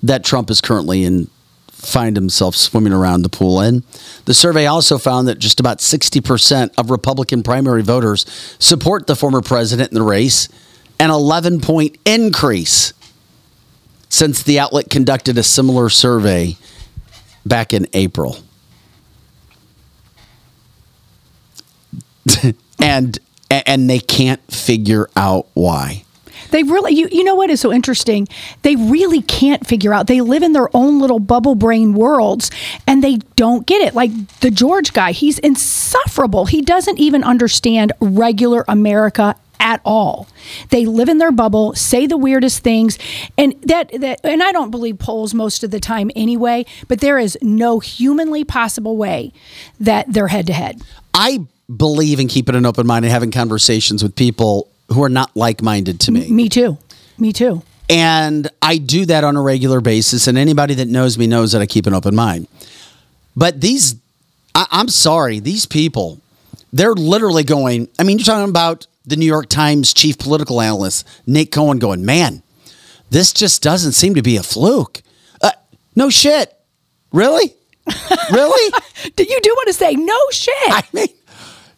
that 0.02 0.24
Trump 0.24 0.50
is 0.50 0.60
currently 0.60 1.04
in, 1.04 1.28
find 1.78 2.16
himself 2.16 2.56
swimming 2.56 2.92
around 2.92 3.22
the 3.22 3.28
pool 3.28 3.60
in. 3.60 3.84
The 4.24 4.34
survey 4.34 4.66
also 4.66 4.98
found 4.98 5.28
that 5.28 5.38
just 5.38 5.60
about 5.60 5.78
60% 5.78 6.70
of 6.76 6.90
Republican 6.90 7.42
primary 7.42 7.82
voters 7.82 8.26
support 8.58 9.06
the 9.06 9.16
former 9.16 9.40
president 9.40 9.90
in 9.90 9.94
the 9.94 10.02
race, 10.02 10.48
an 10.98 11.10
11 11.10 11.60
point 11.60 11.96
increase 12.04 12.92
since 14.08 14.42
the 14.42 14.58
outlet 14.58 14.90
conducted 14.90 15.38
a 15.38 15.42
similar 15.42 15.88
survey 15.88 16.56
back 17.46 17.72
in 17.72 17.86
April. 17.92 18.38
and 22.82 23.18
and 23.50 23.88
they 23.88 24.00
can't 24.00 24.42
figure 24.52 25.08
out 25.16 25.46
why. 25.54 26.04
They 26.50 26.62
really, 26.62 26.94
you, 26.94 27.08
you 27.10 27.24
know 27.24 27.34
what 27.34 27.50
is 27.50 27.60
so 27.60 27.72
interesting? 27.72 28.28
They 28.62 28.76
really 28.76 29.22
can't 29.22 29.66
figure 29.66 29.92
out. 29.92 30.06
They 30.06 30.20
live 30.20 30.42
in 30.42 30.52
their 30.52 30.68
own 30.74 31.00
little 31.00 31.18
bubble 31.18 31.54
brain 31.54 31.94
worlds 31.94 32.50
and 32.86 33.02
they 33.02 33.16
don't 33.36 33.66
get 33.66 33.82
it. 33.82 33.94
Like 33.94 34.10
the 34.40 34.50
George 34.50 34.92
guy, 34.92 35.12
he's 35.12 35.38
insufferable. 35.38 36.46
He 36.46 36.62
doesn't 36.62 36.98
even 36.98 37.24
understand 37.24 37.92
regular 38.00 38.64
America 38.68 39.36
at 39.60 39.80
all. 39.84 40.28
They 40.70 40.86
live 40.86 41.08
in 41.08 41.18
their 41.18 41.32
bubble, 41.32 41.74
say 41.74 42.06
the 42.06 42.16
weirdest 42.16 42.62
things, 42.62 42.98
and 43.36 43.54
that 43.62 43.90
that 44.00 44.20
and 44.24 44.42
I 44.42 44.52
don't 44.52 44.70
believe 44.70 44.98
polls 44.98 45.34
most 45.34 45.64
of 45.64 45.70
the 45.70 45.80
time 45.80 46.10
anyway, 46.16 46.64
but 46.86 47.00
there 47.00 47.18
is 47.18 47.36
no 47.42 47.80
humanly 47.80 48.44
possible 48.44 48.96
way 48.96 49.32
that 49.80 50.12
they're 50.12 50.28
head 50.28 50.46
to 50.46 50.52
head. 50.52 50.80
I 51.12 51.46
believe 51.74 52.20
in 52.20 52.28
keeping 52.28 52.54
an 52.54 52.66
open 52.66 52.86
mind 52.86 53.04
and 53.04 53.12
having 53.12 53.30
conversations 53.30 54.02
with 54.02 54.16
people 54.16 54.68
who 54.88 55.02
are 55.02 55.08
not 55.08 55.36
like 55.36 55.62
minded 55.62 56.00
to 56.00 56.12
me. 56.12 56.30
Me 56.30 56.48
too. 56.48 56.78
Me 57.18 57.32
too. 57.32 57.62
And 57.88 58.48
I 58.60 58.78
do 58.78 59.06
that 59.06 59.24
on 59.24 59.36
a 59.36 59.42
regular 59.42 59.80
basis. 59.80 60.26
And 60.26 60.36
anybody 60.36 60.74
that 60.74 60.88
knows 60.88 61.18
me 61.18 61.26
knows 61.26 61.52
that 61.52 61.62
I 61.62 61.66
keep 61.66 61.86
an 61.86 61.94
open 61.94 62.14
mind. 62.14 62.48
But 63.34 63.60
these, 63.60 63.96
I, 64.54 64.66
I'm 64.70 64.88
sorry, 64.88 65.40
these 65.40 65.64
people, 65.64 66.20
they're 66.72 66.94
literally 66.94 67.44
going. 67.44 67.88
I 67.98 68.02
mean, 68.02 68.18
you're 68.18 68.24
talking 68.24 68.50
about 68.50 68.86
the 69.06 69.16
New 69.16 69.26
York 69.26 69.48
Times 69.48 69.94
chief 69.94 70.18
political 70.18 70.60
analyst, 70.60 71.06
Nate 71.26 71.50
Cohn, 71.50 71.78
going, 71.78 72.04
man, 72.04 72.42
this 73.10 73.32
just 73.32 73.62
doesn't 73.62 73.92
seem 73.92 74.14
to 74.14 74.22
be 74.22 74.36
a 74.36 74.42
fluke. 74.42 75.02
Uh, 75.40 75.52
no 75.96 76.10
shit. 76.10 76.54
Really? 77.12 77.54
really? 78.32 78.72
Do 79.16 79.24
you 79.24 79.40
do 79.40 79.50
want 79.56 79.68
to 79.68 79.72
say 79.72 79.94
no 79.94 80.18
shit? 80.30 80.54
I 80.68 80.84
mean, 80.92 81.08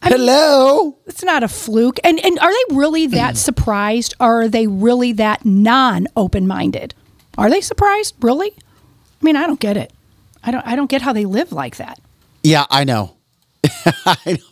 Hello. 0.03 0.97
It's 1.07 1.23
not 1.23 1.43
a 1.43 1.49
fluke. 1.49 2.01
And 2.03 2.19
and 2.25 2.39
are 2.39 2.51
they 2.51 2.75
really 2.75 3.07
that 3.09 3.37
surprised? 3.37 4.15
Or 4.19 4.43
are 4.43 4.49
they 4.49 4.67
really 4.67 5.13
that 5.15 5.45
non 5.45 6.07
open 6.17 6.47
minded? 6.47 6.95
Are 7.37 7.51
they 7.51 7.61
surprised? 7.61 8.15
Really? 8.21 8.53
I 8.53 9.25
mean, 9.25 9.37
I 9.37 9.47
don't 9.47 9.61
get 9.61 9.77
it. 9.77 9.93
I 10.43 10.51
don't 10.51 10.67
I 10.67 10.77
don't 10.77 10.91
get 10.91 11.03
how 11.03 11.13
they 11.13 11.27
live 11.27 11.53
like 11.53 11.77
that. 11.77 12.01
Yeah, 12.43 12.67
I 12.71 12.85
know. 12.85 13.17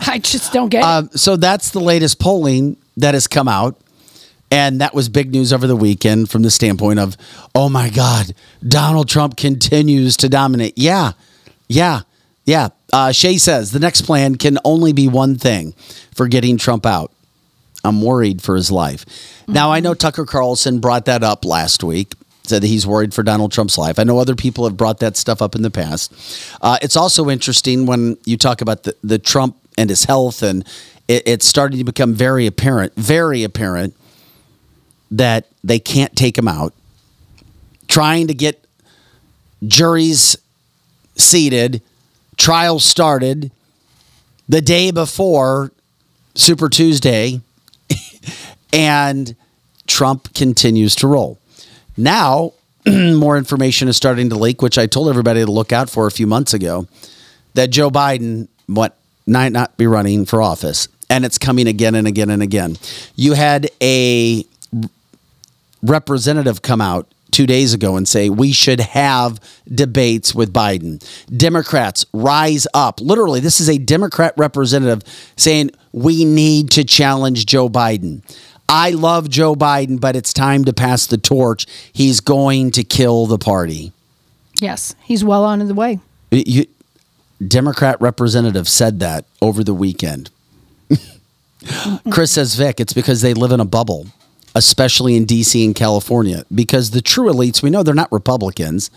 I 0.01 0.21
just 0.23 0.53
don't 0.53 0.69
get 0.69 0.81
it. 0.81 0.85
Um, 0.85 1.11
so 1.15 1.37
that's 1.37 1.71
the 1.71 1.81
latest 1.81 2.19
polling 2.19 2.77
that 2.97 3.15
has 3.15 3.27
come 3.27 3.49
out. 3.49 3.81
And 4.51 4.81
that 4.81 4.95
was 4.95 5.09
big 5.11 5.31
news 5.31 5.53
over 5.53 5.67
the 5.67 5.77
weekend 5.77 6.31
from 6.31 6.43
the 6.43 6.51
standpoint 6.51 6.99
of, 6.99 7.19
oh 7.55 7.69
my 7.69 7.91
God, 7.91 8.35
Donald 8.67 9.09
Trump 9.09 9.37
continues 9.37 10.17
to 10.19 10.29
dominate. 10.29 10.77
Yeah, 10.77 11.13
yeah, 11.69 12.03
yeah. 12.49 12.71
Uh, 12.95 13.13
Shay 13.13 13.37
says 13.37 13.73
the 13.73 13.79
next 13.79 14.03
plan 14.03 14.37
can 14.37 14.59
only 14.65 14.95
be 14.95 15.07
one 15.07 15.37
thing 15.37 15.73
for 16.15 16.27
getting 16.29 16.57
Trump 16.57 16.87
out. 16.87 17.13
I'm 17.85 18.01
worried 18.01 18.41
for 18.41 18.57
his 18.57 18.71
life. 18.71 19.05
Now, 19.47 19.71
I 19.71 19.81
know 19.81 19.93
Tucker 19.93 20.25
Carlson 20.25 20.81
brought 20.81 21.05
that 21.05 21.23
up 21.23 21.45
last 21.45 21.85
week, 21.85 22.15
said 22.45 22.63
that 22.63 22.67
he's 22.69 22.87
worried 22.87 23.13
for 23.13 23.23
Donald 23.23 23.53
Trump's 23.53 23.77
life. 23.77 23.99
I 23.99 24.05
know 24.05 24.19
other 24.19 24.35
people 24.35 24.65
have 24.65 24.79
brought 24.79 24.99
that 25.01 25.19
stuff 25.19 25.43
up 25.43 25.55
in 25.55 25.61
the 25.61 25.71
past. 25.71 26.11
Uh, 26.63 26.79
it's 26.81 26.97
also 26.97 27.29
interesting 27.29 27.85
when 27.85 28.17
you 28.25 28.39
talk 28.39 28.63
about 28.63 28.85
the, 28.85 28.97
the 29.05 29.19
Trump 29.19 29.59
and 29.77 29.91
his 29.91 30.05
health, 30.05 30.43
and 30.43 30.67
it, 31.07 31.25
it's 31.27 31.45
starting 31.45 31.77
to 31.77 31.85
become 31.85 32.15
very 32.15 32.47
apparent, 32.47 32.95
very 32.95 33.45
apparent 33.45 33.95
that 35.11 35.49
they 35.63 35.79
can't 35.79 36.17
take 36.17 36.39
him 36.39 36.49
out. 36.49 36.73
Trying 37.89 38.29
to 38.29 38.35
get 38.35 38.65
juries 39.67 40.39
seated, 41.15 41.83
trial 42.39 42.79
started 42.79 43.51
the 44.49 44.63
day 44.63 44.91
before 44.91 45.73
Super 46.35 46.69
Tuesday, 46.69 47.41
and 48.73 49.37
Trump 49.87 50.33
continues 50.35 50.95
to 50.97 51.07
roll. 51.07 51.39
Now, 51.97 52.53
more 52.87 53.37
information 53.37 53.89
is 53.89 53.97
starting 53.97 54.31
to 54.31 54.37
leak, 54.37 54.63
which 54.63 54.79
I 54.79 54.87
told 54.87 55.09
everybody 55.09 55.45
to 55.45 55.51
look 55.51 55.73
out 55.73 55.91
for 55.91 56.07
a 56.07 56.11
few 56.11 56.27
months 56.27 56.55
ago, 56.55 56.87
that 57.55 57.71
Joe 57.71 57.91
Biden 57.91 58.49
might 58.67 58.93
not 59.27 59.77
be 59.77 59.87
running 59.87 60.25
for 60.25 60.41
office. 60.41 60.89
And 61.11 61.25
it's 61.25 61.39
coming 61.39 61.67
again 61.67 61.95
and 61.95 62.07
again 62.07 62.31
and 62.31 62.43
again. 62.43 62.77
You 63.17 63.33
had 63.33 63.71
a 63.83 64.45
representative 65.83 66.63
come 66.63 66.81
out 66.81 67.11
two 67.31 67.47
days 67.47 67.75
ago 67.75 67.97
and 67.97 68.07
say 68.09 68.31
we 68.31 68.53
should 68.53 68.81
have 68.81 69.41
debates 69.73 70.35
with 70.35 70.53
Biden. 70.53 71.03
Democrats 71.37 72.07
rise 72.13 72.67
up. 72.75 73.01
Literally, 73.01 73.41
this 73.41 73.61
is 73.61 73.69
a 73.69 73.79
Democrat 73.79 74.35
representative 74.37 75.03
saying 75.37 75.71
we 75.93 76.25
need 76.25 76.71
to 76.71 76.85
challenge 76.85 77.47
Joe 77.47 77.69
Biden. 77.69 78.23
I 78.69 78.91
love 78.91 79.31
Joe 79.31 79.55
Biden, 79.55 79.99
but 79.99 80.15
it's 80.15 80.33
time 80.33 80.65
to 80.67 80.73
pass 80.73 81.07
the 81.07 81.17
torch. 81.17 81.67
He's 81.93 82.21
going 82.21 82.71
to 82.73 82.85
kill 82.85 83.27
the 83.27 83.39
party. 83.39 83.93
yes, 84.61 84.95
he's 85.03 85.25
well 85.25 85.45
on 85.45 85.67
the 85.67 85.75
way. 85.75 86.01
You, 86.31 86.67
Democrat 87.47 88.01
representative 88.01 88.69
said 88.69 89.01
that 89.01 89.25
over 89.41 89.63
the 89.65 89.73
weekend. 89.73 90.31
Chris 92.11 92.33
says, 92.33 92.55
Vic, 92.57 92.81
it's 92.81 92.93
because 92.93 93.23
they 93.23 93.33
live 93.35 93.53
in 93.53 93.61
a 93.61 93.65
bubble, 93.65 94.07
especially 94.55 95.17
in 95.17 95.27
DC 95.27 95.65
and 95.65 95.75
California, 95.75 96.45
because 96.55 96.91
the 96.91 97.03
true 97.03 97.31
elites, 97.33 97.63
we 97.63 97.71
know 97.71 97.83
they're 97.83 97.95
not 97.95 98.11
Republicans. 98.13 98.91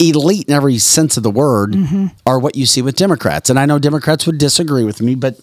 Elite 0.00 0.48
in 0.48 0.54
every 0.54 0.78
sense 0.78 1.16
of 1.16 1.22
the 1.22 1.30
word 1.30 1.72
mm-hmm. 1.72 2.06
are 2.26 2.38
what 2.38 2.56
you 2.56 2.66
see 2.66 2.82
with 2.82 2.96
Democrats. 2.96 3.48
And 3.48 3.58
I 3.58 3.66
know 3.66 3.78
Democrats 3.78 4.26
would 4.26 4.38
disagree 4.38 4.84
with 4.84 5.00
me, 5.00 5.14
but 5.14 5.36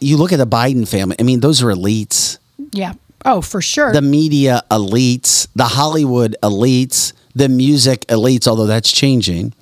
you 0.00 0.16
look 0.16 0.32
at 0.32 0.36
the 0.36 0.46
Biden 0.46 0.86
family, 0.86 1.16
I 1.18 1.22
mean, 1.22 1.40
those 1.40 1.62
are 1.62 1.68
elites. 1.68 2.38
Yeah. 2.72 2.94
Oh, 3.24 3.40
for 3.40 3.60
sure. 3.60 3.92
The 3.92 4.02
media 4.02 4.62
elites, 4.70 5.48
the 5.54 5.64
Hollywood 5.64 6.36
elites, 6.42 7.12
the 7.34 7.48
music 7.48 8.06
elites, 8.06 8.46
although 8.46 8.66
that's 8.66 8.92
changing. 8.92 9.52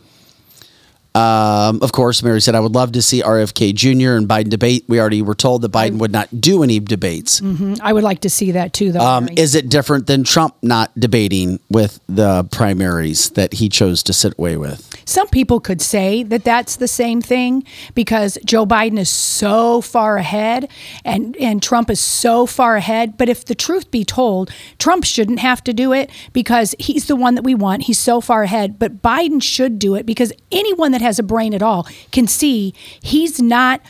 Um, 1.17 1.79
of 1.81 1.93
course, 1.93 2.25
Mary 2.25 2.41
said, 2.41 2.57
I 2.57 2.61
would 2.61 2.73
love 2.75 2.91
to 2.93 3.03
see 3.03 3.23
RFK 3.23 3.73
Jr. 3.73 4.17
and 4.17 4.29
Biden 4.29 4.49
debate. 4.49 4.85
We 4.89 4.99
already 4.99 5.23
were 5.23 5.37
told 5.37 5.63
that 5.63 5.71
Biden 5.71 5.99
would 5.99 6.11
not 6.11 6.41
do 6.41 6.65
any 6.65 6.81
debates. 6.81 7.41
Mhm. 7.41 7.79
I 7.81 7.93
would 7.93 8.03
like 8.03 8.21
to 8.23 8.31
see 8.31 8.51
that 8.51 8.73
too, 8.73 8.91
though. 8.91 8.99
Um, 9.01 9.29
is 9.37 9.55
it 9.55 9.69
different 9.69 10.09
than 10.09 10.25
Trump 10.25 10.57
not 10.61 10.91
debating 10.99 11.61
with 11.71 12.01
the 12.09 12.43
primaries 12.51 13.31
that 13.31 13.55
he 13.55 13.69
chose 13.69 14.03
to 14.05 14.13
sit 14.13 14.35
away 14.37 14.57
with? 14.57 14.91
Some 15.05 15.29
people 15.29 15.61
could 15.61 15.81
say 15.81 16.25
that 16.25 16.43
that's 16.43 16.77
the 16.77 16.89
same 16.89 17.21
thing 17.21 17.63
because 17.95 18.37
Joe 18.45 18.67
Biden 18.67 18.99
is 18.99 19.11
so 19.11 19.81
far 19.83 20.17
ahead 20.17 20.69
and, 21.05 21.37
and 21.37 21.63
Trump 21.63 21.91
is 21.91 22.01
so 22.01 22.45
far 22.45 22.75
ahead. 22.75 23.17
But 23.17 23.29
if 23.29 23.45
the 23.45 23.55
truth 23.55 23.91
be 23.93 24.05
told, 24.05 24.51
Trump 24.81 25.05
shouldn't 25.05 25.39
have 25.39 25.63
to 25.65 25.73
do 25.73 25.93
it 25.93 26.11
because 26.33 26.75
he's 26.81 27.07
the 27.07 27.15
one 27.15 27.37
that 27.37 27.43
we 27.45 27.55
want. 27.55 27.83
He's 27.83 27.99
so 28.01 28.21
far 28.21 28.43
ahead. 28.43 28.81
But 28.81 29.01
Biden 29.01 29.41
should 29.41 29.79
do 29.79 29.95
it 29.95 30.07
because 30.07 30.33
anyone 30.51 30.91
that 30.91 31.04
has 31.05 31.19
a 31.21 31.23
brain 31.23 31.55
at 31.55 31.63
all 31.63 31.87
can 32.11 32.27
see 32.27 32.75
he's 33.01 33.41
not 33.41 33.81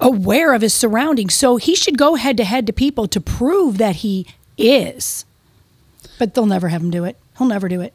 aware 0.00 0.52
of 0.52 0.60
his 0.62 0.74
surroundings. 0.74 1.34
So 1.34 1.56
he 1.56 1.74
should 1.76 1.96
go 1.96 2.16
head 2.16 2.36
to 2.38 2.44
head 2.44 2.66
to 2.66 2.72
people 2.72 3.06
to 3.08 3.20
prove 3.20 3.78
that 3.78 3.96
he 3.96 4.26
is. 4.58 5.24
But 6.18 6.34
they'll 6.34 6.46
never 6.46 6.68
have 6.68 6.82
him 6.82 6.90
do 6.90 7.04
it. 7.04 7.16
He'll 7.38 7.46
never 7.46 7.68
do 7.68 7.80
it. 7.80 7.94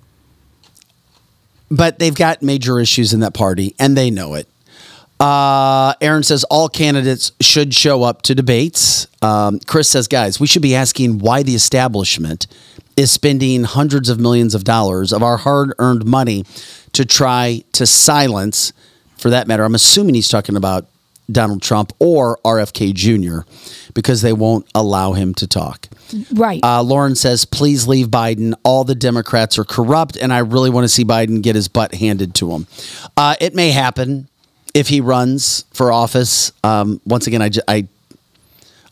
but 1.69 1.99
they've 1.99 2.15
got 2.15 2.41
major 2.41 2.79
issues 2.79 3.13
in 3.13 3.21
that 3.21 3.33
party 3.33 3.73
and 3.79 3.95
they 3.97 4.11
know 4.11 4.33
it. 4.33 4.47
Uh, 5.21 5.93
Aaron 6.01 6.23
says 6.23 6.43
all 6.45 6.67
candidates 6.67 7.31
should 7.39 7.75
show 7.75 8.01
up 8.01 8.23
to 8.23 8.33
debates. 8.33 9.05
Um, 9.21 9.59
Chris 9.67 9.87
says, 9.87 10.07
guys, 10.07 10.39
we 10.39 10.47
should 10.47 10.63
be 10.63 10.75
asking 10.75 11.19
why 11.19 11.43
the 11.43 11.53
establishment 11.53 12.47
is 12.97 13.11
spending 13.11 13.63
hundreds 13.63 14.09
of 14.09 14.19
millions 14.19 14.55
of 14.55 14.63
dollars 14.63 15.13
of 15.13 15.21
our 15.21 15.37
hard 15.37 15.73
earned 15.77 16.05
money 16.05 16.43
to 16.93 17.05
try 17.05 17.63
to 17.73 17.85
silence, 17.85 18.73
for 19.15 19.29
that 19.29 19.47
matter, 19.47 19.63
I'm 19.63 19.75
assuming 19.75 20.15
he's 20.15 20.27
talking 20.27 20.55
about 20.55 20.87
Donald 21.31 21.61
Trump 21.61 21.93
or 21.99 22.39
RFK 22.43 22.91
Jr., 22.93 23.47
because 23.93 24.23
they 24.23 24.33
won't 24.33 24.65
allow 24.73 25.13
him 25.13 25.35
to 25.35 25.45
talk. 25.45 25.87
Right. 26.33 26.63
Uh, 26.63 26.81
Lauren 26.81 27.13
says, 27.13 27.45
please 27.45 27.87
leave 27.87 28.07
Biden. 28.07 28.53
All 28.63 28.83
the 28.83 28.95
Democrats 28.95 29.59
are 29.59 29.63
corrupt, 29.63 30.17
and 30.17 30.33
I 30.33 30.39
really 30.39 30.71
want 30.71 30.83
to 30.85 30.89
see 30.89 31.05
Biden 31.05 31.43
get 31.43 31.55
his 31.55 31.67
butt 31.67 31.93
handed 31.93 32.33
to 32.35 32.51
him. 32.51 32.67
Uh, 33.15 33.35
it 33.39 33.53
may 33.53 33.69
happen 33.69 34.27
if 34.73 34.87
he 34.87 35.01
runs 35.01 35.65
for 35.73 35.91
office. 35.91 36.51
Um, 36.63 37.01
once 37.05 37.27
again, 37.27 37.41
I, 37.41 37.49
I, 37.67 37.87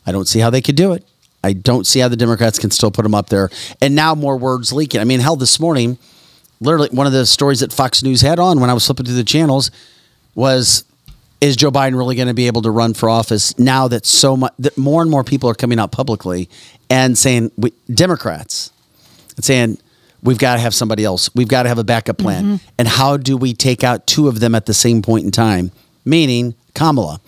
I 0.06 0.12
don't 0.12 0.26
see 0.26 0.40
how 0.40 0.50
they 0.50 0.60
could 0.60 0.76
do 0.76 0.92
it. 0.92 1.04
I 1.42 1.54
don't 1.54 1.86
see 1.86 2.00
how 2.00 2.08
the 2.08 2.16
Democrats 2.16 2.58
can 2.58 2.70
still 2.70 2.90
put 2.90 3.06
him 3.06 3.14
up 3.14 3.28
there. 3.28 3.50
And 3.80 3.94
now 3.94 4.14
more 4.14 4.36
words 4.36 4.72
leaking. 4.72 5.00
I 5.00 5.04
mean, 5.04 5.20
hell, 5.20 5.36
this 5.36 5.58
morning, 5.58 5.98
literally 6.60 6.90
one 6.90 7.06
of 7.06 7.12
the 7.12 7.24
stories 7.26 7.60
that 7.60 7.72
Fox 7.72 8.02
News 8.02 8.20
had 8.20 8.38
on 8.38 8.60
when 8.60 8.68
I 8.68 8.74
was 8.74 8.84
flipping 8.84 9.06
through 9.06 9.16
the 9.16 9.24
channels 9.24 9.70
was 10.34 10.84
is 11.40 11.56
Joe 11.56 11.70
Biden 11.70 11.96
really 11.96 12.16
going 12.16 12.28
to 12.28 12.34
be 12.34 12.46
able 12.46 12.60
to 12.62 12.70
run 12.70 12.92
for 12.92 13.08
office 13.08 13.58
now 13.58 13.88
that 13.88 14.04
so 14.04 14.36
much 14.36 14.52
that 14.58 14.76
more 14.76 15.00
and 15.00 15.10
more 15.10 15.24
people 15.24 15.48
are 15.48 15.54
coming 15.54 15.78
out 15.78 15.90
publicly 15.90 16.50
and 16.90 17.16
saying 17.16 17.50
we, 17.56 17.72
Democrats 17.92 18.70
and 19.36 19.44
saying 19.44 19.78
we've 20.22 20.38
got 20.38 20.54
to 20.54 20.60
have 20.60 20.74
somebody 20.74 21.04
else. 21.04 21.34
We've 21.34 21.48
got 21.48 21.64
to 21.64 21.68
have 21.68 21.78
a 21.78 21.84
backup 21.84 22.18
plan. 22.18 22.44
Mm-hmm. 22.44 22.68
And 22.78 22.88
how 22.88 23.16
do 23.16 23.36
we 23.36 23.52
take 23.54 23.84
out 23.84 24.06
two 24.06 24.28
of 24.28 24.40
them 24.40 24.54
at 24.54 24.66
the 24.66 24.74
same 24.74 25.02
point 25.02 25.24
in 25.24 25.30
time? 25.30 25.72
Meaning 26.04 26.54
Kamala, 26.74 27.20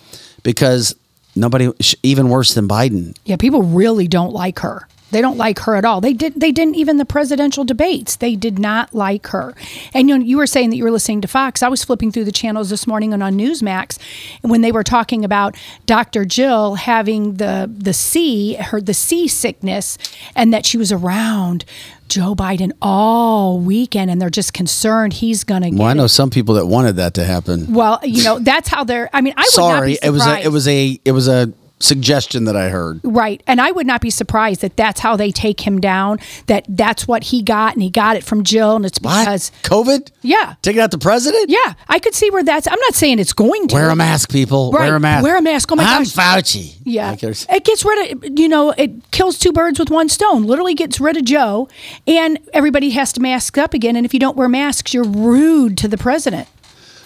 because 0.42 0.94
nobody 1.36 1.70
even 2.02 2.28
worse 2.28 2.54
than 2.54 2.68
Biden. 2.68 3.16
Yeah, 3.24 3.36
people 3.36 3.62
really 3.62 4.08
don't 4.08 4.32
like 4.32 4.60
her. 4.60 4.86
They 5.12 5.20
don't 5.20 5.36
like 5.36 5.58
her 5.60 5.76
at 5.76 5.84
all. 5.84 6.00
They 6.00 6.14
did. 6.14 6.40
They 6.40 6.52
didn't 6.52 6.74
even 6.76 6.96
the 6.96 7.04
presidential 7.04 7.64
debates. 7.64 8.16
They 8.16 8.34
did 8.34 8.58
not 8.58 8.94
like 8.94 9.26
her. 9.28 9.54
And 9.92 10.08
you 10.08 10.18
know, 10.18 10.24
you 10.24 10.38
were 10.38 10.46
saying 10.46 10.70
that 10.70 10.76
you 10.76 10.84
were 10.84 10.90
listening 10.90 11.20
to 11.20 11.28
Fox. 11.28 11.62
I 11.62 11.68
was 11.68 11.84
flipping 11.84 12.10
through 12.10 12.24
the 12.24 12.32
channels 12.32 12.70
this 12.70 12.86
morning 12.86 13.12
and 13.12 13.22
on 13.22 13.34
Newsmax, 13.34 13.98
and 14.42 14.50
when 14.50 14.62
they 14.62 14.72
were 14.72 14.82
talking 14.82 15.22
about 15.22 15.54
Dr. 15.84 16.24
Jill 16.24 16.76
having 16.76 17.34
the 17.34 17.70
the 17.72 17.92
C, 17.92 18.54
her 18.54 18.80
the 18.80 18.94
sea 18.94 19.28
sickness, 19.28 19.98
and 20.34 20.52
that 20.54 20.64
she 20.64 20.78
was 20.78 20.90
around 20.90 21.66
Joe 22.12 22.34
Biden 22.34 22.72
all 22.82 23.58
weekend, 23.58 24.10
and 24.10 24.20
they're 24.20 24.28
just 24.28 24.52
concerned 24.52 25.14
he's 25.14 25.44
going 25.44 25.62
to 25.62 25.70
get. 25.70 25.78
Well, 25.78 25.88
I 25.88 25.94
know 25.94 26.04
it. 26.04 26.10
some 26.10 26.28
people 26.28 26.56
that 26.56 26.66
wanted 26.66 26.96
that 26.96 27.14
to 27.14 27.24
happen. 27.24 27.72
Well, 27.72 28.00
you 28.02 28.22
know, 28.22 28.38
that's 28.38 28.68
how 28.68 28.84
they're. 28.84 29.08
I 29.14 29.22
mean, 29.22 29.32
I 29.34 29.40
would 29.40 29.56
not 29.56 29.76
Sorry, 29.76 29.92
be 29.92 29.98
it 30.02 30.10
was 30.10 30.26
a 30.26 30.44
it 30.44 30.48
was 30.48 30.68
a 30.68 31.00
it 31.06 31.12
was 31.12 31.26
a 31.26 31.54
suggestion 31.82 32.44
that 32.44 32.56
I 32.56 32.68
heard. 32.68 33.00
Right. 33.02 33.42
And 33.46 33.60
I 33.60 33.72
would 33.72 33.86
not 33.86 34.00
be 34.00 34.10
surprised 34.10 34.60
that 34.60 34.76
that's 34.76 35.00
how 35.00 35.16
they 35.16 35.30
take 35.30 35.66
him 35.66 35.80
down, 35.80 36.18
that 36.46 36.64
that's 36.68 37.08
what 37.08 37.24
he 37.24 37.42
got 37.42 37.74
and 37.74 37.82
he 37.82 37.90
got 37.90 38.16
it 38.16 38.24
from 38.24 38.44
Jill 38.44 38.76
and 38.76 38.86
it's 38.86 38.98
because 38.98 39.50
COVID? 39.62 40.10
Yeah. 40.22 40.54
Taking 40.62 40.80
out 40.80 40.90
the 40.90 40.98
president? 40.98 41.50
Yeah. 41.50 41.74
I 41.88 41.98
could 41.98 42.14
see 42.14 42.30
where 42.30 42.44
that's 42.44 42.66
I'm 42.66 42.78
not 42.80 42.94
saying 42.94 43.18
it's 43.18 43.32
going 43.32 43.68
to. 43.68 43.74
Wear 43.74 43.90
a 43.90 43.96
mask, 43.96 44.30
people. 44.30 44.70
Right. 44.72 44.86
Wear 44.86 44.96
a 44.96 45.00
mask. 45.00 45.24
Wear 45.24 45.38
a 45.38 45.42
mask. 45.42 45.72
Oh 45.72 45.76
my 45.76 45.84
I'm 45.84 46.02
gosh. 46.04 46.14
Fauci. 46.14 46.76
Yeah. 46.84 47.12
It 47.12 47.64
gets 47.64 47.84
rid 47.84 48.12
of 48.12 48.38
you 48.38 48.48
know, 48.48 48.70
it 48.70 49.10
kills 49.10 49.38
two 49.38 49.52
birds 49.52 49.78
with 49.78 49.90
one 49.90 50.08
stone. 50.08 50.44
Literally 50.44 50.74
gets 50.74 51.00
rid 51.00 51.16
of 51.16 51.24
Joe 51.24 51.68
and 52.06 52.38
everybody 52.52 52.90
has 52.90 53.12
to 53.14 53.20
mask 53.20 53.58
up 53.58 53.74
again 53.74 53.96
and 53.96 54.06
if 54.06 54.14
you 54.14 54.20
don't 54.20 54.36
wear 54.36 54.48
masks, 54.48 54.94
you're 54.94 55.04
rude 55.04 55.76
to 55.78 55.88
the 55.88 55.98
president. 55.98 56.48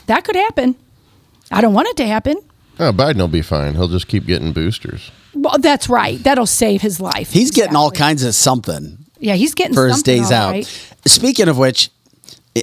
That 0.07 0.25
could 0.25 0.37
happen. 0.37 0.77
I 1.51 1.61
don't 1.61 1.75
want 1.75 1.89
it 1.89 1.97
to 1.99 2.07
happen. 2.07 2.37
Oh, 2.79 2.93
Biden 2.93 3.17
will 3.17 3.29
be 3.29 3.43
fine. 3.43 3.75
He'll 3.75 3.89
just 3.89 4.07
keep 4.09 4.27
getting 4.27 4.53
boosters. 4.53 5.11
Well, 5.35 5.59
that's 5.59 5.89
right. 5.89 6.19
That'll 6.23 6.47
save 6.47 6.83
his 6.83 7.01
life. 7.01 7.33
He's 7.33 7.51
getting 7.51 7.77
all 7.77 7.91
kinds 7.91 8.23
of 8.23 8.35
something 8.35 8.99
Yeah, 9.19 9.35
he's 9.35 9.55
getting 9.55 9.75
for 9.75 9.89
his 9.89 10.03
days 10.03 10.31
all 10.31 10.49
out. 10.49 10.51
right. 10.53 10.91
Speaking 11.07 11.49
of 11.49 11.57
which, 11.59 11.91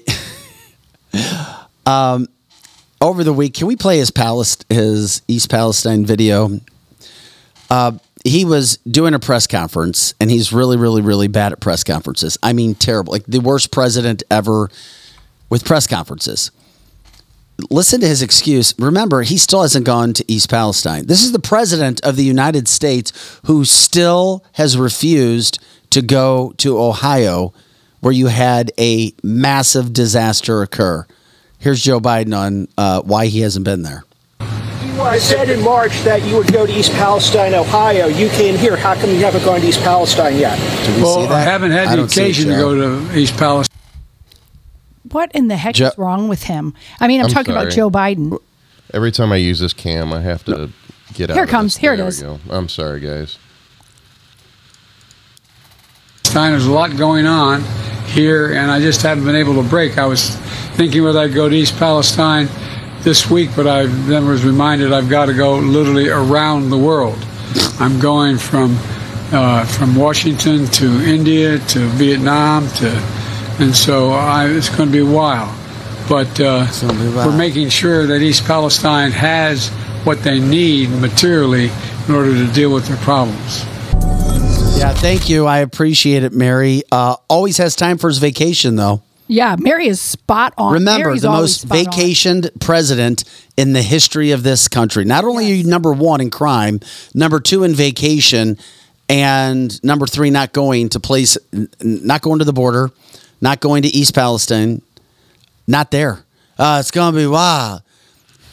um, 1.85 2.27
over 3.01 3.23
the 3.23 3.33
week, 3.33 3.53
can 3.55 3.67
we 3.67 3.75
play 3.75 3.97
his 3.97 4.11
Palest 4.11 4.65
his 4.69 5.21
East 5.27 5.49
Palestine 5.49 6.05
video? 6.05 6.59
Uh, 7.69 7.93
he 8.23 8.45
was 8.45 8.77
doing 8.89 9.13
a 9.13 9.19
press 9.19 9.47
conference, 9.47 10.13
and 10.19 10.31
he's 10.31 10.53
really, 10.53 10.77
really, 10.77 11.01
really 11.01 11.27
bad 11.27 11.51
at 11.51 11.59
press 11.59 11.83
conferences. 11.83 12.37
I 12.41 12.53
mean, 12.53 12.75
terrible, 12.75 13.11
like 13.11 13.25
the 13.25 13.39
worst 13.39 13.71
president 13.71 14.23
ever 14.31 14.69
with 15.49 15.65
press 15.65 15.87
conferences. 15.87 16.51
Listen 17.69 18.01
to 18.01 18.07
his 18.07 18.21
excuse. 18.21 18.73
Remember, 18.79 19.21
he 19.21 19.37
still 19.37 19.61
hasn't 19.61 19.85
gone 19.85 20.13
to 20.13 20.25
East 20.31 20.49
Palestine. 20.49 21.05
This 21.05 21.23
is 21.23 21.31
the 21.31 21.39
president 21.39 22.01
of 22.03 22.15
the 22.15 22.23
United 22.23 22.67
States 22.67 23.39
who 23.45 23.63
still 23.63 24.43
has 24.53 24.75
refused 24.77 25.59
to 25.91 26.01
go 26.01 26.53
to 26.57 26.79
Ohio, 26.79 27.53
where 27.99 28.11
you 28.13 28.27
had 28.27 28.71
a 28.79 29.13
massive 29.21 29.93
disaster 29.93 30.61
occur. 30.63 31.05
Here's 31.59 31.81
Joe 31.83 31.99
Biden 31.99 32.35
on 32.35 32.67
uh, 32.77 33.01
why 33.03 33.27
he 33.27 33.41
hasn't 33.41 33.65
been 33.65 33.83
there. 33.83 34.03
I 34.39 35.17
said 35.17 35.49
in 35.49 35.63
March 35.63 36.01
that 36.01 36.23
you 36.23 36.37
would 36.37 36.51
go 36.51 36.65
to 36.65 36.71
East 36.71 36.91
Palestine, 36.93 37.53
Ohio. 37.53 38.07
You 38.07 38.29
came 38.29 38.57
here. 38.57 38.75
How 38.75 38.95
come 38.95 39.09
you 39.11 39.17
haven't 39.19 39.43
gone 39.43 39.61
to 39.61 39.67
East 39.67 39.79
Palestine 39.81 40.37
yet? 40.37 40.57
Did 40.85 40.97
we 40.97 41.03
Well, 41.03 41.21
see 41.21 41.27
that? 41.27 41.31
I 41.31 41.41
haven't 41.41 41.71
had 41.71 41.87
I 41.87 41.91
the 41.91 41.97
don't 41.97 42.05
it, 42.05 42.17
occasion 42.17 42.49
to 42.49 42.55
go 42.55 42.75
to 42.75 43.17
East 43.17 43.35
Palestine. 43.37 43.72
What 45.13 45.31
in 45.33 45.47
the 45.47 45.55
heck 45.57 45.75
Jo- 45.75 45.87
is 45.87 45.97
wrong 45.97 46.27
with 46.27 46.43
him? 46.43 46.73
I 46.99 47.07
mean, 47.07 47.19
I'm, 47.21 47.27
I'm 47.27 47.31
talking 47.31 47.53
about. 47.53 47.71
Joe 47.71 47.89
Biden. 47.89 48.37
Every 48.93 49.11
time 49.11 49.31
I 49.31 49.37
use 49.37 49.59
this 49.59 49.73
cam, 49.73 50.11
I 50.13 50.21
have 50.21 50.43
to 50.45 50.69
get 51.13 51.29
out. 51.29 51.35
Here 51.35 51.43
it 51.43 51.47
of 51.47 51.49
comes. 51.51 51.73
this. 51.75 51.81
Here 51.81 51.93
it 51.93 51.97
There 51.97 52.05
we 52.05 52.09
is. 52.09 52.21
go. 52.21 52.39
I'm 52.49 52.67
sorry, 52.69 52.99
guys. 52.99 53.37
There's 56.33 56.65
a 56.65 56.71
lot 56.71 56.97
going 56.97 57.25
on 57.27 57.63
here, 58.07 58.53
and 58.53 58.71
I 58.71 58.79
just 58.79 59.01
haven't 59.03 59.23
been 59.25 59.35
able 59.35 59.61
to 59.61 59.67
break. 59.69 59.97
I 59.99 60.05
was 60.07 60.35
thinking 60.75 61.03
whether 61.03 61.19
I'd 61.19 61.33
go 61.33 61.47
to 61.47 61.55
East 61.55 61.77
Palestine 61.77 62.47
this 63.01 63.29
week, 63.29 63.51
but 63.55 63.67
I 63.67 63.85
then 63.85 64.27
was 64.27 64.43
reminded 64.43 64.91
I've 64.93 65.09
got 65.09 65.27
to 65.27 65.33
go 65.33 65.57
literally 65.57 66.09
around 66.09 66.69
the 66.71 66.77
world. 66.77 67.17
I'm 67.79 67.99
going 67.99 68.37
from 68.39 68.75
uh, 69.31 69.65
from 69.65 69.95
Washington 69.95 70.65
to 70.67 70.85
India 71.05 71.59
to 71.59 71.79
Vietnam 71.89 72.67
to, 72.69 72.89
and 73.59 73.75
so 73.75 74.11
I, 74.11 74.47
it's 74.49 74.69
going 74.69 74.89
to 74.89 74.93
be 74.93 74.99
a 74.99 75.05
while. 75.05 75.53
But 76.09 76.39
uh, 76.39 76.69
gonna 76.81 76.93
be 76.93 77.07
a 77.07 77.11
while. 77.11 77.29
we're 77.29 77.37
making 77.37 77.69
sure 77.69 78.05
that 78.07 78.21
East 78.21 78.45
Palestine 78.45 79.11
has 79.11 79.69
what 80.03 80.21
they 80.21 80.39
need 80.39 80.89
materially 80.89 81.71
in 82.07 82.13
order 82.13 82.33
to 82.33 82.51
deal 82.51 82.73
with 82.73 82.87
their 82.87 82.97
problems. 82.97 83.63
Yeah, 84.77 84.93
thank 84.93 85.29
you. 85.29 85.45
I 85.45 85.59
appreciate 85.59 86.23
it, 86.23 86.33
Mary. 86.33 86.83
Uh, 86.91 87.15
always 87.29 87.57
has 87.57 87.75
time 87.75 87.97
for 87.97 88.09
his 88.09 88.17
vacation, 88.17 88.75
though. 88.75 89.01
Yeah, 89.27 89.55
Mary 89.57 89.87
is 89.87 90.01
spot 90.01 90.53
on. 90.57 90.73
Remember, 90.73 91.05
Mary's 91.05 91.21
the 91.21 91.29
most 91.29 91.61
spot 91.61 91.77
on. 91.77 91.85
vacationed 91.85 92.49
president 92.59 93.23
in 93.55 93.71
the 93.71 93.81
history 93.81 94.31
of 94.31 94.43
this 94.43 94.67
country. 94.67 95.05
Not 95.05 95.23
only 95.23 95.49
are 95.49 95.55
you 95.55 95.63
number 95.63 95.93
one 95.93 96.19
in 96.19 96.29
crime, 96.29 96.81
number 97.13 97.39
two 97.39 97.63
in 97.63 97.73
vacation, 97.73 98.57
and 99.07 99.81
number 99.83 100.05
three, 100.05 100.29
not 100.29 100.51
going 100.51 100.89
to 100.89 100.99
place, 100.99 101.37
not 101.81 102.21
going 102.21 102.39
to 102.39 102.45
the 102.45 102.53
border, 102.53 102.91
not 103.43 103.59
going 103.59 103.83
to 103.83 103.89
East 103.89 104.15
Palestine, 104.15 104.81
not 105.67 105.91
there. 105.91 106.23
Uh, 106.57 106.77
it's 106.79 106.91
gonna 106.91 107.15
be 107.15 107.27
wow, 107.27 107.81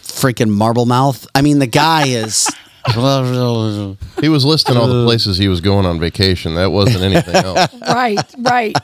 freaking 0.02 0.50
marble 0.50 0.84
mouth. 0.84 1.26
I 1.32 1.42
mean, 1.42 1.60
the 1.60 1.66
guy 1.66 2.08
is. 2.08 2.50
He 2.86 4.28
was 4.30 4.44
listing 4.44 4.76
all 4.78 4.88
the 4.88 5.04
places 5.04 5.36
he 5.36 5.48
was 5.48 5.60
going 5.60 5.84
on 5.84 6.00
vacation. 6.00 6.54
That 6.54 6.72
wasn't 6.72 7.04
anything 7.04 7.36
else. 7.36 7.68
Right, 7.82 8.18
right. 8.38 8.74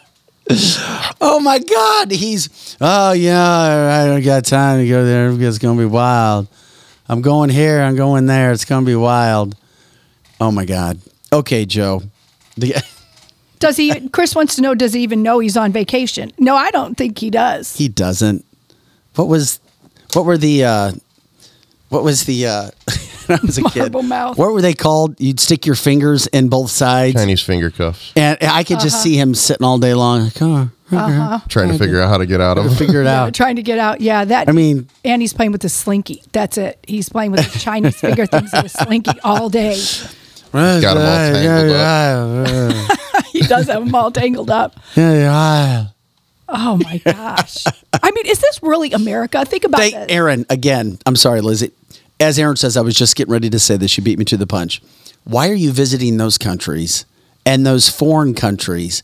Oh 1.18 1.40
my 1.42 1.58
God, 1.58 2.10
he's. 2.10 2.76
Oh 2.78 3.12
yeah, 3.12 4.02
I 4.02 4.06
don't 4.06 4.22
got 4.22 4.44
time 4.44 4.80
to 4.80 4.88
go 4.88 5.02
there 5.04 5.32
it's 5.48 5.58
gonna 5.58 5.80
be 5.80 5.86
wild. 5.86 6.46
I'm 7.08 7.22
going 7.22 7.48
here. 7.48 7.80
I'm 7.80 7.96
going 7.96 8.26
there. 8.26 8.52
It's 8.52 8.66
gonna 8.66 8.84
be 8.84 8.94
wild. 8.94 9.56
Oh 10.38 10.52
my 10.52 10.66
God. 10.66 11.00
Okay, 11.32 11.64
Joe. 11.64 12.02
The, 12.58 12.74
Does 13.58 13.76
he? 13.76 14.08
Chris 14.10 14.34
wants 14.34 14.56
to 14.56 14.62
know. 14.62 14.74
Does 14.74 14.92
he 14.92 15.00
even 15.02 15.22
know 15.22 15.38
he's 15.38 15.56
on 15.56 15.72
vacation? 15.72 16.32
No, 16.38 16.54
I 16.56 16.70
don't 16.70 16.96
think 16.96 17.18
he 17.18 17.30
does. 17.30 17.76
he 17.76 17.88
doesn't. 17.88 18.44
What 19.14 19.28
was? 19.28 19.60
What 20.12 20.24
were 20.26 20.36
the? 20.38 20.64
uh 20.64 20.92
What 21.88 22.02
was 22.04 22.24
the? 22.24 22.46
uh 22.46 22.70
when 23.26 23.38
I 23.38 23.42
was 23.44 23.58
a 23.58 23.62
kid. 23.64 23.92
Mouth. 23.94 24.36
What 24.38 24.52
were 24.52 24.60
they 24.62 24.74
called? 24.74 25.20
You'd 25.20 25.40
stick 25.40 25.66
your 25.66 25.74
fingers 25.74 26.26
in 26.28 26.48
both 26.48 26.70
sides, 26.70 27.14
Chinese 27.14 27.42
finger 27.42 27.70
cuffs. 27.70 28.12
and 28.14 28.36
I 28.42 28.62
could 28.64 28.76
Uh-huh. 28.76 28.84
just 28.84 29.02
see 29.02 29.16
him 29.16 29.34
sitting 29.34 29.64
all 29.64 29.78
day 29.78 29.94
long. 29.94 30.24
Like, 30.24 30.42
oh, 30.42 30.70
okay. 30.92 31.44
Trying 31.48 31.70
to 31.70 31.78
figure 31.78 32.00
out 32.00 32.08
how 32.10 32.18
to 32.18 32.26
get 32.26 32.40
out 32.40 32.58
of 32.58 32.64
them. 32.64 32.74
figure 32.76 33.00
it 33.02 33.06
Yeah, 33.06 33.22
out. 33.24 33.34
trying 33.34 33.56
to 33.56 33.62
get 33.62 33.78
out. 33.78 34.00
Yeah, 34.00 34.24
that. 34.24 34.48
I 34.48 34.52
mean, 34.52 34.88
and 35.04 35.20
he's 35.22 35.32
playing 35.32 35.50
with 35.52 35.62
the 35.62 35.68
slinky. 35.68 36.22
That's 36.32 36.56
it. 36.58 36.78
He's 36.86 37.08
playing 37.08 37.32
with 37.32 37.52
the 37.52 37.58
Chinese 37.58 37.96
finger 37.96 38.26
things 38.26 38.50
with 38.52 38.66
a 38.66 38.68
slinky 38.68 39.18
all 39.24 39.48
day. 39.48 39.80
Got 40.52 40.80
Got 40.80 40.96
'em 40.96 41.02
all 41.02 41.42
tangled 41.42 42.96
he 43.40 43.46
does 43.46 43.66
have 43.66 43.84
them 43.84 43.94
all 43.94 44.10
tangled 44.10 44.50
up. 44.50 44.76
Yeah, 44.96 45.12
yeah. 45.12 45.86
Oh 46.48 46.76
my 46.76 46.98
gosh! 46.98 47.64
I 48.02 48.10
mean, 48.12 48.26
is 48.26 48.38
this 48.38 48.62
really 48.62 48.92
America? 48.92 49.44
Think 49.44 49.64
about 49.64 49.78
this. 49.80 50.06
Aaron, 50.08 50.46
again, 50.48 50.98
I'm 51.04 51.16
sorry, 51.16 51.40
Lizzie. 51.40 51.72
As 52.20 52.38
Aaron 52.38 52.56
says, 52.56 52.76
I 52.76 52.82
was 52.82 52.94
just 52.94 53.16
getting 53.16 53.32
ready 53.32 53.50
to 53.50 53.58
say 53.58 53.76
this. 53.76 53.98
You 53.98 54.04
beat 54.04 54.18
me 54.18 54.24
to 54.26 54.36
the 54.36 54.46
punch. 54.46 54.80
Why 55.24 55.48
are 55.48 55.54
you 55.54 55.72
visiting 55.72 56.18
those 56.18 56.38
countries 56.38 57.04
and 57.44 57.66
those 57.66 57.88
foreign 57.88 58.32
countries 58.34 59.02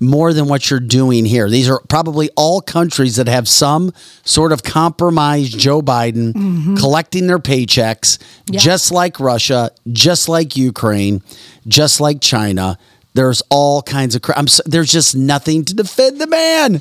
more 0.00 0.32
than 0.34 0.46
what 0.48 0.68
you're 0.70 0.80
doing 0.80 1.24
here? 1.24 1.48
These 1.48 1.68
are 1.70 1.80
probably 1.88 2.28
all 2.36 2.60
countries 2.60 3.16
that 3.16 3.26
have 3.26 3.48
some 3.48 3.92
sort 4.22 4.52
of 4.52 4.62
compromised 4.62 5.58
Joe 5.58 5.80
Biden 5.80 6.34
mm-hmm. 6.34 6.76
collecting 6.76 7.26
their 7.26 7.38
paychecks, 7.38 8.18
Yeah. 8.50 8.60
just 8.60 8.92
like 8.92 9.18
Russia, 9.18 9.70
just 9.90 10.28
like 10.28 10.56
Ukraine, 10.56 11.22
just 11.66 12.00
like 12.00 12.20
China. 12.20 12.78
There's 13.14 13.42
all 13.50 13.82
kinds 13.82 14.14
of. 14.14 14.22
Cra- 14.22 14.38
I'm, 14.38 14.48
so- 14.48 14.62
there's 14.66 14.90
just 14.90 15.14
nothing 15.14 15.64
to 15.66 15.74
defend 15.74 16.20
the 16.20 16.26
man. 16.26 16.80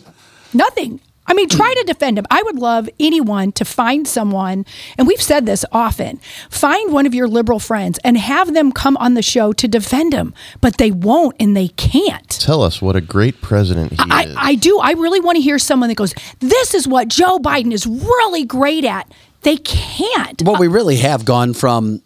Nothing. 0.54 1.00
I 1.28 1.34
mean, 1.34 1.48
try 1.48 1.74
to 1.74 1.84
defend 1.84 2.18
him. 2.18 2.26
I 2.30 2.42
would 2.44 2.58
love 2.58 2.90
anyone 3.00 3.54
to 3.54 3.64
find 3.64 4.06
someone, 4.06 4.66
and 4.98 5.08
we've 5.08 5.22
said 5.22 5.46
this 5.46 5.64
often 5.72 6.20
find 6.50 6.92
one 6.92 7.06
of 7.06 7.14
your 7.14 7.28
liberal 7.28 7.60
friends 7.60 8.00
and 8.04 8.18
have 8.18 8.54
them 8.54 8.74
come 8.74 8.98
on 8.98 9.14
the 9.14 9.22
show 9.22 9.54
to 9.54 9.68
defend 9.68 10.14
him, 10.14 10.34
but 10.60 10.78
they 10.78 10.92
won't 10.92 11.36
and 11.40 11.56
they 11.56 11.70
can't. 11.70 12.28
Tell 12.28 12.62
us 12.62 12.82
what 12.82 12.98
a 12.98 13.02
great 13.02 13.40
president 13.40 13.94
he 13.94 13.98
I, 14.00 14.24
is. 14.24 14.36
I 14.38 14.56
do. 14.56 14.80
I 14.80 14.92
really 14.92 15.22
want 15.22 15.38
to 15.38 15.42
hear 15.42 15.58
someone 15.58 15.88
that 15.88 15.96
goes, 15.96 16.14
This 16.40 16.74
is 16.74 16.86
what 16.86 17.08
Joe 17.08 17.38
Biden 17.40 17.72
is 17.72 17.88
really 17.88 18.44
great 18.44 18.84
at. 18.84 19.10
They 19.44 19.56
can't. 19.58 20.42
Well, 20.44 20.58
uh, 20.58 20.60
we 20.60 20.68
really 20.68 20.98
have 20.98 21.24
gone 21.24 21.54
from 21.54 22.02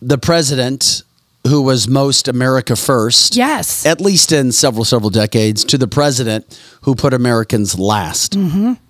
the 0.00 0.16
president 0.16 1.02
who 1.46 1.62
was 1.62 1.88
most 1.88 2.28
America 2.28 2.76
first, 2.76 3.34
Yes. 3.36 3.86
at 3.86 4.00
least 4.00 4.30
in 4.32 4.52
several, 4.52 4.84
several 4.84 5.10
decades, 5.10 5.64
to 5.64 5.78
the 5.78 5.88
president 5.88 6.60
who 6.82 6.94
put 6.94 7.14
Americans 7.14 7.78
last 7.78 8.34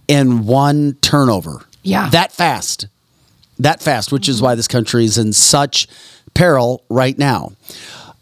in 0.08 0.44
one 0.46 0.94
turnover. 1.00 1.50
Mm-hmm. 1.52 1.64
Yeah. 1.84 2.02
Mm-hmm. 2.02 2.10
That 2.10 2.32
fast. 2.32 2.86
That 3.58 3.80
fast, 3.82 4.10
which 4.10 4.28
is 4.28 4.42
why 4.42 4.54
this 4.54 4.66
country 4.68 5.04
is 5.04 5.16
in 5.18 5.32
such 5.32 5.86
peril 6.34 6.82
right 6.88 7.16
now. 7.18 7.52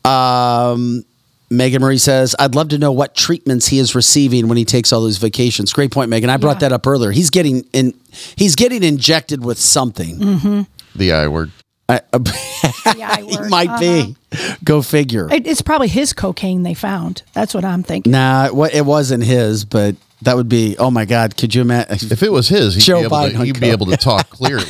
Um, 0.04 1.04
Megan 1.50 1.80
Marie 1.80 1.98
says, 1.98 2.36
I'd 2.38 2.54
love 2.54 2.68
to 2.70 2.78
know 2.78 2.92
what 2.92 3.14
treatments 3.14 3.68
he 3.68 3.78
is 3.78 3.94
receiving 3.94 4.48
when 4.48 4.58
he 4.58 4.64
takes 4.64 4.92
all 4.92 5.00
those 5.00 5.16
vacations. 5.16 5.72
Great 5.72 5.90
point, 5.90 6.10
Megan. 6.10 6.28
I 6.28 6.36
brought 6.36 6.56
Yeah. 6.56 6.68
that 6.68 6.72
up 6.72 6.86
earlier. 6.86 7.10
He's 7.12 7.30
getting 7.30 7.64
in 7.72 7.94
he's 8.36 8.54
getting 8.54 8.82
injected 8.82 9.42
with 9.44 9.58
something. 9.58 10.18
Mm-hmm. 10.18 10.60
the 10.94 11.12
I 11.12 11.28
word. 11.28 11.50
I, 11.88 12.00
Yeah, 12.96 13.10
I 13.10 13.22
he 13.22 13.36
work. 13.36 13.48
might 13.50 13.80
be. 13.80 14.16
Go 14.64 14.82
figure. 14.82 15.32
It- 15.32 15.46
It's 15.46 15.62
probably 15.62 15.88
his 15.88 16.12
cocaine 16.12 16.62
they 16.62 16.74
found. 16.74 17.22
That's 17.32 17.54
what 17.54 17.64
I'm 17.64 17.82
thinking. 17.82 18.12
nah, 18.12 18.46
it, 18.46 18.74
it 18.74 18.84
wasn't 18.86 19.24
his, 19.24 19.64
but 19.64 19.96
that 20.22 20.36
would 20.36 20.48
be. 20.48 20.76
Oh 20.78 20.90
my 20.90 21.04
God! 21.04 21.36
Could 21.36 21.54
you 21.54 21.62
imagine? 21.62 22.10
If 22.12 22.22
it 22.22 22.32
was 22.32 22.48
his, 22.48 22.74
he'd, 22.74 22.82
Joe 22.82 23.00
be 23.00 23.04
able, 23.06 23.16
Biden 23.16 23.32
to, 23.38 23.44
he'd 23.44 23.54
could. 23.54 23.60
be 23.60 23.70
able 23.70 23.86
to 23.86 23.96
talk 23.96 24.28
clearly. 24.30 24.66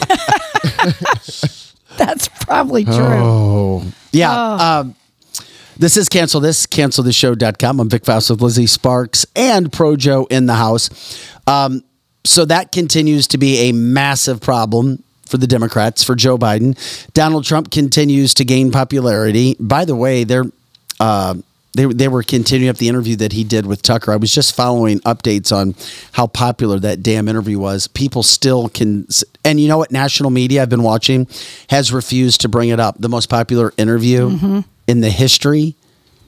That's 1.97 2.29
probably 2.45 2.85
true. 2.85 2.95
Oh, 2.95 3.93
yeah. 4.13 4.33
Um, 4.79 4.95
this 5.77 5.97
is 5.97 6.09
cancel 6.09 6.41
this 6.41 6.67
cancelthisshow.com. 6.67 7.81
I'm 7.81 7.89
Vic 7.89 8.05
Faust 8.05 8.31
with 8.31 8.41
Lizzie 8.43 8.67
Sparks 8.67 9.27
and 9.35 9.71
Projo 9.71 10.27
in 10.31 10.47
the 10.47 10.55
house. 10.55 10.91
Um, 11.47 11.83
so 12.25 12.45
that 12.45 12.73
continues 12.73 13.27
to 13.29 13.39
be 13.39 13.69
a 13.69 13.73
massive 13.73 14.41
problem 14.41 15.03
for 15.29 15.37
the 15.37 15.47
Democrats, 15.47 16.03
for 16.03 16.15
Joe 16.15 16.37
Biden. 16.39 16.77
Donald 17.13 17.45
Trump 17.45 17.71
continues 17.71 18.35
to 18.35 18.45
gain 18.45 18.71
popularity. 18.71 19.57
By 19.61 19.85
the 19.85 19.95
way, 19.97 20.25
they're 20.25 20.45
uh, 21.01 21.35
they 21.75 21.85
they 21.87 22.09
were 22.09 22.23
continuing 22.23 22.71
up 22.71 22.77
the 22.79 22.89
interview 22.89 23.15
that 23.17 23.33
he 23.33 23.45
did 23.45 23.67
with 23.67 23.83
Tucker. 23.83 24.11
I 24.13 24.17
was 24.17 24.33
just 24.35 24.55
following 24.57 25.01
updates 25.01 25.55
on 25.55 25.75
how 26.13 26.27
popular 26.27 26.79
that 26.81 27.03
damn 27.03 27.29
interview 27.29 27.59
was. 27.59 27.87
People 27.87 28.23
still 28.23 28.69
can, 28.69 29.07
and 29.45 29.61
you 29.61 29.69
know 29.69 29.79
what? 29.79 29.93
National 29.93 30.31
media 30.31 30.63
I've 30.63 30.71
been 30.71 30.83
watching 30.83 31.29
has 31.69 31.93
refused 31.93 32.41
to 32.41 32.49
bring 32.49 32.71
it 32.71 32.81
up. 32.81 32.97
The 32.99 33.09
most 33.09 33.29
popular 33.29 33.73
interview 33.77 34.31
Mhm. 34.31 34.65
in 34.89 35.01
the 35.03 35.11
history 35.11 35.75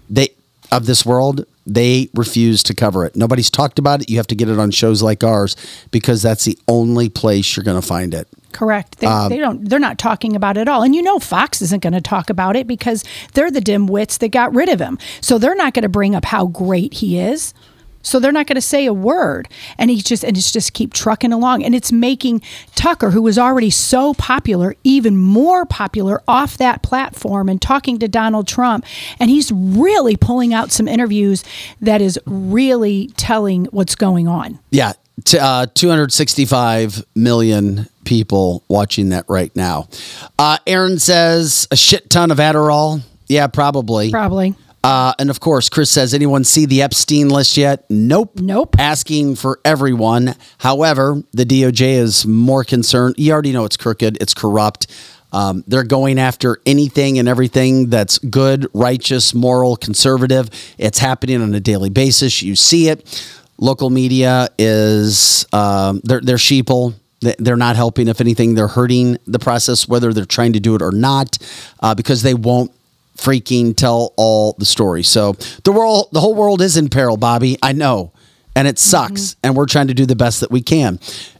they 0.08 0.28
of 0.70 0.86
this 0.86 1.04
world. 1.06 1.44
They 1.66 2.08
refuse 2.14 2.62
to 2.64 2.74
cover 2.74 3.04
it. 3.04 3.14
Nobody's 3.14 3.50
talked 3.50 3.78
about 3.78 4.02
it. 4.02 4.10
You 4.10 4.16
have 4.16 4.26
to 4.28 4.34
get 4.34 4.48
it 4.48 4.58
on 4.58 4.70
shows 4.72 5.02
like 5.02 5.22
ours 5.22 5.54
because 5.92 6.20
that's 6.22 6.44
the 6.44 6.58
only 6.66 7.08
place 7.08 7.54
you're 7.56 7.62
going 7.64 7.80
to 7.80 7.86
find 7.86 8.12
it. 8.14 8.26
Correct. 8.52 8.98
They, 8.98 9.06
Um, 9.06 9.28
they 9.28 9.38
don't. 9.38 9.68
They're 9.68 9.78
not 9.78 9.98
talking 9.98 10.36
about 10.36 10.56
it 10.56 10.62
at 10.62 10.68
all. 10.68 10.82
And 10.82 10.94
you 10.94 11.02
know, 11.02 11.18
Fox 11.18 11.62
isn't 11.62 11.82
going 11.82 11.92
to 11.92 12.00
talk 12.00 12.30
about 12.30 12.56
it 12.56 12.66
because 12.66 13.04
they're 13.34 13.50
the 13.50 13.60
dim 13.60 13.86
wits 13.86 14.18
that 14.18 14.28
got 14.28 14.54
rid 14.54 14.68
of 14.68 14.80
him. 14.80 14.98
So 15.20 15.38
they're 15.38 15.54
not 15.54 15.74
going 15.74 15.82
to 15.82 15.88
bring 15.88 16.14
up 16.14 16.24
how 16.24 16.46
great 16.46 16.94
he 16.94 17.18
is. 17.18 17.54
So 18.02 18.18
they're 18.18 18.32
not 18.32 18.46
going 18.46 18.56
to 18.56 18.62
say 18.62 18.86
a 18.86 18.94
word. 18.94 19.46
And 19.76 19.90
he's 19.90 20.02
just 20.02 20.24
and 20.24 20.34
it's 20.36 20.52
just 20.52 20.72
keep 20.72 20.94
trucking 20.94 21.32
along. 21.34 21.64
And 21.64 21.74
it's 21.74 21.92
making 21.92 22.40
Tucker, 22.74 23.10
who 23.10 23.20
was 23.20 23.38
already 23.38 23.68
so 23.68 24.14
popular, 24.14 24.74
even 24.84 25.18
more 25.18 25.66
popular 25.66 26.22
off 26.26 26.56
that 26.58 26.82
platform 26.82 27.48
and 27.50 27.60
talking 27.60 27.98
to 27.98 28.08
Donald 28.08 28.48
Trump. 28.48 28.86
And 29.18 29.28
he's 29.30 29.52
really 29.52 30.16
pulling 30.16 30.54
out 30.54 30.72
some 30.72 30.88
interviews 30.88 31.44
that 31.82 32.00
is 32.00 32.18
really 32.24 33.08
telling 33.18 33.66
what's 33.66 33.94
going 33.94 34.26
on. 34.26 34.58
Yeah, 34.70 34.94
t- 35.26 35.38
uh, 35.38 35.66
265 35.74 37.04
million 37.14 37.86
people 38.10 38.64
watching 38.66 39.10
that 39.10 39.24
right 39.28 39.54
now. 39.54 39.88
Uh, 40.36 40.58
Aaron 40.66 40.98
says 40.98 41.68
a 41.70 41.76
shit 41.76 42.10
ton 42.10 42.32
of 42.32 42.38
Adderall. 42.38 43.00
Yeah, 43.28 43.46
probably. 43.46 44.10
Probably. 44.10 44.56
Uh, 44.82 45.12
and 45.20 45.30
of 45.30 45.38
course, 45.38 45.68
Chris 45.68 45.90
says, 45.90 46.12
anyone 46.12 46.42
see 46.42 46.66
the 46.66 46.82
Epstein 46.82 47.28
list 47.28 47.56
yet? 47.56 47.84
Nope. 47.88 48.40
Nope. 48.40 48.74
Asking 48.80 49.36
for 49.36 49.60
everyone. 49.64 50.34
However, 50.58 51.22
the 51.32 51.44
DOJ 51.44 51.92
is 51.92 52.26
more 52.26 52.64
concerned. 52.64 53.14
You 53.16 53.32
already 53.32 53.52
know 53.52 53.64
it's 53.64 53.76
crooked, 53.76 54.20
it's 54.20 54.34
corrupt. 54.34 54.88
Um, 55.32 55.62
they're 55.68 55.84
going 55.84 56.18
after 56.18 56.58
anything 56.66 57.20
and 57.20 57.28
everything 57.28 57.90
that's 57.90 58.18
good, 58.18 58.66
righteous, 58.74 59.32
moral, 59.32 59.76
conservative. 59.76 60.50
It's 60.78 60.98
happening 60.98 61.40
on 61.40 61.54
a 61.54 61.60
daily 61.60 61.90
basis. 61.90 62.42
You 62.42 62.56
see 62.56 62.88
it. 62.88 63.24
Local 63.58 63.90
media 63.90 64.48
is 64.58 65.46
um, 65.52 66.00
they're 66.02 66.22
they're 66.22 66.36
sheeple. 66.36 66.94
They- 67.20 67.34
They're 67.38 67.56
not 67.56 67.76
helping. 67.76 68.08
If 68.08 68.20
anything, 68.20 68.54
they're 68.54 68.68
hurting 68.68 69.18
the 69.26 69.38
process, 69.38 69.86
whether 69.88 70.12
they're 70.12 70.24
trying 70.24 70.52
to 70.54 70.60
do 70.60 70.74
it 70.74 70.82
or 70.82 70.92
not, 70.92 71.38
uh, 71.80 71.94
because 71.94 72.22
they 72.22 72.34
won't 72.34 72.70
freaking 73.16 73.76
tell 73.76 74.12
all 74.16 74.54
the 74.58 74.64
story. 74.64 75.02
So 75.02 75.36
the 75.64 75.72
world, 75.72 76.08
the 76.12 76.20
whole 76.20 76.34
world 76.34 76.62
is 76.62 76.76
in 76.78 76.88
peril, 76.88 77.16
Bobby. 77.18 77.58
I 77.62 77.72
know, 77.72 78.12
and 78.56 78.66
it 78.66 78.78
sucks. 78.78 79.36
And 79.42 79.54
we're 79.54 79.66
trying 79.66 79.88
to 79.88 79.94
do 79.94 80.06
the 80.06 80.16
best 80.16 80.40
that 80.40 80.50
we 80.50 80.62
can. 80.62 80.98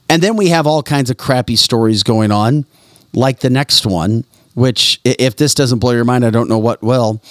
And 0.09 0.23
then 0.23 0.37
we 0.37 0.49
have 0.49 0.67
all 0.67 0.83
kinds 0.83 1.09
of 1.09 1.17
crappy 1.17 1.57
stories 1.57 2.03
going 2.03 2.31
on, 2.33 2.67
like 3.15 3.41
the 3.41 3.51
next 3.51 3.87
one. 3.87 4.25
Which, 4.55 5.01
if 5.05 5.37
this 5.37 5.55
doesn't 5.55 5.79
blow 5.79 5.93
your 5.93 6.05
mind, 6.05 6.27
I 6.27 6.31
don't 6.31 6.49
know 6.49 6.59
what 6.59 6.83
will. 6.83 7.23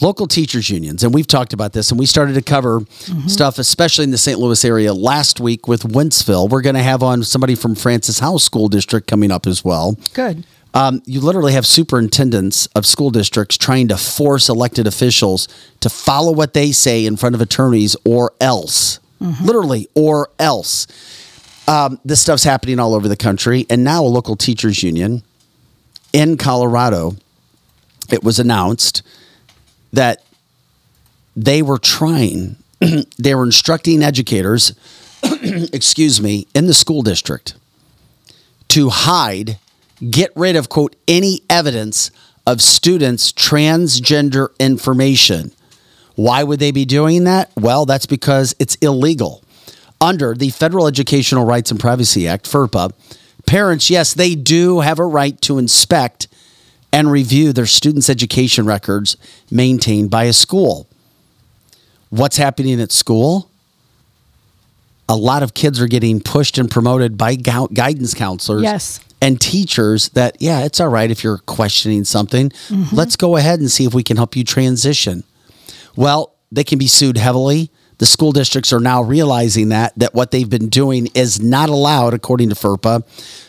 Local 0.00 0.26
teachers 0.26 0.70
unions, 0.70 1.04
and 1.04 1.14
we've 1.14 1.26
talked 1.26 1.52
about 1.52 1.72
this, 1.72 1.90
and 1.90 2.00
we 2.00 2.06
started 2.06 2.34
to 2.34 2.42
cover 2.42 2.82
stuff, 3.28 3.58
especially 3.58 4.02
in 4.04 4.10
the 4.10 4.18
St. 4.18 4.38
Louis 4.40 4.64
area 4.64 4.92
last 4.92 5.38
week 5.38 5.68
with 5.68 5.82
Wentzville. 5.84 6.50
We're 6.50 6.62
going 6.62 6.74
to 6.74 6.82
have 6.82 7.02
on 7.02 7.22
somebody 7.22 7.54
from 7.54 7.76
Francis 7.76 8.18
Howell 8.18 8.40
School 8.40 8.68
District 8.68 9.06
coming 9.06 9.30
up 9.30 9.46
as 9.46 9.64
well. 9.64 9.96
Good. 10.12 10.44
Um, 10.74 11.00
you 11.06 11.20
literally 11.20 11.52
have 11.52 11.64
superintendents 11.64 12.66
of 12.74 12.84
school 12.84 13.10
districts 13.10 13.56
trying 13.56 13.86
to 13.88 13.96
force 13.96 14.48
elected 14.48 14.88
officials 14.88 15.46
to 15.78 15.88
follow 15.88 16.32
what 16.32 16.52
they 16.52 16.72
say 16.72 17.06
in 17.06 17.16
front 17.16 17.36
of 17.36 17.40
attorneys 17.40 17.94
or 18.04 18.32
else. 18.40 18.98
Literally, 19.20 19.88
or 19.94 20.28
else. 20.38 20.86
Um, 21.66 21.98
this 22.04 22.20
stuff's 22.20 22.44
happening 22.44 22.78
all 22.78 22.94
over 22.94 23.08
the 23.08 23.16
country. 23.16 23.64
And 23.70 23.84
now 23.84 24.04
a 24.04 24.06
local 24.06 24.36
teachers 24.36 24.82
union 24.82 25.22
in 26.12 26.36
Colorado, 26.36 27.16
it 28.10 28.22
was 28.22 28.38
announced 28.38 29.02
that 29.94 30.22
they 31.36 31.62
were 31.62 31.78
trying, 31.78 32.56
they 33.18 33.34
were 33.34 33.44
instructing 33.44 34.02
educators, 34.02 34.74
excuse 35.22 36.20
me, 36.20 36.46
in 36.54 36.66
the 36.66 36.74
school 36.74 37.02
district 37.02 37.54
to 38.68 38.88
hide, 38.88 39.58
get 40.10 40.30
rid 40.34 40.56
of, 40.56 40.68
quote, 40.68 40.96
any 41.06 41.42
evidence 41.48 42.10
of 42.46 42.60
students' 42.60 43.32
transgender 43.32 44.48
information. 44.58 45.52
Why 46.16 46.42
would 46.42 46.60
they 46.60 46.72
be 46.72 46.84
doing 46.84 47.24
that? 47.24 47.50
Well, 47.56 47.86
that's 47.86 48.06
because 48.06 48.54
it's 48.58 48.74
illegal. 48.76 49.42
Under 50.00 50.34
the 50.34 50.50
Federal 50.50 50.86
Educational 50.86 51.44
Rights 51.44 51.70
and 51.70 51.80
Privacy 51.80 52.28
Act, 52.28 52.50
FERPA, 52.50 52.92
parents, 53.46 53.90
yes, 53.90 54.12
they 54.12 54.34
do 54.34 54.80
have 54.80 54.98
a 54.98 55.06
right 55.06 55.40
to 55.42 55.58
inspect 55.58 56.28
and 56.94 57.10
review 57.10 57.52
their 57.52 57.66
students' 57.66 58.08
education 58.08 58.64
records 58.66 59.16
maintained 59.50 60.10
by 60.10 60.24
a 60.24 60.32
school. 60.32 60.86
What's 62.10 62.36
happening 62.36 62.80
at 62.80 62.92
school? 62.92 63.50
A 65.08 65.16
lot 65.16 65.42
of 65.42 65.54
kids 65.54 65.80
are 65.80 65.88
getting 65.88 66.20
pushed 66.20 66.56
and 66.56 66.70
promoted 66.70 67.18
by 67.18 67.34
guidance 67.34 68.14
counselors 68.14 68.62
Yes. 68.62 69.00
and 69.20 69.40
teachers 69.40 70.08
that, 70.10 70.36
yeah, 70.40 70.60
it's 70.60 70.78
all 70.80 70.88
right 70.88 71.10
if 71.10 71.24
you're 71.24 71.38
questioning 71.38 72.04
something. 72.04 72.50
Mhm. 72.68 72.92
Let's 72.92 73.16
go 73.16 73.36
ahead 73.36 73.58
and 73.58 73.70
see 73.70 73.84
if 73.84 73.92
we 73.92 74.04
can 74.04 74.16
help 74.16 74.36
you 74.36 74.44
transition. 74.44 75.24
Well, 75.96 76.32
they 76.52 76.62
can 76.64 76.78
be 76.78 76.86
sued 76.86 77.18
heavily. 77.18 77.70
The 77.98 78.06
school 78.06 78.30
districts 78.32 78.72
are 78.72 78.80
now 78.80 79.02
realizing 79.02 79.68
that 79.70 79.92
that 79.96 80.14
what 80.14 80.30
they've 80.30 80.48
been 80.48 80.68
doing 80.68 81.08
is 81.14 81.40
not 81.40 81.68
allowed 81.68 82.14
according 82.14 82.50
to 82.50 82.54
FERPA. 82.54 83.02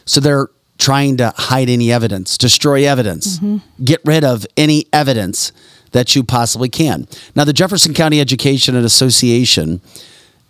So 0.06 0.20
they're 0.20 0.48
trying 0.78 1.18
to 1.18 1.34
hide 1.36 1.70
any 1.70 1.92
evidence, 1.92 2.38
destroy 2.38 2.86
evidence, 2.88 3.40
get 3.84 4.02
rid 4.06 4.24
of 4.24 4.46
any 4.58 4.86
evidence 4.92 5.52
that 5.92 6.16
you 6.16 6.24
possibly 6.24 6.70
can. 6.70 7.08
Now, 7.36 7.46
the 7.46 7.54
Jefferson 7.54 7.94
County 7.94 8.20
Education 8.20 8.76
and 8.76 8.86
Association, 8.86 9.82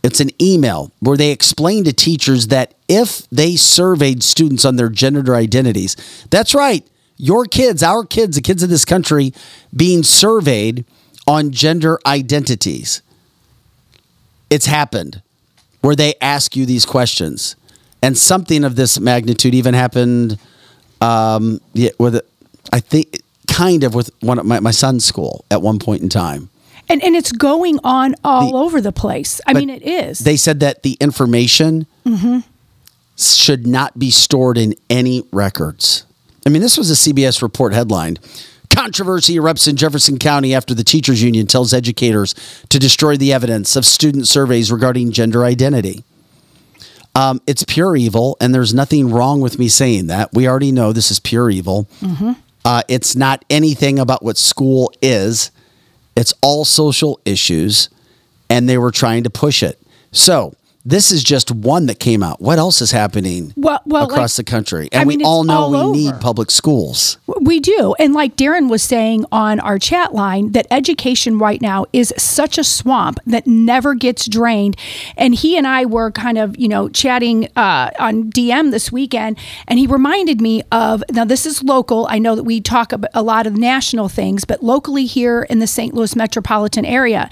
it's 0.03 0.19
an 0.19 0.32
email 0.41 0.91
where 0.99 1.17
they 1.17 1.32
explain 1.32 1.84
to 1.84 1.93
teachers 1.93 2.47
that 2.47 2.73
if 2.88 3.30
they 3.30 3.55
surveyed 3.55 4.23
students 4.23 4.65
on 4.65 4.76
their 4.76 4.89
gender 4.89 5.36
identities, 5.36 5.95
that's 6.32 6.55
right, 6.55 6.86
your 7.17 7.45
kids, 7.45 7.84
our 7.84 8.03
kids, 8.03 8.36
the 8.36 8.41
kids 8.41 8.63
of 8.63 8.69
this 8.69 8.86
country, 8.86 9.34
being 9.76 10.03
surveyed 10.03 10.86
on 11.28 11.51
gender 11.51 11.99
identities. 12.05 13.01
It's 14.49 14.65
happened 14.65 15.21
where 15.82 15.95
they 15.95 16.15
ask 16.21 16.55
you 16.55 16.65
these 16.65 16.86
questions. 16.86 17.55
And 18.05 18.17
something 18.17 18.63
of 18.63 18.75
this 18.75 18.99
magnitude 18.99 19.55
even 19.55 19.73
happened 19.73 20.37
um, 21.01 21.59
yeah, 21.73 21.89
with, 21.99 22.21
I 22.71 22.79
think, 22.79 23.21
kind 23.47 23.83
of 23.83 23.93
with 23.93 24.09
one 24.21 24.39
of 24.39 24.45
my, 24.45 24.59
my 24.59 24.71
son's 24.71 25.05
school 25.05 25.45
at 25.49 25.61
one 25.61 25.79
point 25.79 26.01
in 26.01 26.09
time. 26.09 26.49
And 26.87 27.03
and 27.03 27.15
it's 27.15 27.31
going 27.31 27.79
on 27.83 28.13
all 28.23 28.55
over 28.55 28.79
the 28.79 28.91
place. 28.91 29.41
I 29.47 29.53
mean, 29.53 29.71
it 29.71 29.81
is. 29.81 30.19
They 30.19 30.37
said 30.37 30.59
that 30.59 30.83
the 30.83 30.97
information 30.99 31.87
hmm 32.05 32.39
should 33.17 33.65
not 33.65 33.97
be 33.97 34.11
stored 34.11 34.57
in 34.57 34.75
any 34.89 35.23
records. 35.31 36.05
I 36.45 36.49
mean, 36.49 36.61
this 36.61 36.77
was 36.77 36.91
a 36.91 36.93
CBS 36.93 37.41
report 37.41 37.73
headline. 37.73 38.17
Controversy 38.71 39.35
erupts 39.35 39.69
in 39.69 39.77
Jefferson 39.77 40.19
County 40.19 40.53
after 40.53 40.73
the 40.73 40.83
teachers 40.83 41.23
union 41.23 41.47
tells 41.47 41.73
educators 41.73 42.35
to 42.69 42.77
destroy 42.77 43.15
the 43.15 43.31
evidence 43.31 43.77
of 43.77 43.85
student 43.85 44.27
surveys 44.27 44.69
regarding 44.69 45.13
gender 45.13 45.45
identity. 45.45 46.03
Um, 47.16 47.41
it's 47.47 47.63
pure 47.63 47.95
evil, 47.95 48.36
and 48.41 48.53
there's 48.53 48.74
nothing 48.74 49.09
wrong 49.09 49.39
with 49.41 49.57
me 49.57 49.70
saying 49.70 50.07
that. 50.07 50.34
We 50.34 50.47
already 50.47 50.72
know 50.72 50.91
this 50.91 51.11
is 51.11 51.20
pure 51.20 51.49
evil. 51.49 51.88
hmm 51.99 52.34
Uh, 52.66 52.82
it's 52.88 53.16
not 53.16 53.45
anything 53.49 53.99
about 53.99 54.24
what 54.24 54.38
school 54.38 54.91
is. 55.01 55.51
It's 56.16 56.34
all 56.41 56.66
social 56.66 57.20
issues, 57.24 57.89
and 58.49 58.68
they 58.68 58.78
were 58.78 58.91
trying 58.91 59.24
to 59.24 59.30
push 59.30 59.61
it. 59.63 59.80
So 60.11 60.55
this 60.86 61.11
is 61.11 61.23
just 61.23 61.49
one 61.51 61.88
that 61.88 61.99
came 61.99 62.21
out. 62.21 62.39
What 62.39 62.59
else 62.59 62.79
is 62.81 62.91
happening 62.91 63.53
Well, 63.57 63.81
well, 63.86 64.03
across 64.05 64.38
like- 64.38 64.45
the 64.45 64.51
country? 64.51 64.89
I 64.93 64.99
And 64.99 65.09
mean, 65.09 65.19
we 65.19 65.25
all 65.25 65.43
know 65.43 65.53
all 65.63 65.71
we 65.71 65.77
over. 65.79 65.95
need 65.97 66.19
public 66.21 66.51
schools. 66.51 67.17
We 67.41 67.59
do. 67.59 67.95
And 67.99 68.13
like 68.13 68.36
Darren 68.38 68.69
was 68.69 68.83
saying 68.83 69.25
on 69.31 69.59
our 69.59 69.79
chat 69.79 70.13
line, 70.13 70.51
that 70.51 70.67
education 70.69 71.39
right 71.39 71.59
now 71.61 71.86
is 71.91 72.13
such 72.17 72.57
a 72.59 72.63
swamp 72.63 73.19
that 73.25 73.47
never 73.47 73.95
gets 73.95 74.27
drained. 74.27 74.77
And 75.17 75.33
he 75.33 75.57
and 75.57 75.65
I 75.67 75.86
were 75.86 76.11
kind 76.11 76.38
of, 76.38 76.55
you 76.57 76.67
know, 76.67 76.88
chatting 76.89 77.47
uh, 77.55 77.89
on 77.99 78.29
DM 78.29 78.69
this 78.71 78.91
weekend, 78.91 79.38
and 79.67 79.79
he 79.79 79.88
reminded 79.88 80.39
me 80.39 80.61
of 80.71 81.03
now, 81.11 81.25
this 81.25 81.45
is 81.47 81.63
local. 81.63 82.05
I 82.11 82.19
know 82.19 82.36
that 82.36 82.43
we 82.43 82.61
talk 82.61 82.91
about 82.91 83.09
a 83.13 83.23
lot 83.23 83.47
of 83.47 83.57
national 83.57 84.07
things, 84.09 84.45
but 84.45 84.61
locally 84.63 85.05
here 85.05 85.43
in 85.49 85.59
the 85.59 85.67
St. 85.67 85.93
Louis 85.95 86.15
metropolitan 86.15 86.86
area, 86.86 87.29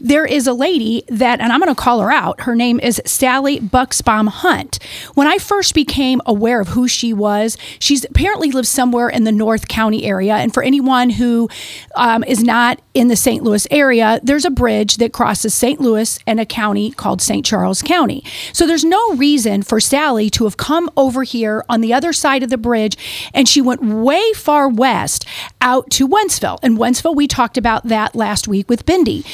there 0.00 0.24
is 0.24 0.46
a 0.46 0.52
lady 0.54 1.02
that, 1.08 1.40
and 1.40 1.52
I'm 1.52 1.58
going 1.60 1.74
to 1.74 1.80
call 1.80 2.00
her 2.00 2.12
out. 2.12 2.42
Her 2.42 2.54
name 2.54 2.78
is 2.80 2.91
Sally 3.06 3.60
Bucksbaum 3.60 4.28
Hunt. 4.28 4.78
When 5.14 5.26
I 5.26 5.38
first 5.38 5.74
became 5.74 6.20
aware 6.26 6.60
of 6.60 6.68
who 6.68 6.88
she 6.88 7.12
was, 7.12 7.56
she's 7.78 8.04
apparently 8.04 8.50
lives 8.50 8.68
somewhere 8.68 9.08
in 9.08 9.24
the 9.24 9.32
north 9.32 9.52
North 9.52 9.68
County 9.68 10.04
area. 10.04 10.34
And 10.36 10.52
for 10.52 10.62
anyone 10.62 11.10
who 11.10 11.48
um, 11.94 12.24
is 12.24 12.42
not 12.42 12.80
in 12.94 13.08
the 13.08 13.16
St. 13.16 13.42
Louis 13.42 13.66
area, 13.70 14.18
there's 14.22 14.44
a 14.44 14.50
bridge 14.50 14.96
that 14.96 15.12
crosses 15.12 15.52
St. 15.52 15.80
Louis 15.80 16.18
and 16.26 16.40
a 16.40 16.46
county 16.46 16.90
called 16.90 17.20
St. 17.20 17.44
Charles 17.44 17.82
County. 17.82 18.24
So 18.52 18.66
there's 18.66 18.84
no 18.84 19.14
reason 19.14 19.62
for 19.62 19.78
Sally 19.78 20.30
to 20.30 20.44
have 20.44 20.56
come 20.56 20.90
over 20.96 21.22
here 21.22 21.64
on 21.68 21.80
the 21.80 21.92
other 21.92 22.12
side 22.12 22.42
of 22.42 22.50
the 22.50 22.56
bridge, 22.56 22.96
and 23.34 23.46
she 23.46 23.60
went 23.60 23.82
way 23.82 24.32
far 24.32 24.68
west 24.68 25.26
out 25.60 25.90
to 25.90 26.08
Wentzville. 26.08 26.58
And 26.62 26.78
Wentzville, 26.78 27.14
we 27.14 27.28
talked 27.28 27.58
about 27.58 27.84
that 27.88 28.14
last 28.14 28.48
week 28.48 28.68
with 28.68 28.86
Bindi 28.86 29.24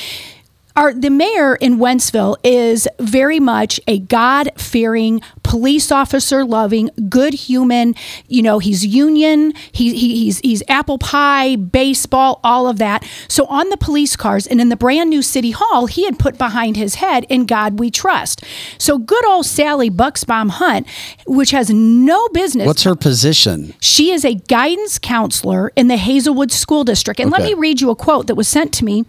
our 0.79 0.95
the 0.95 1.11
mayor 1.11 1.57
in 1.57 1.79
Wentzville 1.79 2.37
is 2.45 2.87
very 3.01 3.41
much 3.41 3.81
a 3.89 3.99
God 3.99 4.51
fearing, 4.57 5.21
police 5.43 5.91
officer 5.91 6.45
loving, 6.45 6.89
good 7.09 7.35
human. 7.35 7.97
You 8.29 8.43
know, 8.43 8.61
he's 8.61 8.87
union, 8.87 9.55
he, 9.73 9.97
he, 9.97 10.15
he's 10.25 10.39
he's 10.39 10.63
apple 10.69 10.99
pie, 10.99 11.57
baseball, 11.57 12.39
all 12.45 12.69
of 12.69 12.79
that. 12.79 13.05
So 13.27 13.45
on 13.47 13.69
the 13.71 13.77
police 13.77 14.15
cars 14.15 14.47
and 14.47 14.61
in 14.61 14.69
the 14.69 14.77
brand 14.77 15.11
new 15.11 15.21
city 15.21 15.51
hall, 15.51 15.87
he 15.87 16.05
had 16.05 16.17
put 16.17 16.39
behind 16.39 16.77
his 16.77 16.97
head, 16.97 17.27
"In 17.29 17.45
God 17.45 17.81
We 17.81 17.91
Trust." 17.91 18.45
So 18.79 18.99
good 18.99 19.27
old 19.27 19.47
Sally 19.47 19.91
Bucksbaum 19.91 20.51
Hunt, 20.51 20.87
which 21.27 21.51
has 21.51 21.71
no 21.71 22.29
business. 22.29 22.67
What's 22.67 22.85
her 22.85 22.95
position? 22.95 23.75
She 23.81 24.13
is 24.13 24.25
a 24.25 24.35
guidance 24.35 25.01
counselor 25.01 25.73
in 25.75 25.89
the 25.89 25.97
Hazelwood 25.97 26.53
School 26.53 26.85
District. 26.85 27.19
And 27.19 27.33
let 27.33 27.43
me 27.43 27.55
read 27.55 27.81
you 27.81 27.91
a 27.91 27.97
quote 27.97 28.29
that 28.29 28.37
was 28.37 28.47
sent 28.47 28.73
to 28.75 28.85
me. 28.85 29.05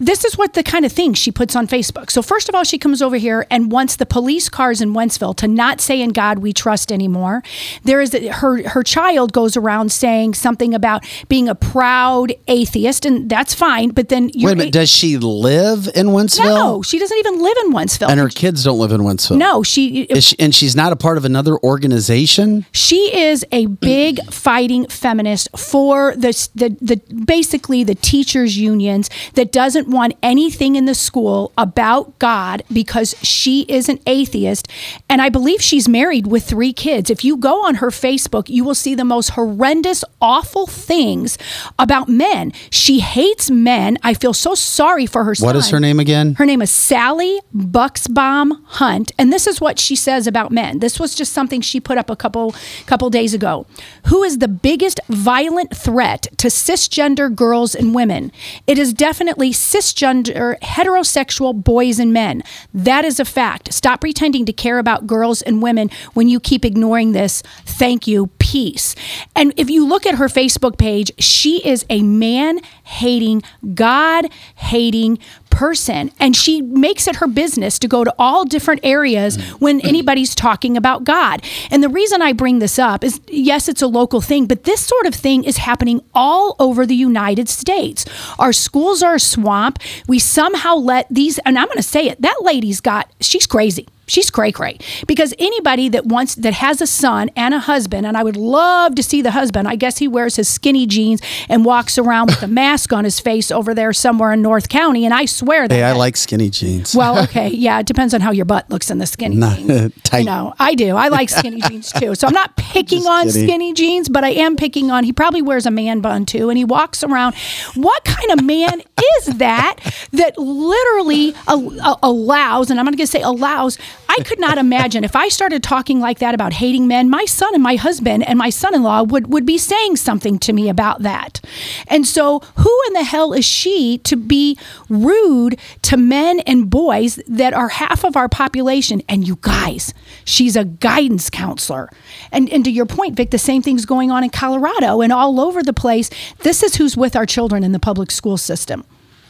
This 0.00 0.24
is 0.24 0.36
what 0.36 0.54
the 0.54 0.62
kind 0.62 0.84
of 0.84 0.92
thing 0.92 1.14
she 1.14 1.30
puts 1.30 1.54
on 1.54 1.66
Facebook. 1.68 2.10
So, 2.10 2.20
first 2.20 2.48
of 2.48 2.54
all, 2.54 2.64
she 2.64 2.78
comes 2.78 3.00
over 3.00 3.16
here 3.16 3.46
and 3.50 3.70
wants 3.70 3.96
the 3.96 4.06
police 4.06 4.48
cars 4.48 4.80
in 4.80 4.92
Wentzville 4.92 5.36
to 5.36 5.46
not 5.46 5.80
say 5.80 6.00
"In 6.00 6.10
God 6.10 6.40
We 6.40 6.52
Trust" 6.52 6.90
anymore. 6.90 7.42
There 7.84 8.00
is 8.00 8.12
her 8.12 8.68
her 8.68 8.82
child 8.82 9.32
goes 9.32 9.56
around 9.56 9.92
saying 9.92 10.34
something 10.34 10.74
about 10.74 11.04
being 11.28 11.48
a 11.48 11.54
proud 11.54 12.32
atheist, 12.48 13.06
and 13.06 13.30
that's 13.30 13.54
fine. 13.54 13.90
But 13.90 14.08
then 14.08 14.30
Wait 14.34 14.52
a 14.52 14.56
minute. 14.56 14.72
Does 14.72 14.90
she 14.90 15.16
live 15.16 15.88
in 15.94 16.08
Wentzville? 16.08 16.44
no, 16.44 16.82
she 16.82 16.98
doesn't 16.98 17.18
even 17.18 17.40
live 17.40 17.56
in 17.64 17.72
Wentzville. 17.72 18.08
And 18.08 18.18
her 18.18 18.28
kids 18.28 18.64
don't 18.64 18.78
live 18.78 18.90
in 18.92 19.02
Wentzville. 19.02 19.38
no, 19.38 19.62
she 19.62 20.06
she, 20.18 20.36
and 20.38 20.54
she's 20.54 20.74
not 20.74 20.92
a 20.92 20.96
part 20.96 21.18
of 21.18 21.24
another 21.24 21.56
organization. 21.58 22.66
She 22.72 23.16
is 23.16 23.44
a 23.52 23.66
big 23.66 24.18
fighting 24.30 24.86
feminist 24.88 25.48
for 25.56 26.14
the, 26.16 26.32
the 26.54 26.76
the 26.80 26.96
basically 27.14 27.84
the 27.84 27.94
teachers 27.94 28.58
unions 28.58 29.08
that 29.34 29.52
doesn't 29.52 29.83
want 29.88 30.14
anything 30.22 30.76
in 30.76 30.84
the 30.84 30.94
school 30.94 31.52
about 31.56 32.18
God 32.18 32.62
because 32.72 33.14
she 33.22 33.62
is 33.62 33.88
an 33.88 33.98
atheist 34.06 34.68
and 35.08 35.20
I 35.20 35.28
believe 35.28 35.60
she's 35.60 35.88
married 35.88 36.26
with 36.26 36.44
3 36.44 36.72
kids. 36.72 37.10
If 37.10 37.24
you 37.24 37.36
go 37.36 37.64
on 37.64 37.76
her 37.76 37.90
Facebook, 37.90 38.48
you 38.48 38.64
will 38.64 38.74
see 38.74 38.94
the 38.94 39.04
most 39.04 39.30
horrendous 39.30 40.04
awful 40.20 40.66
things 40.66 41.38
about 41.78 42.08
men. 42.08 42.52
She 42.70 43.00
hates 43.00 43.50
men. 43.50 43.98
I 44.02 44.14
feel 44.14 44.32
so 44.32 44.54
sorry 44.54 45.06
for 45.06 45.24
her 45.24 45.34
son. 45.34 45.46
What 45.46 45.56
is 45.56 45.70
her 45.70 45.80
name 45.80 46.00
again? 46.00 46.34
Her 46.34 46.46
name 46.46 46.62
is 46.62 46.70
Sally 46.70 47.40
Bucksbaum 47.54 48.64
Hunt, 48.64 49.12
and 49.18 49.32
this 49.32 49.46
is 49.46 49.60
what 49.60 49.78
she 49.78 49.96
says 49.96 50.26
about 50.26 50.50
men. 50.50 50.78
This 50.78 50.98
was 50.98 51.14
just 51.14 51.32
something 51.32 51.60
she 51.60 51.80
put 51.80 51.98
up 51.98 52.10
a 52.10 52.16
couple 52.16 52.54
couple 52.86 53.10
days 53.10 53.34
ago. 53.34 53.66
Who 54.06 54.22
is 54.22 54.38
the 54.38 54.48
biggest 54.48 55.00
violent 55.08 55.76
threat 55.76 56.26
to 56.38 56.48
cisgender 56.48 57.34
girls 57.34 57.74
and 57.74 57.94
women? 57.94 58.32
It 58.66 58.78
is 58.78 58.92
definitely 58.92 59.52
cisgender 59.74 60.58
heterosexual 60.60 61.64
boys 61.64 61.98
and 61.98 62.12
men. 62.12 62.42
That 62.72 63.04
is 63.04 63.18
a 63.18 63.24
fact. 63.24 63.72
Stop 63.72 64.00
pretending 64.00 64.44
to 64.46 64.52
care 64.52 64.78
about 64.78 65.06
girls 65.06 65.42
and 65.42 65.62
women 65.62 65.90
when 66.12 66.28
you 66.28 66.38
keep 66.38 66.64
ignoring 66.64 67.12
this. 67.12 67.42
Thank 67.64 68.06
you. 68.06 68.28
Peace. 68.38 68.94
And 69.34 69.52
if 69.56 69.68
you 69.68 69.86
look 69.86 70.06
at 70.06 70.16
her 70.16 70.28
Facebook 70.28 70.78
page, 70.78 71.10
she 71.18 71.66
is 71.66 71.84
a 71.90 72.02
man 72.02 72.60
hating, 72.84 73.42
God 73.74 74.26
hating 74.54 75.18
person 75.54 76.10
and 76.18 76.34
she 76.34 76.60
makes 76.60 77.06
it 77.06 77.16
her 77.16 77.28
business 77.28 77.78
to 77.78 77.86
go 77.86 78.02
to 78.02 78.12
all 78.18 78.44
different 78.44 78.80
areas 78.82 79.38
mm. 79.38 79.60
when 79.60 79.80
anybody's 79.82 80.34
talking 80.34 80.76
about 80.76 81.04
God. 81.04 81.44
And 81.70 81.80
the 81.80 81.88
reason 81.88 82.20
I 82.20 82.32
bring 82.32 82.58
this 82.58 82.76
up 82.78 83.04
is 83.04 83.20
yes, 83.28 83.68
it's 83.68 83.80
a 83.80 83.86
local 83.86 84.20
thing, 84.20 84.46
but 84.46 84.64
this 84.64 84.84
sort 84.84 85.06
of 85.06 85.14
thing 85.14 85.44
is 85.44 85.58
happening 85.58 86.02
all 86.12 86.56
over 86.58 86.84
the 86.84 86.96
United 86.96 87.48
States. 87.48 88.04
Our 88.38 88.52
schools 88.52 89.02
are 89.02 89.14
a 89.14 89.20
swamp. 89.20 89.78
We 90.08 90.18
somehow 90.18 90.74
let 90.74 91.06
these 91.08 91.38
and 91.38 91.56
I'm 91.56 91.66
going 91.66 91.76
to 91.76 91.82
say 91.82 92.08
it. 92.08 92.20
That 92.20 92.38
lady's 92.42 92.80
got 92.80 93.10
she's 93.20 93.46
crazy. 93.46 93.86
She's 94.06 94.30
cray 94.30 94.52
cray 94.52 94.78
because 95.06 95.32
anybody 95.38 95.88
that 95.90 96.06
wants 96.06 96.34
that 96.36 96.52
has 96.54 96.80
a 96.80 96.86
son 96.86 97.30
and 97.36 97.54
a 97.54 97.58
husband, 97.58 98.06
and 98.06 98.16
I 98.16 98.22
would 98.22 98.36
love 98.36 98.94
to 98.96 99.02
see 99.02 99.22
the 99.22 99.30
husband. 99.30 99.66
I 99.68 99.76
guess 99.76 99.98
he 99.98 100.08
wears 100.08 100.36
his 100.36 100.48
skinny 100.48 100.86
jeans 100.86 101.22
and 101.48 101.64
walks 101.64 101.96
around 101.98 102.26
with 102.26 102.42
a 102.42 102.46
mask 102.62 102.92
on 102.92 103.04
his 103.04 103.18
face 103.20 103.50
over 103.50 103.74
there 103.74 103.92
somewhere 103.92 104.32
in 104.32 104.42
North 104.42 104.68
County. 104.68 105.04
And 105.04 105.14
I 105.14 105.24
swear 105.24 105.66
that. 105.68 105.74
Hey, 105.74 105.82
I 105.82 105.92
like 105.92 106.16
skinny 106.16 106.50
jeans. 106.50 106.94
well, 106.94 107.18
okay, 107.24 107.48
yeah, 107.48 107.80
it 107.80 107.86
depends 107.86 108.12
on 108.14 108.20
how 108.20 108.30
your 108.30 108.44
butt 108.44 108.68
looks 108.70 108.90
in 108.90 108.98
the 108.98 109.06
skinny 109.06 109.36
Not 109.36 109.56
jeans. 109.58 109.92
tight. 110.02 110.18
You 110.20 110.24
know, 110.26 110.54
I 110.58 110.74
do. 110.74 110.96
I 110.96 111.08
like 111.08 111.30
skinny 111.30 111.60
jeans 111.62 111.92
too. 111.92 112.14
So 112.14 112.26
I'm 112.26 112.34
not 112.34 112.56
picking 112.56 112.98
Just 113.00 113.08
on 113.08 113.26
kidding. 113.26 113.46
skinny 113.48 113.72
jeans, 113.72 114.08
but 114.08 114.22
I 114.24 114.30
am 114.30 114.56
picking 114.56 114.90
on. 114.90 115.04
He 115.04 115.12
probably 115.12 115.42
wears 115.42 115.66
a 115.66 115.70
man 115.70 116.00
bun 116.00 116.26
too, 116.26 116.48
and 116.50 116.58
he 116.58 116.64
walks 116.64 117.02
around. 117.02 117.34
What 117.74 118.04
kind 118.04 118.30
of 118.32 118.44
man 118.44 118.82
is 119.18 119.38
that 119.38 119.76
that 120.12 120.36
literally 120.38 121.34
a- 121.48 121.96
allows? 122.02 122.70
And 122.70 122.78
I'm 122.78 122.84
going 122.86 122.96
to 122.98 123.06
say 123.06 123.22
allows. 123.22 123.78
I 124.08 124.22
could 124.22 124.38
not 124.38 124.58
imagine 124.58 125.02
if 125.02 125.16
I 125.16 125.28
started 125.28 125.62
talking 125.62 125.98
like 125.98 126.20
that 126.20 126.34
about 126.34 126.52
hating 126.52 126.86
men. 126.86 127.10
My 127.10 127.24
son 127.24 127.52
and 127.54 127.62
my 127.62 127.76
husband 127.76 128.22
and 128.28 128.38
my 128.38 128.50
son-in-law 128.50 129.04
would 129.04 129.32
would 129.32 129.44
be 129.44 129.58
saying 129.58 129.96
something 129.96 130.38
to 130.40 130.52
me 130.52 130.68
about 130.68 131.02
that. 131.02 131.40
And 131.88 132.06
so, 132.06 132.40
who 132.56 132.80
in 132.86 132.92
the 132.92 133.02
hell 133.02 133.32
is 133.32 133.44
she 133.44 133.98
to 133.98 134.16
be 134.16 134.58
rude 134.88 135.58
to 135.82 135.96
men 135.96 136.40
and 136.40 136.70
boys 136.70 137.18
that 137.26 137.54
are 137.54 137.68
half 137.68 138.04
of 138.04 138.16
our 138.16 138.28
population? 138.28 139.02
And 139.08 139.26
you 139.26 139.38
guys, 139.40 139.92
she's 140.24 140.54
a 140.54 140.64
guidance 140.64 141.28
counselor. 141.28 141.90
And 142.30 142.48
and 142.50 142.64
to 142.64 142.70
your 142.70 142.86
point, 142.86 143.16
Vic, 143.16 143.30
the 143.30 143.38
same 143.38 143.62
thing's 143.62 143.84
going 143.84 144.10
on 144.10 144.22
in 144.22 144.30
Colorado 144.30 145.00
and 145.00 145.12
all 145.12 145.40
over 145.40 145.62
the 145.62 145.72
place. 145.72 146.08
This 146.40 146.62
is 146.62 146.76
who's 146.76 146.96
with 146.96 147.16
our 147.16 147.26
children 147.26 147.64
in 147.64 147.72
the 147.72 147.80
public 147.80 148.10
school 148.10 148.36
system. 148.36 148.84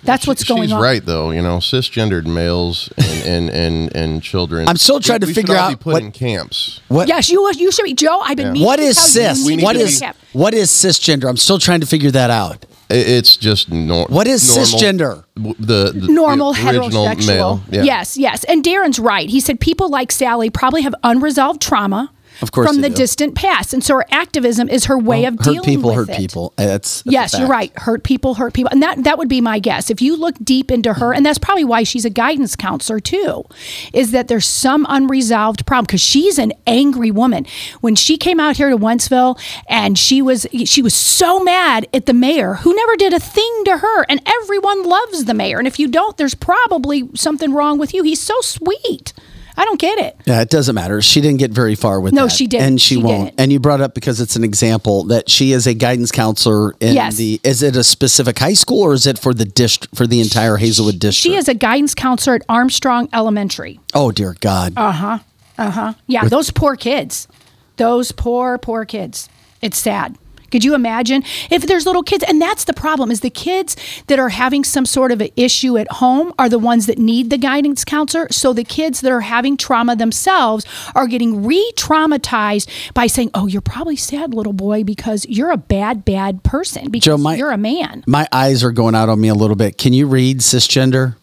That's 0.05 0.27
what's 0.27 0.45
going 0.45 0.63
She's 0.65 0.73
on. 0.73 0.81
right 0.83 1.05
though, 1.05 1.31
you 1.31 1.43
know, 1.43 1.59
cisgendered 1.59 2.27
males 2.27 2.91
and 2.99 3.25
and 3.25 3.51
and, 3.51 3.97
and 3.97 4.23
children. 4.23 4.69
I'm 4.69 4.77
still 4.77 5.01
trying 5.01 5.21
to 5.21 5.27
we 5.27 5.35
figure 5.35 5.55
all 5.57 5.61
out 5.63 5.69
be 5.71 5.77
put 5.77 5.93
what- 5.95 6.03
in 6.03 6.13
camps. 6.13 6.81
What? 6.89 7.09
Yes, 7.09 7.31
you 7.31 7.51
you 7.57 7.73
should 7.73 7.85
be 7.85 7.95
Joe. 7.95 8.21
I've 8.21 8.37
been 8.37 8.53
meaning 8.53 8.67
What 8.67 8.77
to 8.77 8.83
is 8.83 8.97
tell 8.97 9.07
you, 9.07 9.35
cis? 9.35 9.47
you 9.49 9.57
need 9.57 9.63
What 9.65 9.73
to 9.75 9.81
is 9.81 10.01
recap. 10.01 10.15
what 10.33 10.55
is 10.55 10.71
cisgender? 10.71 11.29
I'm 11.29 11.37
still 11.37 11.59
trying 11.59 11.81
to 11.81 11.87
figure 11.87 12.11
that 12.11 12.31
out. 12.31 12.67
It's 12.91 13.37
just 13.39 13.71
normal. 13.73 14.15
What 14.15 14.27
is 14.27 14.47
normal- 14.47 14.65
cisgender? 14.79 15.25
The, 15.37 15.93
the 15.95 16.07
normal 16.13 16.53
the 16.53 16.61
heterosexual. 16.61 17.27
male. 17.27 17.63
Yeah. 17.71 17.83
Yes, 17.83 18.17
yes. 18.19 18.45
And 18.45 18.63
Darren's 18.63 18.99
right. 18.99 19.29
He 19.29 19.41
said 19.41 19.59
people 19.59 19.89
like 19.89 20.13
Sally 20.13 20.51
probably 20.51 20.83
have 20.83 20.95
unresolved 21.03 21.63
trauma 21.63 22.13
Of 22.45 22.53
course 22.53 22.69
from 22.69 22.83
the 22.83 22.91
do. 22.91 22.95
distant 22.95 23.35
past. 23.35 23.73
And 23.75 23.83
so 23.83 23.97
her 23.97 24.05
activism 24.11 24.69
is 24.69 24.85
her 24.85 24.99
way 24.99 25.25
of 25.25 25.37
dealing 25.39 25.63
people, 25.63 25.91
with 25.91 25.97
hurt 25.97 26.11
it. 26.11 26.17
people. 26.17 26.53
Uh, 26.57 26.67
that's, 26.67 27.03
that's 27.03 27.13
Yes, 27.13 27.39
you're 27.39 27.49
right. 27.49 27.77
Hurt 27.79 28.05
people, 28.05 28.35
hurt 28.35 28.53
people. 28.55 28.71
And 28.71 28.83
that 28.83 29.03
that 29.05 29.19
would 29.19 29.29
be 29.29 29.41
my 29.41 29.59
guess. 29.59 29.91
If 29.91 30.01
you 30.01 30.17
look 30.17 30.37
deep 30.43 30.71
into 30.71 30.95
her, 30.95 31.13
and 31.13 31.25
that's 31.25 31.39
probably 31.39 31.65
why 31.65 31.83
she's 31.83 32.05
a 32.05 32.11
guidance 32.11 32.55
counselor 32.55 33.01
too, 33.01 33.45
is 33.93 34.11
that 34.11 34.29
there's 34.29 34.47
some 34.47 34.87
unresolved 34.89 35.67
problem 35.67 35.87
because 35.87 36.03
she's 36.03 36.39
an 36.39 36.53
angry 36.67 37.11
woman. 37.11 37.47
When 37.81 37.95
she 37.95 38.17
came 38.17 38.39
out 38.39 38.57
here 38.57 38.71
to 38.71 38.77
Wentzville 38.77 39.41
and 39.69 39.99
she 39.99 40.23
was 40.23 40.47
she 40.65 40.83
was 40.83 40.95
so 40.95 41.41
mad 41.41 41.89
at 41.93 42.07
the 42.07 42.15
mayor 42.15 42.55
who 42.55 42.75
never 42.75 42.97
did 42.97 43.13
a 43.13 43.21
thing 43.21 43.63
to 43.65 43.79
her, 43.79 44.03
and 44.09 44.21
everyone 44.27 44.85
loves 44.85 45.25
the 45.25 45.35
mayor. 45.35 45.59
And 45.59 45.67
if 45.67 45.79
you 45.79 45.89
don't, 45.89 46.17
there's 46.17 46.35
probably 46.35 47.09
something 47.15 47.53
wrong 47.53 47.79
with 47.79 47.95
you. 47.95 48.03
He's 48.03 48.21
so 48.21 48.41
sweet. 48.41 49.13
I 49.57 49.65
don't 49.65 49.79
get 49.79 49.99
it. 49.99 50.17
Yeah, 50.25 50.41
it 50.41 50.51
doesn't 50.51 50.75
matter. 50.75 51.01
She 51.01 51.21
didn't 51.21 51.39
get 51.39 51.53
very 51.53 51.75
far 51.77 52.01
with 52.01 52.13
No, 52.13 52.25
that. 52.25 52.33
she 52.33 52.47
didn't. 52.49 52.67
and 52.67 52.81
she, 52.81 52.97
She 52.97 53.03
won't. 53.03 53.27
didn't. 53.27 53.41
And 53.41 53.53
you 53.53 53.61
brought 53.61 53.81
up 53.81 53.95
because 53.95 54.21
it's 54.21 54.35
an 54.35 54.43
example 54.43 55.05
that 55.05 55.31
she 55.31 55.53
is 55.53 55.67
a 55.69 55.75
guidance 55.75 56.11
counselor 56.11 56.73
in 56.81 56.95
Yes. 56.95 57.17
the. 57.17 57.41
Is 57.45 57.63
it 57.63 57.77
a 57.77 57.85
specific 57.85 58.39
high 58.39 58.55
school 58.55 58.81
or 58.83 58.93
is 58.95 59.07
it 59.07 59.19
for 59.19 59.33
the 59.33 59.45
district 59.45 59.97
for 59.97 60.07
the 60.07 60.21
entire 60.21 60.57
Hazelwood 60.57 60.99
district? 60.99 61.23
She 61.33 61.37
is 61.37 61.49
a 61.49 61.55
guidance 61.55 61.95
counselor 61.95 62.37
at 62.37 62.43
Armstrong 62.49 63.09
Elementary. 63.13 63.79
Oh 63.95 64.11
dear 64.11 64.35
God! 64.41 64.73
Uh 64.77 64.91
huh. 64.93 65.19
Uh 65.57 65.71
huh. 65.71 65.95
Yeah, 66.09 66.25
those 66.29 66.51
poor 66.51 66.75
kids. 66.75 67.29
Those 67.77 68.11
poor, 68.13 68.59
poor 68.59 68.85
kids. 68.85 69.29
It's 69.63 69.79
sad. 69.79 70.17
Could 70.55 70.63
you 70.63 70.77
imagine 70.77 71.25
if 71.51 71.67
there's 71.67 71.85
little 71.85 72.05
kids? 72.05 72.23
And 72.29 72.41
that's 72.41 72.63
the 72.63 72.73
problem 72.73 73.11
is 73.11 73.23
the 73.23 73.29
kids 73.29 73.75
that 74.07 74.21
are 74.21 74.29
having 74.29 74.63
some 74.63 74.87
sort 74.87 75.11
of 75.11 75.21
an 75.21 75.31
issue 75.35 75.77
at 75.77 75.91
home 75.95 76.33
are 76.39 76.49
the 76.49 76.61
ones 76.61 76.87
that 76.87 76.97
need 76.97 77.31
the 77.31 77.39
guidance 77.39 77.85
counselor. 77.85 78.29
So 78.31 78.53
the 78.53 78.63
kids 78.63 79.01
that 79.01 79.11
are 79.11 79.23
having 79.23 79.57
trauma 79.57 79.97
themselves 79.97 80.65
are 80.95 81.09
getting 81.09 81.45
re-traumatized 81.45 82.69
by 82.95 83.09
saying, 83.09 83.33
"Oh, 83.35 83.49
you're 83.49 83.63
probably 83.63 83.97
sad, 83.97 84.33
little 84.33 84.53
boy, 84.53 84.85
because 84.85 85.27
you're 85.29 85.51
a 85.51 85.57
bad, 85.57 86.05
bad 86.05 86.45
person 86.45 86.89
because 86.89 87.07
Joe, 87.07 87.19
my- 87.19 87.35
you're 87.35 87.51
a 87.51 87.59
man." 87.59 88.05
My 88.07 88.29
eyes 88.31 88.63
are 88.63 88.71
going 88.71 88.95
out 88.95 89.09
on 89.09 89.21
me 89.21 89.27
a 89.27 89.35
little 89.35 89.57
bit. 89.57 89.77
Can 89.77 89.93
you 89.93 90.07
read 90.07 90.39
cisgender? 90.39 91.17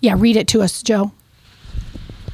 Yeah, 0.00 0.14
read 0.16 0.38
it 0.38 0.48
to 0.48 0.62
us, 0.62 0.82
Joe. 0.82 1.12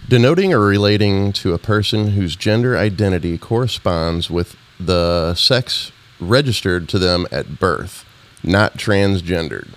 Denoting 0.09 0.53
or 0.55 0.61
relating 0.61 1.33
to 1.33 1.53
a 1.53 1.59
person 1.59 2.13
whose 2.13 2.37
gender 2.37 2.79
identity 2.79 3.39
corresponds 3.39 4.31
with 4.31 4.55
the 4.79 5.35
sex 5.35 5.91
registered 6.29 6.89
to 6.91 6.99
them 6.99 7.27
at 7.31 7.59
birth, 7.59 8.05
not 8.43 8.75
transgendered. 8.79 9.69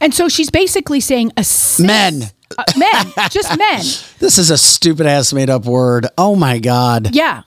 And 0.00 0.12
so 0.14 0.28
she's 0.28 0.50
basically 0.50 1.00
saying 1.00 1.32
a 1.36 1.44
cis- 1.44 1.84
Men. 1.84 2.22
uh, 2.56 2.64
men, 2.76 3.12
just 3.30 3.56
men. 3.58 3.82
This 4.18 4.36
is 4.38 4.50
a 4.50 4.58
stupid 4.58 5.06
ass 5.06 5.32
made 5.32 5.48
up 5.50 5.64
word. 5.64 6.06
Oh 6.18 6.34
my 6.34 6.58
god. 6.58 7.14
Yeah. 7.14 7.42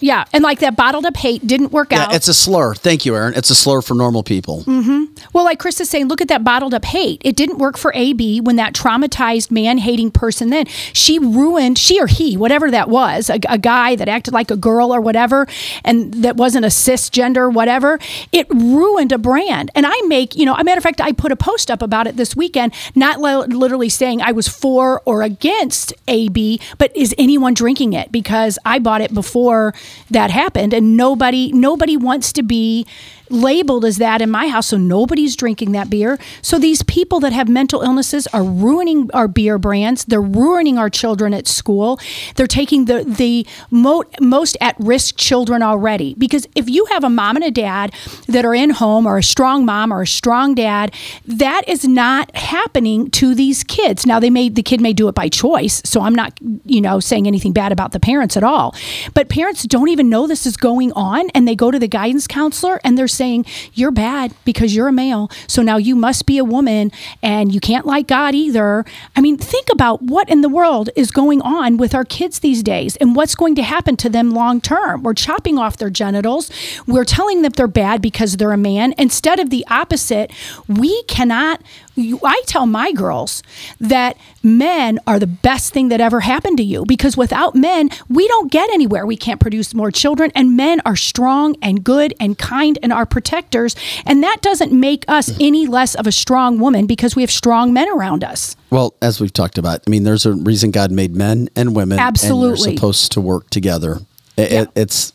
Yeah. 0.00 0.24
And 0.32 0.42
like 0.44 0.60
that 0.60 0.76
bottled 0.76 1.06
up 1.06 1.16
hate 1.16 1.46
didn't 1.46 1.72
work 1.72 1.90
Yeah, 1.92 2.04
out. 2.04 2.14
it's 2.14 2.28
a 2.28 2.34
slur. 2.34 2.74
Thank 2.74 3.04
you, 3.04 3.14
Aaron. 3.16 3.34
It's 3.34 3.50
a 3.50 3.54
slur 3.54 3.82
for 3.82 3.94
normal 3.94 4.22
people. 4.22 4.62
Mm-hmm. 4.62 5.04
Well, 5.32 5.44
like 5.44 5.58
Chris 5.58 5.80
is 5.80 5.88
saying, 5.90 6.08
look 6.08 6.20
at 6.20 6.28
that 6.28 6.44
bottled 6.44 6.74
up 6.74 6.84
hate. 6.84 7.20
It 7.24 7.36
didn't 7.36 7.58
work 7.58 7.76
for 7.76 7.92
AB 7.94 8.40
when 8.40 8.56
that 8.56 8.74
traumatized 8.74 9.50
man 9.50 9.78
hating 9.78 10.10
person 10.12 10.50
then. 10.50 10.66
She 10.92 11.18
ruined, 11.18 11.78
she 11.78 12.00
or 12.00 12.06
he, 12.06 12.36
whatever 12.36 12.70
that 12.70 12.88
was, 12.88 13.28
a, 13.30 13.38
a 13.48 13.58
guy 13.58 13.96
that 13.96 14.08
acted 14.08 14.32
like 14.34 14.50
a 14.50 14.56
girl 14.56 14.94
or 14.94 15.00
whatever, 15.00 15.46
and 15.84 16.12
that 16.14 16.36
wasn't 16.36 16.64
a 16.64 16.68
cisgender, 16.68 17.52
whatever. 17.52 17.98
It 18.32 18.46
ruined 18.50 19.12
a 19.12 19.18
brand. 19.18 19.70
And 19.74 19.86
I 19.86 20.00
make, 20.06 20.36
you 20.36 20.44
know, 20.46 20.54
a 20.54 20.64
matter 20.64 20.78
of 20.78 20.84
fact, 20.84 21.00
I 21.00 21.12
put 21.12 21.32
a 21.32 21.36
post 21.36 21.70
up 21.70 21.82
about 21.82 22.06
it 22.06 22.16
this 22.16 22.36
weekend, 22.36 22.72
not 22.94 23.20
li- 23.20 23.54
literally 23.54 23.88
saying 23.88 24.22
I 24.22 24.32
was 24.32 24.48
for 24.48 25.02
or 25.04 25.22
against 25.22 25.92
AB, 26.06 26.60
but 26.78 26.96
is 26.96 27.14
anyone 27.18 27.54
drinking 27.54 27.92
it? 27.92 28.12
Because 28.12 28.58
I 28.64 28.78
bought 28.78 29.00
it 29.00 29.12
before 29.12 29.74
that 30.10 30.30
happened, 30.30 30.72
and 30.74 30.96
nobody, 30.96 31.52
nobody 31.52 31.96
wants 31.96 32.32
to 32.34 32.42
be 32.42 32.86
labeled 33.30 33.84
as 33.84 33.98
that 33.98 34.22
in 34.22 34.30
my 34.30 34.48
house 34.48 34.68
so 34.68 34.76
nobody's 34.76 35.36
drinking 35.36 35.72
that 35.72 35.90
beer. 35.90 36.18
So 36.42 36.58
these 36.58 36.82
people 36.82 37.20
that 37.20 37.32
have 37.32 37.48
mental 37.48 37.82
illnesses 37.82 38.26
are 38.28 38.44
ruining 38.44 39.10
our 39.12 39.28
beer 39.28 39.58
brands. 39.58 40.04
They're 40.04 40.20
ruining 40.20 40.78
our 40.78 40.90
children 40.90 41.34
at 41.34 41.46
school. 41.46 41.98
They're 42.36 42.46
taking 42.46 42.84
the 42.84 43.04
the 43.04 43.46
mo- 43.70 44.04
most 44.20 44.56
at 44.60 44.76
risk 44.78 45.16
children 45.16 45.62
already. 45.62 46.14
Because 46.14 46.46
if 46.54 46.68
you 46.68 46.84
have 46.86 47.04
a 47.04 47.10
mom 47.10 47.36
and 47.36 47.44
a 47.44 47.50
dad 47.50 47.94
that 48.26 48.44
are 48.44 48.54
in 48.54 48.70
home 48.70 49.06
or 49.06 49.18
a 49.18 49.22
strong 49.22 49.64
mom 49.64 49.92
or 49.92 50.02
a 50.02 50.06
strong 50.06 50.54
dad 50.54 50.94
that 51.26 51.68
is 51.68 51.84
not 51.84 52.34
happening 52.36 53.10
to 53.10 53.34
these 53.34 53.64
kids. 53.64 54.06
Now 54.06 54.20
they 54.20 54.30
may 54.30 54.48
the 54.48 54.62
kid 54.62 54.80
may 54.80 54.92
do 54.92 55.08
it 55.08 55.14
by 55.14 55.28
choice 55.28 55.82
so 55.84 56.02
i'm 56.02 56.14
not 56.14 56.38
you 56.64 56.80
know 56.80 57.00
saying 57.00 57.26
anything 57.26 57.52
bad 57.52 57.72
about 57.72 57.92
the 57.92 58.00
parents 58.00 58.36
at 58.36 58.44
all. 58.44 58.74
But 59.14 59.28
parents 59.28 59.62
don't 59.64 59.88
even 59.88 60.08
know 60.08 60.26
this 60.26 60.46
is 60.46 60.56
going 60.56 60.92
on 60.92 61.30
and 61.30 61.46
they 61.46 61.56
go 61.56 61.70
to 61.70 61.78
the 61.78 61.88
guidance 61.88 62.26
counselor 62.26 62.80
and 62.84 62.96
they're 62.96 63.08
saying 63.18 63.44
you're 63.74 63.90
bad 63.90 64.32
because 64.44 64.74
you're 64.74 64.88
a 64.88 64.92
male 64.92 65.30
so 65.46 65.60
now 65.62 65.76
you 65.76 65.94
must 65.94 66.24
be 66.24 66.38
a 66.38 66.44
woman 66.44 66.90
and 67.22 67.52
you 67.52 67.60
can't 67.60 67.84
like 67.84 68.06
god 68.06 68.34
either. 68.34 68.84
I 69.16 69.20
mean 69.20 69.36
think 69.36 69.66
about 69.72 70.02
what 70.02 70.28
in 70.28 70.40
the 70.40 70.48
world 70.48 70.90
is 70.96 71.10
going 71.10 71.42
on 71.42 71.76
with 71.76 71.94
our 71.94 72.04
kids 72.04 72.38
these 72.38 72.62
days 72.62 72.96
and 72.96 73.16
what's 73.16 73.34
going 73.34 73.54
to 73.56 73.62
happen 73.62 73.96
to 73.98 74.08
them 74.08 74.30
long 74.30 74.60
term. 74.60 75.02
We're 75.02 75.14
chopping 75.14 75.58
off 75.58 75.76
their 75.76 75.90
genitals. 75.90 76.50
We're 76.86 77.04
telling 77.04 77.42
them 77.42 77.52
they're 77.52 77.66
bad 77.66 78.00
because 78.00 78.36
they're 78.36 78.52
a 78.52 78.56
man. 78.56 78.94
Instead 78.96 79.40
of 79.40 79.50
the 79.50 79.66
opposite 79.68 80.32
we 80.68 81.02
cannot 81.04 81.60
you, 82.00 82.20
I 82.24 82.40
tell 82.46 82.66
my 82.66 82.92
girls 82.92 83.42
that 83.80 84.16
men 84.42 84.98
are 85.06 85.18
the 85.18 85.26
best 85.26 85.72
thing 85.72 85.88
that 85.88 86.00
ever 86.00 86.20
happened 86.20 86.56
to 86.58 86.62
you 86.62 86.84
because 86.86 87.16
without 87.16 87.54
men, 87.54 87.90
we 88.08 88.26
don't 88.28 88.50
get 88.50 88.70
anywhere. 88.70 89.04
We 89.06 89.16
can't 89.16 89.40
produce 89.40 89.74
more 89.74 89.90
children, 89.90 90.30
and 90.34 90.56
men 90.56 90.80
are 90.84 90.96
strong 90.96 91.56
and 91.62 91.82
good 91.84 92.14
and 92.20 92.38
kind 92.38 92.78
and 92.82 92.92
are 92.92 93.06
protectors. 93.06 93.74
And 94.06 94.22
that 94.22 94.38
doesn't 94.42 94.72
make 94.72 95.04
us 95.08 95.30
any 95.40 95.66
less 95.66 95.94
of 95.94 96.06
a 96.06 96.12
strong 96.12 96.58
woman 96.58 96.86
because 96.86 97.16
we 97.16 97.22
have 97.22 97.30
strong 97.30 97.72
men 97.72 97.88
around 97.88 98.24
us. 98.24 98.56
Well, 98.70 98.94
as 99.02 99.20
we've 99.20 99.32
talked 99.32 99.58
about, 99.58 99.80
I 99.86 99.90
mean, 99.90 100.04
there's 100.04 100.26
a 100.26 100.32
reason 100.32 100.70
God 100.70 100.90
made 100.90 101.14
men 101.16 101.48
and 101.56 101.74
women. 101.74 101.98
And 101.98 102.06
Absolutely. 102.06 102.70
they're 102.70 102.76
supposed 102.76 103.12
to 103.12 103.20
work 103.20 103.50
together. 103.50 103.98
It, 104.36 104.52
it- 104.52 104.68
it's, 104.76 105.12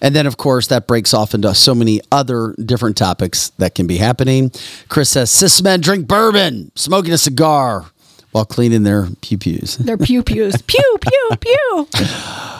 and 0.00 0.14
then 0.14 0.26
of 0.26 0.36
course 0.36 0.66
that 0.68 0.86
breaks 0.86 1.14
off 1.14 1.34
into 1.34 1.54
so 1.54 1.74
many 1.74 2.00
other 2.12 2.54
different 2.64 2.96
topics 2.96 3.50
that 3.58 3.74
can 3.74 3.86
be 3.86 3.96
happening. 3.96 4.50
Chris 4.88 5.10
says 5.10 5.30
cis 5.30 5.62
men 5.62 5.80
drink 5.80 6.06
bourbon, 6.06 6.70
smoking 6.74 7.12
a 7.12 7.18
cigar 7.18 7.86
while 8.32 8.44
cleaning 8.44 8.82
their 8.82 9.08
pew 9.20 9.38
pews. 9.38 9.76
Their 9.78 9.96
pew 9.96 10.22
pews. 10.22 10.60
pew, 10.62 10.98
pew, 11.00 11.30
pew. 11.40 11.88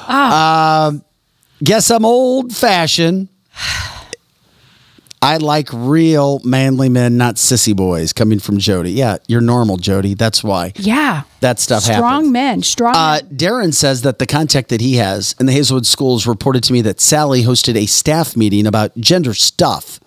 Um, 0.04 1.02
guess 1.62 1.90
I'm 1.90 2.04
old 2.04 2.54
fashioned. 2.54 3.28
I 5.24 5.38
like 5.38 5.68
real 5.72 6.40
manly 6.44 6.88
men, 6.90 7.16
not 7.16 7.36
sissy 7.36 7.74
boys. 7.74 8.12
Coming 8.12 8.38
from 8.38 8.58
Jody. 8.58 8.92
Yeah, 8.92 9.16
you're 9.26 9.40
normal, 9.40 9.78
Jody. 9.78 10.12
That's 10.14 10.44
why 10.44 10.72
Yeah. 10.76 11.22
that 11.40 11.58
stuff 11.60 11.84
happens. 11.84 11.96
Strong 11.98 12.32
men. 12.32 12.62
Strong 12.62 12.94
Uh, 12.94 13.20
men. 13.22 13.36
Darren 13.38 13.74
says 13.74 14.02
that 14.02 14.18
the 14.18 14.26
contact 14.26 14.68
that 14.68 14.82
he 14.82 14.96
has 14.96 15.34
in 15.40 15.46
the 15.46 15.52
Hazelwood 15.52 15.86
schools 15.86 16.26
reported 16.26 16.62
to 16.64 16.72
me 16.74 16.82
that 16.82 17.00
Sally 17.00 17.42
hosted 17.44 17.74
a 17.76 17.86
staff 17.86 18.36
meeting 18.36 18.66
about 18.66 18.96
gender 18.98 19.32
stuff. 19.32 19.98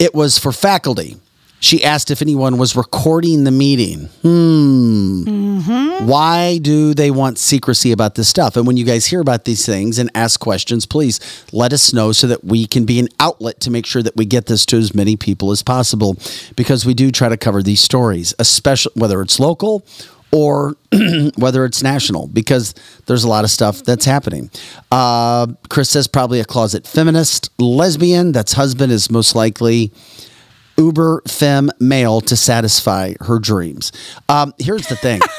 It 0.00 0.12
was 0.14 0.38
for 0.38 0.50
faculty. 0.50 1.16
She 1.62 1.84
asked 1.84 2.10
if 2.10 2.20
anyone 2.20 2.58
was 2.58 2.74
recording 2.74 3.44
the 3.44 3.52
meeting. 3.52 4.08
Hmm. 4.22 6.08
Why 6.08 6.58
do 6.58 6.92
they 6.92 7.12
want 7.12 7.38
secrecy 7.38 7.92
about 7.92 8.16
this 8.16 8.26
stuff? 8.26 8.56
And 8.56 8.66
when 8.66 8.76
you 8.76 8.84
guys 8.84 9.06
hear 9.06 9.20
about 9.20 9.44
these 9.44 9.64
things 9.64 9.96
and 10.00 10.10
ask 10.12 10.40
questions, 10.40 10.86
please 10.86 11.20
let 11.52 11.72
us 11.72 11.92
know 11.92 12.10
so 12.10 12.26
that 12.26 12.42
we 12.42 12.66
can 12.66 12.84
be 12.84 12.98
an 12.98 13.06
outlet 13.20 13.60
to 13.60 13.70
make 13.70 13.86
sure 13.86 14.02
that 14.02 14.16
we 14.16 14.24
get 14.24 14.46
this 14.46 14.66
to 14.66 14.76
as 14.76 14.92
many 14.92 15.16
people 15.16 15.52
as 15.52 15.62
possible 15.62 16.16
because 16.56 16.84
we 16.84 16.94
do 16.94 17.12
try 17.12 17.28
to 17.28 17.36
cover 17.36 17.62
these 17.62 17.80
stories, 17.80 18.34
especially 18.40 18.92
whether 18.96 19.22
it's 19.22 19.38
local 19.38 19.86
or 20.32 20.74
whether 21.36 21.64
it's 21.64 21.80
national, 21.80 22.26
because 22.26 22.74
there's 23.06 23.22
a 23.22 23.28
lot 23.28 23.44
of 23.44 23.52
stuff 23.52 23.84
that's 23.84 24.04
happening. 24.04 24.50
Uh, 24.90 25.46
Chris 25.68 25.90
says 25.90 26.08
probably 26.08 26.40
a 26.40 26.44
closet 26.44 26.88
feminist, 26.88 27.50
lesbian. 27.60 28.32
That's 28.32 28.54
husband 28.54 28.90
is 28.90 29.12
most 29.12 29.36
likely 29.36 29.92
uber 30.76 31.22
femme 31.28 31.70
male 31.80 32.20
to 32.22 32.36
satisfy 32.36 33.14
her 33.20 33.38
dreams. 33.38 33.92
Um, 34.28 34.52
here's 34.58 34.86
the 34.88 34.96
thing. 34.96 35.20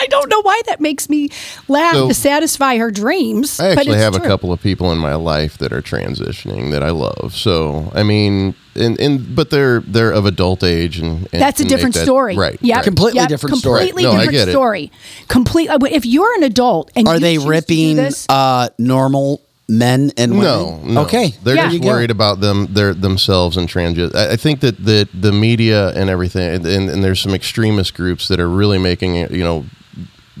I 0.00 0.06
don't 0.06 0.28
know 0.30 0.40
why 0.42 0.60
that 0.66 0.80
makes 0.80 1.08
me 1.10 1.28
laugh 1.66 1.94
So- 1.94 2.08
to 2.08 2.14
satisfy 2.14 2.76
her 2.78 2.90
dreams. 2.92 3.58
I 3.58 3.70
but 3.74 3.78
actually 3.80 3.94
it's 3.94 4.02
have 4.04 4.14
a 4.14 4.20
couple 4.20 4.52
of 4.52 4.62
people 4.62 4.92
in 4.92 4.98
my 4.98 5.16
life 5.16 5.58
that 5.58 5.72
are 5.72 5.82
transitioning 5.82 6.70
that 6.70 6.84
I 6.84 6.90
love. 6.90 7.34
So 7.34 7.90
I 7.94 8.04
mean, 8.04 8.54
and, 8.76 8.98
and 9.00 9.34
but 9.34 9.50
they're 9.50 9.80
they're 9.80 10.12
of 10.12 10.24
adult 10.24 10.62
age 10.62 10.98
and, 11.00 11.28
and 11.32 11.42
That's 11.42 11.58
a 11.58 11.64
can 11.64 11.68
different 11.70 11.94
that- 11.96 12.04
story. 12.04 12.36
right? 12.36 12.56
Yeah, 12.60 12.76
right. 12.76 12.84
Completely 12.84 13.26
different 13.26 13.56
story. 13.56 13.78
Completely 13.80 14.02
No, 14.04 14.10
I 14.12 14.16
different 14.26 14.32
get 14.32 14.48
story. 14.50 14.92
Complete. 15.26 15.68
uh, 15.68 15.78
If 15.90 16.06
you're 16.06 16.32
an 16.36 16.44
adult 16.44 16.92
and 16.94 17.08
Are 17.08 17.14
you 17.14 17.20
they 17.20 17.34
choose 17.34 17.42
to 17.42 17.46
do 17.46 17.50
ripping 17.50 17.96
this, 17.96 18.26
uh, 18.28 18.68
normal 18.78 19.42
men 19.68 20.10
and 20.16 20.32
women? 20.32 20.44
No, 20.46 20.80
no. 20.84 21.00
Okay. 21.02 21.34
They're 21.42 21.54
Yeah. 21.54 21.62
just 21.64 21.72
There 21.72 21.74
you 21.74 21.80
go. 21.80 21.88
worried 21.88 22.10
about 22.10 22.40
them, 22.40 22.68
their 22.72 22.94
themselves 22.94 23.56
and 23.56 23.68
trans. 23.68 23.98
I, 24.14 24.32
I 24.32 24.36
think 24.36 24.60
that 24.60 24.82
the 24.84 25.08
the 25.18 25.32
media 25.32 25.90
and 25.90 26.08
everything, 26.08 26.48
and, 26.54 26.66
and, 26.66 26.88
and 26.90 27.04
there's 27.04 27.20
some 27.20 27.34
extremist 27.34 27.94
groups 27.94 28.28
that 28.28 28.40
are 28.40 28.48
really 28.48 28.78
making 28.78 29.16
it, 29.16 29.30
you 29.30 29.44
know, 29.44 29.66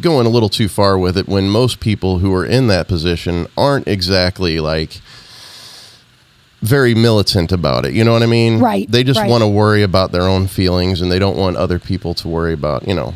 going 0.00 0.26
a 0.26 0.30
little 0.30 0.48
too 0.48 0.68
far 0.68 0.96
with 0.98 1.16
it. 1.18 1.28
When 1.28 1.48
most 1.50 1.80
people 1.80 2.18
who 2.20 2.32
are 2.34 2.46
in 2.46 2.68
that 2.68 2.88
position 2.88 3.46
aren't 3.56 3.86
exactly 3.88 4.60
like 4.60 5.00
very 6.62 6.94
militant 6.94 7.52
about 7.52 7.84
it. 7.86 7.92
You 7.94 8.02
know 8.02 8.12
what 8.12 8.22
I 8.24 8.26
mean? 8.26 8.58
Right, 8.58 8.90
They 8.90 9.04
just 9.04 9.20
right. 9.20 9.30
want 9.30 9.42
to 9.42 9.48
worry 9.48 9.82
about 9.84 10.10
their 10.10 10.22
own 10.22 10.48
feelings, 10.48 11.00
and 11.00 11.12
they 11.12 11.20
don't 11.20 11.36
want 11.36 11.56
other 11.56 11.78
people 11.78 12.14
to 12.14 12.26
worry 12.28 12.52
about. 12.52 12.88
You 12.88 12.94
know. 12.94 13.14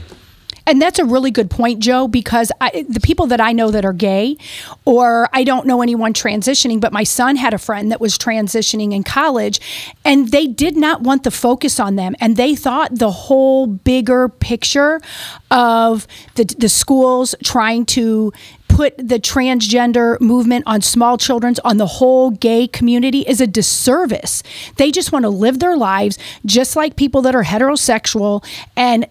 And 0.72 0.80
that's 0.80 0.98
a 0.98 1.04
really 1.04 1.30
good 1.30 1.50
point, 1.50 1.80
Joe, 1.80 2.08
because 2.08 2.50
I, 2.58 2.86
the 2.88 2.98
people 2.98 3.26
that 3.26 3.42
I 3.42 3.52
know 3.52 3.70
that 3.70 3.84
are 3.84 3.92
gay, 3.92 4.38
or 4.86 5.28
I 5.30 5.44
don't 5.44 5.66
know 5.66 5.82
anyone 5.82 6.14
transitioning, 6.14 6.80
but 6.80 6.94
my 6.94 7.04
son 7.04 7.36
had 7.36 7.52
a 7.52 7.58
friend 7.58 7.92
that 7.92 8.00
was 8.00 8.16
transitioning 8.16 8.94
in 8.94 9.02
college, 9.02 9.60
and 10.02 10.28
they 10.30 10.46
did 10.46 10.74
not 10.74 11.02
want 11.02 11.24
the 11.24 11.30
focus 11.30 11.78
on 11.78 11.96
them. 11.96 12.16
And 12.22 12.38
they 12.38 12.54
thought 12.54 12.98
the 12.98 13.10
whole 13.10 13.66
bigger 13.66 14.30
picture 14.30 15.02
of 15.50 16.06
the, 16.36 16.44
the 16.44 16.70
schools 16.70 17.34
trying 17.44 17.84
to 17.84 18.32
put 18.76 18.96
the 18.96 19.18
transgender 19.18 20.20
movement 20.20 20.64
on 20.66 20.80
small 20.80 21.18
children's 21.18 21.58
on 21.60 21.76
the 21.76 21.86
whole 21.86 22.30
gay 22.30 22.66
community 22.66 23.20
is 23.20 23.40
a 23.40 23.46
disservice. 23.46 24.42
They 24.76 24.90
just 24.90 25.12
want 25.12 25.24
to 25.24 25.28
live 25.28 25.58
their 25.58 25.76
lives 25.76 26.18
just 26.46 26.74
like 26.76 26.96
people 26.96 27.22
that 27.22 27.34
are 27.34 27.44
heterosexual 27.44 28.44
and 28.76 29.06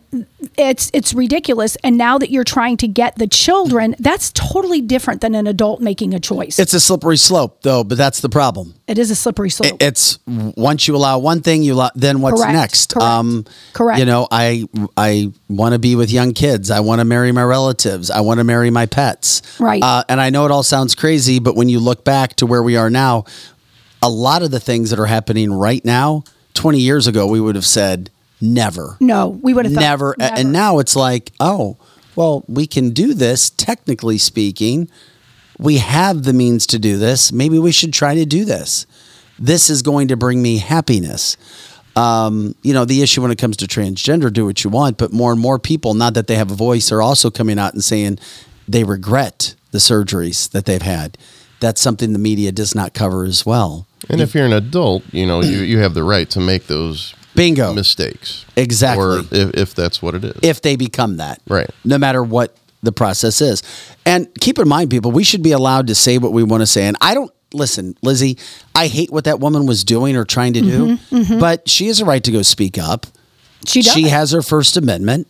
it's 0.57 0.89
it's 0.93 1.13
ridiculous 1.13 1.77
and 1.83 1.97
now 1.97 2.17
that 2.17 2.29
you're 2.31 2.43
trying 2.43 2.75
to 2.77 2.87
get 2.87 3.15
the 3.17 3.27
children 3.27 3.95
that's 3.99 4.31
totally 4.33 4.81
different 4.81 5.21
than 5.21 5.35
an 5.35 5.47
adult 5.47 5.79
making 5.81 6.13
a 6.13 6.19
choice. 6.19 6.57
It's 6.59 6.73
a 6.73 6.79
slippery 6.79 7.17
slope, 7.17 7.61
though, 7.61 7.83
but 7.83 7.97
that's 7.97 8.19
the 8.21 8.29
problem. 8.29 8.73
it 8.87 8.97
is 8.97 9.09
a 9.11 9.15
slippery 9.15 9.49
slope. 9.49 9.73
It- 9.73 9.81
It's 9.91 10.19
once 10.57 10.87
you 10.87 10.95
allow 10.95 11.19
one 11.19 11.41
thing, 11.41 11.63
you 11.63 11.73
allow, 11.75 11.91
then 11.95 12.21
what's 12.21 12.41
Correct, 12.41 12.53
next? 12.53 12.93
correct, 12.93 13.05
um, 13.05 13.45
correct. 13.73 13.99
You 13.99 14.05
know, 14.05 14.27
I 14.31 14.65
I 14.97 15.31
want 15.49 15.73
to 15.73 15.79
be 15.79 15.95
with 15.95 16.09
young 16.11 16.33
kids. 16.33 16.71
I 16.71 16.79
want 16.79 16.99
to 16.99 17.05
marry 17.05 17.31
my 17.31 17.43
relatives. 17.43 18.09
I 18.11 18.21
want 18.21 18.39
to 18.39 18.43
marry 18.43 18.69
my 18.69 18.85
pets. 18.85 19.41
Right. 19.59 19.81
Uh, 19.83 20.03
and 20.09 20.19
I 20.21 20.29
know 20.29 20.45
it 20.45 20.51
all 20.51 20.63
sounds 20.63 20.95
crazy, 20.95 21.39
but 21.39 21.55
when 21.55 21.69
you 21.69 21.79
look 21.79 22.03
back 22.03 22.35
to 22.37 22.45
where 22.45 22.63
we 22.63 22.75
are 22.77 22.89
now, 22.89 23.25
a 24.01 24.09
lot 24.09 24.41
of 24.41 24.51
the 24.51 24.59
things 24.59 24.89
that 24.89 24.99
are 24.99 25.05
happening 25.05 25.51
right 25.53 25.83
now, 25.85 26.23
20 26.53 26.79
years 26.79 27.07
ago, 27.07 27.27
we 27.27 27.39
would 27.39 27.55
have 27.55 27.65
said 27.65 28.09
never. 28.41 28.97
no, 28.99 29.27
we 29.29 29.53
would 29.53 29.65
have 29.65 29.73
thought 29.73 29.81
never. 29.81 30.15
And 30.19 30.51
now 30.51 30.79
it's 30.79 30.95
like, 30.95 31.31
oh, 31.39 31.77
well, 32.15 32.43
we 32.47 32.67
can 32.67 32.89
do 32.89 33.13
this, 33.13 33.49
technically 33.51 34.17
speaking. 34.17 34.89
We 35.59 35.77
have 35.77 36.23
the 36.23 36.33
means 36.33 36.65
to 36.67 36.79
do 36.79 36.97
this. 36.97 37.31
Maybe 37.31 37.59
we 37.59 37.71
should 37.71 37.93
try 37.93 38.15
to 38.15 38.25
do 38.25 38.45
this. 38.45 38.85
this 39.39 39.69
is 39.69 39.81
going 39.81 40.07
to 40.09 40.17
bring 40.17 40.41
me 40.41 40.57
happiness. 40.57 41.37
Um, 41.95 42.55
you 42.63 42.73
know, 42.73 42.85
the 42.85 43.01
issue 43.01 43.21
when 43.21 43.31
it 43.31 43.37
comes 43.37 43.57
to 43.57 43.65
transgender, 43.65 44.31
do 44.31 44.45
what 44.45 44.63
you 44.63 44.69
want, 44.69 44.97
but 44.97 45.11
more 45.11 45.31
and 45.31 45.41
more 45.41 45.59
people, 45.59 45.93
not 45.93 46.13
that 46.13 46.27
they 46.27 46.35
have 46.35 46.49
a 46.51 46.55
voice, 46.55 46.91
are 46.91 47.01
also 47.01 47.29
coming 47.29 47.59
out 47.59 47.73
and 47.73 47.83
saying 47.83 48.17
they 48.67 48.83
regret 48.83 49.55
the 49.71 49.77
surgeries 49.77 50.49
that 50.51 50.65
they've 50.65 50.81
had. 50.81 51.17
That's 51.59 51.79
something 51.79 52.13
the 52.13 52.19
media 52.19 52.51
does 52.51 52.73
not 52.73 52.93
cover 52.93 53.23
as 53.23 53.45
well. 53.45 53.87
And 54.09 54.19
if 54.19 54.33
you're 54.33 54.45
an 54.45 54.53
adult, 54.53 55.03
you 55.11 55.25
know, 55.25 55.41
you, 55.41 55.59
you 55.59 55.77
have 55.79 55.93
the 55.93 56.03
right 56.03 56.29
to 56.31 56.39
make 56.39 56.67
those 56.67 57.13
Bingo. 57.35 57.73
mistakes. 57.73 58.45
Exactly. 58.55 59.03
Or 59.03 59.19
if, 59.19 59.53
if 59.53 59.75
that's 59.75 60.01
what 60.01 60.15
it 60.15 60.23
is. 60.23 60.39
if 60.41 60.61
they 60.61 60.75
become 60.75 61.17
that. 61.17 61.39
Right. 61.47 61.69
No 61.85 61.97
matter 61.97 62.23
what 62.23 62.55
the 62.81 62.91
process 62.91 63.41
is. 63.41 63.61
And 64.05 64.27
keep 64.39 64.57
in 64.57 64.67
mind, 64.67 64.89
people, 64.89 65.11
we 65.11 65.23
should 65.23 65.43
be 65.43 65.51
allowed 65.51 65.87
to 65.87 65.95
say 65.95 66.17
what 66.17 66.33
we 66.33 66.43
want 66.43 66.61
to 66.61 66.67
say. 66.67 66.87
And 66.87 66.97
I 66.99 67.13
don't 67.13 67.31
listen, 67.53 67.95
Lizzie, 68.01 68.37
I 68.73 68.87
hate 68.87 69.11
what 69.11 69.25
that 69.25 69.39
woman 69.39 69.65
was 69.65 69.83
doing 69.83 70.15
or 70.15 70.25
trying 70.25 70.53
to 70.53 70.61
do, 70.61 70.85
mm-hmm, 70.87 71.15
mm-hmm. 71.15 71.39
but 71.39 71.69
she 71.69 71.87
has 71.87 71.99
a 71.99 72.05
right 72.05 72.23
to 72.23 72.31
go 72.31 72.41
speak 72.41 72.77
up. 72.77 73.05
She 73.65 73.81
does. 73.81 73.93
She 73.93 74.03
has 74.03 74.31
her 74.31 74.41
First 74.41 74.77
Amendment. 74.77 75.27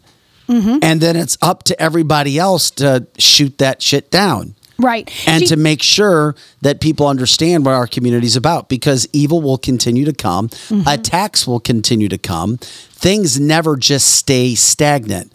And 0.49 0.99
then 1.01 1.15
it's 1.15 1.37
up 1.41 1.63
to 1.63 1.81
everybody 1.81 2.37
else 2.37 2.71
to 2.71 3.07
shoot 3.17 3.57
that 3.59 3.81
shit 3.81 4.11
down 4.11 4.55
right. 4.77 5.09
and 5.27 5.41
She- 5.43 5.47
to 5.47 5.55
make 5.55 5.81
sure 5.81 6.35
that 6.61 6.81
people 6.81 7.07
understand 7.07 7.65
what 7.65 7.73
our 7.73 7.87
community 7.87 8.27
is 8.27 8.35
about 8.35 8.67
because 8.67 9.07
evil 9.13 9.41
will 9.41 9.57
continue 9.57 10.03
to 10.05 10.13
come, 10.13 10.49
Mm-hmm. 10.49 10.87
attacks 10.87 11.47
will 11.47 11.59
continue 11.61 12.09
to 12.09 12.17
come, 12.17 12.57
things 12.57 13.39
never 13.39 13.77
just 13.77 14.09
stay 14.09 14.55
stagnant. 14.55 15.31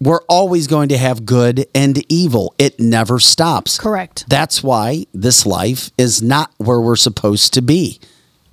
We're 0.00 0.20
always 0.28 0.66
going 0.66 0.90
to 0.90 0.98
have 0.98 1.24
good 1.24 1.66
and 1.74 2.04
evil. 2.12 2.54
It 2.58 2.78
never 2.78 3.18
stops. 3.18 3.78
Correct. 3.78 4.26
That's 4.28 4.62
why 4.62 5.06
this 5.14 5.46
life 5.46 5.90
is 5.96 6.20
not 6.22 6.50
where 6.58 6.80
we're 6.80 6.96
supposed 6.96 7.54
to 7.54 7.62
be. 7.62 7.98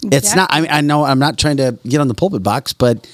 It's 0.05 0.35
not. 0.35 0.49
I 0.53 0.61
mean, 0.61 0.71
I 0.71 0.81
know 0.81 1.03
I'm 1.05 1.19
not 1.19 1.37
trying 1.37 1.57
to 1.57 1.77
get 1.87 1.99
on 2.01 2.07
the 2.07 2.13
pulpit 2.13 2.43
box, 2.43 2.71
but 2.73 3.05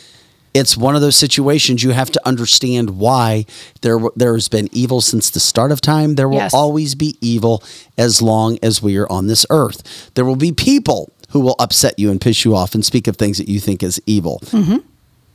it's 0.60 0.76
one 0.78 0.96
of 0.96 1.02
those 1.02 1.16
situations 1.16 1.84
you 1.84 1.92
have 1.92 2.12
to 2.12 2.22
understand 2.28 2.86
why 2.98 3.46
there 3.82 4.00
there 4.16 4.34
has 4.34 4.48
been 4.50 4.68
evil 4.72 5.00
since 5.02 5.30
the 5.30 5.40
start 5.40 5.72
of 5.72 5.80
time. 5.82 6.16
There 6.16 6.30
will 6.30 6.38
Yes. 6.46 6.54
always 6.54 6.96
be 6.96 7.18
evil 7.22 7.64
as 7.98 8.22
long 8.22 8.60
as 8.62 8.82
we 8.82 8.98
are 8.98 9.10
on 9.12 9.28
this 9.28 9.46
earth. 9.50 9.80
There 10.16 10.26
will 10.26 10.36
be 10.36 10.52
people 10.52 11.12
who 11.32 11.40
will 11.40 11.56
upset 11.60 11.98
you 11.98 12.12
and 12.12 12.20
piss 12.20 12.44
you 12.46 12.56
off 12.56 12.74
and 12.76 12.84
speak 12.84 13.08
of 13.08 13.16
things 13.18 13.38
that 13.38 13.48
you 13.48 13.60
think 13.60 13.82
is 13.84 14.02
evil. 14.06 14.40
Mm-hmm. 14.52 14.78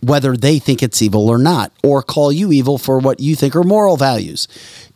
Whether 0.02 0.36
they 0.36 0.58
think 0.58 0.82
it's 0.82 1.00
evil 1.00 1.28
or 1.30 1.38
not, 1.38 1.72
or 1.82 2.02
call 2.02 2.30
you 2.30 2.52
evil 2.52 2.76
for 2.76 2.98
what 2.98 3.20
you 3.20 3.34
think 3.34 3.56
are 3.56 3.62
moral 3.64 3.96
values. 3.96 4.46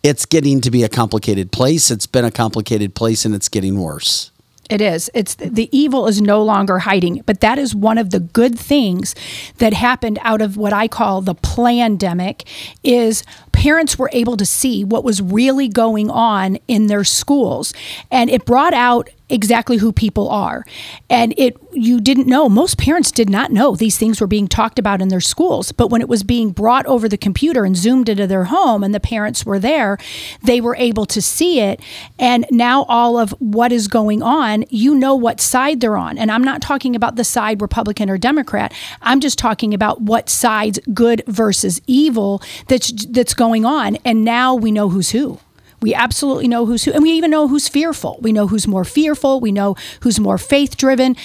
It's 0.02 0.26
getting 0.26 0.60
to 0.60 0.70
be 0.70 0.82
a 0.82 0.88
complicated 0.88 1.50
place. 1.50 1.90
It's 1.90 2.06
been 2.06 2.26
a 2.26 2.30
complicated 2.30 2.94
place 2.94 3.24
and 3.24 3.34
it's 3.34 3.48
getting 3.48 3.80
worse. 3.80 4.30
It 4.68 4.82
is. 4.82 5.10
It's 5.14 5.34
the 5.36 5.68
evil 5.76 6.06
is 6.06 6.20
no 6.20 6.42
longer 6.42 6.80
hiding, 6.80 7.22
but 7.24 7.40
that 7.40 7.58
is 7.58 7.74
one 7.74 7.96
of 7.96 8.10
the 8.10 8.20
good 8.20 8.58
things 8.58 9.14
that 9.58 9.72
happened 9.72 10.18
out 10.22 10.42
of 10.42 10.58
what 10.58 10.74
I 10.74 10.88
call 10.88 11.22
the 11.22 11.34
plandemic 11.34 12.46
is 12.82 13.24
parents 13.58 13.98
were 13.98 14.08
able 14.12 14.36
to 14.36 14.46
see 14.46 14.84
what 14.84 15.02
was 15.02 15.20
really 15.20 15.66
going 15.66 16.08
on 16.10 16.58
in 16.68 16.86
their 16.86 17.02
schools. 17.02 17.74
And 18.08 18.30
it 18.30 18.44
brought 18.44 18.72
out 18.72 19.10
exactly 19.28 19.76
who 19.76 19.92
people 19.92 20.28
are. 20.28 20.64
And 21.10 21.34
it 21.36 21.56
you 21.72 22.00
didn't 22.00 22.26
know 22.26 22.48
most 22.48 22.78
parents 22.78 23.12
did 23.12 23.28
not 23.28 23.52
know 23.52 23.76
these 23.76 23.98
things 23.98 24.20
were 24.20 24.26
being 24.26 24.48
talked 24.48 24.78
about 24.78 25.00
in 25.00 25.08
their 25.08 25.20
schools. 25.20 25.70
But 25.72 25.88
when 25.88 26.00
it 26.00 26.08
was 26.08 26.22
being 26.22 26.50
brought 26.50 26.86
over 26.86 27.08
the 27.08 27.18
computer 27.18 27.64
and 27.64 27.76
zoomed 27.76 28.08
into 28.08 28.26
their 28.26 28.44
home 28.44 28.82
and 28.82 28.94
the 28.94 29.00
parents 29.00 29.44
were 29.44 29.58
there 29.58 29.98
they 30.42 30.60
were 30.60 30.76
able 30.76 31.06
to 31.06 31.20
see 31.20 31.60
it. 31.60 31.80
And 32.18 32.46
now 32.50 32.84
all 32.84 33.18
of 33.18 33.30
what 33.38 33.72
is 33.72 33.88
going 33.88 34.22
on 34.22 34.64
you 34.70 34.94
know 34.94 35.14
what 35.14 35.40
side 35.40 35.80
they're 35.80 35.96
on. 35.96 36.16
And 36.18 36.30
i'm 36.30 36.42
not 36.42 36.62
talking 36.62 36.96
about 36.96 37.16
the 37.16 37.24
side 37.24 37.60
republican 37.60 38.08
or 38.08 38.18
democrat. 38.18 38.72
I'm 39.02 39.20
just 39.20 39.38
talking 39.38 39.74
about 39.74 40.00
what 40.00 40.28
sides 40.28 40.78
good 40.94 41.22
versus 41.26 41.80
evil 41.86 42.42
that's 42.68 42.92
that's 43.06 43.34
going 43.34 43.47
on 43.64 43.96
and 44.04 44.24
now 44.24 44.54
we 44.54 44.70
know 44.70 44.88
who's 44.88 45.10
who 45.10 45.38
we 45.80 45.94
absolutely 45.94 46.48
know 46.48 46.66
who's 46.66 46.84
who, 46.84 46.92
and 46.92 47.02
we 47.02 47.10
even 47.10 47.30
know 47.30 47.46
who's 47.46 47.68
fearful. 47.68 48.18
We 48.20 48.32
know 48.32 48.46
who's 48.48 48.66
more 48.66 48.84
fearful. 48.84 49.40
We 49.40 49.52
know 49.52 49.76
who's 50.00 50.18
more 50.18 50.38
faith 50.38 50.76
driven. 50.76 51.16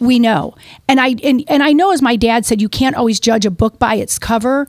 We 0.00 0.18
know, 0.18 0.54
and 0.86 1.00
I 1.00 1.16
and, 1.22 1.44
and 1.48 1.62
I 1.62 1.72
know, 1.72 1.90
as 1.92 2.00
my 2.00 2.16
dad 2.16 2.46
said, 2.46 2.62
you 2.62 2.68
can't 2.68 2.96
always 2.96 3.20
judge 3.20 3.44
a 3.44 3.50
book 3.50 3.78
by 3.78 3.96
its 3.96 4.18
cover. 4.18 4.66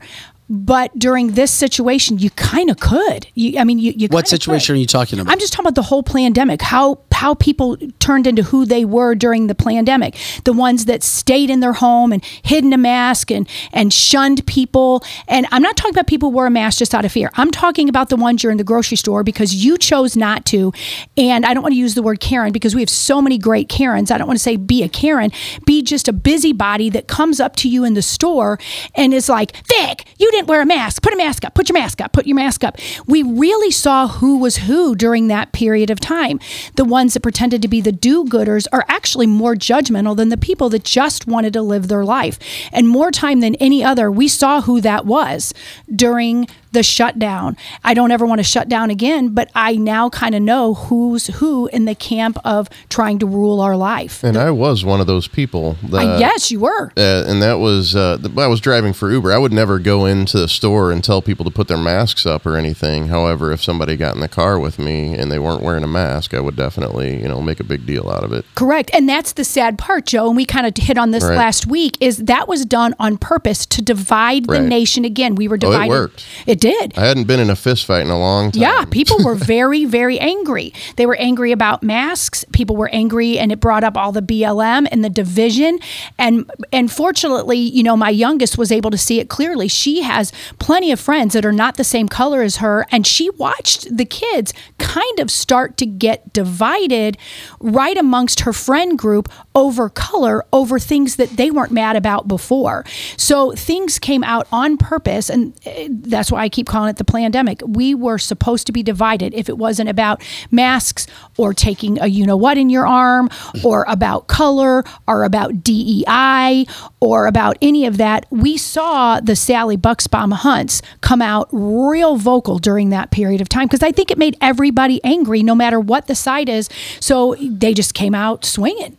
But 0.52 0.98
during 0.98 1.32
this 1.32 1.52
situation, 1.52 2.18
you 2.18 2.28
kind 2.30 2.70
of 2.70 2.80
could. 2.80 3.28
You, 3.34 3.60
I 3.60 3.64
mean, 3.64 3.78
you. 3.78 3.92
you 3.96 4.08
What 4.08 4.26
situation 4.26 4.74
could. 4.74 4.78
are 4.78 4.80
you 4.80 4.86
talking 4.86 5.20
about? 5.20 5.30
I'm 5.32 5.38
just 5.38 5.52
talking 5.52 5.66
about 5.66 5.76
the 5.76 5.82
whole 5.82 6.02
pandemic. 6.02 6.60
How 6.60 6.98
how 7.12 7.34
people 7.34 7.76
turned 7.98 8.26
into 8.26 8.42
who 8.42 8.64
they 8.64 8.84
were 8.84 9.14
during 9.14 9.46
the 9.46 9.54
pandemic. 9.54 10.16
The 10.44 10.52
ones 10.52 10.86
that 10.86 11.02
stayed 11.02 11.50
in 11.50 11.60
their 11.60 11.74
home 11.74 12.12
and 12.12 12.24
hidden 12.42 12.72
a 12.72 12.78
mask 12.78 13.30
and 13.30 13.48
and 13.72 13.92
shunned 13.92 14.44
people. 14.46 15.04
And 15.28 15.46
I'm 15.52 15.62
not 15.62 15.76
talking 15.76 15.94
about 15.94 16.08
people 16.08 16.30
who 16.30 16.34
wore 16.34 16.46
a 16.46 16.50
mask 16.50 16.78
just 16.78 16.94
out 16.94 17.04
of 17.04 17.12
fear. 17.12 17.30
I'm 17.34 17.52
talking 17.52 17.88
about 17.88 18.08
the 18.08 18.16
ones 18.16 18.42
you're 18.42 18.50
in 18.50 18.58
the 18.58 18.64
grocery 18.64 18.96
store 18.96 19.22
because 19.22 19.54
you 19.54 19.78
chose 19.78 20.16
not 20.16 20.46
to. 20.46 20.72
And 21.16 21.46
I 21.46 21.54
don't 21.54 21.62
want 21.62 21.74
to 21.74 21.78
use 21.78 21.94
the 21.94 22.02
word 22.02 22.18
Karen 22.18 22.52
because 22.52 22.74
we 22.74 22.80
have 22.80 22.90
so 22.90 23.22
many 23.22 23.38
great 23.38 23.68
Karens. 23.68 24.10
I 24.10 24.18
don't 24.18 24.26
want 24.26 24.38
to 24.38 24.42
say 24.42 24.56
be 24.56 24.82
a 24.82 24.88
Karen. 24.88 25.30
Be 25.64 25.82
just 25.82 26.08
a 26.08 26.12
busybody 26.12 26.90
that 26.90 27.06
comes 27.06 27.38
up 27.38 27.54
to 27.56 27.68
you 27.68 27.84
in 27.84 27.94
the 27.94 28.02
store 28.02 28.58
and 28.96 29.14
is 29.14 29.28
like, 29.28 29.52
Vic, 29.66 30.06
you 30.18 30.28
didn't 30.32 30.39
wear 30.46 30.62
a 30.62 30.66
mask. 30.66 31.02
Put 31.02 31.12
a 31.12 31.16
mask 31.16 31.44
up. 31.44 31.54
Put 31.54 31.68
your 31.68 31.78
mask 31.78 32.00
up. 32.00 32.12
Put 32.12 32.26
your 32.26 32.36
mask 32.36 32.64
up. 32.64 32.76
We 33.06 33.22
really 33.22 33.70
saw 33.70 34.08
who 34.08 34.38
was 34.38 34.58
who 34.58 34.94
during 34.94 35.28
that 35.28 35.52
period 35.52 35.90
of 35.90 36.00
time. 36.00 36.40
The 36.76 36.84
ones 36.84 37.14
that 37.14 37.20
pretended 37.20 37.62
to 37.62 37.68
be 37.68 37.80
the 37.80 37.92
do 37.92 38.24
gooders 38.24 38.66
are 38.72 38.84
actually 38.88 39.26
more 39.26 39.54
judgmental 39.54 40.16
than 40.16 40.28
the 40.28 40.36
people 40.36 40.68
that 40.70 40.84
just 40.84 41.26
wanted 41.26 41.52
to 41.54 41.62
live 41.62 41.88
their 41.88 42.04
life. 42.04 42.38
And 42.72 42.88
more 42.88 43.10
time 43.10 43.40
than 43.40 43.54
any 43.56 43.82
other, 43.84 44.10
we 44.10 44.28
saw 44.28 44.60
who 44.62 44.80
that 44.80 45.06
was 45.06 45.52
during 45.94 46.46
the 46.72 46.82
shutdown. 46.82 47.56
I 47.84 47.94
don't 47.94 48.10
ever 48.10 48.26
want 48.26 48.38
to 48.38 48.44
shut 48.44 48.68
down 48.68 48.90
again, 48.90 49.30
but 49.30 49.50
I 49.54 49.76
now 49.76 50.08
kind 50.08 50.34
of 50.34 50.42
know 50.42 50.74
who's 50.74 51.26
who 51.38 51.66
in 51.68 51.84
the 51.84 51.94
camp 51.94 52.38
of 52.44 52.68
trying 52.88 53.18
to 53.20 53.26
rule 53.26 53.60
our 53.60 53.76
life. 53.76 54.22
And 54.24 54.36
I 54.36 54.50
was 54.50 54.84
one 54.84 55.00
of 55.00 55.06
those 55.06 55.28
people. 55.28 55.76
That, 55.84 56.00
I 56.06 56.18
yes, 56.18 56.50
you 56.50 56.60
were. 56.60 56.92
Uh, 56.96 57.24
and 57.26 57.42
that 57.42 57.54
was 57.58 57.94
uh, 57.96 58.18
I 58.38 58.46
was 58.46 58.60
driving 58.60 58.92
for 58.92 59.10
Uber. 59.10 59.32
I 59.32 59.38
would 59.38 59.52
never 59.52 59.78
go 59.78 60.04
into 60.06 60.38
the 60.38 60.48
store 60.48 60.90
and 60.92 61.02
tell 61.02 61.22
people 61.22 61.44
to 61.44 61.50
put 61.50 61.68
their 61.68 61.76
masks 61.78 62.26
up 62.26 62.46
or 62.46 62.56
anything. 62.56 63.08
However, 63.08 63.52
if 63.52 63.62
somebody 63.62 63.96
got 63.96 64.14
in 64.14 64.20
the 64.20 64.28
car 64.28 64.58
with 64.58 64.78
me 64.78 65.14
and 65.14 65.30
they 65.30 65.38
weren't 65.38 65.62
wearing 65.62 65.84
a 65.84 65.88
mask, 65.88 66.34
I 66.34 66.40
would 66.40 66.56
definitely 66.56 67.20
you 67.20 67.28
know 67.28 67.40
make 67.40 67.60
a 67.60 67.64
big 67.64 67.86
deal 67.86 68.10
out 68.10 68.24
of 68.24 68.32
it. 68.32 68.44
Correct. 68.54 68.90
And 68.94 69.08
that's 69.08 69.32
the 69.32 69.44
sad 69.44 69.78
part, 69.78 70.06
Joe. 70.06 70.28
And 70.28 70.36
we 70.36 70.44
kind 70.44 70.66
of 70.66 70.76
hit 70.76 70.96
on 70.98 71.10
this 71.10 71.24
Right. 71.24 71.36
last 71.36 71.66
week 71.66 71.96
is 72.00 72.18
that 72.18 72.48
was 72.48 72.64
done 72.64 72.94
on 72.98 73.16
purpose 73.18 73.66
to 73.66 73.82
divide 73.82 74.46
the 74.46 74.60
nation 74.60 75.04
again. 75.04 75.34
We 75.34 75.48
were 75.48 75.54
Oh, 75.54 75.68
it 75.68 75.72
divided. 75.72 75.88
worked. 75.90 76.24
It 76.46 76.59
did. 76.60 76.96
I 76.96 77.06
hadn't 77.06 77.24
been 77.24 77.40
in 77.40 77.50
a 77.50 77.56
fist 77.56 77.86
fight 77.86 78.02
in 78.02 78.10
a 78.10 78.18
long 78.18 78.52
time. 78.52 78.62
Yeah, 78.62 78.84
people 78.84 79.24
were 79.24 79.34
very, 79.34 79.84
very 80.00 80.18
angry. 80.18 80.72
They 80.96 81.06
were 81.06 81.16
angry 81.16 81.52
about 81.52 81.82
masks. 81.82 82.44
People 82.52 82.76
were 82.76 82.88
angry, 82.90 83.38
and 83.38 83.50
it 83.50 83.58
brought 83.60 83.82
up 83.82 83.96
all 83.96 84.12
the 84.12 84.22
BLM 84.22 84.86
and 84.90 85.04
the 85.04 85.10
division. 85.10 85.78
And 86.18 86.50
and 86.72 86.92
fortunately, 86.92 87.58
you 87.58 87.82
know, 87.82 87.96
my 87.96 88.10
youngest 88.10 88.58
was 88.58 88.70
able 88.70 88.90
to 88.90 88.98
see 88.98 89.18
it 89.18 89.28
clearly. 89.28 89.68
She 89.68 90.02
has 90.02 90.32
plenty 90.58 90.92
of 90.92 91.00
friends 91.00 91.34
that 91.34 91.44
are 91.44 91.52
not 91.52 91.76
the 91.76 91.84
same 91.84 92.08
color 92.08 92.42
as 92.42 92.56
her, 92.56 92.86
and 92.92 93.06
she 93.06 93.30
watched 93.30 93.96
the 93.96 94.04
kids 94.04 94.52
kind 94.78 95.18
of 95.18 95.30
start 95.30 95.76
to 95.78 95.86
get 95.86 96.32
divided 96.32 97.16
right 97.58 97.96
amongst 97.96 98.40
her 98.40 98.52
friend 98.52 98.98
group 98.98 99.28
over 99.54 99.88
color, 99.88 100.44
over 100.52 100.78
things 100.78 101.16
that 101.16 101.30
they 101.30 101.50
weren't 101.50 101.72
mad 101.72 101.96
about 101.96 102.28
before. 102.28 102.84
So 103.16 103.52
things 103.52 103.98
came 103.98 104.22
out 104.22 104.46
on 104.52 104.76
purpose, 104.76 105.30
and 105.30 105.54
eh, 105.64 105.88
that's 105.90 106.30
why 106.30 106.42
I 106.42 106.49
keep 106.50 106.66
calling 106.66 106.90
it 106.90 106.96
the 106.96 107.04
pandemic. 107.04 107.62
We 107.66 107.94
were 107.94 108.18
supposed 108.18 108.66
to 108.66 108.72
be 108.72 108.82
divided. 108.82 109.34
If 109.34 109.48
it 109.48 109.58
wasn't 109.58 109.88
about 109.88 110.22
masks 110.50 111.06
or 111.36 111.54
taking 111.54 112.00
a 112.00 112.06
you 112.06 112.26
know 112.26 112.36
what 112.36 112.58
in 112.58 112.70
your 112.70 112.86
arm, 112.86 113.30
or 113.64 113.84
about 113.88 114.26
color, 114.26 114.84
or 115.06 115.24
about 115.24 115.62
DEI, 115.62 116.66
or 117.00 117.26
about 117.26 117.56
any 117.62 117.86
of 117.86 117.96
that, 117.96 118.26
we 118.30 118.56
saw 118.56 119.20
the 119.20 119.36
Sally 119.36 119.76
Bucksbaum 119.76 120.32
hunts 120.32 120.82
come 121.00 121.22
out 121.22 121.48
real 121.52 122.16
vocal 122.16 122.58
during 122.58 122.90
that 122.90 123.10
period 123.10 123.40
of 123.40 123.48
time 123.48 123.66
because 123.66 123.82
I 123.82 123.92
think 123.92 124.10
it 124.10 124.18
made 124.18 124.36
everybody 124.40 125.00
angry, 125.04 125.42
no 125.42 125.54
matter 125.54 125.80
what 125.80 126.06
the 126.06 126.14
side 126.14 126.48
is. 126.48 126.68
So 127.00 127.36
they 127.40 127.74
just 127.74 127.94
came 127.94 128.14
out 128.14 128.44
swinging 128.44 128.96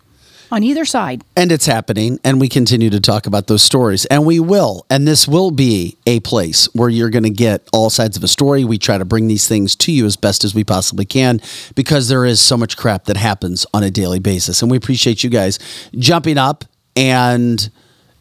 on 0.51 0.63
either 0.63 0.85
side. 0.85 1.23
And 1.35 1.51
it's 1.51 1.65
happening, 1.65 2.19
and 2.23 2.39
we 2.39 2.49
continue 2.49 2.89
to 2.89 2.99
talk 2.99 3.25
about 3.25 3.47
those 3.47 3.63
stories, 3.63 4.05
and 4.05 4.25
we 4.25 4.39
will. 4.39 4.85
And 4.89 5.07
this 5.07 5.27
will 5.27 5.51
be 5.51 5.97
a 6.05 6.19
place 6.21 6.65
where 6.73 6.89
you're 6.89 7.09
going 7.09 7.23
to 7.23 7.29
get 7.29 7.67
all 7.71 7.89
sides 7.89 8.17
of 8.17 8.23
a 8.23 8.27
story. 8.27 8.63
We 8.63 8.77
try 8.77 8.97
to 8.97 9.05
bring 9.05 9.27
these 9.27 9.47
things 9.47 9.75
to 9.77 9.91
you 9.91 10.05
as 10.05 10.15
best 10.15 10.43
as 10.43 10.53
we 10.53 10.63
possibly 10.63 11.05
can 11.05 11.41
because 11.75 12.09
there 12.09 12.25
is 12.25 12.41
so 12.41 12.57
much 12.57 12.77
crap 12.77 13.05
that 13.05 13.17
happens 13.17 13.65
on 13.73 13.83
a 13.83 13.91
daily 13.91 14.19
basis. 14.19 14.61
And 14.61 14.69
we 14.69 14.77
appreciate 14.77 15.23
you 15.23 15.29
guys 15.29 15.59
jumping 15.95 16.37
up 16.37 16.65
and 16.95 17.69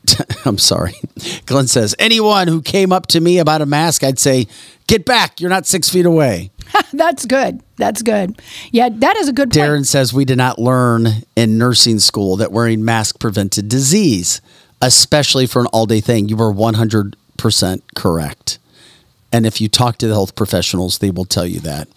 I'm 0.44 0.58
sorry. 0.58 0.94
Glenn 1.46 1.66
says, 1.66 1.94
anyone 1.98 2.48
who 2.48 2.62
came 2.62 2.92
up 2.92 3.06
to 3.08 3.20
me 3.20 3.38
about 3.38 3.62
a 3.62 3.66
mask, 3.66 4.02
I'd 4.02 4.18
say, 4.18 4.46
get 4.86 5.04
back. 5.04 5.40
You're 5.40 5.50
not 5.50 5.66
six 5.66 5.88
feet 5.88 6.06
away. 6.06 6.50
That's 6.92 7.26
good. 7.26 7.62
That's 7.76 8.02
good. 8.02 8.40
Yeah, 8.70 8.88
that 8.90 9.16
is 9.16 9.28
a 9.28 9.32
good 9.32 9.50
point. 9.50 9.66
Darren 9.66 9.86
says, 9.86 10.12
we 10.12 10.24
did 10.24 10.38
not 10.38 10.58
learn 10.58 11.08
in 11.36 11.58
nursing 11.58 11.98
school 11.98 12.36
that 12.36 12.52
wearing 12.52 12.84
mask 12.84 13.18
prevented 13.18 13.68
disease, 13.68 14.40
especially 14.80 15.46
for 15.46 15.60
an 15.60 15.66
all 15.66 15.86
day 15.86 16.00
thing. 16.00 16.28
You 16.28 16.36
were 16.36 16.52
100% 16.52 17.82
correct. 17.94 18.58
And 19.32 19.46
if 19.46 19.60
you 19.60 19.68
talk 19.68 19.98
to 19.98 20.08
the 20.08 20.14
health 20.14 20.34
professionals, 20.34 20.98
they 20.98 21.10
will 21.10 21.24
tell 21.24 21.46
you 21.46 21.60
that. 21.60 21.88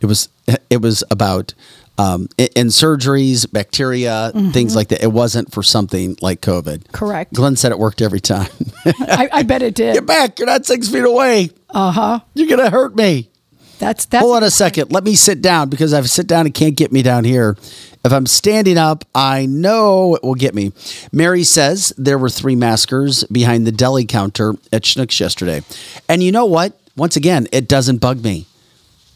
It 0.00 0.06
was, 0.06 0.28
it 0.68 0.82
was 0.82 1.04
about 1.10 1.54
um, 2.02 2.28
in, 2.36 2.48
in 2.56 2.66
surgeries, 2.68 3.50
bacteria, 3.50 4.32
things 4.52 4.74
like 4.74 4.88
that. 4.88 5.02
It 5.02 5.12
wasn't 5.12 5.52
for 5.52 5.62
something 5.62 6.16
like 6.20 6.40
COVID. 6.40 6.90
Correct. 6.92 7.32
Glenn 7.32 7.56
said 7.56 7.70
it 7.70 7.78
worked 7.78 8.02
every 8.02 8.20
time. 8.20 8.50
I, 8.84 9.28
I 9.32 9.42
bet 9.44 9.62
it 9.62 9.74
did. 9.74 9.94
Get 9.94 10.06
back. 10.06 10.38
You're 10.38 10.46
not 10.46 10.66
six 10.66 10.88
feet 10.88 11.04
away. 11.04 11.50
Uh 11.70 11.92
huh. 11.92 12.20
You're 12.34 12.48
going 12.48 12.60
to 12.60 12.70
hurt 12.70 12.96
me. 12.96 13.30
That's 13.78 14.06
that's. 14.06 14.22
Hold 14.22 14.36
on 14.36 14.42
a 14.42 14.50
second. 14.50 14.92
Let 14.92 15.04
me 15.04 15.14
sit 15.14 15.42
down 15.42 15.68
because 15.68 15.92
I've 15.92 16.08
sit 16.10 16.26
down, 16.26 16.46
and 16.46 16.54
can't 16.54 16.76
get 16.76 16.92
me 16.92 17.02
down 17.02 17.24
here. 17.24 17.56
If 18.04 18.12
I'm 18.12 18.26
standing 18.26 18.78
up, 18.78 19.04
I 19.14 19.46
know 19.46 20.16
it 20.16 20.24
will 20.24 20.34
get 20.34 20.54
me. 20.54 20.72
Mary 21.12 21.44
says 21.44 21.92
there 21.96 22.18
were 22.18 22.30
three 22.30 22.56
maskers 22.56 23.22
behind 23.24 23.64
the 23.64 23.72
deli 23.72 24.04
counter 24.04 24.54
at 24.72 24.82
Schnucks 24.82 25.18
yesterday. 25.20 25.62
And 26.08 26.22
you 26.22 26.32
know 26.32 26.46
what? 26.46 26.78
Once 26.96 27.16
again, 27.16 27.46
it 27.52 27.68
doesn't 27.68 27.98
bug 27.98 28.22
me. 28.24 28.46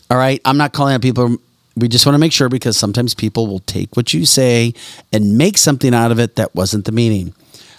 All 0.08 0.16
right. 0.16 0.40
I'm 0.44 0.56
not 0.56 0.72
calling 0.72 0.94
out 0.94 1.02
people. 1.02 1.36
We 1.76 1.88
just 1.88 2.06
want 2.06 2.14
to 2.14 2.18
make 2.18 2.32
sure 2.32 2.48
because 2.48 2.76
sometimes 2.76 3.14
people 3.14 3.46
will 3.46 3.60
take 3.60 3.96
what 3.96 4.14
you 4.14 4.24
say 4.24 4.72
and 5.12 5.36
make 5.36 5.58
something 5.58 5.94
out 5.94 6.10
of 6.10 6.18
it 6.18 6.36
that 6.36 6.54
wasn't 6.54 6.86
the 6.86 6.92
meaning. 6.92 7.34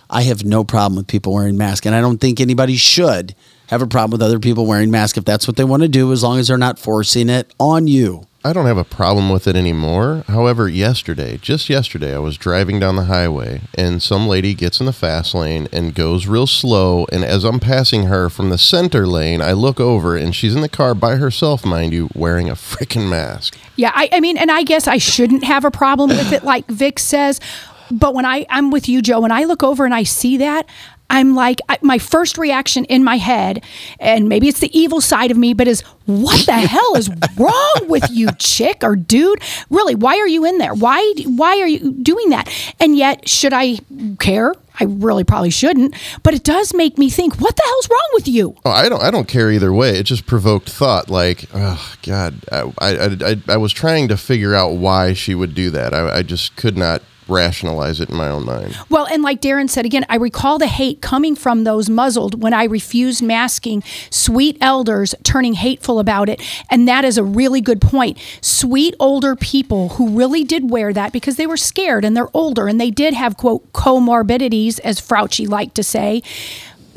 I 0.10 0.22
have 0.22 0.46
no 0.46 0.64
problem 0.64 0.98
with 0.98 1.08
people 1.08 1.34
wearing 1.34 1.58
masks, 1.58 1.86
and 1.86 1.96
I 1.96 2.02
don't 2.02 2.20
think 2.20 2.40
anybody 2.40 2.78
should 2.78 3.36
have 3.68 3.82
a 3.82 3.88
problem 3.88 4.12
with 4.12 4.22
other 4.22 4.40
people 4.40 4.66
wearing 4.66 4.92
masks 4.92 5.18
if 5.18 5.26
that's 5.26 5.48
what 5.48 5.58
they 5.58 5.64
want 5.64 5.82
to 5.82 5.90
do, 5.90 6.12
as 6.14 6.24
long 6.24 6.40
as 6.40 6.48
they're 6.48 6.58
not 6.58 6.80
forcing 6.80 7.30
it 7.30 7.54
on 7.60 7.88
you. 7.88 8.26
I 8.46 8.54
don't 8.54 8.66
have 8.66 8.78
a 8.78 8.84
problem 8.84 9.30
with 9.30 9.48
it 9.48 9.56
anymore. 9.56 10.24
However, 10.28 10.70
yesterday, 10.70 11.38
just 11.38 11.70
yesterday, 11.70 12.16
I 12.16 12.20
was 12.20 12.38
driving 12.38 12.80
down 12.80 12.96
the 12.96 13.06
highway 13.06 13.62
and 13.74 14.02
some 14.02 14.28
lady 14.28 14.54
gets 14.54 14.80
in 14.80 14.86
the 14.86 14.94
fast 14.94 15.34
lane 15.34 15.68
and 15.74 15.94
goes 15.94 16.28
real 16.28 16.48
slow. 16.48 17.06
And 17.12 17.26
as 17.26 17.44
I'm 17.44 17.60
passing 17.60 18.04
her 18.04 18.30
from 18.30 18.50
the 18.50 18.58
center 18.58 19.06
lane, 19.08 19.42
I 19.42 19.52
look 19.54 19.80
over 19.80 20.16
and 20.16 20.36
she's 20.36 20.56
in 20.56 20.62
the 20.62 20.70
car 20.70 20.94
by 20.94 21.16
herself, 21.16 21.66
mind 21.66 21.94
you, 21.94 22.10
wearing 22.16 22.50
a 22.50 22.54
freaking 22.56 23.10
mask. 23.10 23.58
Yeah, 23.76 23.92
I, 23.94 24.10
I 24.14 24.20
mean, 24.20 24.38
and 24.38 24.52
I 24.52 24.64
guess 24.64 24.88
I 24.88 24.98
shouldn't 24.98 25.44
have 25.44 25.66
a 25.66 25.72
problem 25.72 26.12
with 26.12 26.32
it, 26.32 26.44
like 26.44 26.68
Vic 26.68 27.00
says. 27.00 27.42
But 27.90 28.14
when 28.14 28.26
I, 28.26 28.46
I'm 28.50 28.70
with 28.72 28.88
you, 28.88 29.02
Joe, 29.02 29.22
when 29.22 29.32
I 29.32 29.46
look 29.46 29.64
over 29.64 29.86
and 29.86 29.94
I 29.94 30.04
see 30.04 30.38
that, 30.38 30.68
I'm 31.10 31.36
like, 31.36 31.60
I, 31.70 31.78
my 31.82 31.98
first 31.98 32.38
reaction 32.38 32.86
in 32.86 33.04
my 33.04 33.18
head, 33.18 33.64
and 34.00 34.28
maybe 34.28 34.48
it's 34.48 34.60
the 34.60 34.78
evil 34.78 35.02
side 35.02 35.32
of 35.32 35.38
me, 35.38 35.54
but 35.54 35.68
is 35.68 35.82
what 36.06 36.46
the 36.46 36.54
hell 36.54 36.96
is 36.96 37.10
wrong 37.38 37.88
with 37.88 38.10
you, 38.10 38.30
chick 38.34 38.84
or 38.84 38.96
dude? 38.96 39.42
Really, 39.70 39.96
why 39.96 40.18
are 40.18 40.28
you 40.28 40.46
in 40.46 40.58
there? 40.58 40.74
Why, 40.74 41.14
why 41.26 41.60
are 41.60 41.68
you 41.68 41.92
doing 41.92 42.30
that? 42.30 42.50
And 42.80 42.98
yet, 42.98 43.28
should 43.28 43.54
I 43.54 43.80
care? 44.20 44.54
I 44.80 44.84
really 44.84 45.24
probably 45.24 45.50
shouldn't, 45.50 45.96
but 46.22 46.36
it 46.36 46.44
does 46.44 46.74
make 46.74 46.98
me 47.00 47.10
think, 47.10 47.42
what 47.42 47.56
the 47.56 47.64
hell's 47.66 47.90
wrong 47.90 48.10
with 48.14 48.28
you? 48.28 48.56
Oh, 48.64 48.70
I 48.70 48.90
don't. 48.90 49.02
I 49.02 49.10
don't 49.10 49.28
care 49.28 49.52
either 49.52 49.74
way. 49.74 49.98
It 49.98 50.04
just 50.04 50.28
provoked 50.28 50.70
thought. 50.70 51.10
Like, 51.10 51.46
oh 51.54 51.96
God, 52.04 52.36
I, 52.52 52.72
I, 52.78 53.18
I, 53.32 53.42
I 53.48 53.58
was 53.58 53.74
trying 53.74 54.08
to 54.10 54.18
figure 54.18 54.54
out 54.54 54.74
why 54.74 55.14
she 55.14 55.34
would 55.34 55.56
do 55.56 55.72
that. 55.72 55.96
I, 55.96 56.18
I 56.18 56.22
just 56.22 56.56
could 56.58 56.78
not 56.78 57.02
rationalize 57.28 58.00
it 58.00 58.10
in 58.10 58.16
my 58.16 58.30
own 58.30 58.46
mind. 58.46 58.78
Well, 58.90 59.08
and 59.08 59.24
like 59.24 59.42
Darren 59.42 59.70
said 59.70 59.86
again, 59.86 60.06
I 60.10 60.16
recall 60.16 60.58
the 60.58 60.68
hate 60.68 61.02
coming 61.02 61.36
from 61.36 61.64
those 61.64 61.90
muzzled 61.90 62.42
when 62.42 62.54
I 62.54 62.66
refused 62.66 63.22
masking, 63.22 63.84
sweet 64.10 64.58
elders 64.62 65.14
turning 65.24 65.54
hateful 65.54 66.00
about 66.00 66.30
it. 66.30 66.42
And 66.70 66.88
that 66.88 67.06
is 67.06 67.18
a 67.18 67.24
really 67.24 67.62
good 67.62 67.82
point. 67.82 68.18
Sweet 68.42 68.96
older 69.00 69.36
people 69.36 69.90
who 69.90 70.10
really 70.18 70.44
did 70.44 70.70
wear 70.70 70.94
that 70.94 71.14
because 71.14 71.36
they 71.36 71.48
were 71.48 71.58
scared 71.58 72.06
and 72.06 72.16
they're 72.16 72.36
older 72.36 72.68
and 72.68 72.80
they 72.80 72.92
did 72.92 73.14
have, 73.14 73.38
quote, 73.38 73.72
comorbidities, 73.74 74.80
as 74.82 75.00
Fauci 75.00 75.48
liked 75.48 75.76
to 75.76 75.84
say 75.84 76.22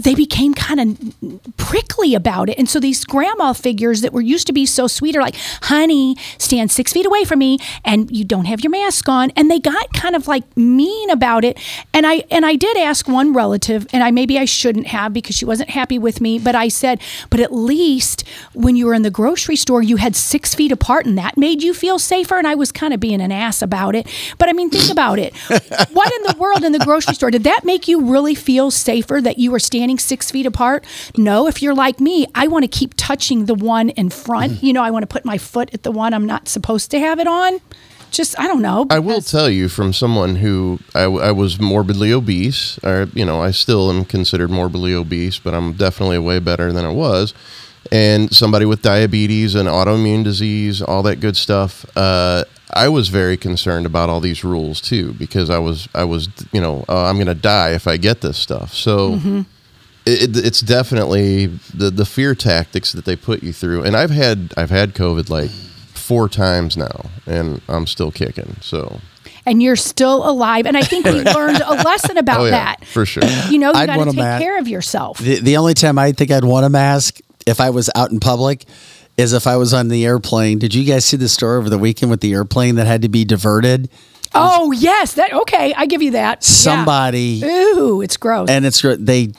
they 0.02 0.14
became 0.14 0.54
kind 0.54 0.80
of 0.80 1.56
prickly 1.56 2.14
about 2.14 2.48
it. 2.48 2.58
And 2.58 2.68
so 2.68 2.80
these 2.80 3.04
grandma 3.04 3.52
figures 3.52 4.00
that 4.00 4.12
were 4.12 4.20
used 4.20 4.46
to 4.46 4.52
be 4.52 4.66
so 4.66 4.86
sweet 4.86 5.14
are 5.16 5.20
like, 5.20 5.36
honey, 5.62 6.16
stand 6.38 6.70
six 6.70 6.92
feet 6.92 7.06
away 7.06 7.24
from 7.24 7.38
me 7.38 7.58
and 7.84 8.10
you 8.10 8.24
don't 8.24 8.46
have 8.46 8.60
your 8.60 8.70
mask 8.70 9.08
on. 9.08 9.30
And 9.36 9.50
they 9.50 9.58
got 9.58 9.92
kind 9.92 10.16
of 10.16 10.26
like 10.26 10.56
mean 10.56 11.10
about 11.10 11.44
it. 11.44 11.58
And 11.92 12.06
I 12.06 12.24
and 12.30 12.46
I 12.46 12.56
did 12.56 12.76
ask 12.76 13.08
one 13.08 13.32
relative, 13.32 13.86
and 13.92 14.02
I 14.02 14.10
maybe 14.10 14.38
I 14.38 14.44
shouldn't 14.44 14.86
have 14.88 15.12
because 15.12 15.36
she 15.36 15.44
wasn't 15.44 15.70
happy 15.70 15.98
with 15.98 16.20
me, 16.20 16.38
but 16.38 16.54
I 16.54 16.68
said, 16.68 17.00
but 17.28 17.40
at 17.40 17.52
least 17.52 18.26
when 18.54 18.76
you 18.76 18.86
were 18.86 18.94
in 18.94 19.02
the 19.02 19.10
grocery 19.10 19.56
store, 19.56 19.82
you 19.82 19.96
had 19.96 20.16
six 20.16 20.54
feet 20.54 20.72
apart 20.72 21.06
and 21.06 21.18
that 21.18 21.36
made 21.36 21.62
you 21.62 21.74
feel 21.74 21.98
safer. 21.98 22.38
And 22.38 22.46
I 22.46 22.54
was 22.54 22.72
kind 22.72 22.94
of 22.94 23.00
being 23.00 23.20
an 23.20 23.32
ass 23.32 23.62
about 23.62 23.94
it. 23.94 24.06
But 24.38 24.48
I 24.48 24.52
mean, 24.52 24.70
think 24.70 24.90
about 24.90 25.18
it. 25.18 25.36
what 25.92 26.12
in 26.12 26.22
the 26.22 26.36
world 26.38 26.64
in 26.64 26.72
the 26.72 26.78
grocery 26.78 27.14
store? 27.14 27.30
Did 27.30 27.44
that 27.44 27.64
make 27.64 27.86
you 27.86 28.00
really 28.00 28.34
feel 28.34 28.70
safer 28.70 29.20
that 29.20 29.38
you 29.38 29.50
were 29.50 29.58
standing 29.58 29.89
six 29.98 30.30
feet 30.30 30.46
apart? 30.46 30.84
No. 31.16 31.46
If 31.46 31.62
you're 31.62 31.74
like 31.74 32.00
me, 32.00 32.26
I 32.34 32.46
want 32.46 32.64
to 32.64 32.68
keep 32.68 32.94
touching 32.96 33.46
the 33.46 33.54
one 33.54 33.90
in 33.90 34.10
front. 34.10 34.62
You 34.62 34.72
know, 34.72 34.82
I 34.82 34.90
want 34.90 35.02
to 35.02 35.06
put 35.06 35.24
my 35.24 35.38
foot 35.38 35.74
at 35.74 35.82
the 35.82 35.90
one 35.90 36.14
I'm 36.14 36.26
not 36.26 36.48
supposed 36.48 36.90
to 36.92 36.98
have 36.98 37.18
it 37.18 37.26
on. 37.26 37.60
Just, 38.10 38.36
I 38.40 38.48
don't 38.48 38.60
know. 38.60 38.86
I 38.90 38.98
will 38.98 39.20
tell 39.20 39.48
you 39.48 39.68
from 39.68 39.92
someone 39.92 40.34
who 40.34 40.80
I, 40.96 41.02
I 41.02 41.30
was 41.30 41.60
morbidly 41.60 42.12
obese, 42.12 42.76
or 42.82 43.08
you 43.14 43.24
know, 43.24 43.40
I 43.40 43.52
still 43.52 43.88
am 43.88 44.04
considered 44.04 44.50
morbidly 44.50 44.92
obese, 44.94 45.38
but 45.38 45.54
I'm 45.54 45.74
definitely 45.74 46.18
way 46.18 46.40
better 46.40 46.72
than 46.72 46.84
I 46.84 46.90
was. 46.90 47.34
And 47.92 48.34
somebody 48.34 48.66
with 48.66 48.82
diabetes 48.82 49.54
and 49.54 49.68
autoimmune 49.68 50.24
disease, 50.24 50.82
all 50.82 51.04
that 51.04 51.20
good 51.20 51.36
stuff. 51.36 51.86
Uh, 51.96 52.42
I 52.74 52.88
was 52.88 53.08
very 53.10 53.36
concerned 53.36 53.86
about 53.86 54.08
all 54.08 54.20
these 54.20 54.42
rules 54.42 54.80
too, 54.80 55.12
because 55.12 55.48
I 55.48 55.58
was, 55.58 55.88
I 55.94 56.02
was, 56.02 56.28
you 56.50 56.60
know, 56.60 56.84
uh, 56.88 57.04
I'm 57.04 57.14
going 57.14 57.28
to 57.28 57.34
die 57.34 57.74
if 57.74 57.86
I 57.86 57.96
get 57.96 58.22
this 58.22 58.38
stuff. 58.38 58.74
So. 58.74 59.12
Mm-hmm. 59.12 59.42
It, 60.10 60.36
it's 60.36 60.60
definitely 60.60 61.46
the 61.74 61.90
the 61.90 62.04
fear 62.04 62.34
tactics 62.34 62.92
that 62.92 63.04
they 63.04 63.16
put 63.16 63.42
you 63.42 63.52
through, 63.52 63.82
and 63.84 63.96
I've 63.96 64.10
had 64.10 64.52
I've 64.56 64.70
had 64.70 64.94
COVID 64.94 65.28
like 65.30 65.50
four 65.94 66.28
times 66.28 66.76
now, 66.76 67.06
and 67.26 67.60
I'm 67.68 67.86
still 67.86 68.10
kicking. 68.10 68.56
So 68.60 69.00
and 69.46 69.62
you're 69.62 69.76
still 69.76 70.28
alive. 70.28 70.66
And 70.66 70.76
I 70.76 70.82
think 70.82 71.06
we 71.06 71.22
learned 71.34 71.60
a 71.60 71.74
lesson 71.82 72.18
about 72.18 72.40
Oh, 72.40 72.44
yeah, 72.44 72.50
that. 72.50 72.84
for 72.86 73.06
sure. 73.06 73.22
You 73.48 73.58
know, 73.58 73.70
you 73.72 73.78
I'd 73.78 73.86
got 73.86 73.96
to 73.98 74.04
take 74.06 74.16
ma- 74.16 74.38
care 74.38 74.58
of 74.58 74.68
yourself. 74.68 75.18
The, 75.18 75.40
the 75.40 75.56
only 75.56 75.74
time 75.74 75.98
I 75.98 76.12
think 76.12 76.30
I'd 76.30 76.44
want 76.44 76.66
a 76.66 76.68
mask 76.68 77.20
if 77.46 77.58
I 77.60 77.70
was 77.70 77.88
out 77.94 78.10
in 78.10 78.20
public 78.20 78.64
is 79.16 79.32
if 79.32 79.46
I 79.46 79.56
was 79.56 79.72
on 79.72 79.88
the 79.88 80.04
airplane. 80.04 80.58
Did 80.58 80.74
you 80.74 80.84
guys 80.84 81.04
see 81.06 81.16
the 81.16 81.28
story 81.28 81.56
over 81.58 81.70
the 81.70 81.78
weekend 81.78 82.10
with 82.10 82.20
the 82.20 82.32
airplane 82.32 82.74
that 82.76 82.86
had 82.86 83.02
to 83.02 83.08
be 83.08 83.24
diverted? 83.24 83.88
Oh 84.34 84.70
yes, 84.72 85.14
that 85.14 85.32
okay. 85.32 85.74
I 85.74 85.86
give 85.86 86.02
you 86.02 86.12
that. 86.12 86.38
Yeah. 86.38 86.40
Somebody, 86.46 87.42
Ooh, 87.44 88.00
it's 88.00 88.16
gross. 88.16 88.48
and 88.48 88.64
it's 88.64 88.80
gr- 88.80 88.92
they 88.94 89.32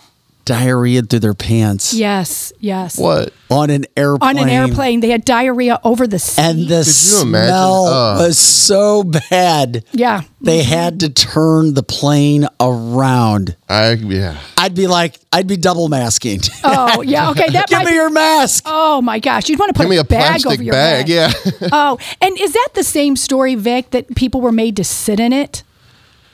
diarrheaed 0.46 1.10
through 1.10 1.20
their 1.20 1.34
pants 1.34 1.94
yes, 1.94 2.52
yes. 2.60 2.98
what? 2.98 3.34
on 3.50 3.70
an 3.70 3.86
airplane. 3.96 4.38
On 4.38 4.44
an 4.44 4.50
airplane, 4.50 5.00
they 5.02 5.10
had 5.10 5.24
diarrhea 5.26 5.80
over 5.84 6.08
the 6.08 6.20
seat. 6.20 6.42
and 6.42 6.68
the 6.68 6.84
smell 6.84 7.86
Ugh. 7.88 8.20
was 8.20 8.38
so 8.38 9.04
bad. 9.04 9.84
yeah, 9.92 10.22
They 10.42 10.62
mm-hmm. 10.62 10.70
had 10.72 11.00
to 11.02 11.10
turn 11.10 11.74
the 11.74 11.84
plane 11.84 12.48
around. 12.60 13.56
I 13.70 13.92
yeah. 13.94 14.38
I'd 14.58 14.76
be 14.76 14.88
like, 14.88 15.20
I'd 15.32 15.48
be 15.48 15.58
double 15.58 15.90
masking. 15.90 16.40
Oh 16.64 17.02
yeah. 17.02 17.30
Okay, 17.32 17.50
that 17.50 17.68
Give 17.70 17.80
me 17.80 17.86
be- 17.88 17.94
your 17.94 18.10
mask. 18.10 18.64
oh 18.66 19.02
my 19.02 19.20
gosh, 19.20 19.50
you'd 19.50 19.60
want 19.60 19.70
to 19.70 19.74
put 19.74 19.84
Give 19.84 19.90
me 19.90 19.98
a 19.98 20.04
bag 20.04 20.42
plastic 20.42 20.52
over 20.54 20.64
your 20.64 20.74
bag. 20.74 21.08
head. 21.08 21.34
Yeah. 21.36 21.68
Oh, 21.74 21.98
and 22.20 22.38
is 22.40 22.54
that 22.54 22.70
the 22.74 22.84
same 22.84 23.16
story, 23.16 23.56
Vic? 23.56 23.92
That 23.92 24.16
people 24.16 24.42
were 24.42 24.52
made 24.52 24.76
to 24.78 24.84
sit 24.84 25.20
in 25.20 25.32
it? 25.34 25.64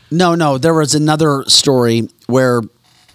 No, 0.09 0.35
no. 0.35 0.57
There 0.57 0.73
was 0.73 0.95
another 0.95 1.43
story 1.47 2.09
where 2.27 2.61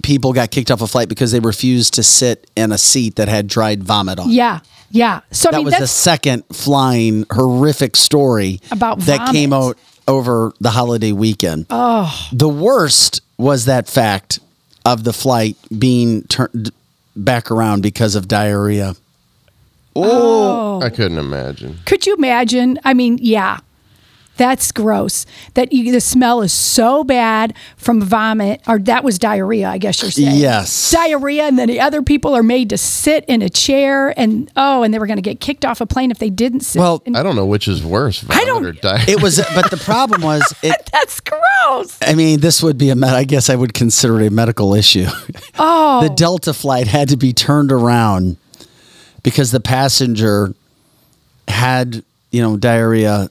people 0.03 0.33
got 0.33 0.51
kicked 0.51 0.71
off 0.71 0.81
a 0.81 0.87
flight 0.87 1.09
because 1.09 1.33
they 1.33 1.41
refused 1.41 1.95
to 1.95 2.03
sit 2.03 2.49
in 2.57 2.73
a 2.73 2.79
seat 2.79 3.17
that 3.17 3.29
had 3.29 3.47
dried 3.47 3.83
vomit 3.85 4.19
on. 4.19 4.31
it. 4.31 4.33
Yeah, 4.33 4.61
yeah. 4.91 5.21
So 5.31 5.49
I 5.49 5.53
that 5.53 5.57
mean, 5.59 5.65
was 5.67 5.75
the 5.75 5.81
that's 5.81 5.93
second 5.93 6.45
flying 6.53 7.27
horrific 7.31 7.97
story 7.97 8.61
About 8.71 8.99
that 9.01 9.31
came 9.33 9.51
vomit. 9.51 9.77
out 9.77 9.79
over 10.09 10.53
the 10.61 10.71
holiday 10.71 11.13
weekend. 11.13 11.67
oh 11.71 12.29
The 12.33 12.49
worst 12.49 13.21
was 13.39 13.67
that 13.67 13.87
fact 13.89 14.39
of 14.85 15.05
the 15.05 15.13
flight 15.13 15.57
being 15.79 16.23
turned 16.25 16.71
back 17.15 17.51
around 17.51 17.83
because 17.83 18.15
of 18.17 18.27
diarrhea. 18.27 18.97
oh. 19.95 20.81
I 20.83 20.91
couldn't 20.91 21.19
imagine. 21.19 21.79
Could 21.87 22.07
you 22.07 22.15
imagine? 22.17 22.79
I 22.85 22.95
mean, 22.95 23.19
yeah. 23.21 23.59
That's 24.43 24.73
gross. 24.73 25.25
That 25.55 25.73
you, 25.73 25.93
the 25.93 26.01
smell 26.01 26.43
is 26.43 26.53
so 26.53 27.05
bad 27.05 27.55
from 27.77 28.03
vomit, 28.03 28.61
or 28.67 28.81
that 28.81 29.05
was 29.05 29.17
diarrhea. 29.21 29.69
I 29.69 29.79
guess 29.79 30.03
you're 30.03 30.11
saying. 30.11 30.35
Yes. 30.37 30.91
diarrhea, 30.91 31.45
and 31.45 31.57
then 31.57 31.69
the 31.69 31.79
other 31.81 32.03
people 32.03 32.35
are 32.35 32.43
made 32.43 32.69
to 32.71 32.77
sit 32.77 33.25
in 33.29 33.41
a 33.41 33.49
chair, 33.49 34.13
and 34.19 34.51
oh, 34.57 34.83
and 34.83 34.93
they 34.93 34.99
were 34.99 35.07
going 35.07 35.17
to 35.19 35.23
get 35.23 35.39
kicked 35.39 35.65
off 35.65 35.81
a 35.81 35.87
plane 35.87 36.11
if 36.11 36.19
they 36.19 36.29
didn't 36.31 36.61
sit. 36.63 36.81
Well, 36.81 37.03
in- 37.07 37.15
I 37.15 37.23
don't 37.23 37.37
know 37.37 37.47
which 37.47 37.69
is 37.69 37.85
worse. 37.85 38.19
Vomit 38.21 38.43
I 38.43 38.45
don't- 38.45 38.65
Or 38.67 38.73
diet. 38.73 39.09
It 39.09 39.23
was, 39.23 39.41
but 39.55 39.71
the 39.71 39.77
problem 39.77 40.23
was 40.23 40.43
it. 40.65 40.75
that's 40.93 41.21
gross. 41.21 41.39
gross. 41.65 41.99
I 42.03 42.15
mean, 42.15 42.41
this 42.41 42.63
would 42.65 42.77
be 42.79 42.91
a. 42.91 42.97
med- 42.97 43.15
I 43.15 43.23
guess 43.23 43.49
I 43.49 43.55
would 43.55 43.75
consider 43.75 44.21
it 44.21 44.27
a 44.27 44.31
medical 44.31 44.75
issue. 44.75 45.07
Oh, 45.59 46.03
the 46.03 46.13
Delta 46.15 46.53
flight 46.55 46.89
had 46.89 47.11
to 47.11 47.17
be 47.17 47.33
turned 47.33 47.71
around 47.71 48.39
because 49.23 49.53
the 49.53 49.61
passenger 49.61 50.55
had, 51.47 52.03
you 52.31 52.41
know, 52.43 52.57
diarrhea 52.57 53.29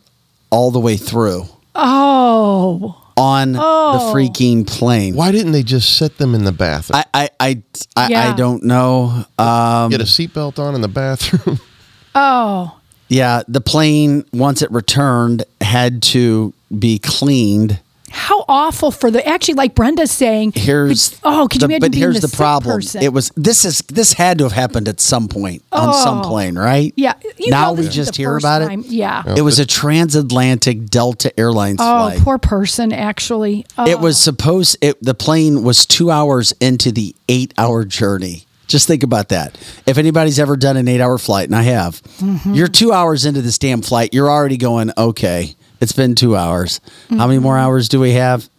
all 0.51 0.69
the 0.71 0.79
way 0.79 0.97
through 0.97 1.45
oh. 1.75 3.01
on 3.17 3.55
Oh. 3.57 3.93
the 4.13 4.13
freaking 4.19 4.67
plane. 4.67 5.15
Why 5.15 5.31
didn't 5.31 5.53
they 5.53 5.63
just 5.63 5.97
set 5.97 6.17
them 6.17 6.35
in 6.35 6.43
the 6.43 6.51
bathroom? 6.51 6.97
I, 6.97 7.05
I, 7.13 7.29
I, 7.39 7.63
I, 7.95 8.07
Yeah. 8.09 8.29
I 8.29 8.35
don't 8.35 8.63
know. 8.63 9.25
Um, 9.39 9.89
Get 9.89 10.01
a 10.01 10.05
seatbelt 10.05 10.59
on 10.59 10.75
in 10.75 10.81
the 10.81 10.87
bathroom. 10.87 11.59
Oh. 12.13 12.77
yeah, 13.07 13.41
the 13.47 13.61
plane 13.61 14.25
once 14.33 14.61
it 14.61 14.69
returned 14.69 15.45
had 15.61 16.03
to 16.03 16.53
be 16.77 16.99
cleaned. 16.99 17.79
How 18.11 18.45
awful 18.47 18.91
for 18.91 19.09
the 19.09 19.25
actually 19.27 19.55
like 19.55 19.73
Brenda's 19.75 20.11
saying. 20.11 20.53
Here's 20.55 21.09
could- 21.09 21.19
oh, 21.23 21.47
could 21.49 21.61
you 21.61 21.67
the- 21.67 21.73
imagine 21.73 21.79
But 21.81 21.91
being 21.91 22.01
here's 22.01 22.21
the 22.21 22.27
the, 22.27 22.35
problem. 22.37 22.75
person? 22.75 23.01
It 23.03 23.13
was 23.13 23.31
this 23.35 23.65
is 23.65 23.79
this 23.87 24.13
had 24.13 24.37
to 24.39 24.43
have 24.45 24.53
happened 24.53 24.87
at 24.87 24.99
some 24.99 25.27
point 25.27 25.63
on 25.71 25.93
some 25.93 26.19
Oh. 26.19 26.21
plane, 26.29 26.57
right? 26.57 26.93
Yeah. 26.95 27.13
you 27.37 27.49
now 27.49 27.73
we 27.73 27.87
just 27.87 28.15
hear 28.15 28.37
about 28.37 28.59
time. 28.59 28.81
it. 28.81 28.87
Yeah. 28.87 29.23
It 29.35 29.41
was 29.41 29.59
a 29.59 29.65
transatlantic 29.65 30.89
Delta 30.89 31.37
Airlines 31.39 31.77
Oh, 31.79 32.09
flight. 32.09 32.19
poor 32.19 32.37
person. 32.37 32.91
Actually. 32.91 33.65
Oh. 33.77 33.87
It 33.87 33.99
was 33.99 34.17
supposed. 34.17 34.77
It, 34.81 35.01
the 35.03 35.13
plane 35.13 35.63
was 35.63 35.85
two 35.85 36.11
hours 36.11 36.53
into 36.59 36.91
the 36.91 37.15
eight-hour 37.29 37.85
journey. 37.85 38.45
Just 38.67 38.87
think 38.87 39.03
about 39.03 39.29
that. 39.29 39.57
If 39.85 39.97
anybody's 39.97 40.39
ever 40.39 40.55
done 40.55 40.77
an 40.77 40.87
eight-hour 40.87 41.17
flight, 41.17 41.47
and 41.49 41.55
I 41.55 41.63
have, 41.63 42.01
Mm-hmm. 42.19 42.53
you're 42.53 42.67
two 42.67 42.91
hours 42.93 43.25
into 43.25 43.41
this 43.41 43.57
damn 43.57 43.81
flight. 43.81 44.13
You're 44.13 44.29
already 44.29 44.57
going, 44.57 44.91
okay, 44.97 45.55
it's 45.81 45.91
been 45.91 46.15
two 46.15 46.35
hours. 46.37 46.79
How 47.09 47.27
many 47.27 47.39
more 47.39 47.55
Mm-hmm. 47.55 47.65
hours 47.65 47.89
do 47.89 47.99
we 47.99 48.11
have? 48.13 48.49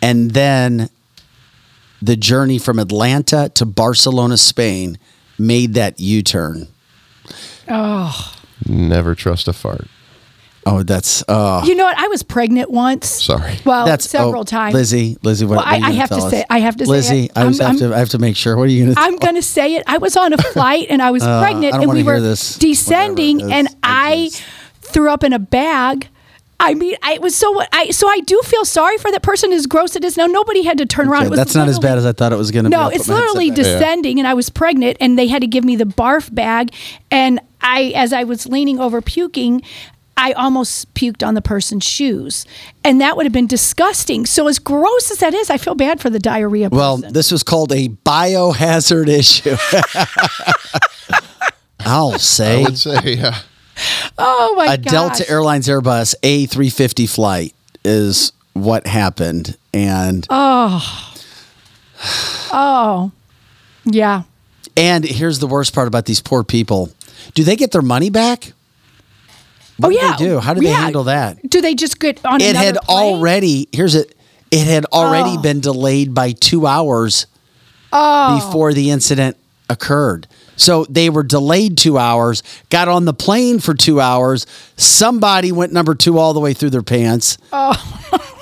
And 0.00 0.30
then 0.30 0.88
the 2.00 2.16
journey 2.16 2.58
from 2.58 2.78
Atlanta 2.78 3.50
to 3.54 3.64
Barcelona, 3.66 4.36
Spain, 4.36 4.98
made 5.38 5.74
that 5.74 6.00
U-turn. 6.00 6.68
Oh. 7.68 8.34
Never 8.66 9.14
trust 9.14 9.46
a 9.48 9.52
fart. 9.52 9.86
Oh, 10.64 10.84
that's 10.84 11.24
oh, 11.28 11.64
You 11.64 11.74
know 11.74 11.82
what? 11.84 11.98
I 11.98 12.06
was 12.06 12.22
pregnant 12.22 12.70
once. 12.70 13.08
Sorry. 13.24 13.58
Well, 13.64 13.84
that's 13.84 14.08
several 14.08 14.42
oh, 14.42 14.44
times. 14.44 14.74
Lizzie, 14.74 15.16
Lizzie, 15.22 15.44
what, 15.44 15.56
Well, 15.56 15.64
what 15.66 15.74
are 15.74 15.78
you 15.78 15.84
I- 15.84 15.86
I 15.86 15.90
gonna 15.90 16.00
have 16.00 16.08
to 16.10 16.14
tell 16.16 16.30
say- 16.30 16.44
I 16.48 16.58
have 16.60 16.76
to 16.76 16.84
say 16.86 16.90
Lizzie, 16.92 17.24
it. 17.24 17.32
I, 17.34 17.46
just 17.48 17.60
I'm- 17.60 17.70
have 17.78 17.90
to. 17.90 17.94
I 17.96 17.98
have 17.98 18.08
to 18.10 18.18
make 18.18 18.36
sure. 18.36 18.56
What 18.56 18.64
are 18.64 18.66
you 18.70 18.84
going 18.84 18.94
to? 18.94 19.00
I'm 19.00 19.16
going 19.16 19.34
to 19.34 19.42
say 19.42 19.74
it. 19.74 19.82
I 19.88 19.98
was 19.98 20.16
on 20.16 20.32
a 20.32 20.38
flight 20.52 20.86
and 20.88 21.02
I 21.02 21.10
was 21.10 21.24
Uh, 21.24 21.40
pregnant 21.42 21.66
I 21.74 21.78
don't 21.78 21.80
and 21.82 21.88
wanna 21.88 21.98
we 22.00 22.04
were 22.04 22.20
this, 22.20 22.56
descending 22.58 23.38
whatever 23.38 23.52
it 23.52 23.56
and 23.58 23.66
is. 23.68 23.76
I 23.82 24.30
threw 24.92 25.10
up 25.10 25.24
in 25.24 25.32
a 25.32 25.38
bag. 25.38 26.08
I 26.60 26.74
mean, 26.74 26.94
I 27.02 27.14
it 27.14 27.22
was 27.22 27.34
so 27.34 27.60
I 27.72 27.90
so 27.90 28.08
I 28.08 28.20
do 28.20 28.40
feel 28.44 28.64
sorry 28.64 28.96
for 28.98 29.10
that 29.10 29.22
person 29.22 29.52
as 29.52 29.66
gross 29.66 29.96
it 29.96 30.04
is. 30.04 30.16
Now 30.16 30.26
nobody 30.26 30.62
had 30.62 30.78
to 30.78 30.86
turn 30.86 31.08
around. 31.08 31.22
Okay, 31.22 31.26
It 31.26 31.30
was 31.30 31.38
that's 31.38 31.54
not 31.56 31.68
as 31.68 31.80
bad 31.80 31.98
as 31.98 32.06
I 32.06 32.12
thought 32.12 32.32
it 32.32 32.36
was 32.36 32.52
going 32.52 32.64
to 32.64 32.70
be. 32.70 32.76
No, 32.76 32.88
it's 32.88 33.08
literally 33.08 33.50
back. 33.50 33.56
descending, 33.56 34.20
and 34.20 34.28
I 34.28 34.34
was 34.34 34.48
pregnant, 34.48 34.96
and 35.00 35.18
they 35.18 35.26
had 35.26 35.40
to 35.42 35.48
give 35.48 35.64
me 35.64 35.74
the 35.74 35.84
barf 35.84 36.32
bag. 36.32 36.72
And 37.10 37.40
I, 37.60 37.92
as 37.96 38.12
I 38.12 38.22
was 38.22 38.46
leaning 38.46 38.78
over 38.78 39.02
puking, 39.02 39.62
I 40.16 40.32
almost 40.32 40.92
puked 40.94 41.26
on 41.26 41.34
the 41.34 41.42
person's 41.42 41.84
shoes, 41.84 42.46
and 42.84 43.00
that 43.00 43.16
would 43.16 43.26
have 43.26 43.32
been 43.32 43.48
disgusting. 43.48 44.24
So, 44.24 44.46
as 44.46 44.60
gross 44.60 45.10
as 45.10 45.18
that 45.18 45.34
is, 45.34 45.50
I 45.50 45.56
feel 45.56 45.74
bad 45.74 46.00
for 46.00 46.10
the 46.10 46.20
diarrhea. 46.20 46.68
Well, 46.70 46.98
person. 46.98 47.12
this 47.12 47.32
was 47.32 47.42
called 47.42 47.72
a 47.72 47.88
biohazard 47.88 49.08
issue. 49.08 49.56
I'll 51.80 52.14
I 52.14 52.16
say 52.18 52.62
would 52.62 52.78
say, 52.78 53.16
yeah. 53.16 53.38
oh 54.18 54.54
my 54.56 54.66
god. 54.66 54.78
a 54.78 54.82
gosh. 54.82 54.92
Delta 54.92 55.30
Airlines 55.30 55.68
Airbus 55.68 56.14
A350 56.22 57.08
flight 57.08 57.54
is 57.84 58.32
what 58.54 58.86
happened, 58.86 59.56
and 59.72 60.26
Oh, 60.30 61.14
oh, 62.52 63.12
yeah. 63.84 64.22
and 64.76 65.04
here's 65.04 65.38
the 65.38 65.46
worst 65.46 65.74
part 65.74 65.88
about 65.88 66.04
these 66.06 66.20
poor 66.20 66.44
people: 66.44 66.90
do 67.34 67.44
they 67.44 67.56
get 67.56 67.72
their 67.72 67.82
money 67.82 68.10
back? 68.10 68.52
What 69.78 69.88
oh 69.88 69.90
do 69.90 69.96
yeah. 69.96 70.16
they 70.16 70.24
do? 70.24 70.38
How 70.38 70.54
do 70.54 70.60
they 70.60 70.68
handle 70.70 71.04
that? 71.04 71.38
Do 71.48 71.60
they 71.60 71.74
just 71.74 71.98
get 71.98 72.24
on? 72.24 72.40
It 72.40 72.54
had 72.56 72.76
plane? 72.76 73.14
already 73.14 73.68
here's 73.72 73.94
it. 73.94 74.14
It 74.50 74.66
had 74.66 74.84
already 74.86 75.36
Oh. 75.38 75.42
been 75.42 75.60
delayed 75.60 76.14
by 76.14 76.32
two 76.32 76.66
hours 76.66 77.26
Oh. 77.92 78.36
before 78.46 78.74
the 78.74 78.90
incident 78.90 79.36
occurred. 79.70 80.26
So 80.56 80.84
they 80.84 81.10
were 81.10 81.22
delayed 81.22 81.78
two 81.78 81.98
hours, 81.98 82.42
got 82.70 82.88
on 82.88 83.04
the 83.04 83.14
plane 83.14 83.58
for 83.58 83.74
two 83.74 84.00
hours. 84.00 84.46
Somebody 84.76 85.50
went 85.50 85.72
number 85.72 85.94
two 85.94 86.18
all 86.18 86.34
the 86.34 86.40
way 86.40 86.52
through 86.54 86.70
their 86.70 86.82
pants. 86.82 87.38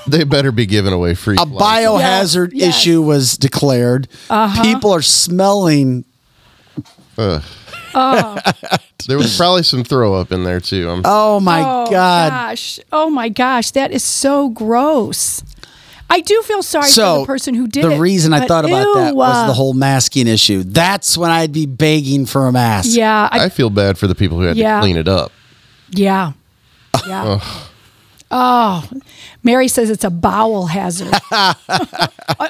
They 0.07 0.25
better 0.25 0.51
be 0.51 0.67
giving 0.67 0.93
away 0.93 1.15
free. 1.15 1.37
A 1.39 1.47
flights. 1.47 1.63
biohazard 1.63 2.51
Yes, 2.53 2.61
yes. 2.61 2.81
issue 2.81 3.03
was 3.03 3.37
declared. 3.37 4.09
Uh-huh. 4.29 4.63
People 4.63 4.93
are 4.93 5.03
smelling. 5.03 6.05
Ugh. 7.19 7.43
Oh. 7.95 8.39
There 9.09 9.17
was 9.17 9.35
probably 9.35 9.63
some 9.63 9.83
throw 9.83 10.15
up 10.15 10.31
in 10.31 10.45
there 10.45 10.61
too. 10.61 10.89
I'm 10.91 11.01
Oh 11.07 11.41
my 11.41 11.63
oh, 11.63 11.91
God. 11.91 12.31
Gosh. 12.31 12.79
Oh 12.93 13.09
my 13.09 13.31
gosh. 13.31 13.71
That 13.71 13.93
is 13.93 14.05
so 14.05 14.51
gross. 14.51 15.43
I 16.13 16.21
do 16.21 16.43
feel 16.43 16.63
sorry 16.63 16.91
for 16.91 17.21
the 17.21 17.25
person 17.27 17.55
who 17.55 17.69
did 17.69 17.85
the 17.85 17.93
it. 17.93 17.99
reason 18.01 18.33
I 18.35 18.47
thought 18.47 18.65
about 18.65 18.95
that 18.95 19.15
was 19.15 19.35
uh, 19.37 19.47
the 19.47 19.53
whole 19.55 19.75
masking 19.75 20.27
issue. 20.27 20.65
That's 20.65 21.17
when 21.17 21.31
I'd 21.31 21.53
be 21.53 21.67
begging 21.67 22.27
for 22.27 22.47
a 22.49 22.53
mask. 22.53 22.89
Yeah. 22.91 23.29
I, 23.31 23.45
I 23.45 23.49
feel 23.49 23.71
bad 23.71 23.97
for 23.97 24.07
the 24.09 24.15
people 24.17 24.39
who 24.39 24.45
had 24.45 24.57
Yeah. 24.57 24.77
to 24.77 24.81
clean 24.83 24.97
it 24.97 25.07
up. 25.09 25.31
yeah. 25.91 26.33
Yeah. 27.07 27.41
Oh, 28.33 28.89
Mary 29.43 29.67
says 29.67 29.91
it's 29.91 30.05
a 30.05 30.11
bowel 30.11 30.67
hazard 30.67 31.13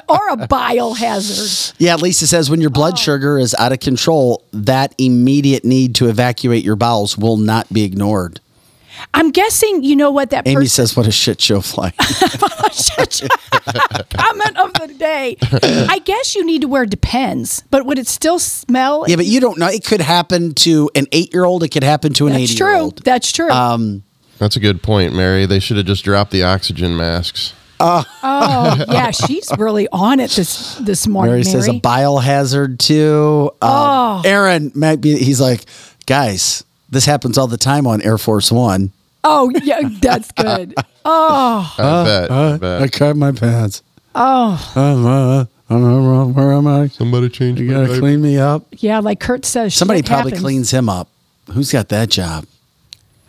or 0.09 0.29
a 0.29 0.47
bile 0.47 0.93
hazard. 0.93 1.75
Yeah, 1.79 1.95
Lisa 1.95 2.27
says 2.27 2.49
when 2.51 2.61
your 2.61 2.69
blood 2.69 2.93
Oh. 2.93 2.97
sugar 2.97 3.39
is 3.39 3.55
out 3.57 3.71
of 3.71 3.79
control, 3.79 4.43
that 4.53 4.93
immediate 4.99 5.65
need 5.65 5.95
to 5.95 6.07
evacuate 6.07 6.63
your 6.63 6.75
bowels 6.75 7.17
will 7.17 7.37
not 7.37 7.71
be 7.73 7.83
ignored. 7.83 8.39
I'm 9.13 9.31
guessing 9.31 9.83
you 9.83 9.95
know 9.95 10.11
what 10.11 10.29
that 10.31 10.47
Amy 10.47 10.55
person 10.55 10.69
says, 10.69 10.97
"What 10.97 11.07
a 11.07 11.11
shit 11.11 11.39
show 11.41 11.61
flight." 11.61 11.93
comment 14.11 14.57
of 14.57 14.73
the 14.73 14.93
day. 14.97 15.37
I 15.89 15.99
guess 15.99 16.35
you 16.35 16.45
need 16.45 16.61
to 16.61 16.67
wear 16.67 16.85
depends, 16.85 17.63
but 17.69 17.85
would 17.85 17.99
it 17.99 18.07
still 18.07 18.39
smell? 18.39 19.05
yeah, 19.07 19.15
but 19.15 19.25
you 19.25 19.39
don't 19.39 19.57
know. 19.57 19.67
It 19.67 19.85
could 19.85 20.01
happen 20.01 20.53
to 20.55 20.89
an 20.95 21.07
eight-year-old. 21.11 21.63
It 21.63 21.69
could 21.69 21.83
happen 21.83 22.13
to 22.13 22.27
an 22.27 22.33
That's 22.33 22.55
true. 22.55 22.67
eighty-year-old. 22.67 23.03
That's 23.03 23.31
true. 23.31 23.49
Um, 23.49 24.03
That's 24.39 24.55
a 24.55 24.59
good 24.59 24.81
point, 24.83 25.13
Mary. 25.13 25.45
They 25.45 25.59
should 25.59 25.77
have 25.77 25.85
just 25.85 26.03
dropped 26.03 26.31
the 26.31 26.43
oxygen 26.43 26.95
masks. 26.97 27.53
oh, 27.83 28.05
yeah, 28.89 29.09
she's 29.09 29.49
really 29.57 29.87
on 29.91 30.19
it 30.19 30.29
this 30.31 30.75
this 30.75 31.07
morning. 31.07 31.31
Mary 31.31 31.43
Mary, 31.43 31.51
says 31.51 31.67
a 31.67 31.71
biohazard 31.71 32.77
too. 32.77 33.49
Um, 33.61 33.69
Oh. 33.71 34.21
Aaron 34.23 34.71
might 34.75 35.01
be. 35.01 35.17
He's 35.17 35.41
like, 35.41 35.65
guys, 36.05 36.63
this 36.91 37.05
happens 37.05 37.37
all 37.37 37.47
the 37.47 37.57
time 37.57 37.87
on 37.87 38.01
Air 38.01 38.17
Force 38.17 38.51
One. 38.51 38.91
Oh, 39.23 39.51
yeah, 39.63 39.81
that's 40.01 40.31
good. 40.33 40.75
Oh, 41.03 41.73
I 41.79 42.03
bet. 42.05 42.31
I 42.31 42.53
I 42.53 42.57
bet. 42.57 42.91
cut 42.91 43.15
my 43.17 43.31
pants. 43.31 43.81
oh, 44.13 44.71
Uh, 44.75 44.79
uh, 44.79 45.45
uh, 45.75 46.25
where 46.27 46.53
am 46.53 46.67
I? 46.67 46.89
Somebody 46.89 47.27
change 47.29 47.59
You 47.59 47.65
my 47.65 47.73
gotta 47.73 47.87
diaper. 47.87 47.99
clean 48.01 48.21
me 48.21 48.37
up. 48.37 48.67
yeah. 48.77 48.99
Like 48.99 49.19
Kurt 49.19 49.43
says, 49.43 49.73
Somebody 49.73 49.99
shit 50.01 50.05
probably 50.05 50.29
happens. 50.33 50.41
cleans 50.43 50.69
him 50.71 50.89
up. 50.89 51.07
Who's 51.53 51.71
got 51.71 51.89
that 51.89 52.09
job? 52.09 52.45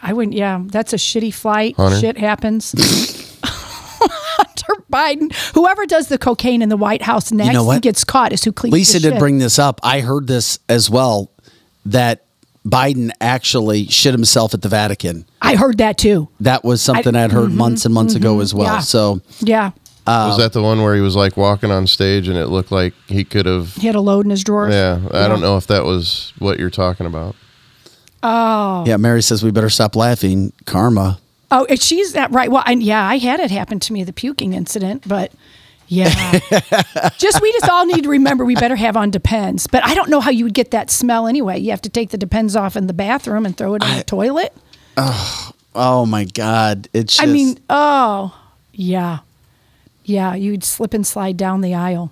I 0.02 0.12
wouldn't. 0.12 0.36
Yeah, 0.36 0.60
that's 0.66 0.92
a 0.92 0.96
shitty 0.96 1.32
flight. 1.32 1.76
Hunter? 1.76 1.98
Shit 1.98 2.18
happens. 2.18 2.72
Hunter 3.42 4.84
Biden, 4.92 5.32
whoever 5.54 5.86
does 5.86 6.08
the 6.08 6.18
cocaine 6.18 6.60
in 6.62 6.68
the 6.68 6.76
White 6.76 7.02
House 7.02 7.32
next, 7.32 7.54
know 7.54 7.64
what? 7.64 7.74
and 7.74 7.82
gets 7.82 8.04
caught 8.04 8.32
is 8.34 8.44
who 8.44 8.52
cleans. 8.52 8.72
Lisa 8.74 8.94
the 8.98 9.00
did 9.00 9.10
shit. 9.14 9.18
bring 9.18 9.38
this 9.38 9.58
up. 9.58 9.80
I 9.82 10.00
heard 10.00 10.26
this 10.26 10.58
as 10.68 10.90
well 10.90 11.30
that 11.86 12.24
Biden 12.66 13.10
actually 13.20 13.86
shit 13.86 14.14
himself 14.14 14.54
at 14.54 14.62
the 14.62 14.68
Vatican. 14.68 15.24
I 15.40 15.56
heard 15.56 15.78
that 15.78 15.98
too. 15.98 16.28
That 16.40 16.64
was 16.64 16.80
something 16.80 17.16
I, 17.16 17.22
would 17.22 17.32
heard 17.32 17.52
months 17.52 17.84
and 17.84 17.92
months 17.92 18.14
ago 18.14 18.40
as 18.40 18.54
well. 18.54 18.66
Mm-hmm. 18.66 18.74
yeah. 18.76 18.80
So 18.80 19.20
Yeah, 19.40 19.70
was 20.06 20.38
that 20.38 20.52
the 20.52 20.62
one 20.62 20.82
where 20.82 20.94
he 20.94 21.00
was 21.00 21.16
like 21.16 21.36
walking 21.36 21.70
on 21.70 21.86
stage 21.86 22.28
and 22.28 22.36
it 22.36 22.46
looked 22.46 22.70
like 22.70 22.94
he 23.06 23.24
could 23.24 23.46
have? 23.46 23.74
he 23.74 23.86
had 23.86 23.96
a 23.96 24.00
load 24.00 24.24
in 24.26 24.30
his 24.30 24.44
drawer. 24.44 24.70
Yeah, 24.70 25.00
I 25.12 25.28
don't 25.28 25.40
know 25.40 25.56
if 25.56 25.66
that 25.68 25.84
was 25.84 26.32
what 26.38 26.58
you're 26.58 26.70
talking 26.70 27.06
about. 27.06 27.34
Oh, 28.22 28.84
yeah, 28.86 28.96
Mary 28.96 29.22
says 29.22 29.42
we 29.42 29.50
better 29.50 29.70
stop 29.70 29.96
laughing. 29.96 30.52
Karma. 30.64 31.18
oh, 31.50 31.66
and 31.68 31.80
she's 31.80 32.12
that 32.12 32.30
right. 32.30 32.50
Well, 32.50 32.62
and 32.66 32.80
yeah, 32.82 33.04
I 33.04 33.18
had 33.18 33.40
it 33.40 33.50
happen 33.50 33.80
to 33.80 33.92
me, 33.92 34.04
the 34.04 34.12
puking 34.12 34.52
incident, 34.52 35.02
but. 35.06 35.32
Yeah. 35.92 36.38
just 37.18 37.42
we 37.42 37.52
just 37.52 37.68
all 37.68 37.84
need 37.84 38.04
to 38.04 38.08
remember 38.08 38.46
we 38.46 38.54
better 38.54 38.76
have 38.76 38.96
on 38.96 39.10
depends. 39.10 39.66
But 39.66 39.84
I 39.84 39.94
don't 39.94 40.08
know 40.08 40.20
how 40.20 40.30
you 40.30 40.44
would 40.44 40.54
get 40.54 40.70
that 40.70 40.90
smell 40.90 41.26
anyway. 41.26 41.58
You 41.58 41.70
have 41.70 41.82
to 41.82 41.90
take 41.90 42.08
the 42.10 42.16
depends 42.16 42.56
off 42.56 42.76
in 42.76 42.86
the 42.86 42.94
bathroom 42.94 43.44
and 43.44 43.54
throw 43.54 43.74
it 43.74 43.84
in 43.84 43.98
the 43.98 44.04
toilet. 44.04 44.54
Oh 45.74 46.06
my 46.06 46.24
God! 46.24 46.88
It's. 46.92 47.16
Just, 47.16 47.28
I 47.28 47.32
mean, 47.32 47.58
oh, 47.70 48.38
yeah. 48.72 49.20
Yeah, 50.04 50.34
you'd 50.34 50.64
slip 50.64 50.94
and 50.94 51.06
slide 51.06 51.36
down 51.36 51.60
the 51.60 51.74
aisle. 51.74 52.10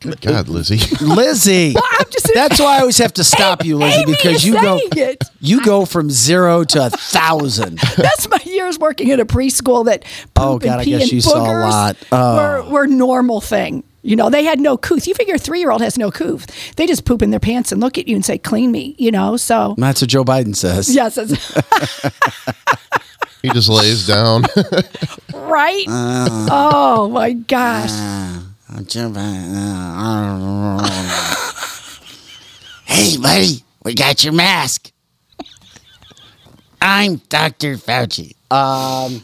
Good 0.00 0.20
God, 0.22 0.48
Lizzie. 0.48 0.80
Lizzie. 1.04 1.74
I'm 1.92 2.06
just- 2.10 2.30
That's 2.32 2.58
why 2.58 2.76
I 2.78 2.80
always 2.80 2.96
have 2.98 3.12
to 3.14 3.24
stop 3.24 3.64
you, 3.64 3.76
Lizzie, 3.76 4.00
Amy 4.02 4.12
because 4.12 4.44
you 4.46 4.54
go 4.54 4.78
it. 4.96 5.22
you 5.40 5.62
go 5.62 5.84
from 5.84 6.10
zero 6.10 6.64
to 6.64 6.86
a 6.86 6.90
thousand. 6.90 7.78
That's 7.96 8.28
my 8.30 8.38
years 8.46 8.78
working 8.78 9.10
at 9.10 9.20
a 9.20 9.26
preschool 9.26 9.84
that 9.86 10.04
poop 10.04 10.30
Oh, 10.38 10.58
God, 10.58 10.62
and 10.72 10.80
I 10.80 10.84
pee 10.84 10.90
guess 10.92 11.02
and 11.02 11.12
you 11.12 11.20
saw 11.20 11.44
a 11.44 11.48
boogers 11.48 11.70
lot. 11.70 11.96
Oh. 12.12 12.36
were, 12.36 12.70
were 12.70 12.86
normal 12.86 13.40
thing. 13.42 13.84
You 14.04 14.16
know, 14.16 14.30
they 14.30 14.42
had 14.42 14.58
no 14.58 14.76
couth. 14.78 15.06
You 15.06 15.14
figure 15.14 15.34
a 15.34 15.38
three 15.38 15.60
year 15.60 15.70
old 15.70 15.80
has 15.82 15.96
no 15.98 16.10
couth. 16.10 16.74
They 16.76 16.86
just 16.86 17.04
poop 17.04 17.20
in 17.22 17.30
their 17.30 17.38
pants 17.38 17.70
and 17.72 17.80
look 17.80 17.98
at 17.98 18.08
you 18.08 18.16
and 18.16 18.24
say, 18.24 18.36
"Clean 18.36 18.72
me." 18.72 18.96
You 18.98 19.12
know, 19.12 19.36
so 19.36 19.76
That's 19.78 20.00
what 20.00 20.10
Joe 20.10 20.24
Biden 20.24 20.56
says. 20.56 20.92
yes, 20.92 21.16
it's, 21.18 21.32
he 23.42 23.50
just 23.50 23.68
lays 23.68 24.06
down. 24.08 24.42
right. 25.34 25.84
Uh. 25.88 26.48
oh 26.50 27.08
my 27.10 27.32
gosh. 27.34 27.90
Joe 27.90 27.96
Biden. 27.96 28.51
hey, 32.84 33.16
buddy, 33.18 33.64
we 33.84 33.94
got 33.94 34.24
your 34.24 34.32
mask. 34.32 34.90
I'm 36.80 37.16
Dr. 37.28 37.76
Fauci. 37.76 38.34
Um, 38.50 39.22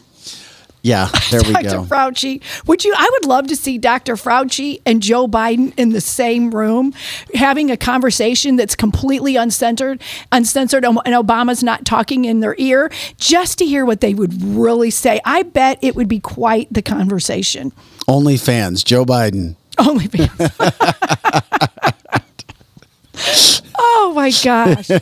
yeah, 0.81 1.09
there 1.31 1.41
we 1.41 1.53
go. 1.53 1.61
Dr. 1.61 1.87
Fauci. 1.87 2.41
Would 2.67 2.85
you? 2.85 2.93
I 2.95 3.09
would 3.11 3.25
love 3.25 3.47
to 3.47 3.55
see 3.55 3.77
Dr. 3.77 4.15
Fauci 4.15 4.81
and 4.85 5.01
Joe 5.01 5.27
Biden 5.27 5.73
in 5.77 5.89
the 5.89 6.01
same 6.01 6.51
room, 6.51 6.93
having 7.33 7.69
a 7.69 7.77
conversation 7.77 8.55
that's 8.55 8.75
completely 8.75 9.35
uncensored, 9.35 10.01
uncensored, 10.31 10.85
and 10.85 10.97
Obama's 10.97 11.63
not 11.63 11.85
talking 11.85 12.25
in 12.25 12.39
their 12.39 12.55
ear, 12.57 12.91
just 13.17 13.57
to 13.57 13.65
hear 13.65 13.85
what 13.85 14.01
they 14.01 14.13
would 14.13 14.41
really 14.41 14.91
say. 14.91 15.19
I 15.25 15.43
bet 15.43 15.79
it 15.81 15.95
would 15.95 16.07
be 16.07 16.19
quite 16.19 16.71
the 16.71 16.81
conversation. 16.81 17.73
Only 18.09 18.37
fans, 18.37 18.83
Joe 18.83 19.05
Biden. 19.05 19.55
Only 19.77 20.07
fans. 20.07 20.29
oh 23.77 24.13
my 24.15 24.31
gosh. 24.43 24.89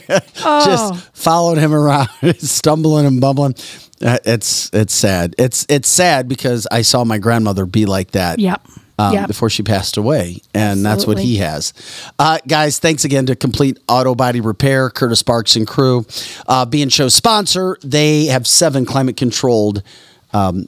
Oh. 0.49 0.65
Just 0.65 1.03
followed 1.17 1.57
him 1.57 1.73
around, 1.73 2.07
stumbling 2.37 3.05
and 3.05 3.19
bumbling. 3.19 3.55
Uh, 4.01 4.17
It's 4.23 4.69
it's 4.71 4.93
sad. 4.93 5.35
It's 5.37 5.65
it's 5.67 5.89
sad 5.89 6.29
because 6.29 6.67
I 6.71 6.83
saw 6.83 7.03
my 7.03 7.17
grandmother 7.17 7.65
be 7.65 7.85
like 7.85 8.11
that. 8.11 8.39
Yep. 8.39 8.61
Um, 8.99 9.13
Yep. 9.13 9.27
Before 9.27 9.49
she 9.49 9.61
passed 9.63 9.97
away, 9.97 10.41
and 10.53 10.85
that's 10.85 11.05
what 11.05 11.19
he 11.19 11.37
has. 11.37 11.73
Uh, 12.17 12.39
guys, 12.47 12.79
thanks 12.79 13.03
again 13.03 13.25
to 13.25 13.35
Complete 13.35 13.77
Auto 13.89 14.15
Body 14.15 14.39
Repair, 14.41 14.89
Curtis 14.89 15.19
Sparks 15.19 15.55
and 15.55 15.67
crew, 15.67 16.05
uh, 16.47 16.65
being 16.65 16.89
show 16.89 17.09
sponsor. 17.09 17.77
They 17.83 18.25
have 18.27 18.47
seven 18.47 18.85
climate 18.85 19.17
controlled 19.17 19.83
um, 20.33 20.67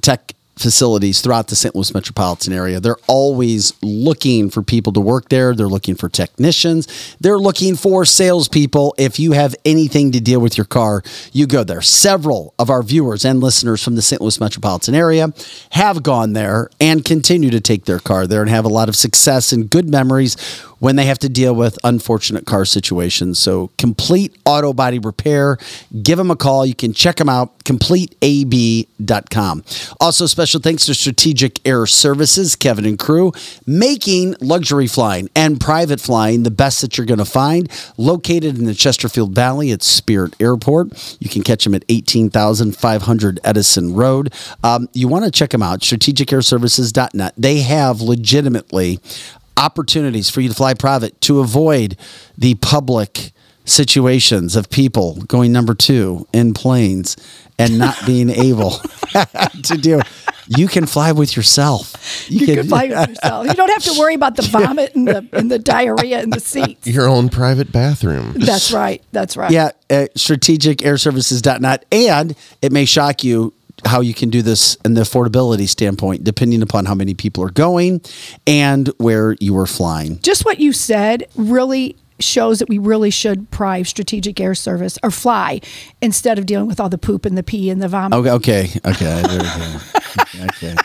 tech 0.00 0.32
facilities 0.62 1.20
throughout 1.20 1.48
the 1.48 1.56
St. 1.56 1.74
Louis 1.74 1.92
metropolitan 1.92 2.52
area. 2.52 2.80
They're 2.80 2.96
always 3.06 3.72
looking 3.82 4.50
for 4.50 4.62
people 4.62 4.92
to 4.94 5.00
work 5.00 5.28
there. 5.28 5.54
They're 5.54 5.66
looking 5.66 5.94
for 5.94 6.08
technicians. 6.08 7.16
They're 7.20 7.38
looking 7.38 7.76
for 7.76 8.04
salespeople. 8.04 8.94
If 8.98 9.18
you 9.18 9.32
have 9.32 9.54
anything 9.64 10.12
to 10.12 10.20
deal 10.20 10.40
with 10.40 10.56
your 10.56 10.64
car, 10.64 11.02
you 11.32 11.46
go 11.46 11.64
there. 11.64 11.82
Several 11.82 12.54
of 12.58 12.70
our 12.70 12.82
viewers 12.82 13.24
and 13.24 13.40
listeners 13.40 13.82
from 13.82 13.96
the 13.96 14.02
St. 14.02 14.20
Louis 14.22 14.40
metropolitan 14.40 14.94
area 14.94 15.32
have 15.70 16.02
gone 16.02 16.32
there 16.32 16.70
and 16.80 17.04
continue 17.04 17.50
to 17.50 17.60
take 17.60 17.84
their 17.84 17.98
car 17.98 18.26
there 18.26 18.40
and 18.40 18.50
have 18.50 18.64
a 18.64 18.68
lot 18.68 18.88
of 18.88 18.96
success 18.96 19.52
and 19.52 19.68
good 19.68 19.88
memories 19.88 20.36
when 20.82 20.96
they 20.96 21.04
have 21.04 21.18
to 21.20 21.28
deal 21.28 21.54
with 21.54 21.78
unfortunate 21.84 22.44
car 22.44 22.64
situations. 22.64 23.38
So, 23.38 23.70
complete 23.78 24.36
auto 24.44 24.72
body 24.72 24.98
repair. 24.98 25.58
Give 26.02 26.18
them 26.18 26.28
a 26.28 26.34
call. 26.34 26.66
You 26.66 26.74
can 26.74 26.92
check 26.92 27.18
them 27.18 27.28
out, 27.28 27.56
completeab.com. 27.60 29.62
Also, 30.00 30.26
special 30.26 30.58
thanks 30.58 30.84
to 30.86 30.94
Strategic 30.94 31.64
Air 31.64 31.86
Services, 31.86 32.56
Kevin 32.56 32.84
and 32.84 32.98
crew, 32.98 33.30
making 33.64 34.34
luxury 34.40 34.88
flying 34.88 35.30
and 35.36 35.60
private 35.60 36.00
flying 36.00 36.42
the 36.42 36.50
best 36.50 36.80
that 36.80 36.98
you're 36.98 37.06
going 37.06 37.18
to 37.18 37.24
find. 37.24 37.70
Located 37.96 38.58
in 38.58 38.64
the 38.64 38.74
Chesterfield 38.74 39.36
Valley 39.36 39.70
at 39.70 39.84
Spirit 39.84 40.34
Airport. 40.40 41.16
You 41.20 41.30
can 41.30 41.44
catch 41.44 41.62
them 41.62 41.76
at 41.76 41.84
18,500 41.90 43.38
Edison 43.44 43.94
Road. 43.94 44.34
Um, 44.64 44.88
you 44.94 45.06
want 45.06 45.26
to 45.26 45.30
check 45.30 45.50
them 45.50 45.62
out, 45.62 45.78
strategicairservices.net. 45.78 47.34
They 47.36 47.60
have 47.60 48.00
legitimately 48.00 48.98
opportunities 49.56 50.30
for 50.30 50.40
you 50.40 50.48
to 50.48 50.54
fly 50.54 50.74
private 50.74 51.20
to 51.22 51.40
avoid 51.40 51.96
the 52.36 52.54
public 52.56 53.32
situations 53.64 54.56
of 54.56 54.68
people 54.70 55.22
going 55.22 55.52
number 55.52 55.74
two 55.74 56.26
in 56.32 56.52
planes 56.52 57.16
and 57.58 57.78
not 57.78 57.96
being 58.06 58.28
able 58.28 58.70
to 59.62 59.78
do 59.80 60.00
you 60.48 60.66
can 60.66 60.86
fly 60.86 61.12
with 61.12 61.36
yourself 61.36 62.26
You 62.28 62.44
can 62.46 62.66
fly 62.66 62.88
with 62.88 63.10
yourself. 63.10 63.46
You 63.46 63.54
don't 63.54 63.68
have 63.70 63.84
to 63.84 63.94
worry 63.98 64.14
about 64.14 64.34
the 64.34 64.42
vomit 64.42 64.94
and 64.96 65.06
the 65.06 65.26
and 65.32 65.48
the 65.50 65.58
diarrhea 65.58 66.20
in 66.20 66.30
the 66.30 66.40
seats. 66.40 66.86
Your 66.86 67.08
own 67.08 67.28
private 67.28 67.70
bathroom. 67.70 68.32
That's 68.36 68.72
right. 68.72 69.02
That's 69.12 69.36
right. 69.36 69.52
yeah 69.52 69.70
uh, 69.88 70.06
strategicairservices.net 70.16 71.84
and 71.92 72.34
it 72.60 72.72
may 72.72 72.84
shock 72.84 73.22
you 73.22 73.54
how 73.84 74.00
you 74.00 74.14
can 74.14 74.30
do 74.30 74.42
this 74.42 74.76
in 74.84 74.94
the 74.94 75.00
affordability 75.00 75.68
standpoint 75.68 76.24
depending 76.24 76.62
upon 76.62 76.84
how 76.84 76.94
many 76.94 77.14
people 77.14 77.42
are 77.42 77.50
going 77.50 78.00
and 78.46 78.88
where 78.98 79.36
you 79.40 79.56
are 79.56 79.66
flying 79.66 80.18
Just 80.20 80.44
what 80.44 80.60
you 80.60 80.72
said 80.72 81.26
really 81.34 81.96
shows 82.22 82.58
that 82.60 82.68
we 82.68 82.78
really 82.78 83.10
should 83.10 83.50
prive 83.50 83.88
strategic 83.88 84.40
air 84.40 84.54
service 84.54 84.98
or 85.02 85.10
fly 85.10 85.60
instead 86.00 86.38
of 86.38 86.46
dealing 86.46 86.66
with 86.66 86.80
all 86.80 86.88
the 86.88 86.98
poop 86.98 87.26
and 87.26 87.36
the 87.36 87.42
pee 87.42 87.68
and 87.68 87.82
the 87.82 87.88
vomit. 87.88 88.18
Okay, 88.18 88.30
okay, 88.30 88.80
okay. 88.84 89.22
There 89.22 89.38
we 89.38 90.40
go. 90.40 90.44
okay. 90.46 90.76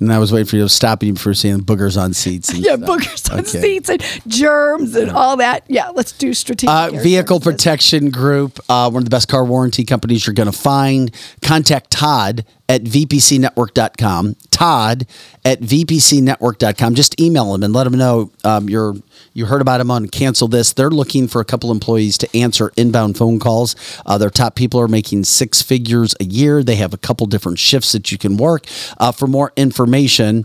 And 0.00 0.10
I 0.12 0.18
was 0.18 0.32
waiting 0.32 0.46
for 0.46 0.56
you 0.56 0.62
to 0.62 0.68
stop 0.70 1.02
you 1.02 1.14
for 1.14 1.34
seeing 1.34 1.60
boogers 1.60 2.00
on 2.00 2.14
seats. 2.14 2.48
And 2.48 2.58
Yeah, 2.64 2.76
stuff. 2.76 2.88
boogers 2.88 3.30
on 3.32 3.40
Okay. 3.40 3.60
seats 3.60 3.88
and 3.90 4.02
germs 4.26 4.96
and 4.96 5.10
all 5.10 5.36
that. 5.36 5.64
Yeah, 5.68 5.90
let's 5.90 6.12
do 6.12 6.32
strategic 6.32 6.70
Uh, 6.70 6.90
Vehicle 7.02 7.38
services. 7.40 7.52
Protection 7.64 8.10
Group, 8.10 8.58
uh, 8.70 8.88
one 8.90 9.00
of 9.02 9.04
the 9.04 9.10
best 9.10 9.28
car 9.28 9.44
warranty 9.44 9.84
companies 9.84 10.26
you're 10.26 10.34
going 10.34 10.50
to 10.50 10.56
find. 10.58 11.10
Contact 11.42 11.90
Todd 11.90 12.44
at 12.70 12.84
vpcnetwork.com. 12.84 14.36
Todd 14.52 15.06
at 15.44 15.60
vpcnetwork.com. 15.60 16.94
Just 16.94 17.20
email 17.20 17.52
him 17.52 17.64
and 17.64 17.74
let 17.74 17.84
him 17.84 17.94
know 17.94 18.30
um, 18.44 18.70
you're 18.70 18.94
you 19.32 19.46
heard 19.46 19.60
about 19.60 19.78
them 19.78 19.90
on 19.90 20.06
Cancel 20.06 20.46
This. 20.48 20.72
They're 20.72 20.90
looking 20.90 21.26
for 21.28 21.40
a 21.40 21.44
couple 21.44 21.72
employees 21.72 22.16
to 22.18 22.28
answer 22.36 22.72
inbound 22.76 23.16
phone 23.16 23.40
calls. 23.40 23.74
Uh, 24.06 24.18
their 24.18 24.30
top 24.30 24.54
people 24.54 24.80
are 24.80 24.86
making 24.88 25.24
six 25.24 25.62
figures 25.62 26.14
a 26.20 26.24
year. 26.24 26.62
They 26.62 26.76
have 26.76 26.94
a 26.94 26.98
couple 26.98 27.26
different 27.26 27.58
shifts 27.58 27.90
that 27.92 28.12
you 28.12 28.18
can 28.18 28.36
work. 28.36 28.66
Uh, 28.98 29.10
for 29.12 29.26
more 29.26 29.52
information, 29.56 30.44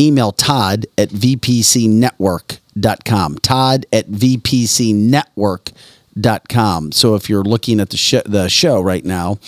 email 0.00 0.32
Todd 0.32 0.86
at 0.98 1.10
vpcnetwork.com. 1.10 3.38
Todd 3.38 3.86
at 3.92 4.08
vpcnetwork.com. 4.08 6.92
So 6.92 7.14
if 7.14 7.28
you're 7.28 7.44
looking 7.44 7.80
at 7.80 7.90
the, 7.90 7.96
sh- 7.96 8.22
the 8.26 8.48
show 8.48 8.80
right 8.80 9.04
now, 9.04 9.38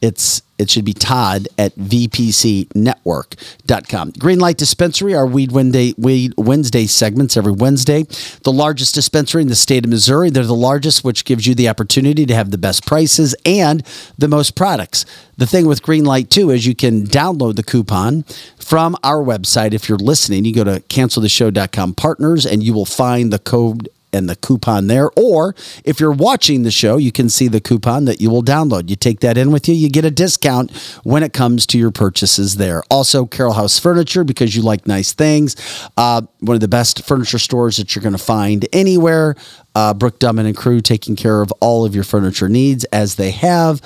it's 0.00 0.42
it 0.58 0.70
should 0.70 0.86
be 0.86 0.94
Todd 0.94 1.48
at 1.58 1.76
vpcnetwork.com. 1.76 4.12
Green 4.18 4.38
Light 4.38 4.56
Dispensary, 4.56 5.14
our 5.14 5.26
Weed 5.26 5.52
Wednesday, 5.52 5.92
Weed 5.98 6.32
Wednesday 6.38 6.86
segments 6.86 7.36
every 7.36 7.52
Wednesday. 7.52 8.04
The 8.42 8.52
largest 8.52 8.94
dispensary 8.94 9.42
in 9.42 9.48
the 9.48 9.54
state 9.54 9.84
of 9.84 9.90
Missouri. 9.90 10.30
They're 10.30 10.44
the 10.44 10.54
largest, 10.54 11.04
which 11.04 11.26
gives 11.26 11.46
you 11.46 11.54
the 11.54 11.68
opportunity 11.68 12.24
to 12.24 12.34
have 12.34 12.52
the 12.52 12.58
best 12.58 12.86
prices 12.86 13.36
and 13.44 13.86
the 14.16 14.28
most 14.28 14.56
products. 14.56 15.04
The 15.36 15.46
thing 15.46 15.66
with 15.66 15.82
Green 15.82 16.06
Light, 16.06 16.30
too, 16.30 16.48
is 16.50 16.66
you 16.66 16.74
can 16.74 17.04
download 17.04 17.56
the 17.56 17.62
coupon 17.62 18.22
from 18.58 18.96
our 19.04 19.22
website. 19.22 19.74
If 19.74 19.90
you're 19.90 19.98
listening, 19.98 20.46
you 20.46 20.54
go 20.54 20.64
to 20.64 20.80
canceltheshow.com 20.80 21.92
partners 21.94 22.46
and 22.46 22.62
you 22.62 22.72
will 22.72 22.86
find 22.86 23.30
the 23.30 23.38
code 23.38 23.90
and 24.16 24.28
the 24.28 24.36
coupon 24.36 24.88
there. 24.88 25.10
Or 25.16 25.54
if 25.84 26.00
you're 26.00 26.10
watching 26.10 26.62
the 26.62 26.70
show, 26.70 26.96
you 26.96 27.12
can 27.12 27.28
see 27.28 27.46
the 27.48 27.60
coupon 27.60 28.06
that 28.06 28.20
you 28.20 28.30
will 28.30 28.42
download. 28.42 28.90
You 28.90 28.96
take 28.96 29.20
that 29.20 29.38
in 29.38 29.52
with 29.52 29.68
you, 29.68 29.74
you 29.74 29.88
get 29.88 30.04
a 30.04 30.10
discount 30.10 30.74
when 31.04 31.22
it 31.22 31.32
comes 31.32 31.66
to 31.66 31.78
your 31.78 31.90
purchases 31.90 32.56
there. 32.56 32.82
Also, 32.90 33.26
Carol 33.26 33.52
House 33.52 33.78
Furniture, 33.78 34.24
because 34.24 34.56
you 34.56 34.62
like 34.62 34.86
nice 34.86 35.12
things. 35.12 35.54
Uh, 35.96 36.22
one 36.40 36.54
of 36.54 36.60
the 36.60 36.68
best 36.68 37.04
furniture 37.04 37.38
stores 37.38 37.76
that 37.76 37.94
you're 37.94 38.02
going 38.02 38.12
to 38.12 38.18
find 38.18 38.66
anywhere. 38.72 39.36
Uh, 39.74 39.92
Brooke 39.92 40.18
Dummin 40.18 40.46
and 40.46 40.56
crew 40.56 40.80
taking 40.80 41.16
care 41.16 41.42
of 41.42 41.52
all 41.60 41.84
of 41.84 41.94
your 41.94 42.04
furniture 42.04 42.48
needs 42.48 42.84
as 42.84 43.16
they 43.16 43.30
have 43.30 43.82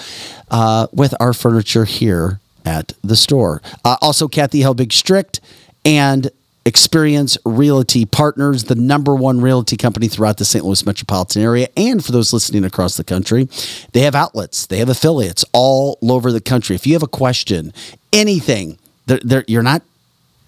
uh, 0.50 0.86
with 0.92 1.14
our 1.18 1.32
furniture 1.32 1.84
here 1.84 2.38
at 2.64 2.92
the 3.02 3.16
store. 3.16 3.60
Uh, 3.84 3.96
also, 4.00 4.28
Kathy 4.28 4.60
Helbig 4.60 4.92
Strict 4.92 5.40
and 5.84 6.30
Experience 6.66 7.38
Realty 7.44 8.04
Partners, 8.04 8.64
the 8.64 8.74
number 8.74 9.14
one 9.14 9.40
realty 9.40 9.76
company 9.76 10.08
throughout 10.08 10.36
the 10.36 10.44
St. 10.44 10.64
Louis 10.64 10.84
metropolitan 10.84 11.42
area. 11.42 11.68
And 11.76 12.04
for 12.04 12.12
those 12.12 12.32
listening 12.32 12.64
across 12.64 12.96
the 12.96 13.04
country, 13.04 13.48
they 13.92 14.00
have 14.00 14.14
outlets, 14.14 14.66
they 14.66 14.78
have 14.78 14.88
affiliates 14.88 15.44
all 15.52 15.98
over 16.02 16.30
the 16.30 16.40
country. 16.40 16.76
If 16.76 16.86
you 16.86 16.92
have 16.92 17.02
a 17.02 17.08
question, 17.08 17.72
anything, 18.12 18.78
they're, 19.06 19.20
they're, 19.24 19.44
you're 19.48 19.62
not 19.62 19.82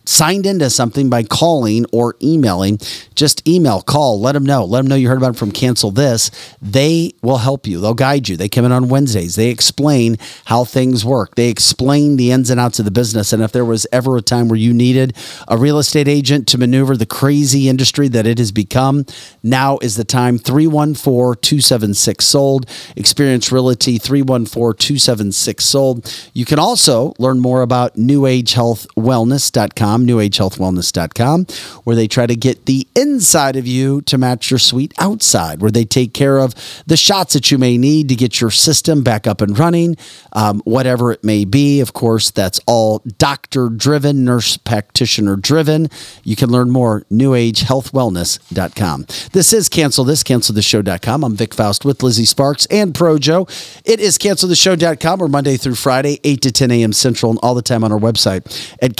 signed 0.04 0.46
into 0.46 0.70
something 0.70 1.08
by 1.08 1.22
calling 1.22 1.86
or 1.92 2.16
emailing, 2.22 2.78
just 3.14 3.46
email, 3.46 3.82
call, 3.82 4.20
let 4.20 4.32
them 4.32 4.44
know. 4.44 4.64
Let 4.64 4.80
them 4.80 4.88
know 4.88 4.96
you 4.96 5.08
heard 5.08 5.18
about 5.18 5.34
it 5.34 5.38
from 5.38 5.52
Cancel 5.52 5.90
This. 5.90 6.30
They 6.60 7.12
will 7.22 7.38
help 7.38 7.66
you. 7.66 7.80
They'll 7.80 7.94
guide 7.94 8.28
you. 8.28 8.36
They 8.36 8.48
come 8.48 8.64
in 8.64 8.72
on 8.72 8.88
Wednesdays. 8.88 9.36
They 9.36 9.48
explain 9.48 10.16
how 10.46 10.64
things 10.64 11.04
work. 11.04 11.34
They 11.34 11.48
explain 11.48 12.16
the 12.16 12.32
ins 12.32 12.50
and 12.50 12.58
outs 12.58 12.78
of 12.78 12.84
the 12.84 12.90
business. 12.90 13.32
And 13.32 13.42
if 13.42 13.52
there 13.52 13.64
was 13.64 13.86
ever 13.92 14.16
a 14.16 14.22
time 14.22 14.48
where 14.48 14.58
you 14.58 14.72
needed 14.72 15.16
a 15.48 15.56
real 15.56 15.78
estate 15.78 16.08
agent 16.08 16.48
to 16.48 16.58
maneuver 16.58 16.96
the 16.96 17.06
crazy 17.06 17.68
industry 17.68 18.08
that 18.08 18.26
it 18.26 18.38
has 18.38 18.52
become, 18.52 19.06
now 19.42 19.78
is 19.78 19.96
the 19.96 20.04
time. 20.04 20.38
314 20.38 21.40
276 21.40 22.24
sold. 22.24 22.66
Experience 22.96 23.52
Realty 23.52 23.98
314 23.98 24.78
276 24.78 25.64
sold. 25.64 26.28
You 26.32 26.44
can 26.44 26.58
also 26.58 27.14
learn 27.18 27.40
more 27.40 27.62
about 27.62 27.96
newagehealthwellness.com, 27.96 29.91
newagehealthwellness.com, 30.00 31.46
where 31.84 31.96
they 31.96 32.08
try 32.08 32.26
to 32.26 32.34
get 32.34 32.66
the 32.66 32.86
inside 32.96 33.56
of 33.56 33.66
you 33.66 34.00
to 34.02 34.18
match 34.18 34.50
your 34.50 34.58
sweet 34.58 34.92
outside, 34.98 35.60
where 35.60 35.70
they 35.70 35.84
take 35.84 36.14
care 36.14 36.38
of 36.38 36.54
the 36.86 36.96
shots 36.96 37.34
that 37.34 37.50
you 37.50 37.58
may 37.58 37.78
need 37.78 38.08
to 38.08 38.14
get 38.14 38.40
your 38.40 38.50
system 38.50 39.02
back 39.02 39.26
up 39.26 39.40
and 39.40 39.58
running, 39.58 39.96
um, 40.32 40.60
whatever 40.64 41.12
it 41.12 41.22
may 41.22 41.44
be. 41.44 41.80
Of 41.80 41.92
course, 41.92 42.30
that's 42.30 42.60
all 42.66 43.02
doctor 43.18 43.68
driven, 43.68 44.24
nurse 44.24 44.56
practitioner 44.56 45.36
driven. 45.36 45.88
You 46.24 46.36
can 46.36 46.50
learn 46.50 46.70
more, 46.70 47.04
newagehealthwellness.com. 47.10 49.06
This 49.32 49.52
is 49.52 49.68
Cancel 49.68 50.04
This, 50.04 50.22
canceltheshow.com. 50.22 51.24
I'm 51.24 51.36
Vic 51.36 51.54
Faust 51.54 51.84
with 51.84 52.02
Lizzie 52.02 52.24
Sparks 52.24 52.66
and 52.66 52.94
Projo. 52.94 53.48
It 53.84 54.00
is 54.00 54.18
canceltheshow.com. 54.18 55.18
We're 55.18 55.28
Monday 55.28 55.56
through 55.56 55.74
Friday, 55.76 56.20
8 56.24 56.42
to 56.42 56.52
10 56.52 56.70
a.m. 56.70 56.92
Central, 56.92 57.30
and 57.30 57.38
all 57.42 57.54
the 57.54 57.62
time 57.62 57.84
on 57.84 57.92
our 57.92 57.98
website 57.98 58.42
at 58.80 58.96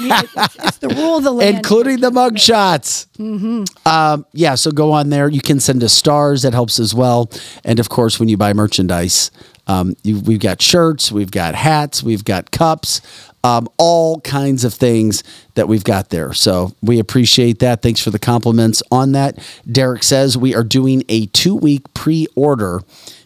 It's 0.00 0.78
the 0.78 0.88
rule 0.88 1.18
of 1.18 1.24
the 1.24 1.32
land. 1.32 1.56
including 1.56 2.00
the 2.00 2.10
mug 2.10 2.38
shots. 2.38 3.06
hmm 3.16 3.64
Um, 3.86 4.26
yeah, 4.32 4.54
so 4.54 4.70
go 4.70 4.92
on 4.92 5.10
there. 5.10 5.28
You 5.28 5.40
can 5.40 5.60
send 5.60 5.82
us 5.82 5.92
stars. 5.92 6.42
That 6.42 6.52
helps 6.52 6.78
as 6.78 6.94
well. 6.94 7.30
And 7.64 7.78
of 7.78 7.88
course, 7.88 8.18
when 8.20 8.28
you 8.28 8.36
buy 8.36 8.52
merchandise, 8.52 9.30
um, 9.66 9.96
you, 10.02 10.20
we've 10.20 10.40
got 10.40 10.60
shirts, 10.60 11.10
we've 11.10 11.30
got 11.30 11.54
hats, 11.54 12.02
we've 12.02 12.24
got 12.24 12.50
cups, 12.50 13.00
um, 13.42 13.68
all 13.78 14.20
kinds 14.20 14.64
of 14.64 14.74
things 14.74 15.22
that 15.54 15.68
we've 15.68 15.84
got 15.84 16.10
there. 16.10 16.32
So 16.32 16.72
we 16.82 16.98
appreciate 16.98 17.58
that. 17.60 17.82
Thanks 17.82 18.00
for 18.00 18.10
the 18.10 18.18
compliments 18.18 18.82
on 18.90 19.12
that. 19.12 19.38
Derek 19.70 20.02
says 20.02 20.36
we 20.36 20.54
are 20.54 20.64
doing 20.64 21.02
a 21.08 21.26
two 21.26 21.54
week 21.54 21.92
pre 21.94 22.26
order 22.34 22.80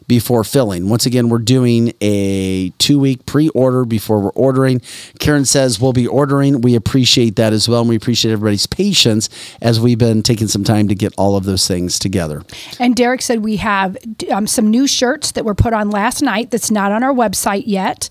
before 0.09 0.43
filling. 0.43 0.89
Once 0.89 1.06
again, 1.06 1.28
we're 1.28 1.39
doing 1.39 1.93
a 2.01 2.70
two 2.78 2.98
week 2.98 3.26
pre 3.26 3.51
order 3.51 3.85
before 3.85 4.18
we're 4.18 4.30
ordering. 4.30 4.80
Karen 5.20 5.44
says 5.44 5.78
we'll 5.80 5.93
be 5.93 6.06
ordering. 6.06 6.62
We 6.62 6.74
appreciate 6.74 7.36
that 7.36 7.52
as 7.52 7.68
well. 7.68 7.80
And 7.80 7.90
we 7.90 7.97
appreciate 7.97 8.32
everybody's 8.32 8.66
patience 8.66 9.28
as 9.60 9.78
we've 9.78 9.98
been 9.98 10.22
taking 10.22 10.48
some 10.48 10.64
time 10.64 10.89
to 10.89 10.94
get 10.94 11.12
all 11.18 11.36
of 11.36 11.44
those 11.44 11.68
things 11.68 11.98
together. 11.98 12.43
And 12.80 12.97
Derek 12.97 13.22
said 13.22 13.44
we 13.44 13.56
have 13.56 13.97
um, 14.32 14.47
some 14.47 14.68
new 14.68 14.86
shirts 14.86 15.32
that 15.32 15.44
were 15.44 15.55
put 15.55 15.72
on 15.72 15.90
last 15.90 16.22
night 16.22 16.51
that's 16.51 16.70
not 16.70 16.90
on 16.90 17.02
our 17.02 17.12
website 17.12 17.64
yet. 17.66 18.09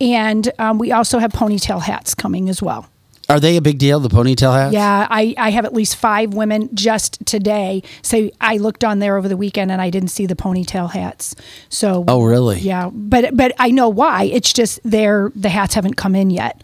And 0.00 0.50
um, 0.58 0.78
we 0.78 0.90
also 0.90 1.18
have 1.18 1.32
ponytail 1.32 1.80
hats 1.80 2.14
coming 2.14 2.48
as 2.48 2.60
well. 2.60 2.88
Are 3.28 3.40
they 3.40 3.56
a 3.56 3.60
big 3.60 3.78
deal, 3.78 3.98
the 3.98 4.08
ponytail 4.08 4.52
hats? 4.54 4.72
Yeah, 4.72 5.06
I, 5.10 5.34
I 5.36 5.50
have 5.50 5.64
at 5.64 5.72
least 5.72 5.96
five 5.96 6.32
women 6.32 6.68
just 6.74 7.24
today 7.26 7.82
say 8.02 8.30
I 8.40 8.56
looked 8.58 8.84
on 8.84 9.00
there 9.00 9.16
over 9.16 9.28
the 9.28 9.36
weekend 9.36 9.72
and 9.72 9.82
I 9.82 9.90
didn't 9.90 10.08
see 10.10 10.26
the 10.26 10.36
ponytail 10.36 10.92
hats. 10.92 11.34
So 11.68 12.04
Oh, 12.06 12.22
really? 12.22 12.60
Yeah, 12.60 12.90
but 12.92 13.36
but 13.36 13.52
I 13.58 13.70
know 13.72 13.88
why. 13.88 14.24
It's 14.24 14.52
just 14.52 14.78
they're 14.84 15.32
the 15.34 15.48
hats 15.48 15.74
haven't 15.74 15.94
come 15.94 16.14
in 16.14 16.30
yet. 16.30 16.62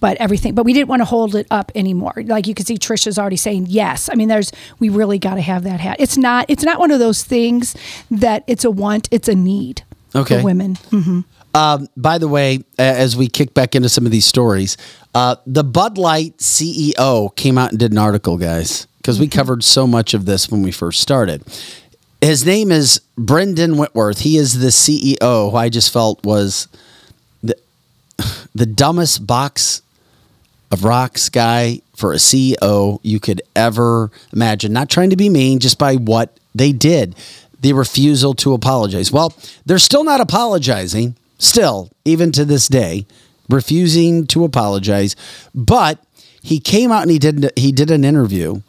But 0.00 0.16
everything, 0.16 0.54
but 0.54 0.64
we 0.64 0.72
didn't 0.72 0.88
want 0.88 1.00
to 1.00 1.04
hold 1.04 1.34
it 1.34 1.46
up 1.50 1.70
anymore. 1.74 2.14
Like 2.24 2.46
you 2.46 2.54
can 2.54 2.64
see, 2.64 2.78
Trisha's 2.78 3.18
already 3.18 3.36
saying 3.36 3.66
yes. 3.68 4.08
I 4.10 4.14
mean, 4.14 4.28
there's 4.28 4.50
we 4.78 4.88
really 4.88 5.18
got 5.18 5.34
to 5.34 5.42
have 5.42 5.62
that 5.64 5.78
hat. 5.78 5.96
It's 6.00 6.16
not 6.16 6.46
it's 6.48 6.64
not 6.64 6.80
one 6.80 6.90
of 6.90 6.98
those 7.00 7.22
things 7.22 7.76
that 8.10 8.42
it's 8.46 8.64
a 8.64 8.70
want, 8.70 9.08
it's 9.10 9.28
a 9.28 9.34
need 9.34 9.82
Okay. 10.14 10.38
for 10.38 10.44
women. 10.44 10.76
hmm 10.90 11.20
Um, 11.54 11.88
by 11.96 12.18
the 12.18 12.28
way, 12.28 12.60
as 12.78 13.16
we 13.16 13.28
kick 13.28 13.54
back 13.54 13.74
into 13.74 13.88
some 13.88 14.06
of 14.06 14.12
these 14.12 14.24
stories, 14.24 14.76
uh, 15.14 15.36
the 15.46 15.64
Bud 15.64 15.98
Light 15.98 16.36
CEO 16.38 17.34
came 17.34 17.58
out 17.58 17.70
and 17.70 17.78
did 17.78 17.92
an 17.92 17.98
article, 17.98 18.36
guys, 18.36 18.86
because 18.98 19.18
we 19.18 19.26
covered 19.26 19.64
so 19.64 19.86
much 19.86 20.14
of 20.14 20.26
this 20.26 20.50
when 20.50 20.62
we 20.62 20.70
first 20.70 21.00
started. 21.00 21.42
His 22.20 22.44
name 22.44 22.70
is 22.70 23.00
Brendan 23.16 23.78
Whitworth. 23.78 24.20
He 24.20 24.36
is 24.36 24.60
the 24.60 24.68
CEO, 24.68 25.50
who 25.50 25.56
I 25.56 25.70
just 25.70 25.92
felt 25.92 26.24
was 26.24 26.68
the, 27.42 27.56
the 28.54 28.66
dumbest 28.66 29.26
box 29.26 29.82
of 30.70 30.84
rocks 30.84 31.28
guy 31.28 31.80
for 31.96 32.12
a 32.12 32.16
CEO 32.16 33.00
you 33.02 33.18
could 33.18 33.42
ever 33.56 34.10
imagine. 34.32 34.72
Not 34.72 34.88
trying 34.88 35.10
to 35.10 35.16
be 35.16 35.28
mean, 35.28 35.58
just 35.58 35.78
by 35.78 35.96
what 35.96 36.38
they 36.54 36.72
did. 36.72 37.16
The 37.60 37.72
refusal 37.72 38.34
to 38.34 38.54
apologize. 38.54 39.12
Well, 39.12 39.34
they're 39.66 39.78
still 39.78 40.04
not 40.04 40.20
apologizing, 40.20 41.16
still, 41.40 41.90
even 42.04 42.30
to 42.32 42.44
this 42.44 42.68
day, 42.68 43.06
refusing 43.48 44.28
to 44.28 44.44
apologize. 44.44 45.16
But 45.52 45.98
he 46.40 46.60
came 46.60 46.92
out 46.92 47.02
and 47.02 47.10
he 47.10 47.18
did 47.18 47.50
he 47.56 47.72
did 47.72 47.90
an 47.90 48.04
interview 48.04 48.62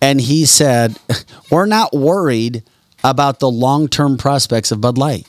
and 0.00 0.20
he 0.20 0.46
said, 0.46 0.98
We're 1.50 1.66
not 1.66 1.92
worried 1.92 2.62
about 3.04 3.40
the 3.40 3.50
long 3.50 3.88
term 3.88 4.16
prospects 4.16 4.72
of 4.72 4.80
Bud 4.80 4.96
Light. 4.96 5.26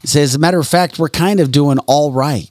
He 0.00 0.08
says, 0.08 0.30
as 0.30 0.34
a 0.34 0.38
matter 0.38 0.60
of 0.60 0.68
fact, 0.68 0.98
we're 0.98 1.08
kind 1.08 1.40
of 1.40 1.50
doing 1.50 1.78
all 1.86 2.12
right. 2.12 2.50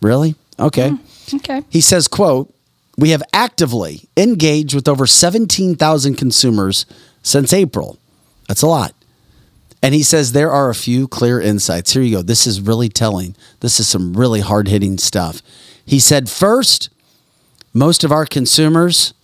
Really? 0.00 0.36
Okay. 0.58 0.90
Hmm, 0.90 1.36
okay. 1.36 1.62
He 1.68 1.80
says, 1.80 2.08
quote, 2.08 2.54
we 2.96 3.10
have 3.10 3.22
actively 3.32 4.08
engaged 4.16 4.74
with 4.74 4.88
over 4.88 5.06
17,000 5.06 6.14
consumers 6.14 6.86
since 7.22 7.52
April. 7.52 7.98
That's 8.46 8.62
a 8.62 8.66
lot. 8.66 8.94
And 9.82 9.94
he 9.94 10.02
says 10.02 10.32
there 10.32 10.50
are 10.50 10.70
a 10.70 10.74
few 10.74 11.06
clear 11.06 11.40
insights. 11.40 11.92
Here 11.92 12.02
you 12.02 12.16
go. 12.16 12.22
This 12.22 12.46
is 12.46 12.60
really 12.60 12.88
telling. 12.88 13.36
This 13.60 13.78
is 13.78 13.88
some 13.88 14.14
really 14.14 14.40
hard 14.40 14.68
hitting 14.68 14.98
stuff. 14.98 15.40
He 15.84 15.98
said, 15.98 16.28
first, 16.28 16.90
most 17.72 18.04
of 18.04 18.12
our 18.12 18.26
consumers 18.26 19.14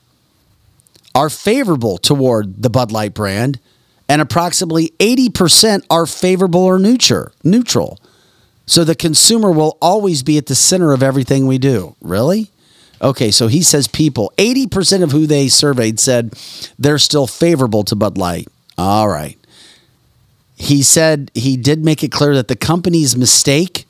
are 1.14 1.30
favorable 1.30 1.98
toward 1.98 2.62
the 2.62 2.70
Bud 2.70 2.90
Light 2.92 3.14
brand, 3.14 3.60
and 4.08 4.20
approximately 4.20 4.92
80% 4.98 5.84
are 5.90 6.06
favorable 6.06 6.62
or 6.62 6.78
neutral. 6.78 7.32
Neutral. 7.42 8.00
So 8.66 8.84
the 8.84 8.94
consumer 8.94 9.50
will 9.50 9.76
always 9.80 10.22
be 10.22 10.38
at 10.38 10.46
the 10.46 10.54
center 10.54 10.92
of 10.92 11.02
everything 11.02 11.46
we 11.46 11.58
do. 11.58 11.96
Really? 12.00 12.50
Okay, 13.02 13.30
so 13.30 13.48
he 13.48 13.62
says 13.62 13.86
people, 13.86 14.32
80% 14.38 15.02
of 15.02 15.12
who 15.12 15.26
they 15.26 15.48
surveyed 15.48 16.00
said 16.00 16.32
they're 16.78 16.98
still 16.98 17.26
favorable 17.26 17.84
to 17.84 17.96
Bud 17.96 18.16
Light. 18.16 18.48
All 18.78 19.08
right. 19.08 19.38
He 20.56 20.82
said 20.82 21.30
he 21.34 21.56
did 21.56 21.84
make 21.84 22.02
it 22.04 22.12
clear 22.12 22.34
that 22.34 22.48
the 22.48 22.56
company's 22.56 23.16
mistake, 23.16 23.86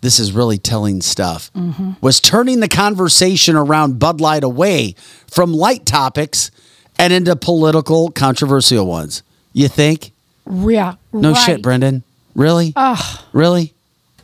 this 0.00 0.18
is 0.18 0.32
really 0.32 0.58
telling 0.58 1.02
stuff, 1.02 1.52
mm-hmm. 1.52 1.92
was 2.00 2.20
turning 2.20 2.60
the 2.60 2.68
conversation 2.68 3.56
around 3.56 3.98
Bud 3.98 4.20
Light 4.20 4.44
away 4.44 4.94
from 5.26 5.52
light 5.52 5.84
topics 5.84 6.50
and 6.98 7.12
into 7.12 7.34
political, 7.34 8.10
controversial 8.10 8.86
ones. 8.86 9.22
You 9.52 9.68
think? 9.68 10.12
Yeah. 10.48 10.94
No 11.12 11.32
right. 11.32 11.44
shit, 11.44 11.62
Brendan. 11.62 12.04
Really? 12.34 12.72
Ugh. 12.76 13.20
Really? 13.32 13.74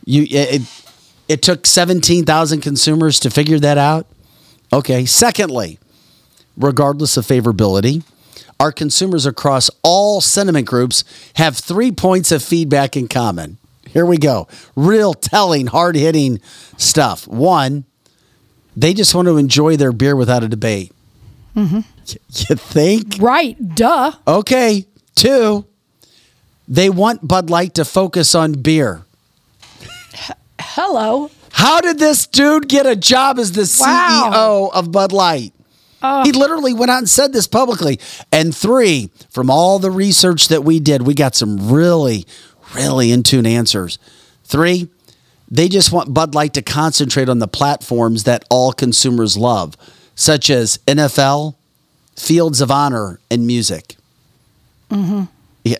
You 0.05 0.25
it, 0.29 0.61
it 1.27 1.41
took 1.41 1.65
17,000 1.65 2.61
consumers 2.61 3.19
to 3.19 3.29
figure 3.29 3.59
that 3.59 3.77
out? 3.77 4.07
Okay. 4.71 5.05
Secondly, 5.05 5.79
regardless 6.57 7.17
of 7.17 7.25
favorability, 7.25 8.03
our 8.59 8.71
consumers 8.71 9.25
across 9.25 9.69
all 9.83 10.21
sentiment 10.21 10.67
groups 10.67 11.03
have 11.35 11.57
3 11.57 11.91
points 11.93 12.31
of 12.31 12.43
feedback 12.43 12.97
in 12.97 13.07
common. 13.07 13.57
Here 13.87 14.05
we 14.05 14.17
go. 14.17 14.47
Real 14.75 15.13
telling, 15.13 15.67
hard-hitting 15.67 16.41
stuff. 16.77 17.27
One, 17.27 17.85
they 18.75 18.93
just 18.93 19.15
want 19.15 19.27
to 19.27 19.37
enjoy 19.37 19.77
their 19.77 19.91
beer 19.91 20.15
without 20.15 20.43
a 20.43 20.47
debate. 20.47 20.91
Mm-hmm. 21.55 21.79
You 22.07 22.55
think? 22.55 23.15
Right. 23.19 23.75
Duh. 23.75 24.11
Okay. 24.27 24.85
Two, 25.15 25.65
they 26.67 26.89
want 26.89 27.27
Bud 27.27 27.49
Light 27.49 27.73
to 27.75 27.83
focus 27.83 28.35
on 28.35 28.53
beer. 28.53 29.03
Hello. 30.59 31.31
How 31.51 31.81
did 31.81 31.99
this 31.99 32.27
dude 32.27 32.69
get 32.69 32.85
a 32.85 32.95
job 32.95 33.39
as 33.39 33.51
the 33.53 33.63
CEO 33.63 34.71
of 34.71 34.91
Bud 34.91 35.11
Light? 35.11 35.53
He 36.01 36.31
literally 36.31 36.73
went 36.73 36.91
out 36.91 36.99
and 36.99 37.09
said 37.09 37.33
this 37.33 37.47
publicly. 37.47 37.99
And 38.31 38.55
three, 38.55 39.09
from 39.29 39.49
all 39.49 39.79
the 39.79 39.91
research 39.91 40.47
that 40.47 40.63
we 40.63 40.79
did, 40.79 41.01
we 41.01 41.13
got 41.13 41.35
some 41.35 41.71
really, 41.71 42.25
really 42.73 43.11
in 43.11 43.23
tune 43.23 43.45
answers. 43.45 43.99
Three, 44.45 44.87
they 45.51 45.67
just 45.67 45.91
want 45.91 46.13
Bud 46.13 46.35
Light 46.35 46.53
to 46.53 46.61
concentrate 46.61 47.27
on 47.27 47.39
the 47.39 47.47
platforms 47.47 48.23
that 48.23 48.45
all 48.49 48.71
consumers 48.71 49.37
love, 49.37 49.75
such 50.15 50.49
as 50.49 50.77
NFL, 50.87 51.55
Folds 52.15 52.61
of 52.61 52.71
Honor, 52.71 53.19
and 53.31 53.45
music. 53.47 53.95
Mm-hmm. 54.89 55.23
Yeah. 55.63 55.77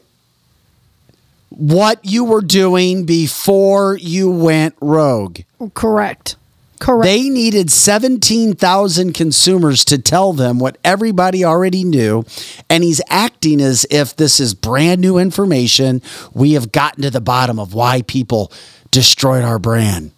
What 1.50 2.04
you 2.04 2.26
were 2.26 2.42
doing 2.42 3.06
before 3.06 3.98
you 3.98 4.30
went 4.30 4.76
rogue. 4.82 5.40
Correct. 5.74 6.36
Correct. 6.80 7.04
They 7.04 7.30
needed 7.30 7.70
17,000 7.70 9.14
consumers 9.14 9.84
to 9.86 9.98
tell 9.98 10.32
them 10.32 10.60
what 10.60 10.78
everybody 10.84 11.44
already 11.44 11.84
knew. 11.84 12.24
And 12.70 12.84
he's 12.84 13.02
acting 13.10 13.60
as 13.60 13.86
if 13.92 14.16
this 14.16 14.40
is 14.40 14.54
brand 14.54 15.02
new 15.02 15.18
information. 15.18 16.02
We 16.34 16.54
have 16.54 16.72
gotten 16.72 17.04
to 17.04 17.12
the 17.12 17.22
bottom 17.22 17.60
of 17.60 17.74
why 17.74 18.02
people 18.04 18.52
destroyed 18.92 19.44
our 19.44 19.60
brand. 19.60 20.12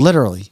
Literally. 0.00 0.50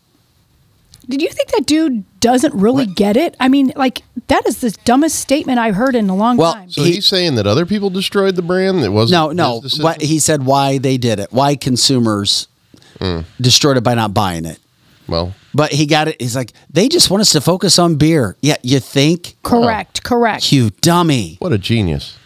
Did 1.09 1.21
you 1.21 1.31
think 1.31 1.51
that 1.51 1.67
dude 1.67 2.05
doesn't 2.21 2.55
really 2.55 2.87
get 2.87 3.17
it? 3.17 3.37
I 3.41 3.49
mean, 3.49 3.73
like 3.75 4.03
that 4.29 4.47
is 4.47 4.61
the 4.61 4.71
dumbest 4.85 5.19
statement 5.19 5.59
I've 5.59 5.75
heard 5.75 5.97
in 5.97 6.09
a 6.09 6.15
long 6.15 6.39
time. 6.39 6.71
So 6.71 6.85
he's 6.85 7.07
saying 7.07 7.35
that 7.35 7.47
other 7.47 7.67
people 7.67 7.91
destroyed 7.91 8.37
the 8.37 8.43
brand. 8.43 8.85
That 8.85 8.93
wasn't 8.93 9.37
No, 9.37 9.61
no. 9.61 9.63
What 9.83 10.01
he 10.01 10.21
said 10.21 10.45
why 10.45 10.79
they 10.79 10.99
did 10.99 11.19
it, 11.19 11.33
why 11.33 11.57
consumers 11.57 12.47
hmm. 13.01 13.21
destroyed 13.41 13.77
it 13.77 13.83
by 13.83 13.95
not 13.95 14.15
buying 14.15 14.45
it. 14.45 14.61
Well, 15.09 15.35
But 15.53 15.73
he 15.73 15.87
got 15.87 16.09
it. 16.09 16.21
He's 16.21 16.37
like, 16.37 16.53
they 16.71 16.89
just 16.89 17.11
want 17.11 17.21
us 17.21 17.31
to 17.33 17.41
focus 17.41 17.79
on 17.79 17.97
beer. 17.97 18.37
Yeah, 18.41 18.57
you 18.63 18.81
think? 18.81 19.37
correct. 19.43 20.01
Oh, 20.05 20.09
correct. 20.09 20.53
You 20.53 20.71
dummy. 20.81 21.37
What 21.41 21.53
a 21.53 21.59
genius. 21.59 22.19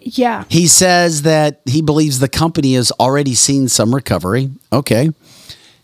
Yeah. 0.00 0.44
He 0.48 0.66
says 0.66 1.22
that 1.22 1.60
he 1.66 1.82
believes 1.82 2.18
the 2.18 2.28
company 2.28 2.74
has 2.74 2.90
already 2.92 3.34
seen 3.34 3.68
some 3.68 3.94
recovery. 3.94 4.50
Okay. 4.72 5.10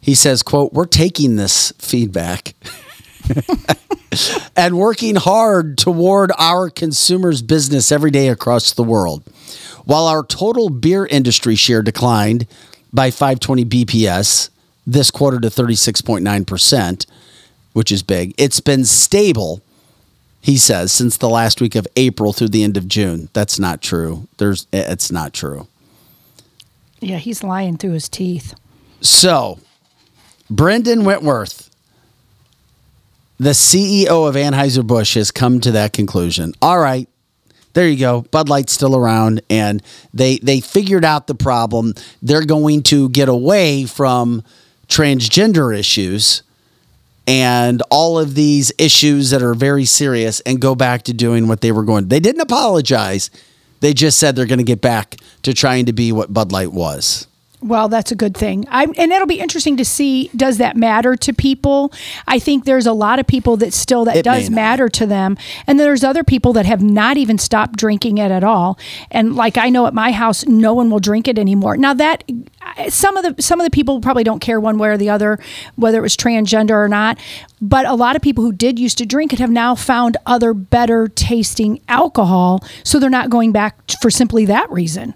He 0.00 0.14
says, 0.14 0.42
quote, 0.42 0.72
we're 0.72 0.86
taking 0.86 1.36
this 1.36 1.72
feedback 1.78 2.54
and 4.56 4.78
working 4.78 5.16
hard 5.16 5.78
toward 5.78 6.32
our 6.38 6.70
consumers' 6.70 7.42
business 7.42 7.90
every 7.92 8.10
day 8.10 8.28
across 8.28 8.72
the 8.72 8.82
world. 8.82 9.22
While 9.84 10.06
our 10.06 10.24
total 10.24 10.70
beer 10.70 11.06
industry 11.06 11.54
share 11.56 11.82
declined 11.82 12.46
by 12.92 13.10
520 13.10 13.64
BPS 13.64 14.50
this 14.86 15.10
quarter 15.10 15.40
to 15.40 15.48
36.9%, 15.48 17.06
which 17.72 17.90
is 17.90 18.02
big, 18.02 18.34
it's 18.38 18.60
been 18.60 18.84
stable 18.84 19.62
he 20.46 20.56
says 20.56 20.92
since 20.92 21.16
the 21.16 21.28
last 21.28 21.60
week 21.60 21.74
of 21.74 21.88
April 21.96 22.32
through 22.32 22.50
the 22.50 22.62
end 22.62 22.76
of 22.76 22.86
June. 22.86 23.28
That's 23.32 23.58
not 23.58 23.82
true. 23.82 24.28
There's 24.36 24.68
it's 24.72 25.10
not 25.10 25.32
true. 25.32 25.66
Yeah, 27.00 27.16
he's 27.16 27.42
lying 27.42 27.76
through 27.78 27.94
his 27.94 28.08
teeth. 28.08 28.54
So, 29.00 29.58
Brendan 30.48 31.04
Wentworth, 31.04 31.68
the 33.38 33.50
CEO 33.50 34.28
of 34.28 34.36
Anheuser-Busch 34.36 35.14
has 35.14 35.32
come 35.32 35.60
to 35.62 35.72
that 35.72 35.92
conclusion. 35.92 36.54
All 36.62 36.78
right. 36.78 37.08
There 37.74 37.88
you 37.88 37.98
go. 37.98 38.22
Bud 38.30 38.48
Light's 38.48 38.72
still 38.72 38.94
around 38.94 39.42
and 39.50 39.82
they 40.14 40.38
they 40.38 40.60
figured 40.60 41.04
out 41.04 41.26
the 41.26 41.34
problem. 41.34 41.94
They're 42.22 42.46
going 42.46 42.84
to 42.84 43.08
get 43.08 43.28
away 43.28 43.84
from 43.84 44.44
transgender 44.88 45.76
issues 45.76 46.42
and 47.26 47.82
all 47.90 48.18
of 48.18 48.34
these 48.34 48.72
issues 48.78 49.30
that 49.30 49.42
are 49.42 49.54
very 49.54 49.84
serious 49.84 50.40
and 50.40 50.60
go 50.60 50.74
back 50.74 51.02
to 51.02 51.12
doing 51.12 51.48
what 51.48 51.60
they 51.60 51.72
were 51.72 51.82
going. 51.82 52.08
They 52.08 52.20
didn't 52.20 52.40
apologize. 52.40 53.30
They 53.80 53.92
just 53.92 54.18
said 54.18 54.36
they're 54.36 54.46
going 54.46 54.58
to 54.58 54.64
get 54.64 54.80
back 54.80 55.16
to 55.42 55.52
trying 55.52 55.86
to 55.86 55.92
be 55.92 56.12
what 56.12 56.32
Bud 56.32 56.52
Light 56.52 56.72
was. 56.72 57.26
Well, 57.66 57.88
that's 57.88 58.12
a 58.12 58.14
good 58.14 58.36
thing. 58.36 58.64
I, 58.70 58.84
and 58.84 59.10
it'll 59.10 59.26
be 59.26 59.40
interesting 59.40 59.76
to 59.78 59.84
see 59.84 60.30
does 60.36 60.58
that 60.58 60.76
matter 60.76 61.16
to 61.16 61.32
people? 61.32 61.92
I 62.26 62.38
think 62.38 62.64
there's 62.64 62.86
a 62.86 62.92
lot 62.92 63.18
of 63.18 63.26
people 63.26 63.56
that 63.56 63.72
still 63.72 64.04
that 64.04 64.16
It 64.16 64.22
does 64.22 64.50
matter 64.50 64.88
to 64.88 65.04
them, 65.04 65.36
and 65.66 65.80
there's 65.80 66.04
other 66.04 66.22
people 66.22 66.52
that 66.52 66.64
have 66.64 66.80
not 66.80 67.16
even 67.16 67.38
stopped 67.38 67.76
drinking 67.76 68.18
it 68.18 68.30
at 68.30 68.44
all. 68.44 68.78
And 69.10 69.34
like 69.34 69.58
I 69.58 69.68
know 69.68 69.86
at 69.86 69.94
my 69.94 70.12
house, 70.12 70.46
no 70.46 70.74
one 70.74 70.90
will 70.90 71.00
drink 71.00 71.26
it 71.26 71.40
anymore. 71.40 71.76
Now 71.76 71.92
that 71.94 72.22
some 72.88 73.16
of 73.16 73.24
the 73.24 73.42
some 73.42 73.60
of 73.60 73.64
the 73.64 73.70
people 73.70 74.00
probably 74.00 74.24
don't 74.24 74.40
care 74.40 74.60
one 74.60 74.78
way 74.78 74.90
or 74.90 74.96
the 74.96 75.10
other 75.10 75.38
whether 75.74 75.98
it 75.98 76.02
was 76.02 76.16
transgender 76.16 76.76
or 76.76 76.88
not, 76.88 77.18
but 77.60 77.84
a 77.84 77.94
lot 77.94 78.14
of 78.14 78.22
people 78.22 78.44
who 78.44 78.52
did 78.52 78.78
used 78.78 78.98
to 78.98 79.06
drink 79.06 79.32
it 79.32 79.40
have 79.40 79.50
now 79.50 79.74
found 79.74 80.16
other 80.24 80.54
better 80.54 81.08
tasting 81.08 81.80
alcohol, 81.88 82.62
so 82.84 83.00
they're 83.00 83.10
not 83.10 83.28
going 83.28 83.50
back 83.50 83.90
for 84.00 84.10
simply 84.10 84.44
that 84.44 84.70
reason 84.70 85.14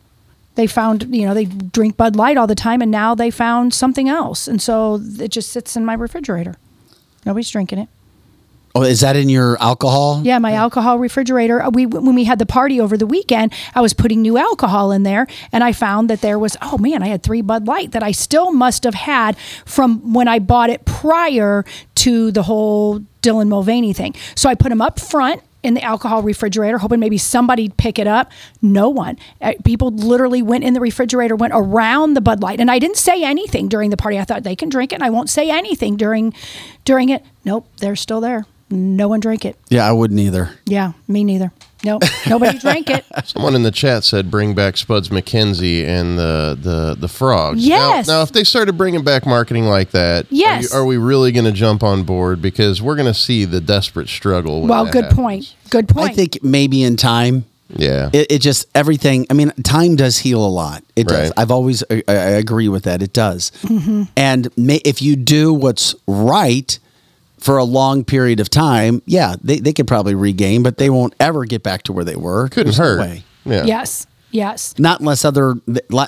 they 0.60 0.66
found 0.66 1.14
you 1.14 1.26
know 1.26 1.32
they 1.32 1.46
drink 1.46 1.96
bud 1.96 2.16
light 2.16 2.36
all 2.36 2.46
the 2.46 2.54
time 2.54 2.82
and 2.82 2.90
now 2.90 3.14
they 3.14 3.30
found 3.30 3.72
something 3.72 4.08
else. 4.08 4.46
And 4.46 4.60
so 4.60 5.00
it 5.18 5.28
just 5.28 5.48
sits 5.50 5.74
in 5.76 5.84
my 5.84 5.94
refrigerator. 5.94 6.56
Nobody's 7.24 7.50
drinking 7.50 7.78
it. 7.78 7.88
Oh, 8.72 8.82
is 8.82 9.00
that 9.00 9.16
in 9.16 9.28
your 9.28 9.60
alcohol? 9.60 10.20
yeah 10.22 10.38
my 10.38 10.52
alcohol 10.52 10.98
refrigerator. 10.98 11.62
Uh, 11.62 11.70
we 11.70 11.86
when 11.86 12.14
we 12.14 12.24
had 12.24 12.38
the 12.38 12.46
party 12.46 12.80
over 12.80 12.96
the 12.96 13.06
weekend 13.06 13.52
i 13.74 13.80
was 13.80 13.94
putting 13.94 14.22
new 14.22 14.36
alcohol 14.38 14.92
in 14.92 15.02
there 15.02 15.26
and 15.50 15.64
i 15.64 15.72
found 15.72 16.08
that 16.10 16.20
there 16.20 16.38
was 16.38 16.56
oh 16.62 16.78
man 16.78 17.02
i 17.02 17.08
had 17.08 17.22
three 17.22 17.42
bud 17.42 17.66
light 17.66 17.90
that 17.92 18.02
i 18.02 18.12
still 18.12 18.52
must 18.52 18.84
have 18.84 18.94
had 18.94 19.36
from 19.64 20.12
when 20.12 20.28
i 20.28 20.38
bought 20.38 20.70
it 20.70 20.84
prior 20.84 21.64
to 21.96 22.30
the 22.30 22.42
whole 22.44 23.00
dylan 23.22 23.48
mulvaney 23.48 23.92
thing. 23.92 24.14
So 24.36 24.48
i 24.48 24.54
put 24.54 24.68
them 24.68 24.82
up 24.82 25.00
front 25.00 25.42
in 25.62 25.74
the 25.74 25.82
alcohol 25.82 26.22
refrigerator, 26.22 26.78
hoping 26.78 27.00
maybe 27.00 27.18
somebody'd 27.18 27.76
pick 27.76 27.98
it 27.98 28.06
up. 28.06 28.30
No 28.62 28.88
one. 28.88 29.18
Uh, 29.40 29.52
People 29.64 29.90
literally 29.90 30.42
went 30.42 30.64
in 30.64 30.72
the 30.74 30.80
refrigerator, 30.80 31.36
went 31.36 31.52
around 31.54 32.14
the 32.14 32.20
Bud 32.20 32.40
Light, 32.42 32.60
and 32.60 32.70
I 32.70 32.78
didn't 32.78 32.96
say 32.96 33.22
anything 33.22 33.68
during 33.68 33.90
the 33.90 33.96
party. 33.96 34.18
I 34.18 34.24
thought 34.24 34.42
they 34.42 34.56
can 34.56 34.68
drink 34.68 34.92
it, 34.92 34.96
and 34.96 35.04
I 35.04 35.10
won't 35.10 35.28
say 35.30 35.50
anything 35.50 35.96
during 35.96 36.32
during 36.84 37.08
it. 37.10 37.24
Nope, 37.44 37.66
they're 37.78 37.96
still 37.96 38.20
there. 38.20 38.46
No 38.70 39.08
one 39.08 39.20
drank 39.20 39.44
it. 39.44 39.56
Yeah, 39.68 39.86
I 39.88 39.92
wouldn't 39.92 40.20
either. 40.20 40.50
Yeah, 40.64 40.92
me 41.08 41.24
neither. 41.24 41.52
Nope, 41.84 42.02
nobody 42.28 42.58
drank 42.60 42.90
it. 42.90 43.04
Someone 43.24 43.54
in 43.54 43.62
the 43.62 43.70
chat 43.70 44.04
said 44.04 44.30
bring 44.30 44.54
back 44.54 44.76
Spuds 44.76 45.08
MacKenzie 45.08 45.84
and 45.86 46.18
the 46.18 46.58
the 46.60 46.94
the 46.98 47.08
frogs. 47.08 47.66
Yes. 47.66 48.06
Now, 48.06 48.18
now 48.18 48.22
if 48.22 48.32
they 48.32 48.44
started 48.44 48.74
bringing 48.76 49.02
back 49.04 49.24
marketing 49.26 49.64
like 49.64 49.90
that, 49.92 50.24
are 50.24 50.28
Yes. 50.30 50.70
you- 50.72 50.78
are, 50.78 50.84
we 50.84 50.96
really 50.96 51.32
going 51.32 51.44
to 51.46 51.52
jump 51.52 51.82
on 51.82 52.02
board 52.02 52.42
because 52.42 52.82
we're 52.82 52.96
going 52.96 53.06
to 53.12 53.14
see 53.18 53.44
the 53.44 53.60
desperate 53.60 54.08
struggle? 54.08 54.66
Well, 54.66 54.84
good 54.86 55.04
happens. 55.04 55.14
point. 55.20 55.54
Good 55.70 55.88
point. 55.88 56.10
I 56.10 56.14
think 56.14 56.42
maybe 56.42 56.82
in 56.82 56.96
time. 56.96 57.44
Yeah. 57.68 58.10
It, 58.12 58.32
it 58.32 58.38
just 58.40 58.66
everything. 58.74 59.26
I 59.30 59.34
mean, 59.34 59.50
time 59.62 59.94
does 59.96 60.18
heal 60.18 60.44
a 60.44 60.48
lot. 60.50 60.82
It 60.96 61.06
does. 61.06 61.28
Right. 61.30 61.32
I've 61.36 61.50
always 61.52 61.84
I, 61.90 62.02
I 62.08 62.12
agree 62.12 62.68
with 62.68 62.82
that. 62.84 63.00
It 63.00 63.12
does. 63.12 63.52
Mhm. 63.62 64.08
And 64.16 64.48
may, 64.58 64.76
if 64.84 65.00
you 65.00 65.14
do 65.16 65.54
what's 65.54 65.94
right 66.08 66.78
for 67.40 67.58
a 67.58 67.64
long 67.64 68.04
period 68.04 68.40
of 68.40 68.50
time, 68.50 69.02
yeah, 69.06 69.36
they, 69.42 69.58
they 69.58 69.72
could 69.72 69.86
probably 69.88 70.14
regain, 70.14 70.62
but 70.62 70.76
they 70.78 70.90
won't 70.90 71.14
ever 71.18 71.44
get 71.44 71.62
back 71.62 71.82
to 71.84 71.92
where 71.92 72.04
they 72.04 72.16
were. 72.16 72.48
Couldn't 72.48 72.66
There's 72.66 72.78
no 72.78 72.84
hurt. 72.84 73.00
way. 73.00 73.22
Yeah. 73.44 73.64
Yes, 73.64 74.06
yes. 74.30 74.78
Not 74.78 75.00
unless 75.00 75.24
other 75.24 75.54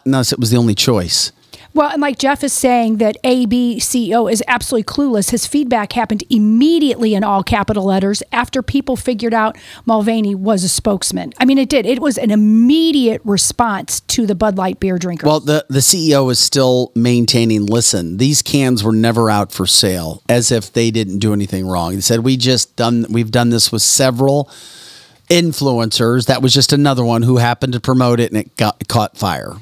unless 0.04 0.32
it 0.32 0.38
was 0.38 0.50
the 0.50 0.56
only 0.58 0.74
choice. 0.74 1.32
Well, 1.74 1.90
and 1.90 2.02
like 2.02 2.18
Jeff 2.18 2.44
is 2.44 2.52
saying 2.52 2.98
that 2.98 3.16
AB 3.24 3.78
CEO 3.78 4.30
is 4.30 4.42
absolutely 4.46 4.84
clueless. 4.84 5.30
His 5.30 5.46
feedback 5.46 5.92
happened 5.94 6.22
immediately 6.28 7.14
in 7.14 7.24
all 7.24 7.42
capital 7.42 7.84
letters 7.84 8.22
after 8.30 8.62
people 8.62 8.94
figured 8.94 9.32
out 9.32 9.56
Mulvaney 9.86 10.34
was 10.34 10.64
a 10.64 10.68
spokesman. 10.68 11.32
I 11.38 11.46
mean, 11.46 11.56
it 11.56 11.70
did. 11.70 11.86
It 11.86 12.00
was 12.00 12.18
an 12.18 12.30
immediate 12.30 13.22
response 13.24 14.00
to 14.00 14.26
the 14.26 14.34
Bud 14.34 14.58
Light 14.58 14.80
beer 14.80 14.98
drinkers. 14.98 15.26
Well, 15.26 15.40
the 15.40 15.64
the 15.68 15.78
CEO 15.78 16.30
is 16.30 16.38
still 16.38 16.92
maintaining. 16.94 17.64
Listen, 17.64 18.18
these 18.18 18.42
cans 18.42 18.84
were 18.84 18.92
never 18.92 19.30
out 19.30 19.50
for 19.50 19.66
sale, 19.66 20.22
as 20.28 20.52
if 20.52 20.72
they 20.72 20.90
didn't 20.90 21.20
do 21.20 21.32
anything 21.32 21.66
wrong. 21.66 21.92
He 21.94 22.00
said 22.02 22.20
we 22.20 22.36
just 22.36 22.76
done 22.76 23.06
we've 23.08 23.30
done 23.30 23.48
this 23.48 23.72
with 23.72 23.82
several 23.82 24.50
influencers. 25.30 26.26
That 26.26 26.42
was 26.42 26.52
just 26.52 26.74
another 26.74 27.04
one 27.04 27.22
who 27.22 27.38
happened 27.38 27.72
to 27.72 27.80
promote 27.80 28.20
it, 28.20 28.30
and 28.30 28.38
it 28.38 28.56
got 28.58 28.86
caught 28.88 29.16
fire. 29.16 29.54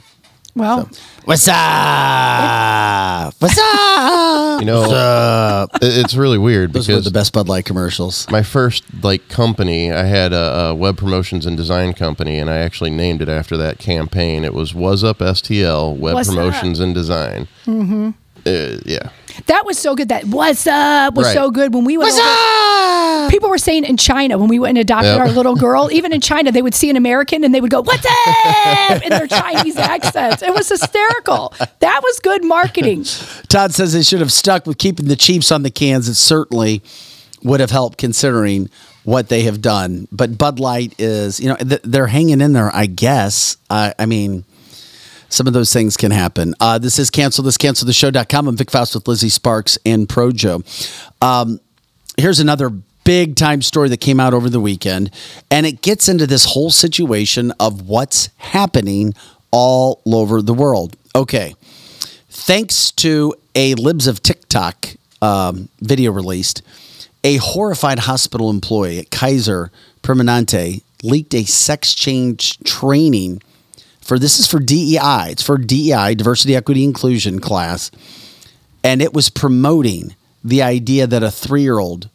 Well, 0.55 0.89
What's 1.25 1.47
up? 1.49 3.35
What's 3.39 3.59
up? 3.59 4.61
You 4.61 4.67
know, 4.67 4.81
What's 4.81 4.93
up? 4.93 5.71
it's 5.83 6.15
really 6.15 6.39
weird 6.39 6.73
Those 6.73 6.89
were 6.89 6.95
because 6.95 7.05
the 7.05 7.11
best 7.11 7.33
Bud 7.33 7.49
Light 7.49 7.65
commercials. 7.65 8.27
my 8.31 8.43
first 8.43 8.85
like 9.03 9.29
company, 9.29 9.93
I 9.93 10.05
had 10.05 10.33
a, 10.33 10.69
a 10.71 10.75
web 10.75 10.97
promotions 10.97 11.47
and 11.47 11.57
design 11.57 11.93
company, 11.93 12.39
and 12.39 12.51
I 12.51 12.59
actually 12.59 12.91
named 12.91 13.23
it 13.23 13.29
after 13.29 13.57
that 13.59 13.79
campaign. 13.79 14.45
It 14.45 14.55
was 14.55 14.75
Was 14.75 15.05
Up 15.05 15.19
STL 15.19 15.97
Web 15.97 16.15
What's 16.15 16.29
Up? 16.29 16.35
Promotions 16.35 16.81
and 16.81 16.95
Design. 16.95 17.47
hmm 17.65 18.11
Uh, 18.47 18.79
yeah. 18.87 19.11
That 19.51 19.67
was 19.67 19.79
so 19.79 19.95
good. 19.97 20.09
That 20.11 20.27
"What's 20.27 20.67
up" 20.67 21.15
was 21.15 21.27
Right. 21.27 21.35
so 21.35 21.51
good 21.51 21.75
when 21.75 21.85
we 21.85 21.99
went. 21.99 22.13
What's 22.15 22.19
over- 22.21 23.25
up? 23.27 23.31
People 23.31 23.51
were 23.51 23.59
saying 23.59 23.85
in 23.85 23.97
China 23.97 24.39
when 24.39 24.49
we 24.49 24.59
went 24.59 24.71
and 24.71 24.79
adopted 24.79 25.13
Yep. 25.13 25.21
our 25.21 25.29
little 25.31 25.57
girl. 25.57 25.89
Even 25.93 26.13
in 26.13 26.21
China, 26.21 26.53
they 26.53 26.63
would 26.63 26.75
see 26.75 26.89
an 26.89 26.97
American 26.97 27.43
and 27.45 27.53
they 27.55 27.61
would 27.61 27.71
go 27.71 27.83
"What's 27.83 28.07
up" 28.07 29.03
in 29.03 29.11
their 29.11 29.27
Chinese 29.27 29.77
accents. 29.77 30.43
It 30.43 30.55
was 30.55 30.69
hysterical. 30.69 31.53
That 31.81 32.01
was 32.03 32.21
good 32.21 32.45
marketing. 32.45 33.05
Todd 33.49 33.75
says 33.75 33.93
they 33.93 34.03
should 34.03 34.21
have 34.21 34.33
stuck 34.33 34.67
with 34.67 34.79
keeping 34.79 35.07
the 35.09 35.17
Chiefs 35.17 35.51
on 35.51 35.63
the 35.65 35.71
cans. 35.71 36.09
It 36.09 36.15
certainly 36.15 36.83
would 37.43 37.59
have 37.61 37.71
helped 37.73 37.99
considering 37.99 38.69
what 39.05 39.29
they 39.31 39.43
have 39.43 39.61
done. 39.61 40.07
But 40.13 40.39
Bud 40.39 40.61
Light 40.61 40.95
is, 40.99 41.41
you 41.41 41.49
know, 41.49 41.57
th- 41.57 41.81
they're 41.83 42.07
hanging 42.07 42.41
in 42.41 42.53
there, 42.53 42.71
I 42.75 42.87
guess. 42.87 43.57
Uh, 43.69 43.93
I 43.99 44.07
mean, 44.07 44.45
some 45.31 45.47
of 45.47 45.53
those 45.53 45.73
things 45.73 45.97
can 45.97 46.11
happen. 46.11 46.55
Uh, 46.61 46.79
this 46.79 46.99
is 46.99 47.09
cancel 47.09 47.43
this 47.43 47.57
cancel 47.57 47.87
the 47.87 47.93
show.com. 47.93 48.49
I'm 48.49 48.57
Vic 48.57 48.71
Faust 48.71 48.95
with 48.95 49.09
Lizzie 49.09 49.29
Sparks 49.29 49.79
and 49.87 50.09
Projo. 50.09 50.63
Um, 51.23 51.61
here's 52.19 52.41
another 52.41 52.71
big 53.05 53.37
time 53.37 53.63
story 53.63 53.89
that 53.89 54.01
came 54.01 54.21
out 54.21 54.35
over 54.35 54.51
the 54.51 54.61
weekend, 54.61 55.11
and 55.51 55.65
it 55.65 55.83
gets 55.83 56.09
into 56.09 56.27
this 56.27 56.45
whole 56.45 56.71
situation 56.71 57.53
of 57.59 57.89
what's 57.89 58.29
happening 58.37 59.15
all 59.51 60.03
over 60.07 60.43
the 60.43 60.55
world. 60.55 60.97
Okay. 61.15 61.55
Thanks 62.29 62.91
to 62.93 63.35
a 63.55 63.75
Libs 63.75 64.07
of 64.07 64.23
TikTok 64.23 64.95
um, 65.23 65.69
video 65.81 66.13
released, 66.13 66.63
a 67.25 67.37
horrified 67.37 68.01
hospital 68.01 68.51
employee 68.51 68.99
at 68.99 69.11
Kaiser 69.11 69.71
Permanente 70.03 70.83
leaked 71.03 71.35
a 71.35 71.45
sex 71.45 71.95
change 71.95 72.59
training 72.61 73.43
for 74.11 74.19
this 74.19 74.41
is 74.41 74.49
for 74.49 74.59
DEI. 74.59 75.29
It's 75.31 75.43
for 75.45 75.57
DEI, 75.57 76.17
diversity, 76.17 76.57
equity, 76.57 76.83
inclusion 76.83 77.39
class. 77.39 77.93
And 78.83 79.01
it 79.01 79.15
was 79.15 79.31
promoting 79.31 80.17
the 80.43 80.63
idea 80.65 81.07
that 81.07 81.23
a 81.23 81.31
three 81.31 81.63
year 81.63 81.79
old 81.79 82.09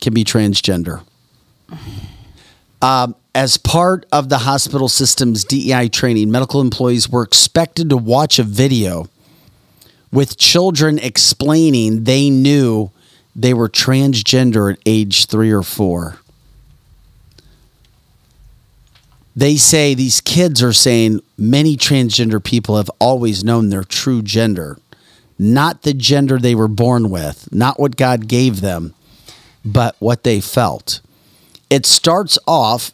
can 0.00 0.14
be 0.14 0.24
transgender. 0.24 1.02
Um, 2.80 3.14
as 3.34 3.58
part 3.58 4.06
of 4.10 4.30
the 4.30 4.38
hospital 4.38 4.88
system's 4.88 5.44
DEI 5.44 5.90
training, 5.90 6.30
medical 6.30 6.62
employees 6.62 7.10
were 7.10 7.22
expected 7.22 7.90
to 7.90 7.98
watch 7.98 8.38
a 8.38 8.44
video 8.44 9.10
with 10.10 10.38
children 10.38 10.98
explaining 10.98 12.04
they 12.04 12.30
knew 12.30 12.90
they 13.36 13.52
were 13.52 13.68
transgender 13.68 14.72
at 14.72 14.78
age 14.86 15.26
three 15.26 15.50
or 15.50 15.62
four. 15.62 16.16
They 19.34 19.56
say 19.56 19.94
these 19.94 20.20
kids 20.20 20.62
are 20.62 20.72
saying 20.72 21.20
many 21.38 21.76
transgender 21.76 22.42
people 22.42 22.76
have 22.76 22.90
always 22.98 23.42
known 23.42 23.70
their 23.70 23.84
true 23.84 24.22
gender, 24.22 24.78
not 25.38 25.82
the 25.82 25.94
gender 25.94 26.38
they 26.38 26.54
were 26.54 26.68
born 26.68 27.10
with, 27.10 27.48
not 27.52 27.80
what 27.80 27.96
God 27.96 28.28
gave 28.28 28.60
them, 28.60 28.94
but 29.64 29.96
what 29.98 30.22
they 30.24 30.40
felt. 30.40 31.00
It 31.70 31.86
starts 31.86 32.38
off 32.46 32.92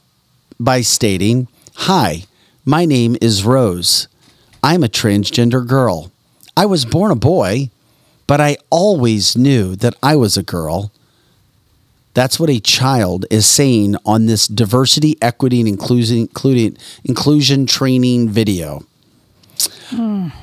by 0.60 0.80
stating, 0.82 1.48
Hi, 1.74 2.24
my 2.64 2.84
name 2.84 3.16
is 3.20 3.44
Rose. 3.44 4.06
I'm 4.62 4.84
a 4.84 4.88
transgender 4.88 5.66
girl. 5.66 6.12
I 6.56 6.66
was 6.66 6.84
born 6.84 7.10
a 7.10 7.16
boy, 7.16 7.70
but 8.26 8.40
I 8.40 8.58
always 8.70 9.36
knew 9.36 9.74
that 9.76 9.94
I 10.02 10.16
was 10.16 10.36
a 10.36 10.42
girl. 10.42 10.92
That's 12.18 12.40
what 12.40 12.50
a 12.50 12.58
child 12.58 13.26
is 13.30 13.46
saying 13.46 13.94
on 14.04 14.26
this 14.26 14.48
diversity, 14.48 15.16
equity, 15.22 15.60
and 15.60 15.68
inclusion, 15.68 16.18
including, 16.18 16.76
inclusion 17.04 17.64
training 17.64 18.28
video. 18.30 18.84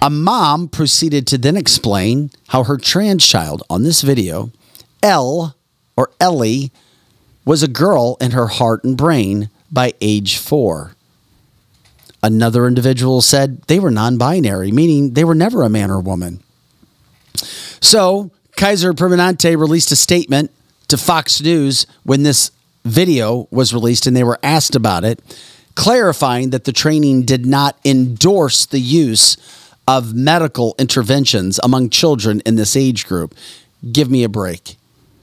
A 0.01 0.09
mom 0.09 0.69
proceeded 0.69 1.27
to 1.27 1.37
then 1.37 1.57
explain 1.57 2.31
how 2.47 2.63
her 2.63 2.77
trans 2.77 3.27
child 3.27 3.61
on 3.69 3.83
this 3.83 4.03
video, 4.03 4.51
Elle 5.03 5.53
or 5.97 6.11
Ellie, 6.21 6.71
was 7.43 7.61
a 7.61 7.67
girl 7.67 8.15
in 8.21 8.31
her 8.31 8.47
heart 8.47 8.85
and 8.85 8.95
brain 8.95 9.49
by 9.69 9.95
age 9.99 10.37
four. 10.37 10.95
Another 12.23 12.67
individual 12.67 13.19
said 13.19 13.61
they 13.63 13.81
were 13.81 13.91
non 13.91 14.17
binary, 14.17 14.71
meaning 14.71 15.11
they 15.11 15.25
were 15.25 15.35
never 15.35 15.61
a 15.61 15.69
man 15.69 15.91
or 15.91 15.99
woman. 15.99 16.41
So, 17.81 18.31
Kaiser 18.55 18.93
Permanente 18.93 19.59
released 19.59 19.91
a 19.91 19.97
statement 19.97 20.51
to 20.87 20.97
Fox 20.97 21.41
News 21.41 21.85
when 22.03 22.23
this 22.23 22.51
video 22.83 23.47
was 23.51 23.73
released 23.73 24.07
and 24.07 24.15
they 24.15 24.23
were 24.23 24.39
asked 24.43 24.75
about 24.75 25.03
it, 25.03 25.19
clarifying 25.75 26.51
that 26.51 26.63
the 26.63 26.71
training 26.71 27.23
did 27.23 27.45
not 27.45 27.77
endorse 27.83 28.65
the 28.65 28.79
use 28.79 29.37
of 29.87 30.13
medical 30.13 30.75
interventions 30.79 31.59
among 31.63 31.89
children 31.89 32.41
in 32.45 32.55
this 32.55 32.75
age 32.75 33.05
group. 33.05 33.35
Give 33.91 34.09
me 34.09 34.23
a 34.23 34.29
break. 34.29 34.77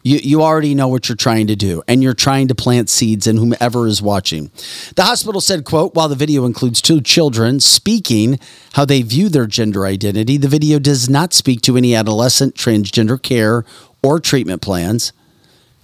You, 0.04 0.18
you 0.18 0.42
already 0.42 0.74
know 0.74 0.88
what 0.88 1.08
you're 1.08 1.16
trying 1.16 1.46
to 1.46 1.54
do, 1.54 1.82
and 1.86 2.02
you're 2.02 2.12
trying 2.12 2.48
to 2.48 2.56
plant 2.56 2.90
seeds 2.90 3.28
in 3.28 3.36
whomever 3.36 3.86
is 3.86 4.02
watching. 4.02 4.50
The 4.96 5.04
hospital 5.04 5.40
said, 5.40 5.64
quote, 5.64 5.94
while 5.94 6.08
the 6.08 6.16
video 6.16 6.44
includes 6.44 6.82
two 6.82 7.00
children 7.00 7.60
speaking 7.60 8.40
how 8.72 8.84
they 8.84 9.02
view 9.02 9.28
their 9.28 9.46
gender 9.46 9.86
identity, 9.86 10.38
the 10.38 10.48
video 10.48 10.80
does 10.80 11.08
not 11.08 11.32
speak 11.32 11.60
to 11.62 11.76
any 11.76 11.94
adolescent 11.94 12.56
transgender 12.56 13.20
care 13.20 13.64
or 14.02 14.18
treatment 14.18 14.60
plans. 14.60 15.12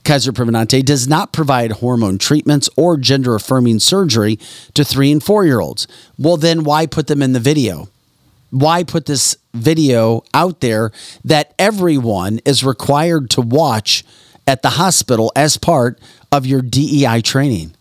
Kaiser 0.05 0.33
Permanente 0.33 0.85
does 0.85 1.07
not 1.07 1.33
provide 1.33 1.73
hormone 1.73 2.19
treatments 2.19 2.71
or 2.77 2.97
gender 2.97 3.35
affirming 3.35 3.79
surgery 3.79 4.39
to 4.75 4.85
three 4.85 5.13
and 5.13 5.23
four 5.23 5.45
year 5.45 5.61
olds. 5.61 5.87
Well, 6.19 6.37
then 6.37 6.65
why 6.65 6.87
put 6.87 7.07
them 7.09 7.23
in 7.23 7.33
the 7.33 7.41
video? 7.41 7.89
Why 8.51 8.83
put 8.83 9.07
this 9.07 9.37
video 9.53 10.23
out 10.33 10.61
there 10.61 10.91
that 11.25 11.53
everyone 11.59 12.41
is 12.47 12.65
required 12.65 13.29
to 13.31 13.43
watch 13.43 14.05
at 14.47 14.63
the 14.63 14.71
hospital 14.71 15.31
as 15.37 15.59
part 15.59 16.01
of 16.33 16.47
your 16.47 16.63
DEI 16.63 17.21
training? 17.21 17.75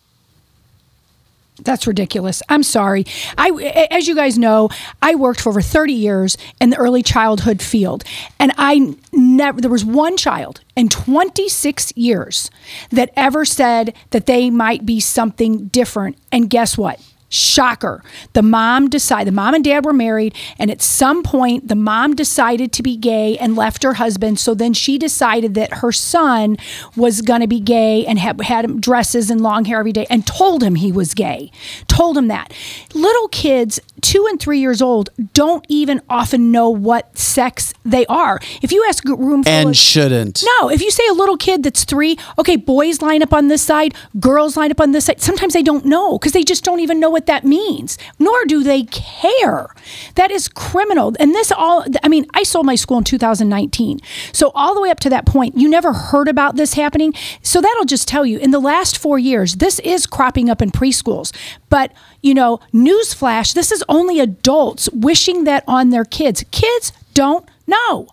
That's 1.63 1.87
ridiculous. 1.87 2.43
I'm 2.49 2.63
sorry. 2.63 3.05
I, 3.37 3.87
as 3.91 4.07
you 4.07 4.15
guys 4.15 4.37
know, 4.37 4.69
I 5.01 5.15
worked 5.15 5.41
for 5.41 5.49
over 5.49 5.61
30 5.61 5.93
years 5.93 6.37
in 6.61 6.69
the 6.69 6.77
early 6.77 7.01
childhood 7.01 7.61
field, 7.61 8.03
and 8.39 8.51
I 8.57 8.95
never. 9.11 9.59
There 9.59 9.71
was 9.71 9.85
one 9.85 10.17
child 10.17 10.61
in 10.75 10.89
26 10.89 11.93
years 11.95 12.51
that 12.91 13.11
ever 13.15 13.43
said 13.45 13.95
that 14.11 14.25
they 14.27 14.49
might 14.49 14.85
be 14.85 14.99
something 14.99 15.67
different. 15.67 16.17
And 16.31 16.49
guess 16.49 16.77
what? 16.77 17.01
Shocker. 17.29 18.03
The 18.33 18.41
mom 18.41 18.89
decided, 18.89 19.27
the 19.27 19.35
mom 19.35 19.53
and 19.53 19.63
dad 19.63 19.85
were 19.85 19.93
married, 19.93 20.33
and 20.57 20.71
at 20.71 20.81
some 20.81 21.23
point, 21.23 21.67
the 21.67 21.75
mom 21.75 22.15
decided 22.15 22.71
to 22.73 22.83
be 22.83 22.95
gay 22.95 23.37
and 23.37 23.55
left 23.55 23.83
her 23.83 23.95
husband. 23.95 24.39
So 24.39 24.53
then 24.53 24.73
she 24.73 24.97
decided 24.97 25.53
that 25.55 25.75
her 25.75 25.91
son 25.91 26.57
was 26.95 27.21
going 27.21 27.41
to 27.41 27.47
be 27.47 27.59
gay 27.59 28.05
and 28.05 28.17
had, 28.17 28.39
had 28.41 28.79
dresses 28.79 29.29
and 29.29 29.41
long 29.41 29.65
hair 29.65 29.79
every 29.79 29.91
day 29.91 30.07
and 30.09 30.25
told 30.25 30.63
him 30.63 30.75
he 30.75 30.91
was 30.91 31.13
gay. 31.13 31.51
Told 31.87 32.17
him 32.17 32.27
that. 32.29 32.53
Little 32.93 33.27
kids, 33.27 33.79
two 34.01 34.25
and 34.29 34.39
three 34.39 34.59
years 34.59 34.81
old, 34.81 35.09
don't 35.33 35.65
even 35.67 36.01
often 36.09 36.51
know 36.51 36.69
what 36.69 37.17
sex 37.17 37.73
they 37.83 38.05
are. 38.05 38.39
If 38.61 38.71
you 38.71 38.85
ask 38.87 39.07
a 39.07 39.15
room 39.15 39.43
full 39.43 39.51
And 39.51 39.69
of- 39.69 39.75
shouldn't. 39.75 40.43
no, 40.61 40.69
if 40.69 40.81
you 40.81 40.91
say 40.91 41.05
a 41.09 41.13
little 41.13 41.37
kid 41.37 41.63
that's 41.63 41.83
three, 41.83 42.17
okay, 42.39 42.55
boys 42.55 43.01
line 43.01 43.21
up 43.21 43.33
on 43.33 43.47
this 43.49 43.61
side, 43.61 43.93
girls 44.19 44.55
line 44.55 44.71
up 44.71 44.79
on 44.79 44.91
this 44.93 45.05
side. 45.05 45.21
Sometimes 45.21 45.53
they 45.53 45.63
don't 45.63 45.85
know 45.85 46.17
because 46.17 46.31
they 46.31 46.43
just 46.43 46.63
don't 46.63 46.79
even 46.79 46.99
know 46.99 47.15
what 47.17 47.25
that 47.25 47.43
means, 47.43 47.97
nor 48.19 48.45
do 48.45 48.61
they 48.61 48.83
care. 48.83 49.73
That 50.13 50.29
is 50.29 50.47
criminal. 50.47 51.15
And 51.19 51.33
this 51.33 51.51
all, 51.51 51.83
I 52.03 52.07
mean, 52.07 52.27
I 52.35 52.43
sold 52.43 52.67
my 52.67 52.75
school 52.75 52.99
in 52.99 53.03
2019. 53.05 53.99
So 54.31 54.51
all 54.53 54.75
the 54.75 54.81
way 54.81 54.91
up 54.91 54.99
to 54.99 55.09
that 55.09 55.25
point, 55.25 55.57
you 55.57 55.67
never 55.67 55.93
heard 55.93 56.27
about 56.27 56.57
this 56.57 56.75
happening. 56.75 57.15
So 57.41 57.59
that'll 57.59 57.85
just 57.85 58.07
tell 58.07 58.23
you 58.23 58.37
in 58.37 58.51
the 58.51 58.59
last 58.59 58.99
four 58.99 59.17
years, 59.17 59.55
this 59.55 59.79
is 59.79 60.05
cropping 60.05 60.47
up 60.47 60.61
in 60.61 60.69
preschools. 60.69 61.35
But, 61.69 61.91
you 62.21 62.35
know, 62.35 62.59
newsflash, 62.71 63.55
this 63.55 63.71
is 63.71 63.83
only 63.89 64.19
adults 64.19 64.87
wishing 64.93 65.45
that 65.45 65.63
on 65.67 65.89
their 65.89 66.05
kids. 66.05 66.45
Kids 66.51 66.93
don't 67.15 67.49
know. 67.65 68.09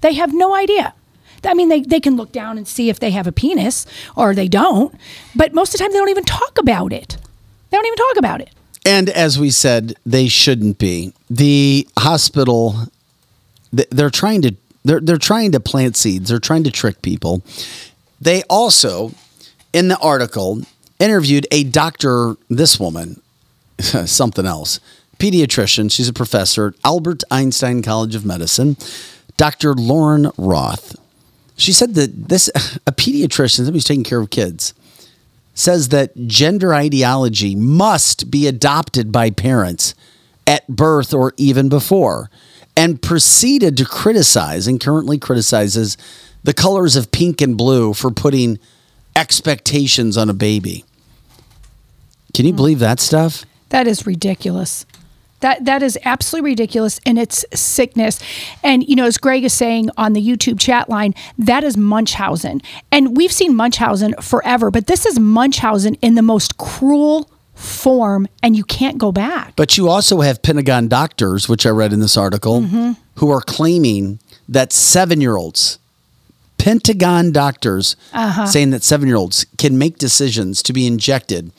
They 0.00 0.14
have 0.14 0.32
no 0.32 0.54
idea. 0.54 0.94
I 1.44 1.52
mean, 1.52 1.68
they, 1.68 1.82
they 1.82 2.00
can 2.00 2.16
look 2.16 2.32
down 2.32 2.56
and 2.56 2.66
see 2.66 2.88
if 2.88 2.98
they 2.98 3.10
have 3.10 3.26
a 3.26 3.32
penis 3.32 3.84
or 4.16 4.34
they 4.34 4.48
don't, 4.48 4.94
but 5.34 5.52
most 5.52 5.74
of 5.74 5.78
the 5.78 5.84
time 5.84 5.92
they 5.92 5.98
don't 5.98 6.08
even 6.08 6.24
talk 6.24 6.58
about 6.58 6.94
it. 6.94 7.18
They 7.76 7.80
don't 7.80 7.86
even 7.88 7.96
talk 8.08 8.16
about 8.16 8.40
it. 8.40 8.50
And 8.86 9.10
as 9.10 9.38
we 9.38 9.50
said, 9.50 9.96
they 10.06 10.28
shouldn't 10.28 10.78
be. 10.78 11.12
The 11.28 11.86
hospital, 11.98 12.88
they're 13.70 14.08
trying 14.08 14.40
to 14.42 14.56
they're 14.84 15.00
they're 15.00 15.18
trying 15.18 15.52
to 15.52 15.60
plant 15.60 15.94
seeds. 15.94 16.30
They're 16.30 16.38
trying 16.38 16.64
to 16.64 16.70
trick 16.70 17.02
people. 17.02 17.42
They 18.18 18.44
also, 18.44 19.12
in 19.74 19.88
the 19.88 19.98
article, 19.98 20.62
interviewed 20.98 21.46
a 21.50 21.64
doctor. 21.64 22.36
This 22.48 22.80
woman, 22.80 23.20
something 23.78 24.46
else, 24.46 24.80
pediatrician. 25.18 25.92
She's 25.92 26.08
a 26.08 26.14
professor 26.14 26.68
at 26.68 26.74
Albert 26.82 27.24
Einstein 27.30 27.82
College 27.82 28.14
of 28.14 28.24
Medicine. 28.24 28.78
Dr. 29.36 29.74
Lauren 29.74 30.30
Roth. 30.38 30.96
She 31.58 31.74
said 31.74 31.94
that 31.96 32.30
this 32.30 32.48
a 32.86 32.92
pediatrician, 32.92 33.56
somebody's 33.56 33.84
taking 33.84 34.04
care 34.04 34.20
of 34.20 34.30
kids 34.30 34.72
says 35.56 35.88
that 35.88 36.28
gender 36.28 36.72
ideology 36.72 37.56
must 37.56 38.30
be 38.30 38.46
adopted 38.46 39.10
by 39.10 39.30
parents 39.30 39.94
at 40.46 40.68
birth 40.68 41.12
or 41.12 41.32
even 41.36 41.68
before. 41.68 42.30
and 42.78 43.00
proceeded 43.00 43.74
to 43.74 43.86
criticize 43.86 44.66
and 44.66 44.78
currently 44.78 45.16
criticizes 45.16 45.96
the 46.44 46.52
colors 46.52 46.94
of 46.94 47.10
pink 47.10 47.40
and 47.40 47.56
blue 47.56 47.94
for 47.94 48.10
putting 48.10 48.58
expectations 49.16 50.14
on 50.18 50.28
a 50.28 50.34
baby. 50.34 50.84
Can 52.34 52.44
you 52.44 52.52
hmm. 52.52 52.56
believe 52.56 52.78
that 52.80 53.00
stuff? 53.00 53.46
That 53.70 53.86
is 53.86 54.06
ridiculous. 54.06 54.84
That 55.40 55.64
that 55.66 55.82
is 55.82 55.98
absolutely 56.04 56.50
ridiculous 56.52 56.98
and 57.04 57.18
it's 57.18 57.44
sickness. 57.54 58.18
And 58.62 58.86
you 58.88 58.96
know, 58.96 59.04
as 59.04 59.18
Greg 59.18 59.44
is 59.44 59.52
saying 59.52 59.90
on 59.96 60.12
the 60.14 60.20
YouTube 60.26 60.58
chat 60.58 60.88
line, 60.88 61.14
that 61.38 61.62
is 61.62 61.76
Munchausen. 61.76 62.62
And 62.90 63.16
we've 63.16 63.32
seen 63.32 63.54
Munchausen 63.54 64.14
forever, 64.20 64.70
but 64.70 64.86
this 64.86 65.04
is 65.06 65.18
Munchausen 65.18 65.94
in 65.96 66.14
the 66.14 66.22
most 66.22 66.56
cruel 66.56 67.28
form 67.54 68.26
and 68.42 68.56
you 68.56 68.64
can't 68.64 68.98
go 68.98 69.12
back. 69.12 69.54
But 69.56 69.76
you 69.78 69.88
also 69.88 70.20
have 70.20 70.42
Pentagon 70.42 70.88
doctors, 70.88 71.48
which 71.48 71.64
I 71.66 71.70
read 71.70 71.92
in 71.92 72.00
this 72.00 72.16
article, 72.16 72.62
who 73.16 73.30
are 73.30 73.40
claiming 73.40 74.18
that 74.48 74.72
seven 74.72 75.20
year 75.20 75.36
olds, 75.36 75.78
Pentagon 76.58 77.32
doctors, 77.32 77.96
Uh-huh. 78.12 78.46
saying 78.46 78.70
that 78.70 78.82
seven 78.82 79.06
year 79.06 79.16
olds 79.16 79.46
can 79.58 79.76
make 79.78 79.98
decisions 79.98 80.62
to 80.62 80.72
be 80.72 80.86
injected 80.86 81.50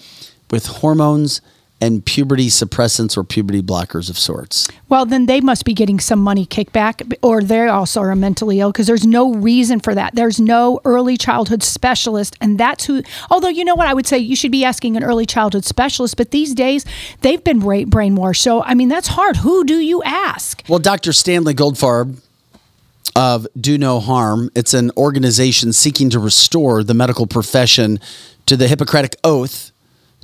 with 0.50 0.66
hormones 0.68 1.42
and 1.80 2.06
puberty 2.06 2.48
suppressants 2.48 3.16
or 3.16 3.24
puberty 3.24 3.62
blockers 3.62 4.10
of 4.10 4.18
sorts. 4.18 4.68
Well, 4.90 5.06
then 5.06 5.28
they 5.28 5.42
must 5.42 5.64
be 5.64 5.74
getting 5.74 6.00
some 6.00 6.20
money 6.20 6.46
kickback, 6.46 7.14
or 7.22 7.44
they 7.44 7.68
also 7.68 8.02
are 8.02 8.16
mentally 8.16 8.60
ill 8.60 8.72
because 8.72 8.88
there's 8.88 9.06
no 9.06 9.34
reason 9.34 9.80
for 9.80 9.94
that. 9.94 10.16
There's 10.16 10.40
no 10.40 10.80
early 10.86 11.18
childhood 11.18 11.62
specialist, 11.62 12.36
and 12.42 12.60
that's 12.60 12.86
who. 12.86 13.04
Although 13.30 13.50
you 13.50 13.64
know 13.64 13.76
what, 13.76 13.88
I 13.88 13.94
would 13.94 14.08
say 14.08 14.18
you 14.18 14.36
should 14.36 14.52
be 14.52 14.66
asking 14.66 14.98
an 14.98 15.04
early 15.04 15.26
childhood 15.26 15.66
specialist, 15.66 16.18
but 16.18 16.32
these 16.32 16.56
days 16.56 16.84
they've 17.22 17.44
been 17.44 17.62
brainwashed. 17.62 18.38
So 18.38 18.64
I 18.64 18.74
mean, 18.74 18.90
that's 18.90 19.10
hard. 19.10 19.38
Who 19.38 19.64
do 19.64 19.78
you 19.78 20.02
ask? 20.04 20.64
Well, 20.68 20.80
Dr. 20.80 21.14
Stanley 21.14 21.54
Goldfarb 21.54 22.22
of 23.16 23.48
Do 23.60 23.78
No 23.78 24.00
Harm, 24.00 24.52
it's 24.56 24.74
an 24.74 24.92
organization 24.96 25.74
seeking 25.74 26.10
to 26.12 26.20
restore 26.20 26.84
the 26.84 26.94
medical 26.94 27.26
profession 27.26 28.00
to 28.46 28.56
the 28.56 28.68
Hippocratic 28.68 29.16
Oath, 29.24 29.72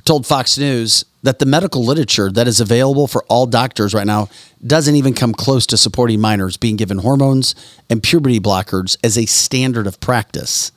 told 0.04 0.26
Fox 0.26 0.58
News 0.58 1.04
that 1.22 1.38
the 1.38 1.46
medical 1.46 1.84
literature 1.84 2.30
that 2.30 2.46
is 2.46 2.60
available 2.60 3.06
for 3.06 3.24
all 3.24 3.46
doctors 3.46 3.94
right 3.94 4.06
now 4.06 4.28
doesn't 4.64 4.94
even 4.94 5.14
come 5.14 5.32
close 5.32 5.66
to 5.66 5.76
supporting 5.76 6.20
minors 6.20 6.56
being 6.56 6.76
given 6.76 6.98
hormones 6.98 7.54
and 7.88 8.02
puberty 8.02 8.38
blockers 8.38 8.96
as 9.02 9.16
a 9.16 9.24
standard 9.26 9.86
of 9.86 10.00
practice. 10.00 10.70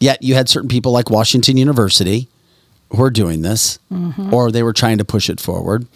Yet 0.00 0.22
you 0.22 0.34
had 0.34 0.48
certain 0.48 0.68
people 0.68 0.92
like 0.92 1.10
Washington 1.10 1.56
University 1.56 2.28
who 2.90 3.02
are 3.02 3.10
doing 3.10 3.42
this, 3.42 3.78
mm-hmm. 3.92 4.32
or 4.32 4.50
they 4.50 4.62
were 4.62 4.72
trying 4.72 4.98
to 4.98 5.04
push 5.04 5.28
it 5.28 5.40
forward. 5.40 5.86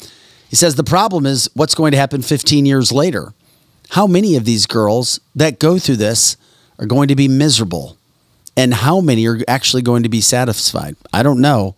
He 0.48 0.56
says 0.56 0.74
the 0.74 0.84
problem 0.84 1.26
is 1.26 1.48
what's 1.54 1.74
going 1.74 1.92
to 1.92 1.98
happen 1.98 2.22
15 2.22 2.66
years 2.66 2.92
later. 2.92 3.32
How 3.90 4.06
many 4.06 4.36
of 4.36 4.44
these 4.44 4.66
girls 4.66 5.20
that 5.34 5.58
go 5.58 5.78
through 5.78 5.96
this 5.96 6.36
are 6.78 6.86
going 6.86 7.08
to 7.08 7.16
be 7.16 7.28
miserable? 7.28 7.96
And 8.56 8.74
how 8.74 9.00
many 9.00 9.26
are 9.26 9.40
actually 9.48 9.82
going 9.82 10.02
to 10.02 10.08
be 10.08 10.20
satisfied? 10.20 10.96
I 11.12 11.22
don't 11.22 11.40
know, 11.40 11.74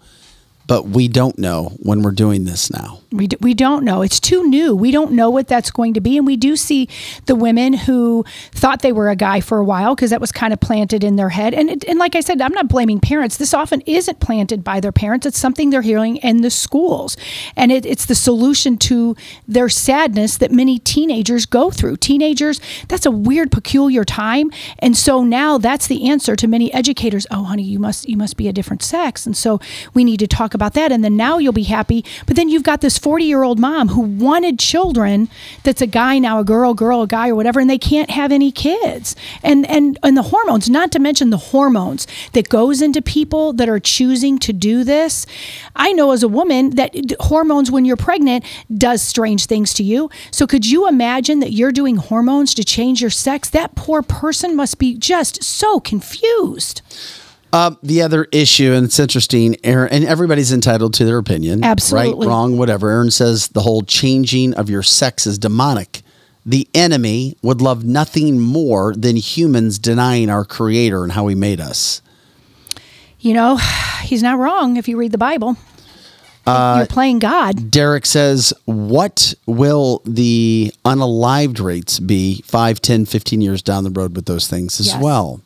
but 0.66 0.86
we 0.86 1.09
don't 1.09 1.39
know 1.39 1.77
when 1.81 2.03
we're 2.03 2.12
doing 2.12 2.45
this 2.45 2.70
now. 2.70 3.01
We, 3.15 3.28
d- 3.28 3.36
we 3.41 3.55
don't 3.55 3.85
know. 3.85 4.03
It's 4.03 4.20
too 4.20 4.49
new. 4.49 4.74
We 4.74 4.91
don't 4.91 5.12
know 5.12 5.31
what 5.31 5.49
that's 5.49 5.70
going 5.70 5.95
to 5.95 6.01
be. 6.01 6.16
And 6.16 6.27
we 6.27 6.36
do 6.36 6.57
see 6.57 6.89
the 7.27 7.35
women 7.35 7.73
who 7.73 8.24
thought 8.53 8.82
they 8.82 8.93
were 8.93 9.09
a 9.09 9.16
guy 9.16 9.41
for 9.41 9.59
a 9.59 9.65
while 9.65 9.95
because 9.95 10.11
that 10.11 10.20
was 10.20 10.32
kind 10.32 10.53
of 10.53 10.61
planted 10.61 11.05
in 11.05 11.16
their 11.16 11.31
head. 11.31 11.55
And, 11.55 11.70
it, 11.70 11.85
and 11.85 11.99
like 11.99 12.15
I 12.15 12.20
said, 12.20 12.41
I'm 12.41 12.53
not 12.53 12.69
blaming 12.69 13.01
parents. 13.01 13.36
This 13.36 13.55
often 13.55 13.81
isn't 13.82 14.20
planted 14.20 14.65
by 14.65 14.81
their 14.81 14.93
parents, 14.93 15.27
it's 15.27 15.39
something 15.39 15.70
they're 15.70 15.82
hearing 15.82 16.16
in 16.16 16.43
the 16.43 16.51
schools. 16.51 17.16
And 17.57 17.70
it, 17.70 17.86
it's 17.86 18.07
the 18.07 18.15
solution 18.15 18.77
to 18.78 19.16
their 19.47 19.69
sadness 19.69 20.36
that 20.39 20.51
many 20.51 20.78
teenagers 20.78 21.47
go 21.47 21.70
through. 21.70 21.97
Teenagers, 21.99 22.61
that's 22.89 23.07
a 23.07 23.11
weird, 23.11 23.53
peculiar 23.53 24.05
time. 24.05 24.51
And 24.78 24.97
so 24.97 25.24
now 25.24 25.59
that's 25.59 25.86
the 25.86 26.09
answer 26.09 26.36
to 26.36 26.47
many 26.47 26.73
educators. 26.73 27.27
Oh, 27.31 27.45
honey, 27.45 27.62
you 27.62 27.78
must 27.78 28.09
you 28.09 28.16
must 28.16 28.36
be 28.36 28.49
a 28.49 28.53
different 28.53 28.82
sex. 28.82 29.27
And 29.27 29.36
so 29.36 29.61
we 29.93 30.05
need 30.05 30.20
to 30.20 30.27
talk 30.27 30.55
about 30.55 30.74
that. 30.74 30.93
And 30.93 31.05
then 31.05 31.16
now 31.16 31.39
you'll 31.39 31.53
be 31.53 31.65
happy. 31.65 32.05
But 32.27 32.36
then 32.36 32.49
you've 32.49 32.62
got 32.62 32.81
this 32.81 32.99
40 33.05 33.27
year 33.27 33.43
old 33.43 33.59
mom 33.59 33.89
who 33.89 34.01
wanted 34.01 34.59
children 34.59 35.29
that's 35.63 35.83
a 35.83 35.87
guy 35.87 36.19
now, 36.19 36.39
a 36.39 36.45
girl, 36.45 36.73
girl, 36.73 37.03
a 37.03 37.07
guy, 37.07 37.29
or 37.29 37.35
whatever, 37.35 37.61
and 37.61 37.69
they 37.69 37.77
can't 37.77 38.09
have 38.09 38.33
any 38.33 38.51
kids. 38.51 39.15
And 39.43 39.67
and 39.69 39.99
and 40.03 40.17
the 40.17 40.23
hormones, 40.23 40.71
not 40.71 40.91
to 40.93 40.99
mention 40.99 41.29
the 41.29 41.37
hormones 41.37 42.07
that 42.33 42.49
goes 42.49 42.81
into 42.81 43.03
people 43.03 43.53
that 43.53 43.69
are 43.69 43.79
choosing 43.79 44.39
to 44.39 44.55
do 44.55 44.85
this. 44.85 45.27
I 45.77 45.93
know 45.93 46.13
as 46.13 46.23
a 46.23 46.29
woman 46.29 46.71
that 46.77 46.95
hormones 47.21 47.71
when 47.71 47.85
you're 47.85 47.99
pregnant 47.99 48.43
does 48.75 49.03
strange 49.03 49.45
things 49.45 49.75
to 49.75 49.83
you. 49.83 50.09
So 50.31 50.47
could 50.47 50.65
you 50.65 50.89
imagine 50.89 51.41
that 51.41 51.53
you're 51.53 51.73
doing 51.73 51.97
hormones 51.97 52.55
to 52.55 52.65
change 52.65 53.03
your 53.03 53.11
sex? 53.11 53.51
That 53.51 53.75
poor 53.75 54.01
person 54.01 54.57
must 54.57 54.79
be 54.79 54.97
just 54.97 55.45
so 55.45 55.79
confused. 55.79 56.81
Um, 57.55 57.79
the 57.85 58.03
other 58.03 58.27
issue, 58.33 58.73
and 58.73 58.85
it's 58.85 58.99
interesting, 58.99 59.57
Aaron, 59.63 59.93
and 59.93 60.05
everybody's 60.05 60.53
entitled 60.53 60.93
to 60.95 61.05
their 61.05 61.19
opinion. 61.19 61.63
Absolutely. 61.63 62.27
Right, 62.27 62.29
wrong, 62.29 62.59
whatever. 62.59 62.91
Aaron 62.91 63.13
says 63.13 63.47
the 63.49 63.61
whole 63.61 63.83
changing 63.83 64.55
of 64.55 64.69
your 64.69 64.83
sex 64.83 65.25
is 65.25 65.39
demonic. 65.39 66.03
The 66.45 66.67
enemy 66.75 67.37
would 67.43 67.63
love 67.63 67.85
nothing 67.85 68.41
more 68.41 68.93
than 68.95 69.15
humans 69.17 69.79
denying 69.79 70.29
our 70.31 70.45
creator 70.45 71.05
and 71.05 71.13
how 71.13 71.29
he 71.29 71.37
made 71.37 71.61
us. 71.61 72.03
You 73.21 73.35
know, 73.35 73.57
he's 74.03 74.23
not 74.23 74.39
wrong 74.39 74.77
if 74.77 74.89
you 74.89 74.97
read 74.97 75.13
the 75.13 75.19
Bible. 75.19 75.57
you're 76.47 76.87
playing 76.87 77.21
God. 77.21 77.71
Derek 77.71 78.05
says, 78.05 78.53
What 78.65 79.33
will 79.47 80.03
the 80.05 80.73
unalived 80.85 81.61
rates 81.65 82.01
be 82.01 82.43
5, 82.47 82.81
10, 82.81 83.07
15 83.07 83.41
years 83.41 83.63
down 83.63 83.85
the 83.85 83.91
road 83.91 84.17
with 84.17 84.27
those 84.27 84.49
things 84.49 84.81
as 84.81 84.89
Yes. 84.89 85.01
well? 85.01 85.41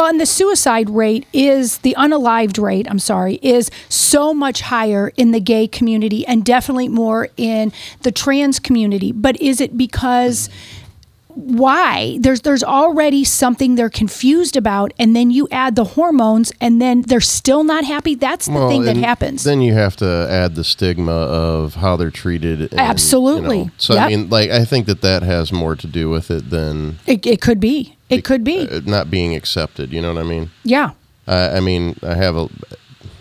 Well, 0.00 0.08
and 0.08 0.18
the 0.18 0.24
suicide 0.24 0.88
rate 0.88 1.26
is 1.34 1.76
the 1.80 1.94
unalived 1.98 2.58
rate, 2.58 2.86
I'm 2.88 2.98
sorry, 2.98 3.38
is 3.42 3.70
so 3.90 4.32
much 4.32 4.62
higher 4.62 5.12
in 5.18 5.32
the 5.32 5.40
gay 5.40 5.68
community 5.68 6.26
and 6.26 6.42
definitely 6.42 6.88
more 6.88 7.28
in 7.36 7.70
the 8.00 8.10
trans 8.10 8.58
community. 8.58 9.12
But 9.12 9.38
is 9.42 9.60
it 9.60 9.76
because 9.76 10.48
why? 11.34 12.18
There's 12.20 12.42
there's 12.42 12.62
already 12.64 13.24
something 13.24 13.74
they're 13.74 13.90
confused 13.90 14.56
about 14.56 14.92
and 14.98 15.14
then 15.14 15.30
you 15.30 15.48
add 15.50 15.76
the 15.76 15.84
hormones 15.84 16.52
and 16.60 16.80
then 16.80 17.02
they're 17.02 17.20
still 17.20 17.64
not 17.64 17.84
happy. 17.84 18.14
That's 18.14 18.46
the 18.46 18.68
thing 18.68 18.82
that 18.82 18.96
happens. 18.96 19.44
Then 19.44 19.60
you 19.62 19.72
have 19.74 19.96
to 19.96 20.26
add 20.30 20.54
the 20.54 20.64
stigma 20.64 21.12
of 21.12 21.74
how 21.76 21.96
they're 21.96 22.10
treated. 22.10 22.60
and, 22.60 22.72
you 22.72 22.78
Absolutely. 22.78 23.64
know. 23.64 23.70
So 23.78 23.94
Yep. 23.94 24.02
I 24.04 24.08
mean, 24.08 24.28
like 24.30 24.50
I 24.50 24.64
think 24.64 24.86
that 24.86 25.00
that 25.02 25.22
has 25.22 25.52
more 25.52 25.76
to 25.76 25.86
do 25.86 26.08
with 26.10 26.30
it 26.30 26.50
than 26.50 26.98
it, 27.06 27.24
it 27.26 27.40
could 27.40 27.60
be. 27.60 27.96
It 28.08 28.24
could 28.24 28.42
be. 28.44 28.68
uh, 28.68 28.80
not 28.86 29.10
being 29.10 29.34
accepted. 29.36 29.92
You 29.92 30.02
know 30.02 30.12
what 30.12 30.20
I 30.20 30.24
mean? 30.28 30.50
yeah. 30.64 30.90
Uh, 31.28 31.52
I 31.54 31.60
mean, 31.60 31.96
I 32.02 32.14
have 32.14 32.34
a. 32.34 32.48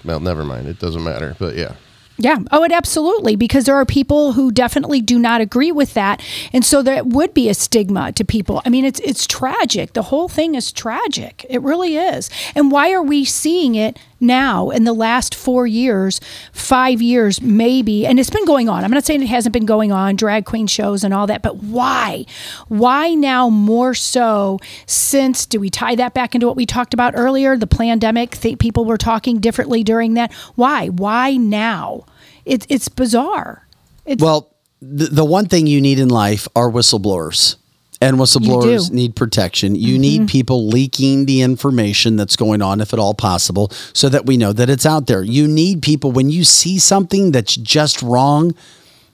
Well, 0.03 0.19
never 0.19 0.43
mind. 0.43 0.67
It 0.67 0.79
doesn't 0.79 1.03
matter. 1.03 1.35
But 1.37 1.55
yeah. 1.55 1.73
Yeah. 2.19 2.39
Oh, 2.51 2.63
it 2.65 2.73
absolutely 2.73 3.37
because 3.37 3.63
there 3.63 3.75
are 3.75 3.85
people 3.85 4.33
who 4.33 4.51
definitely 4.51 4.99
do 4.99 5.17
not 5.17 5.39
agree 5.39 5.71
with 5.71 5.93
that, 5.93 6.21
and 6.51 6.65
so 6.65 6.83
that 6.83 7.07
would 7.07 7.33
be 7.33 7.47
a 7.47 7.53
stigma 7.53 8.11
to 8.13 8.25
people. 8.25 8.61
I 8.65 8.69
mean, 8.69 8.83
it's 8.83 8.99
it's 8.99 9.25
tragic. 9.25 9.93
The 9.93 10.03
whole 10.03 10.27
thing 10.27 10.53
is 10.55 10.71
tragic. 10.73 11.45
It 11.49 11.61
really 11.61 11.95
is. 11.95 12.29
And 12.55 12.71
why 12.71 12.91
are 12.91 13.01
we 13.01 13.23
seeing 13.23 13.75
it 13.75 13.97
now 14.19 14.69
in 14.69 14.83
the 14.83 14.93
last 14.93 15.35
four 15.35 15.67
years, 15.67 16.19
five 16.51 17.01
years, 17.01 17.41
maybe? 17.41 18.05
And 18.05 18.19
it's 18.19 18.29
been 18.29 18.45
going 18.45 18.69
on. 18.69 18.83
I'm 18.83 18.91
not 18.91 19.05
saying 19.05 19.21
it 19.21 19.27
hasn't 19.27 19.53
been 19.53 19.65
going 19.65 19.91
on, 19.91 20.15
drag 20.15 20.45
queen 20.45 20.67
shows 20.67 21.03
and 21.03 21.13
all 21.13 21.27
that, 21.27 21.41
but 21.41 21.57
why? 21.57 22.25
Why 22.67 23.13
now 23.13 23.49
more 23.49 23.93
so? 23.93 24.59
Since 24.85 25.45
do 25.45 25.59
we 25.59 25.69
tie 25.69 25.95
that 25.95 26.13
back 26.13 26.35
into 26.35 26.47
what 26.47 26.55
we 26.55 26.65
talked 26.65 26.93
about 26.93 27.13
earlier? 27.15 27.57
The 27.57 27.67
pandemic. 27.67 28.31
Th- 28.31 28.57
people 28.57 28.85
were 28.85 28.97
talking 28.97 29.39
differently 29.39 29.83
during 29.83 30.13
that. 30.15 30.33
Why? 30.55 30.87
Why 30.87 31.35
now? 31.35 32.05
It's 32.45 32.65
it's 32.69 32.89
bizarre. 32.89 33.67
It's, 34.05 34.23
Well, 34.23 34.55
the, 34.81 35.05
the 35.07 35.25
one 35.25 35.47
thing 35.47 35.67
you 35.67 35.81
need 35.81 35.99
in 35.99 36.09
life 36.09 36.47
are 36.55 36.71
whistleblowers. 36.71 37.55
And 38.01 38.17
whistleblowers. 38.17 38.85
Mm-hmm. 38.85 38.95
need 38.95 39.15
protection. 39.15 39.75
You 39.75 39.99
need 39.99 40.29
people 40.29 40.67
leaking 40.69 41.25
the 41.25 41.41
information 41.41 42.15
that's 42.15 42.37
going 42.37 42.61
on, 42.61 42.79
if 42.79 42.93
at 42.93 42.99
all 42.99 43.13
possible, 43.13 43.69
so 43.93 44.07
that 44.07 44.25
we 44.25 44.37
know 44.37 44.53
that 44.53 44.69
it's 44.69 44.85
out 44.85 45.07
there. 45.07 45.21
You 45.21 45.47
need 45.47 45.81
people, 45.81 46.11
when 46.13 46.29
you 46.29 46.45
see 46.45 46.79
something 46.79 47.31
that's 47.33 47.55
just 47.55 48.01
wrong, 48.01 48.55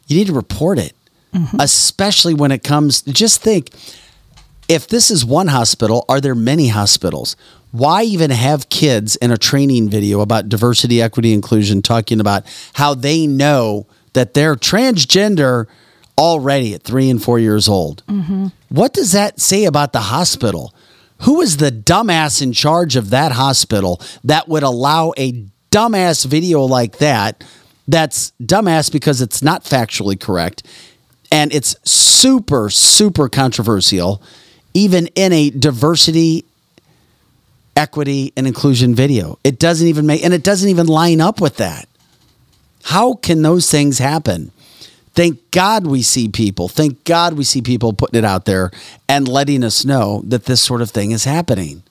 you 0.08 0.18
need 0.18 0.28
to 0.28 0.34
report 0.34 0.78
it, 0.78 0.94
Mm-hmm. 1.34 1.58
especially 1.60 2.34
when 2.34 2.52
it 2.52 2.64
comes. 2.64 3.02
Just 3.02 3.42
think 3.42 3.72
if 4.70 4.88
this 4.88 5.12
is 5.12 5.26
one 5.26 5.48
hospital, 5.48 6.06
are 6.08 6.22
there 6.22 6.34
many 6.34 6.70
hospitals? 6.70 7.36
Why 7.72 8.04
even 8.04 8.32
have 8.32 8.70
kids 8.70 9.18
in 9.18 9.32
a 9.32 9.38
training 9.38 9.90
video 9.90 10.22
about 10.22 10.48
diversity, 10.48 11.02
equity, 11.02 11.34
inclusion, 11.34 11.82
talking 11.82 12.22
about 12.22 12.46
how 12.76 12.94
they 12.94 13.28
know 13.28 13.86
that 14.14 14.34
they're 14.34 14.56
transgender 14.56 15.66
already 16.18 16.74
at 16.74 16.84
three 16.84 17.10
and 17.10 17.22
four 17.22 17.40
years 17.40 17.68
old? 17.68 18.04
Mm-hmm. 18.08 18.48
What 18.70 18.94
does 18.94 19.12
that 19.12 19.40
say 19.40 19.66
about 19.66 19.94
the 19.94 20.00
hospital? 20.00 20.74
Who 21.22 21.42
is 21.42 21.58
the 21.58 21.72
dumbass 21.72 22.42
in 22.42 22.52
charge 22.54 22.96
of 22.96 23.10
that 23.12 23.32
hospital 23.32 24.02
that 24.24 24.48
would 24.48 24.64
allow 24.64 25.14
a 25.18 25.46
dumbass 25.72 26.26
video 26.26 26.62
like 26.62 26.98
that? 26.98 27.44
That's 27.88 28.32
dumbass 28.42 28.92
because 28.92 29.22
it's 29.22 29.42
not 29.42 29.64
factually 29.64 30.20
correct 30.20 30.64
And 31.32 31.54
it's 31.54 31.76
super, 31.84 32.70
super 32.70 33.30
controversial, 33.30 34.22
even 34.74 35.08
in 35.16 35.34
a 35.34 35.50
diversity, 35.50 36.46
equity, 37.76 38.32
and 38.38 38.48
inclusion 38.48 38.96
video. 38.96 39.38
It 39.44 39.60
doesn't 39.60 39.88
even 39.88 40.06
make, 40.06 40.24
and 40.24 40.34
it 40.34 40.44
doesn't 40.44 40.70
even 40.70 40.88
line 40.88 41.20
up 41.22 41.42
with 41.42 41.58
that. 41.58 41.88
How 42.84 43.16
can 43.16 43.42
those 43.42 43.70
things 43.70 43.98
happen? 44.00 44.52
Thank 45.16 45.52
God 45.52 45.88
we 45.88 46.02
see 46.02 46.28
people. 46.28 46.68
Thank 46.68 47.04
God 47.06 47.34
we 47.34 47.46
see 47.46 47.62
people 47.62 47.94
putting 47.94 48.20
it 48.20 48.26
out 48.26 48.46
there 48.46 48.70
and 49.08 49.28
letting 49.28 49.64
us 49.64 49.86
know 49.86 50.22
that 50.26 50.46
this 50.46 50.62
sort 50.62 50.82
of 50.82 50.92
thing 50.92 51.12
is 51.12 51.24
happening. 51.24 51.84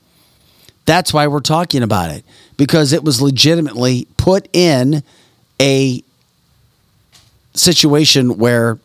That's 0.85 1.15
why 1.15 1.27
we're 1.27 1.41
talking 1.41 1.83
about 1.83 2.11
it 2.11 2.25
because 2.59 2.93
it 2.93 3.03
was 3.03 3.23
legitimately 3.23 4.07
put 4.19 4.49
in 4.53 5.03
a 5.61 6.03
situation 7.55 8.37
where 8.37 8.79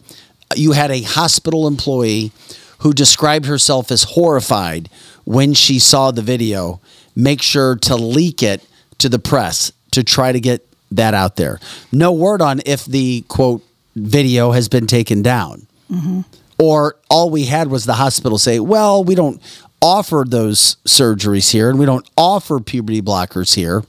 you 0.56 0.72
had 0.72 0.92
a 0.92 1.02
hospital 1.02 1.68
employee 1.68 2.32
who 2.80 2.94
described 2.94 3.46
herself 3.46 3.92
as 3.92 4.04
horrified 4.04 4.90
when 5.26 5.54
she 5.54 5.80
saw 5.80 6.12
the 6.12 6.22
video 6.22 6.80
make 7.16 7.42
sure 7.42 7.76
to 7.76 7.96
leak 7.96 8.42
it 8.42 8.66
to 8.98 9.10
the 9.10 9.20
press 9.20 9.74
to 9.92 10.04
try 10.04 10.32
to 10.32 10.40
get 10.40 10.66
that 10.92 11.14
out 11.14 11.36
there. 11.36 11.60
No 11.92 12.14
word 12.14 12.42
on 12.42 12.62
if 12.66 12.86
the 12.86 13.26
quote 13.28 13.64
video 13.96 14.52
has 14.52 14.70
been 14.70 14.88
taken 14.88 15.22
down. 15.22 15.68
Mm-hmm. 15.92 16.22
Or 16.60 16.96
all 17.10 17.30
we 17.30 17.46
had 17.46 17.70
was 17.70 17.86
the 17.86 17.94
hospital 17.94 18.38
say, 18.38 18.60
well, 18.60 19.04
we 19.04 19.16
don't 19.16 19.42
offer 19.82 20.26
those 20.28 20.76
surgeries 20.86 21.52
here 21.52 21.70
and 21.70 21.80
we 21.80 21.86
don't 21.86 22.08
offer 22.18 22.60
puberty 22.60 23.02
blockers 23.02 23.56
here. 23.56 23.84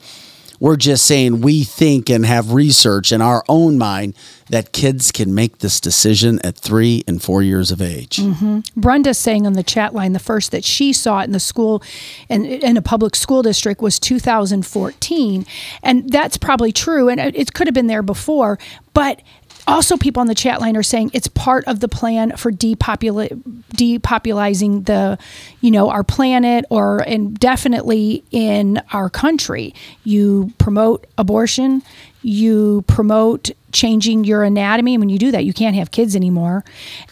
We're 0.61 0.77
just 0.77 1.07
saying 1.07 1.41
we 1.41 1.65
think 1.65 2.11
and 2.11 2.25
have 2.27 2.53
research 2.53 3.13
in 3.13 3.23
our 3.23 3.43
own 3.49 3.79
mind 3.79 4.15
that 4.51 4.73
kids 4.73 5.11
can 5.11 5.35
make 5.35 5.59
this 5.59 5.81
decision 5.81 6.39
at 6.45 6.55
three 6.55 7.03
and 7.09 7.23
four 7.23 7.43
years 7.43 7.71
of 7.71 7.81
age. 7.81 8.19
Mm-hmm. 8.19 8.61
Brenda's 8.77 9.17
saying 9.17 9.47
on 9.47 9.55
the 9.55 9.63
chat 9.63 9.95
line 9.95 10.13
the 10.13 10.19
first 10.19 10.51
that 10.51 10.63
she 10.63 10.93
saw 10.93 11.21
it 11.21 11.25
in 11.25 11.33
the 11.33 11.41
school 11.41 11.83
and 12.29 12.45
in 12.45 12.77
a 12.77 12.83
public 12.83 13.17
school 13.17 13.43
district 13.43 13.81
was 13.81 13.99
2014 13.99 15.47
and 15.83 16.11
that's 16.11 16.37
probably 16.37 16.73
true 16.73 17.09
and 17.09 17.21
it 17.21 17.55
could 17.55 17.67
have 17.67 17.75
been 17.75 17.87
there 17.87 18.03
before 18.03 18.59
but 18.93 19.23
also 19.67 19.97
people 19.97 20.21
on 20.21 20.27
the 20.27 20.35
chat 20.35 20.61
line 20.61 20.77
are 20.77 20.83
saying 20.83 21.11
it's 21.13 21.29
part 21.29 21.65
of 21.67 21.81
the 21.81 21.89
plan 21.89 22.37
for 22.37 22.51
depopula- 22.51 23.31
depopulizing 23.75 24.87
the 24.87 25.19
you 25.61 25.71
know 25.71 25.91
our 25.91 26.05
planet 26.05 26.65
or 26.71 27.01
and 27.01 27.39
definitely 27.39 28.25
in 28.31 28.83
our 28.93 29.11
country. 29.11 29.75
You 30.05 30.53
promote 30.59 31.07
abortion 31.19 31.83
you 32.23 32.83
promote 32.87 33.51
changing 33.73 34.25
your 34.25 34.43
anatomy. 34.43 34.95
And 34.95 35.01
when 35.01 35.09
you 35.09 35.19
do 35.19 35.31
that, 35.31 35.45
you 35.45 35.53
can't 35.53 35.77
have 35.77 35.91
kids 35.91 36.17
anymore. 36.17 36.65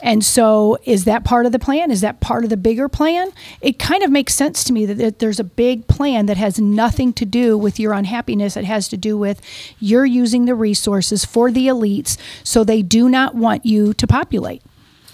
And 0.03 0.25
so, 0.25 0.79
is 0.85 1.05
that 1.05 1.25
part 1.25 1.47
of 1.47 1.53
the 1.53 1.59
plan? 1.59 1.91
Is 1.91 2.01
that 2.01 2.21
part 2.21 2.45
of 2.45 2.51
the 2.51 2.57
bigger 2.57 2.89
plan? 2.89 3.31
It 3.61 3.79
kind 3.79 4.03
of 4.03 4.11
makes 4.11 4.35
sense 4.35 4.65
to 4.65 4.73
me 4.73 4.87
that, 4.87 4.95
that 4.95 5.19
there's 5.19 5.41
a 5.41 5.45
big 5.45 5.87
plan 5.87 6.27
that 6.27 6.37
has 6.37 6.59
nothing 6.59 7.13
to 7.15 7.25
do 7.25 7.57
with 7.57 7.79
your 7.79 7.93
unhappiness. 7.93 8.57
It 8.57 8.65
has 8.65 8.89
to 8.89 8.97
do 8.97 9.17
with 9.17 9.41
you're 9.79 10.07
using 10.07 10.45
the 10.45 10.55
resources 10.55 11.25
for 11.25 11.51
the 11.51 11.69
elites 11.69 12.17
so 12.43 12.65
they 12.65 12.83
do 12.83 13.09
not 13.09 13.35
want 13.35 13.65
you 13.65 13.95
to 13.95 14.07
populate. 14.07 14.63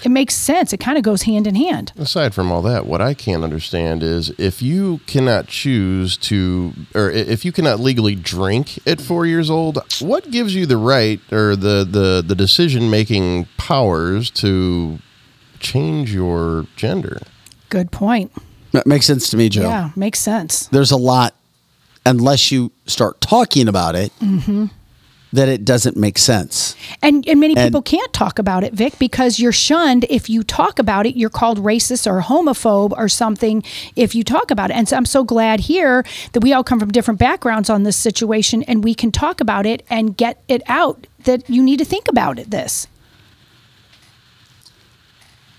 It 0.05 0.11
makes 0.11 0.35
sense. 0.35 0.75
It 0.75 0.81
kind 0.81 0.99
of 0.99 1.03
goes 1.03 1.23
hand 1.23 1.47
in 1.47 1.55
hand. 1.55 1.93
Aside 1.97 2.35
from 2.35 2.53
all 2.53 2.61
that, 2.63 2.85
what 2.85 3.01
I 3.01 3.15
can't 3.15 3.43
understand 3.43 4.03
is 4.03 4.31
if 4.37 4.61
you 4.61 5.01
cannot 5.07 5.47
choose 5.49 6.19
to, 6.19 6.75
or 6.95 7.11
if 7.11 7.45
you 7.47 7.53
cannot 7.53 7.81
legally 7.81 8.15
drink 8.15 8.79
at 8.87 9.01
four 9.01 9.25
years 9.25 9.49
old, 9.49 9.79
what 10.01 10.31
gives 10.31 10.55
you 10.55 10.67
the 10.67 10.77
right 10.77 11.21
or 11.33 11.57
the 11.57 11.87
the, 11.91 12.23
the 12.25 12.35
decision 12.35 12.91
making 12.91 13.47
powers 13.57 14.31
to 14.33 14.99
change 15.59 16.13
your 16.13 16.67
gender? 16.77 17.21
Good 17.71 17.91
point. 17.91 18.31
That 18.73 18.87
makes 18.87 19.07
sense 19.07 19.31
to 19.31 19.39
me, 19.39 19.49
Joe. 19.49 19.63
Yeah, 19.63 19.91
makes 19.97 20.19
sense. 20.19 20.67
There's 20.67 20.91
a 20.91 20.97
lot, 20.99 21.35
unless 22.05 22.53
you 22.53 22.73
start 22.87 23.23
talking 23.23 23.69
about 23.69 23.95
it, 23.95 24.13
hmm 24.21 24.67
that 25.35 25.49
it 25.49 25.65
doesn't 25.65 25.97
make 25.97 26.17
sense. 26.17 26.77
And, 27.03 27.27
and 27.29 27.41
many 27.41 27.57
And- 27.57 27.67
people 27.67 27.83
can't 27.83 28.13
talk 28.13 28.39
about 28.39 28.63
it, 28.65 28.73
Vic, 28.73 28.99
because 28.99 29.39
you're 29.41 29.53
shunned. 29.53 30.07
If 30.09 30.31
you 30.31 30.43
talk 30.45 30.79
about 30.79 31.07
it, 31.07 31.17
you're 31.17 31.29
called 31.31 31.59
racist 31.59 32.07
or 32.07 32.23
homophobe 32.23 32.93
or 32.97 33.09
something 33.09 33.63
if 33.97 34.15
you 34.15 34.23
talk 34.23 34.51
about 34.51 34.71
it. 34.71 34.75
And 34.77 34.89
so 34.89 34.97
I'm 34.97 35.05
so 35.05 35.25
glad 35.25 35.61
here 35.61 36.05
that 36.33 36.41
we 36.41 36.53
all 36.53 36.63
come 36.63 36.79
from 36.79 36.91
different 36.93 37.19
backgrounds 37.19 37.69
on 37.69 37.83
this 37.83 37.97
situation 37.97 38.63
and 38.65 38.85
we 38.85 38.95
can 38.95 39.11
talk 39.11 39.41
about 39.41 39.67
it 39.67 39.85
and 39.91 40.17
get 40.17 40.43
it 40.49 40.63
out 40.67 41.07
that 41.25 41.49
you 41.51 41.63
need 41.63 41.79
to 41.81 41.85
think 41.85 42.07
about 42.09 42.39
it. 42.39 42.51
This. 42.51 42.87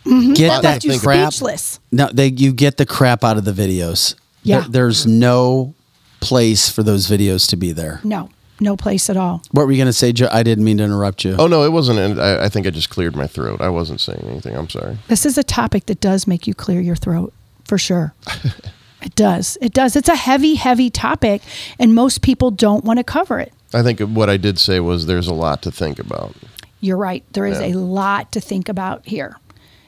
Mhm. 0.05 0.35
Get 0.35 0.61
That 0.61 0.81
that 0.83 0.99
crap. 1.01 1.33
speechless. 1.33 1.79
No, 1.91 2.09
they 2.13 2.27
you 2.27 2.53
get 2.53 2.77
the 2.77 2.85
crap 2.85 3.23
out 3.23 3.37
of 3.37 3.45
the 3.45 3.51
videos. 3.51 4.15
Yeah. 4.43 4.59
There- 4.61 4.69
there's 4.69 5.05
no 5.07 5.73
place 6.19 6.69
for 6.69 6.83
those 6.83 7.07
videos 7.07 7.47
to 7.49 7.55
be 7.55 7.71
there. 7.71 7.99
No, 8.03 8.29
no 8.59 8.75
place 8.77 9.09
at 9.09 9.17
all. 9.17 9.41
What 9.51 9.65
were 9.65 9.71
you 9.71 9.77
going 9.77 9.87
to 9.87 9.93
say, 9.93 10.11
Joe? 10.13 10.27
I 10.31 10.43
didn't 10.43 10.63
mean 10.63 10.77
to 10.77 10.83
interrupt 10.83 11.23
you. 11.25 11.35
Oh 11.37 11.47
no, 11.47 11.63
it 11.63 11.71
wasn't. 11.71 12.19
I, 12.19 12.45
I 12.45 12.49
think 12.49 12.65
I 12.67 12.69
just 12.69 12.89
cleared 12.89 13.15
my 13.15 13.27
throat. 13.27 13.61
I 13.61 13.69
wasn't 13.69 14.01
saying 14.01 14.23
anything. 14.27 14.55
I'm 14.55 14.69
sorry. 14.69 14.97
This 15.07 15.25
is 15.25 15.37
a 15.37 15.43
topic 15.43 15.85
that 15.87 15.99
does 16.01 16.27
make 16.27 16.47
you 16.47 16.53
clear 16.53 16.79
your 16.81 16.95
throat 16.95 17.33
for 17.65 17.77
sure. 17.77 18.13
it 19.01 19.15
does. 19.15 19.57
It 19.61 19.73
does. 19.73 19.95
It's 19.95 20.09
a 20.09 20.15
heavy, 20.15 20.55
heavy 20.55 20.89
topic, 20.89 21.41
and 21.79 21.93
most 21.93 22.21
people 22.21 22.51
don't 22.51 22.85
want 22.85 22.97
to 22.99 23.03
cover 23.03 23.39
it. 23.39 23.51
I 23.73 23.83
think 23.83 23.99
what 23.99 24.29
I 24.29 24.37
did 24.37 24.57
say 24.57 24.79
was 24.79 25.05
there's 25.05 25.27
a 25.27 25.33
lot 25.33 25.61
to 25.63 25.71
think 25.71 25.99
about. 25.99 26.35
You're 26.79 26.97
right. 26.97 27.23
There 27.33 27.45
is 27.45 27.59
Yeah. 27.59 27.67
a 27.67 27.73
lot 27.75 28.31
to 28.33 28.39
think 28.39 28.69
about 28.69 29.05
here. 29.07 29.37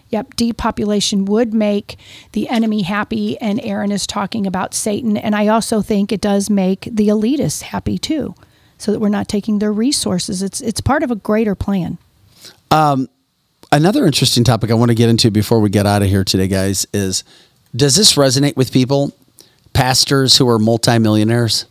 Yep, 0.10 0.35
depopulation 0.38 1.26
would 1.26 1.53
make 1.53 1.98
the 2.31 2.48
enemy 2.48 2.84
happy, 2.84 3.38
and 3.39 3.60
Aaron 3.61 3.91
is 3.91 4.07
talking 4.07 4.48
about 4.48 4.73
Satan. 4.73 5.18
And 5.18 5.35
I 5.35 5.48
also 5.48 5.81
think 5.81 6.11
it 6.11 6.22
does 6.22 6.49
make 6.49 6.88
the 6.89 7.10
elitists 7.10 7.61
happy 7.61 7.98
too, 7.98 8.34
so 8.78 8.91
that 8.91 8.99
we're 8.99 9.10
not 9.10 9.28
taking 9.28 9.60
their 9.60 9.72
resources. 9.74 10.41
It's 10.41 10.62
it's 10.62 10.82
part 10.82 11.04
of 11.04 11.12
a 11.12 11.16
greater 11.16 11.56
plan. 11.56 11.98
Um, 12.72 13.10
another 13.72 14.06
interesting 14.06 14.44
topic 14.44 14.72
I 14.72 14.74
want 14.76 14.90
to 14.90 14.95
get 14.95 15.10
into 15.10 15.32
before 15.32 15.60
we 15.60 15.70
get 15.70 15.86
out 15.86 16.02
of 16.02 16.10
here 16.10 16.24
today, 16.24 16.48
guys, 16.48 16.86
is 16.94 17.24
does 17.76 17.95
this 17.95 18.16
resonate 18.16 18.56
with 18.56 18.72
people, 18.72 19.14
pastors 19.74 20.38
who 20.38 20.48
are 20.49 20.60
multimillionaires? 20.60 21.66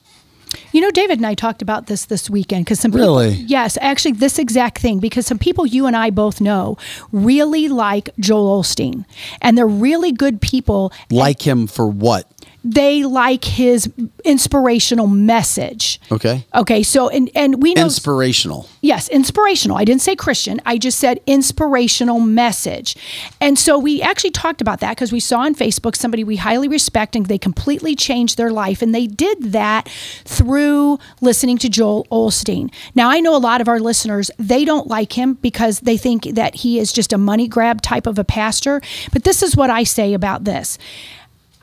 You 0.73 0.81
know, 0.81 0.91
David 0.93 1.19
and 1.19 1.27
I 1.27 1.35
talked 1.35 1.61
about 1.61 1.87
this 1.87 2.05
this 2.05 2.31
weekend 2.31 2.65
because 2.65 2.78
some 2.81 2.93
people, 2.93 3.19
Really? 3.19 3.31
yes, 3.35 3.77
actually, 3.81 4.12
this 4.12 4.39
exact 4.39 4.78
thing 4.78 5.01
because 5.01 5.27
some 5.27 5.39
people 5.39 5.66
you 5.66 5.87
and 5.87 5.97
I 5.97 6.11
both 6.11 6.41
know 6.41 6.78
really 7.12 7.69
like 7.69 8.11
Joel 8.19 8.62
Olstein, 8.62 9.05
and 9.43 9.59
they're 9.59 9.66
really 9.66 10.12
good 10.12 10.41
people. 10.41 10.93
Like 11.11 11.47
him 11.47 11.66
for 11.66 11.87
what? 11.89 12.31
They 12.68 13.05
like 13.05 13.44
his 13.44 13.88
inspirational 14.24 15.06
message. 15.06 16.01
Okay. 16.10 16.44
Okay, 16.52 16.82
so 16.82 17.09
and 17.09 17.30
and 17.36 17.62
we 17.62 17.74
know 17.74 17.84
Inspirational. 17.84 18.68
Yes, 18.80 19.09
inspirational. 19.09 19.76
I 19.76 19.84
didn't 19.84 20.02
say 20.02 20.16
Christian. 20.16 20.60
I 20.66 20.76
just 20.76 20.98
said 20.98 21.20
inspirational 21.26 22.18
message. 22.18 22.97
And 23.40 23.56
so 23.56 23.78
we 23.78 24.02
actually 24.02 24.32
talked 24.32 24.60
about 24.60 24.80
that 24.80 24.97
because 24.97 25.12
we 25.12 25.20
saw 25.20 25.40
on 25.40 25.55
Facebook 25.55 25.94
somebody 25.94 26.24
we 26.24 26.36
highly 26.36 26.66
respect 26.66 27.14
and 27.14 27.26
they 27.26 27.38
completely 27.38 27.94
changed 27.94 28.36
their 28.36 28.51
life. 28.51 28.82
And 28.82 28.93
they 28.93 29.06
did 29.06 29.52
that 29.52 29.88
through 30.24 30.98
listening 31.20 31.59
to 31.59 31.68
Joel 31.68 32.05
Olstein. 32.10 32.72
Now, 32.97 33.10
I 33.10 33.20
know 33.20 33.36
a 33.36 33.38
lot 33.38 33.60
of 33.60 33.68
our 33.68 33.78
listeners, 33.78 34.30
they 34.38 34.64
don't 34.64 34.88
like 34.88 35.12
him 35.12 35.34
because 35.34 35.80
they 35.80 35.97
think 35.97 36.34
that 36.34 36.56
he 36.56 36.80
is 36.80 36.93
just 36.93 37.12
a 37.12 37.18
money 37.18 37.47
grab 37.47 37.80
type 37.80 38.09
of 38.09 38.18
a 38.18 38.24
pastor. 38.24 38.80
But 39.12 39.22
this 39.22 39.40
is 39.40 39.56
what 39.56 39.70
I 39.70 39.84
say 39.84 40.14
about 40.14 40.43
this. 40.44 40.78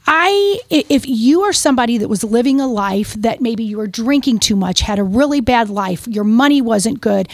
I, 0.06 0.60
if 0.70 1.08
you 1.08 1.44
are 1.44 1.54
somebody 1.54 1.98
that 1.98 2.10
was 2.10 2.24
living 2.24 2.60
a 2.60 2.68
life 2.68 3.14
that 3.14 3.42
maybe 3.42 3.64
you 3.64 3.78
were 3.78 3.88
drinking 3.88 4.40
too 4.40 4.56
much, 4.56 4.82
had 4.82 5.00
a 5.00 5.04
really 5.04 5.40
bad 5.40 5.70
life, 5.70 6.08
your 6.08 6.26
money 6.26 6.62
wasn't 6.62 7.00
good, 7.00 7.30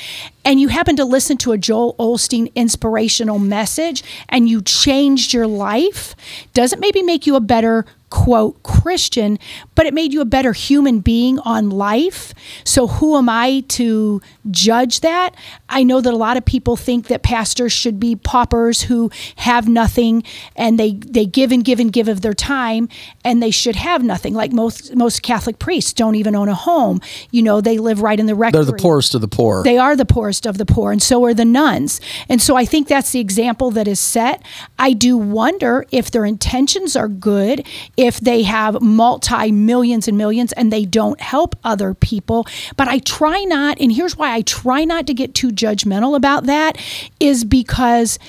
and 0.45 0.59
you 0.59 0.67
happened 0.67 0.97
to 0.97 1.05
listen 1.05 1.37
to 1.37 1.51
a 1.51 1.57
Joel 1.57 1.95
Olstein 1.99 2.53
inspirational 2.55 3.39
message 3.39 4.03
and 4.29 4.47
you 4.47 4.61
changed 4.61 5.33
your 5.33 5.47
life, 5.47 6.15
doesn't 6.53 6.79
maybe 6.79 7.01
make 7.01 7.25
you 7.25 7.35
a 7.35 7.41
better 7.41 7.85
quote 8.09 8.61
Christian, 8.63 9.37
but 9.75 9.85
it 9.85 9.93
made 9.93 10.13
you 10.13 10.21
a 10.21 10.25
better 10.25 10.53
human 10.53 10.99
being 10.99 11.39
on 11.39 11.69
life. 11.69 12.33
So 12.63 12.87
who 12.87 13.17
am 13.17 13.29
I 13.29 13.63
to 13.69 14.21
judge 14.51 15.01
that? 15.01 15.35
I 15.67 15.83
know 15.83 16.01
that 16.01 16.13
a 16.13 16.17
lot 16.17 16.37
of 16.37 16.45
people 16.45 16.75
think 16.75 17.07
that 17.07 17.23
pastors 17.23 17.71
should 17.71 17.99
be 17.99 18.15
paupers 18.15 18.83
who 18.83 19.11
have 19.37 19.67
nothing 19.67 20.23
and 20.55 20.79
they 20.79 20.93
they 20.93 21.25
give 21.25 21.51
and 21.51 21.63
give 21.63 21.79
and 21.79 21.91
give 21.91 22.07
of 22.07 22.21
their 22.21 22.33
time 22.33 22.89
and 23.23 23.41
they 23.41 23.51
should 23.51 23.75
have 23.75 24.03
nothing. 24.03 24.33
Like 24.33 24.51
most 24.51 24.95
most 24.95 25.21
Catholic 25.21 25.59
priests 25.59 25.93
don't 25.93 26.15
even 26.15 26.35
own 26.35 26.49
a 26.49 26.55
home. 26.55 27.01
You 27.31 27.43
know, 27.43 27.61
they 27.61 27.77
live 27.77 28.01
right 28.01 28.19
in 28.19 28.25
the 28.25 28.35
rectory. 28.35 28.63
They're 28.63 28.71
the 28.73 28.81
poorest 28.81 29.15
of 29.15 29.21
the 29.21 29.27
poor. 29.27 29.63
They 29.63 29.77
are 29.77 29.95
the 29.95 30.05
poorest 30.05 30.45
of 30.45 30.57
the 30.57 30.65
poor, 30.65 30.91
and 30.91 31.01
so 31.01 31.23
are 31.25 31.33
the 31.33 31.45
nuns. 31.45 32.01
And 32.27 32.41
so 32.41 32.55
I 32.55 32.65
think 32.65 32.87
that's 32.87 33.11
the 33.11 33.19
example 33.19 33.71
that 33.71 33.87
is 33.87 33.99
set. 33.99 34.43
I 34.77 34.93
do 34.93 35.17
wonder 35.17 35.85
if 35.91 36.11
their 36.11 36.25
intentions 36.25 36.95
are 36.95 37.07
good, 37.07 37.67
if 37.97 38.19
they 38.19 38.43
have 38.43 38.81
multi 38.81 39.51
millions 39.51 40.07
and 40.07 40.17
millions 40.17 40.51
and 40.53 40.71
they 40.71 40.85
don't 40.85 41.19
help 41.19 41.55
other 41.63 41.93
people. 41.93 42.45
But 42.77 42.87
I 42.87 42.99
try 42.99 43.43
not, 43.43 43.79
and 43.79 43.91
here's 43.91 44.17
why 44.17 44.31
I 44.33 44.38
try 44.43 44.85
not 44.85 45.07
to 45.07 45.13
get 45.13 45.33
too 45.33 45.49
judgmental 45.49 46.15
about 46.15 46.45
that, 46.45 46.77
is 47.19 47.43
because 47.43 48.19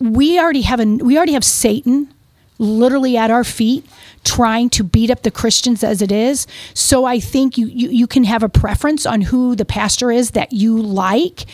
we 0.00 0.38
already 0.38 0.62
have 0.62 0.80
a 0.80 0.86
we 0.86 1.16
already 1.16 1.32
have 1.32 1.44
Satan 1.44 2.12
literally 2.58 3.16
at 3.16 3.30
our 3.30 3.44
feet 3.44 3.86
trying 4.24 4.68
to 4.68 4.82
beat 4.82 5.10
up 5.10 5.22
the 5.22 5.30
Christians 5.30 5.84
as 5.84 6.02
it 6.02 6.10
is. 6.10 6.46
So 6.74 7.04
I 7.04 7.20
think 7.20 7.56
you, 7.56 7.66
you 7.68 7.88
you 7.88 8.06
can 8.06 8.24
have 8.24 8.42
a 8.42 8.48
preference 8.48 9.06
on 9.06 9.22
who 9.22 9.54
the 9.54 9.64
pastor 9.64 10.10
is 10.10 10.32
that 10.32 10.52
you 10.52 10.76
like. 10.76 11.46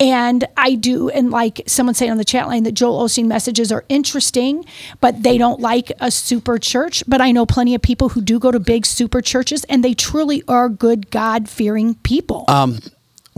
And 0.00 0.46
I 0.56 0.74
do 0.74 1.08
and 1.10 1.30
like 1.30 1.62
someone 1.66 1.94
saying 1.94 2.10
on 2.10 2.18
the 2.18 2.24
chat 2.24 2.48
line 2.48 2.64
that 2.64 2.72
Joel 2.72 3.04
Osteen 3.04 3.26
messages 3.26 3.72
are 3.72 3.84
interesting, 3.88 4.64
but 5.00 5.22
they 5.22 5.38
don't 5.38 5.60
like 5.60 5.92
a 6.00 6.10
super 6.10 6.58
church. 6.58 7.02
But 7.06 7.20
I 7.20 7.32
know 7.32 7.46
plenty 7.46 7.74
of 7.74 7.82
people 7.82 8.10
who 8.10 8.20
do 8.20 8.38
go 8.38 8.50
to 8.50 8.60
big 8.60 8.84
super 8.84 9.20
churches 9.22 9.64
and 9.64 9.84
they 9.84 9.94
truly 9.94 10.42
are 10.48 10.68
good 10.68 11.10
God 11.10 11.48
fearing 11.48 11.94
people. 11.96 12.44
Um, 12.48 12.80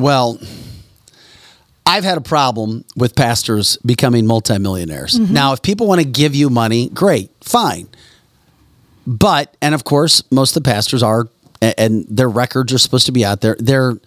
well, 0.00 0.38
I've 1.86 2.04
had 2.04 2.18
a 2.18 2.20
problem 2.20 2.84
with 2.96 3.14
pastors 3.16 3.76
becoming 3.84 4.26
multimillionaires. 4.26 5.14
Mhm. 5.18 5.30
Now, 5.30 5.52
if 5.52 5.62
people 5.62 5.86
want 5.86 6.00
to 6.00 6.06
give 6.06 6.34
you 6.34 6.48
money, 6.50 6.88
great, 6.90 7.30
fine. 7.40 7.88
But, 9.06 9.56
and 9.60 9.74
of 9.74 9.84
course, 9.84 10.22
most 10.30 10.56
of 10.56 10.62
the 10.62 10.70
pastors 10.70 11.02
are, 11.02 11.28
and 11.60 12.06
their 12.08 12.28
records 12.28 12.72
are 12.72 12.78
supposed 12.78 13.06
to 13.06 13.12
be 13.12 13.24
out 13.24 13.40
there. 13.40 13.56
They're, 13.58 13.98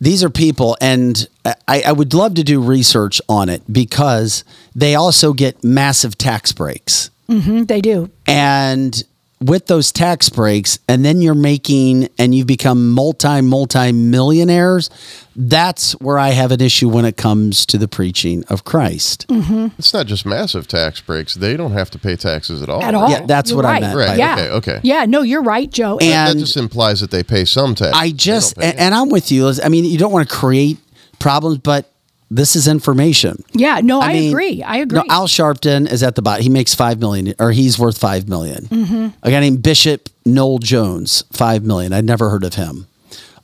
these 0.00 0.24
are 0.24 0.30
people, 0.30 0.76
and 0.80 1.28
I, 1.68 1.82
I 1.86 1.92
would 1.92 2.12
love 2.14 2.34
to 2.34 2.42
do 2.42 2.60
research 2.60 3.20
on 3.28 3.48
it 3.48 3.62
because 3.72 4.42
they 4.74 4.94
also 4.96 5.32
get 5.32 5.62
massive 5.62 6.18
tax 6.18 6.52
breaks. 6.52 7.10
hmm 7.28 7.62
they 7.64 7.80
do. 7.80 8.10
And 8.26 9.00
with 9.42 9.66
those 9.66 9.92
tax 9.92 10.28
breaks, 10.28 10.78
and 10.88 11.04
then 11.04 11.20
you're 11.20 11.34
making 11.34 12.08
and 12.18 12.34
you've 12.34 12.46
become 12.46 12.92
multi, 12.92 13.40
multi 13.40 13.92
millionaires, 13.92 14.90
that's 15.34 15.92
where 15.92 16.18
I 16.18 16.30
have 16.30 16.52
an 16.52 16.60
issue 16.60 16.88
when 16.88 17.04
it 17.04 17.16
comes 17.16 17.64
to 17.66 17.78
the 17.78 17.88
preaching 17.88 18.44
of 18.48 18.64
Christ. 18.64 19.26
Mm-hmm. 19.28 19.68
It's 19.78 19.92
not 19.92 20.06
just 20.06 20.26
massive 20.26 20.68
tax 20.68 21.00
breaks. 21.00 21.34
They 21.34 21.56
don't 21.56 21.72
have 21.72 21.90
to 21.90 21.98
pay 21.98 22.16
taxes 22.16 22.62
at 22.62 22.68
all. 22.68 22.82
At 22.82 22.94
all. 22.94 23.10
Yeah, 23.10 23.26
that's 23.26 23.50
You're 23.50 23.56
what 23.56 23.66
I 23.66 23.72
right. 23.72 23.80
meant 23.80 23.96
Right. 23.96 24.18
Yeah. 24.18 24.34
Okay. 24.34 24.50
Okay. 24.50 24.80
Yeah, 24.82 25.04
no, 25.06 25.22
you're 25.22 25.42
right, 25.42 25.70
Joe. 25.70 25.98
And 25.98 26.36
that 26.36 26.40
just 26.40 26.56
implies 26.56 27.00
that 27.00 27.10
they 27.10 27.22
pay 27.22 27.44
some 27.44 27.74
tax. 27.74 27.92
I 27.94 28.10
just, 28.10 28.56
and, 28.58 28.78
and 28.78 28.94
I'm 28.94 29.08
with 29.08 29.32
you. 29.32 29.52
I 29.62 29.68
mean, 29.68 29.84
you 29.84 29.98
don't 29.98 30.12
want 30.12 30.28
to 30.28 30.34
create 30.34 30.78
problems, 31.18 31.58
but 31.58 31.91
this 32.34 32.56
is 32.56 32.66
information. 32.68 33.42
yeah, 33.52 33.80
no, 33.82 34.00
I, 34.00 34.12
mean, 34.12 34.30
agree. 34.32 34.62
I 34.62 34.76
agree. 34.78 34.98
No, 34.98 35.04
Al 35.08 35.26
Sharpton 35.28 35.90
is 35.90 36.02
at 36.02 36.14
the 36.14 36.22
bottom. 36.22 36.42
He 36.42 36.48
makes 36.48 36.74
five 36.74 36.98
million, 36.98 37.34
or 37.38 37.52
he's 37.52 37.78
worth 37.78 37.98
five 37.98 38.28
million. 38.28 38.64
Mm-hmm. 38.66 39.08
A 39.22 39.30
guy 39.30 39.40
named 39.40 39.62
Bishop 39.62 40.08
Noel 40.24 40.58
Jones, 40.58 41.24
five 41.32 41.62
million. 41.64 41.92
I'd 41.92 42.04
never 42.04 42.30
heard 42.30 42.44
of 42.44 42.54
him. 42.54 42.86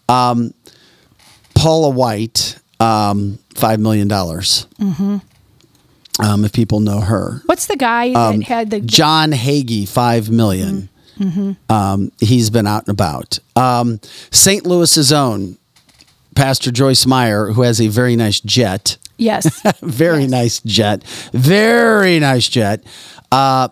Um, 0.09 0.55
Paula 1.55 1.91
White, 1.91 2.59
um, 2.81 3.39
five 3.55 3.81
million 3.81 4.09
dollars. 4.09 4.67
hmm 4.79 5.19
Um, 6.21 6.45
if 6.45 6.53
people 6.53 6.81
know 6.81 7.01
her, 7.01 7.43
What's 7.47 7.67
the 7.67 7.77
guy 7.77 8.13
Um, 8.13 8.39
that 8.39 8.47
had 8.47 8.71
the 8.71 8.81
John 8.81 9.33
Hagee, 9.33 9.87
five 9.89 10.31
million. 10.31 10.89
hmm 11.19 11.53
Um, 11.69 12.11
he's 12.21 12.49
been 12.51 12.67
out 12.67 12.87
and 12.87 12.91
about. 12.95 13.39
Um, 13.57 14.01
St. 14.31 14.65
Louis's 14.67 15.13
own 15.13 15.59
Pastor 16.39 16.71
Joyce 16.71 17.05
Meyer, 17.05 17.49
who 17.49 17.63
has 17.63 17.81
a 17.81 17.89
very 17.89 18.15
nice 18.15 18.39
jet. 18.39 18.97
Yes. 19.17 19.61
very 19.83 20.29
nice 20.29 20.61
jet. 20.61 21.03
Very 21.33 22.21
nice 22.21 22.49
jet. 22.49 22.85
Uh, 23.33 23.69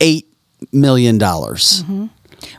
eight 0.00 0.26
million 0.72 1.18
dollars. 1.18 1.84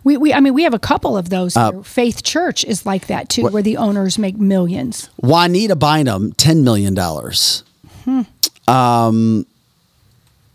We, 0.04 0.18
we 0.18 0.34
I 0.36 0.40
mean 0.40 0.54
we 0.54 0.64
have 0.64 0.76
a 0.76 0.80
couple 0.80 1.18
of 1.18 1.30
those. 1.30 1.58
Uh. 1.58 1.82
Faith 1.82 2.22
Church 2.22 2.64
is 2.64 2.86
like 2.86 3.08
that 3.08 3.30
too, 3.30 3.48
where 3.48 3.64
the 3.64 3.78
owners 3.78 4.20
make 4.20 4.38
millions. 4.38 5.10
Juanita 5.18 5.76
Bynum, 5.76 6.34
ten 6.34 6.64
million 6.64 6.94
dollars. 6.94 7.64
Hmm. 8.06 8.22
Um, 8.68 9.48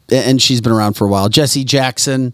and 0.08 0.40
she's 0.40 0.60
been 0.60 0.70
around 0.70 0.92
for 0.92 1.08
a 1.08 1.10
while. 1.10 1.28
Jesse 1.28 1.64
Jackson, 1.64 2.32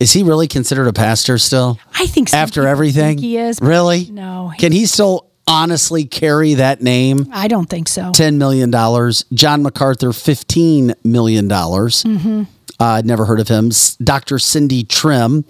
is 0.00 0.10
he 0.12 0.24
really 0.24 0.48
considered 0.48 0.88
a 0.88 0.92
pastor 0.92 1.38
still? 1.38 1.78
I 1.94 2.06
think 2.06 2.30
some 2.30 2.40
after 2.40 2.66
everything, 2.66 3.18
think 3.18 3.20
he 3.20 3.36
is. 3.36 3.60
Really? 3.62 4.10
No, 4.10 4.52
Can 4.58 4.72
he 4.72 4.86
still 4.86 5.29
honestly 5.50 6.04
carry 6.04 6.54
that 6.54 6.80
name? 6.80 7.28
I 7.32 7.48
don't 7.48 7.68
think 7.68 7.88
so. 7.88 8.12
Ten 8.14 8.38
million 8.38 8.70
dollars. 8.70 9.24
John 9.34 9.62
MacArthur, 9.62 10.12
fifteen 10.12 10.94
million 11.04 11.48
dollars. 11.48 12.04
Mhm. 12.04 12.46
Uh, 12.78 12.84
I'd 12.84 13.04
never 13.06 13.26
heard 13.26 13.40
of 13.40 13.48
him. 13.48 13.70
Dr. 14.02 14.38
Cindy 14.38 14.84
Trimm. 14.84 15.44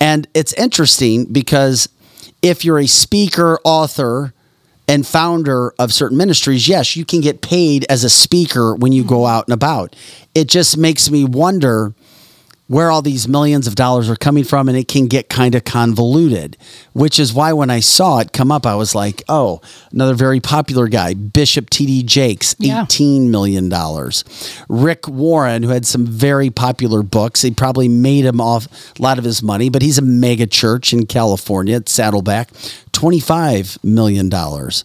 And 0.00 0.26
it's 0.34 0.52
interesting 0.54 1.24
because 1.26 1.88
if 2.42 2.64
you're 2.64 2.78
a 2.78 2.86
speaker, 2.86 3.58
author, 3.64 4.34
and 4.88 5.06
founder 5.06 5.72
of 5.78 5.92
certain 5.94 6.16
ministries, 6.18 6.66
yes, 6.68 6.96
you 6.96 7.04
can 7.04 7.20
get 7.20 7.40
paid 7.42 7.86
as 7.88 8.02
a 8.02 8.10
speaker 8.10 8.74
when 8.74 8.92
you 8.92 9.04
go 9.04 9.24
out 9.26 9.46
and 9.46 9.54
about. 9.54 9.94
It 10.34 10.48
just 10.48 10.76
makes 10.76 11.10
me 11.10 11.24
wonder 11.24 11.94
where 12.70 12.88
all 12.88 13.02
these 13.02 13.26
millions 13.26 13.66
of 13.66 13.74
dollars 13.74 14.08
are 14.08 14.14
coming 14.14 14.44
from 14.44 14.68
and 14.68 14.78
it 14.78 14.86
can 14.86 15.08
get 15.08 15.28
kind 15.28 15.56
of 15.56 15.64
convoluted 15.64 16.56
which 16.92 17.18
is 17.18 17.32
why 17.32 17.52
when 17.52 17.68
i 17.68 17.80
saw 17.80 18.20
it 18.20 18.32
come 18.32 18.52
up 18.52 18.64
i 18.64 18.76
was 18.76 18.94
like 18.94 19.24
oh 19.28 19.60
another 19.90 20.14
very 20.14 20.38
popular 20.38 20.86
guy 20.86 21.12
bishop 21.12 21.68
td 21.68 22.04
jakes 22.04 22.54
Yeah. 22.60 22.82
18 22.84 23.30
million 23.30 23.68
dollars. 23.68 24.22
Rick 24.68 25.08
warren 25.08 25.64
who 25.64 25.70
had 25.70 25.84
some 25.84 26.06
very 26.06 26.48
popular 26.50 27.02
books 27.02 27.42
he 27.42 27.50
probably 27.50 27.88
made 27.88 28.24
him 28.24 28.40
off 28.40 28.68
a 28.98 29.02
lot 29.02 29.18
of 29.18 29.24
his 29.24 29.42
money 29.42 29.68
but 29.68 29.82
he's 29.82 29.98
a 29.98 30.02
mega 30.02 30.46
church 30.46 30.92
in 30.92 31.06
california 31.06 31.74
at 31.76 31.88
saddleback 31.88 32.50
25 32.92 33.78
million 33.82 34.28
dollars. 34.28 34.84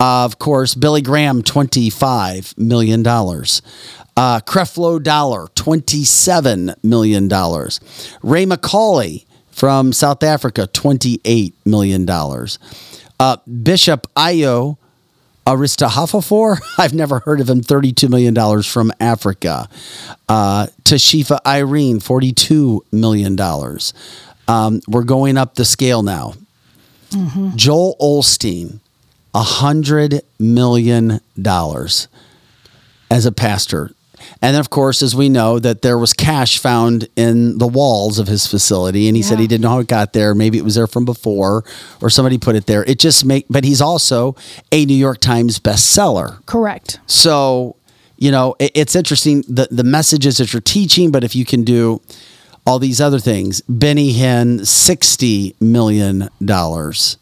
Uh, 0.00 0.24
of 0.24 0.38
course 0.38 0.74
billy 0.74 1.02
graham 1.02 1.42
25 1.42 2.56
million 2.58 3.02
dollars 3.02 3.62
uh, 4.20 4.38
Creflo 4.40 5.02
Dollar, 5.02 5.46
$27 5.54 6.74
million. 6.84 7.24
Ray 7.26 8.44
McCauley 8.44 9.24
from 9.50 9.94
South 9.94 10.22
Africa, 10.22 10.68
$28 10.70 11.54
million. 11.64 12.06
Uh, 13.18 13.36
Bishop 13.62 14.06
Ayo 14.14 14.76
Aristohafafor, 15.46 16.60
I've 16.78 16.92
never 16.92 17.20
heard 17.20 17.40
of 17.40 17.48
him, 17.48 17.62
$32 17.62 18.10
million 18.10 18.62
from 18.62 18.92
Africa. 19.00 19.70
Uh, 20.28 20.66
Tashifa 20.82 21.38
Irene, 21.46 21.98
$42 21.98 22.80
million. 22.92 23.40
Um, 24.48 24.82
we're 24.86 25.04
going 25.04 25.38
up 25.38 25.54
the 25.54 25.64
scale 25.64 26.02
now. 26.02 26.34
Joel 27.56 27.96
Olstein, 27.98 28.80
$100 29.34 30.20
million 30.38 31.20
as 33.10 33.26
a 33.26 33.32
pastor. 33.32 33.90
And 34.42 34.56
of 34.56 34.70
course, 34.70 35.02
as 35.02 35.14
we 35.14 35.28
know, 35.28 35.58
that 35.58 35.82
there 35.82 35.98
was 35.98 36.12
cash 36.12 36.58
found 36.58 37.08
in 37.16 37.58
the 37.58 37.66
walls 37.66 38.18
of 38.18 38.26
his 38.26 38.46
facility, 38.46 39.08
and 39.08 39.16
he 39.16 39.22
said 39.22 39.38
he 39.38 39.46
didn't 39.46 39.62
know 39.62 39.70
how 39.70 39.78
it 39.80 39.86
got 39.88 40.12
there. 40.12 40.34
Maybe 40.34 40.58
it 40.58 40.64
was 40.64 40.74
there 40.74 40.86
from 40.86 41.04
before, 41.04 41.64
or 42.00 42.10
somebody 42.10 42.38
put 42.38 42.56
it 42.56 42.66
there. 42.66 42.84
It 42.84 42.98
just 42.98 43.24
make, 43.24 43.46
but 43.50 43.64
he's 43.64 43.80
also 43.80 44.36
a 44.72 44.84
New 44.86 44.94
York 44.94 45.18
Times 45.20 45.58
bestseller. 45.58 46.44
Correct. 46.46 47.00
So, 47.06 47.76
you 48.16 48.30
know, 48.30 48.56
it, 48.58 48.72
it's 48.74 48.96
interesting 48.96 49.42
the 49.48 49.68
the 49.70 49.84
messages 49.84 50.38
that 50.38 50.52
you're 50.52 50.60
teaching, 50.60 51.10
but 51.10 51.24
if 51.24 51.34
you 51.34 51.44
can 51.44 51.64
do 51.64 52.00
all 52.66 52.78
these 52.78 53.00
other 53.00 53.18
things, 53.18 53.62
Benny 53.62 54.12
Hinn, 54.14 54.66
sixty 54.66 55.54
million 55.60 56.28
dollars. 56.44 57.16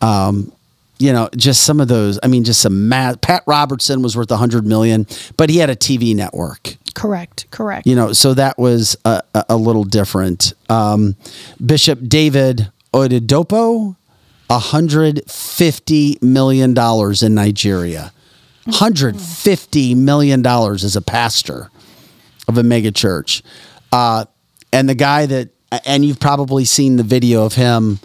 Um, 0.00 0.52
you 0.98 1.12
know, 1.12 1.28
just 1.36 1.64
some 1.64 1.80
of 1.80 1.88
those. 1.88 2.18
I 2.22 2.26
mean, 2.26 2.44
just 2.44 2.60
some 2.60 2.88
math. 2.88 3.20
Pat 3.20 3.44
Robertson 3.46 4.02
was 4.02 4.16
worth 4.16 4.30
a 4.30 4.36
hundred 4.36 4.66
million, 4.66 5.06
but 5.36 5.50
he 5.50 5.58
had 5.58 5.70
a 5.70 5.76
TV 5.76 6.14
network. 6.14 6.76
Correct. 6.94 7.46
Correct. 7.50 7.86
You 7.86 7.94
know, 7.94 8.12
so 8.12 8.34
that 8.34 8.58
was 8.58 8.96
a, 9.04 9.22
a, 9.48 9.56
little 9.56 9.84
different. 9.84 10.52
Um, 10.68 11.14
Bishop 11.64 12.00
David 12.08 12.72
hundred 14.58 15.22
fifty 15.30 16.18
million 16.20 16.74
dollars 16.74 17.22
in 17.22 17.34
Nigeria. 17.34 18.12
Hundred 18.70 19.20
fifty 19.20 19.94
million 19.94 20.42
dollars 20.42 20.84
as 20.84 20.96
a 20.96 21.02
pastor 21.02 21.70
of 22.48 22.58
a 22.58 22.62
mega 22.62 22.90
church, 22.90 23.42
uh, 23.92 24.24
and 24.72 24.88
the 24.88 24.94
guy 24.94 25.26
that, 25.26 25.50
and 25.86 26.04
you've 26.04 26.20
probably 26.20 26.64
seen 26.64 26.96
the 26.96 27.02
video 27.02 27.44
of 27.44 27.54
him 27.54 28.00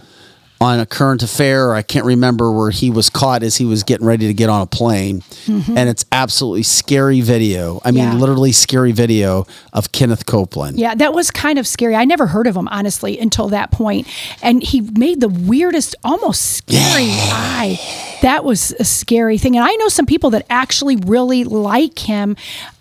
on 0.64 0.80
a 0.80 0.86
current 0.86 1.22
affair. 1.22 1.76
I 1.76 1.82
can't 1.82 2.06
remember 2.06 2.52
where 2.52 2.72
he 2.72 2.90
was 2.90 3.10
caught 3.10 3.44
as 3.44 3.58
he 3.58 3.66
was 3.66 3.84
getting 3.84 4.06
ready 4.08 4.28
to 4.28 4.34
get 4.34 4.50
on 4.50 4.62
a 4.62 4.66
plane, 4.66 5.22
Mhm. 5.48 5.78
and 5.78 5.90
it's 5.90 6.06
absolutely 6.12 6.64
scary 6.64 7.22
video. 7.22 7.82
I 7.84 7.92
mean, 7.92 8.04
Yeah. 8.04 8.14
literally 8.16 8.52
scary 8.52 8.92
video 8.94 9.46
of 9.74 9.92
Kenneth 9.92 10.26
Copeland. 10.26 10.80
Yeah, 10.80 10.96
that 10.96 11.14
was 11.14 11.30
kind 11.32 11.60
of 11.60 11.68
scary. 11.68 11.96
I 11.96 12.06
never 12.06 12.28
heard 12.28 12.48
of 12.48 12.56
him 12.56 12.68
honestly 12.70 13.20
until 13.20 13.50
that 13.50 13.72
point, 13.72 14.08
and 14.42 14.64
he 14.64 14.82
made 14.82 15.20
the 15.22 15.28
weirdest, 15.30 15.96
almost 16.04 16.42
scary 16.42 17.10
eye. 17.12 17.80
That 18.22 18.46
was 18.46 18.74
a 18.80 18.86
scary 18.86 19.38
thing. 19.38 19.58
And 19.58 19.66
I 19.66 19.74
know 19.76 19.90
some 19.90 20.06
people 20.06 20.30
that 20.32 20.46
actually 20.50 20.96
really 20.96 21.44
like 21.44 22.00
him. 22.00 22.36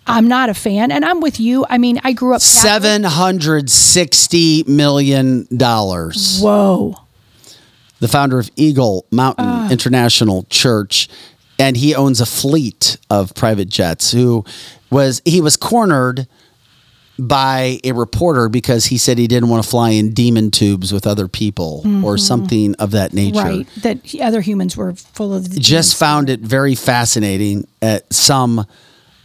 I'm 0.07 0.27
not 0.27 0.49
a 0.49 0.53
fan, 0.53 0.91
and 0.91 1.03
I'm 1.05 1.19
with 1.21 1.39
you. 1.39 1.65
I 1.69 1.77
mean, 1.77 1.99
I 2.03 2.13
grew 2.13 2.33
up 2.33 2.41
Seven 2.41 3.03
hundred 3.03 3.69
sixty 3.69 4.63
million 4.67 5.47
dollars. 5.55 6.39
Whoa. 6.41 6.95
The 8.03 8.09
founder 8.09 8.37
of 8.37 8.51
Eagle 8.57 9.05
Mountain 9.11 9.45
ah. 9.47 9.71
International 9.71 10.45
Church, 10.49 11.07
and 11.57 11.77
he 11.77 11.95
owns 11.95 12.19
a 12.19 12.25
fleet 12.25 12.97
of 13.09 13.33
private 13.33 13.69
jets. 13.69 14.11
Who 14.11 14.43
was 14.89 15.21
he 15.23 15.39
was 15.39 15.55
cornered 15.55 16.27
by 17.17 17.79
a 17.85 17.93
reporter 17.93 18.49
because 18.49 18.87
he 18.87 18.97
said 18.97 19.17
he 19.17 19.27
didn't 19.27 19.47
want 19.47 19.63
to 19.63 19.69
fly 19.69 19.91
in 19.91 20.13
demon 20.13 20.51
tubes 20.51 20.91
with 20.91 21.07
other 21.07 21.29
people 21.29 21.79
or 21.85 21.87
mm-hmm. 21.87 22.17
something 22.17 22.75
of 22.75 22.91
that 22.91 23.13
nature. 23.13 23.39
Right. 23.39 23.67
That 23.77 24.13
other 24.19 24.41
humans 24.41 24.75
were 24.75 24.93
full 24.95 25.33
of 25.33 25.53
the 25.53 25.61
just 25.61 25.95
found 25.95 26.29
it 26.29 26.41
very 26.41 26.75
fascinating 26.75 27.65
at 27.81 28.11
some 28.11 28.65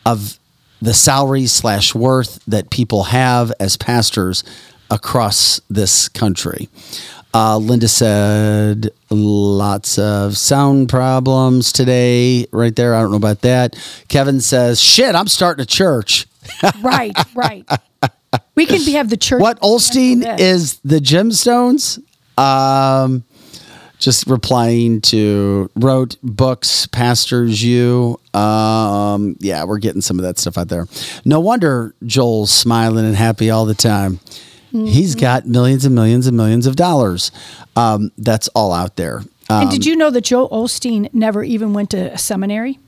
of 0.07 0.39
the 0.81 0.95
salaries 0.95 1.51
slash 1.51 1.97
worth 1.97 2.39
that 2.47 2.71
people 2.71 3.03
have 3.05 3.53
as 3.59 3.77
pastors 3.77 4.45
across 4.89 5.61
this 5.69 6.09
country. 6.09 6.69
Uh, 7.35 7.59
Linda 7.59 7.89
said 7.89 8.91
lots 9.11 9.99
of 9.99 10.37
sound 10.37 10.89
problems 10.89 11.73
today, 11.73 12.47
right 12.53 12.75
there. 12.75 12.95
I 12.95 13.03
don't 13.03 13.11
know 13.11 13.17
about 13.17 13.43
that. 13.43 13.77
Kevin 14.09 14.41
says, 14.41 14.81
"Shit, 14.81 15.15
I'm 15.15 15.29
starting 15.29 15.63
a 15.63 15.67
church." 15.67 16.27
right, 16.81 17.13
right. 17.35 17.67
We 18.55 18.67
can 18.67 18.85
be, 18.85 18.93
have 18.93 19.11
the 19.11 19.17
church. 19.17 19.41
What 19.41 19.61
Olstein 19.61 20.39
is 20.39 20.79
the 20.85 20.99
gemstones? 20.99 22.03
Um, 22.39 23.25
just 23.99 24.27
replying 24.27 25.01
to 25.03 25.71
wrote 25.77 26.17
books, 26.23 26.87
pastors 26.87 27.63
you. 27.63 28.19
Um, 28.33 29.37
yeah, 29.41 29.65
we're 29.65 29.79
getting 29.79 30.01
some 30.01 30.19
of 30.19 30.25
that 30.25 30.39
stuff 30.39 30.57
out 30.57 30.69
there. 30.69 30.87
No 31.25 31.41
wonder 31.41 31.95
Joel's 32.07 32.51
smiling 32.51 33.05
and 33.05 33.17
happy 33.17 33.51
all 33.51 33.67
the 33.67 33.75
time. 33.75 34.21
He's 34.70 35.12
Mm-hmm. 35.15 35.20
got 35.20 35.47
millions 35.47 35.85
and 35.85 35.95
millions 35.95 36.27
and 36.27 36.36
millions 36.36 36.66
of 36.66 36.77
dollars. 36.77 37.31
Um, 37.77 38.11
that's 38.19 38.49
all 38.49 38.73
out 38.73 38.97
there. 38.97 39.19
Um, 39.51 39.62
and 39.62 39.70
did 39.70 39.86
you 39.86 39.97
know 39.97 40.11
that 40.11 40.23
Joe 40.24 40.47
Osteen 40.49 41.12
never 41.15 41.43
even 41.43 41.73
went 41.73 41.90
to 41.90 42.12
a 42.12 42.19
seminary? 42.19 42.78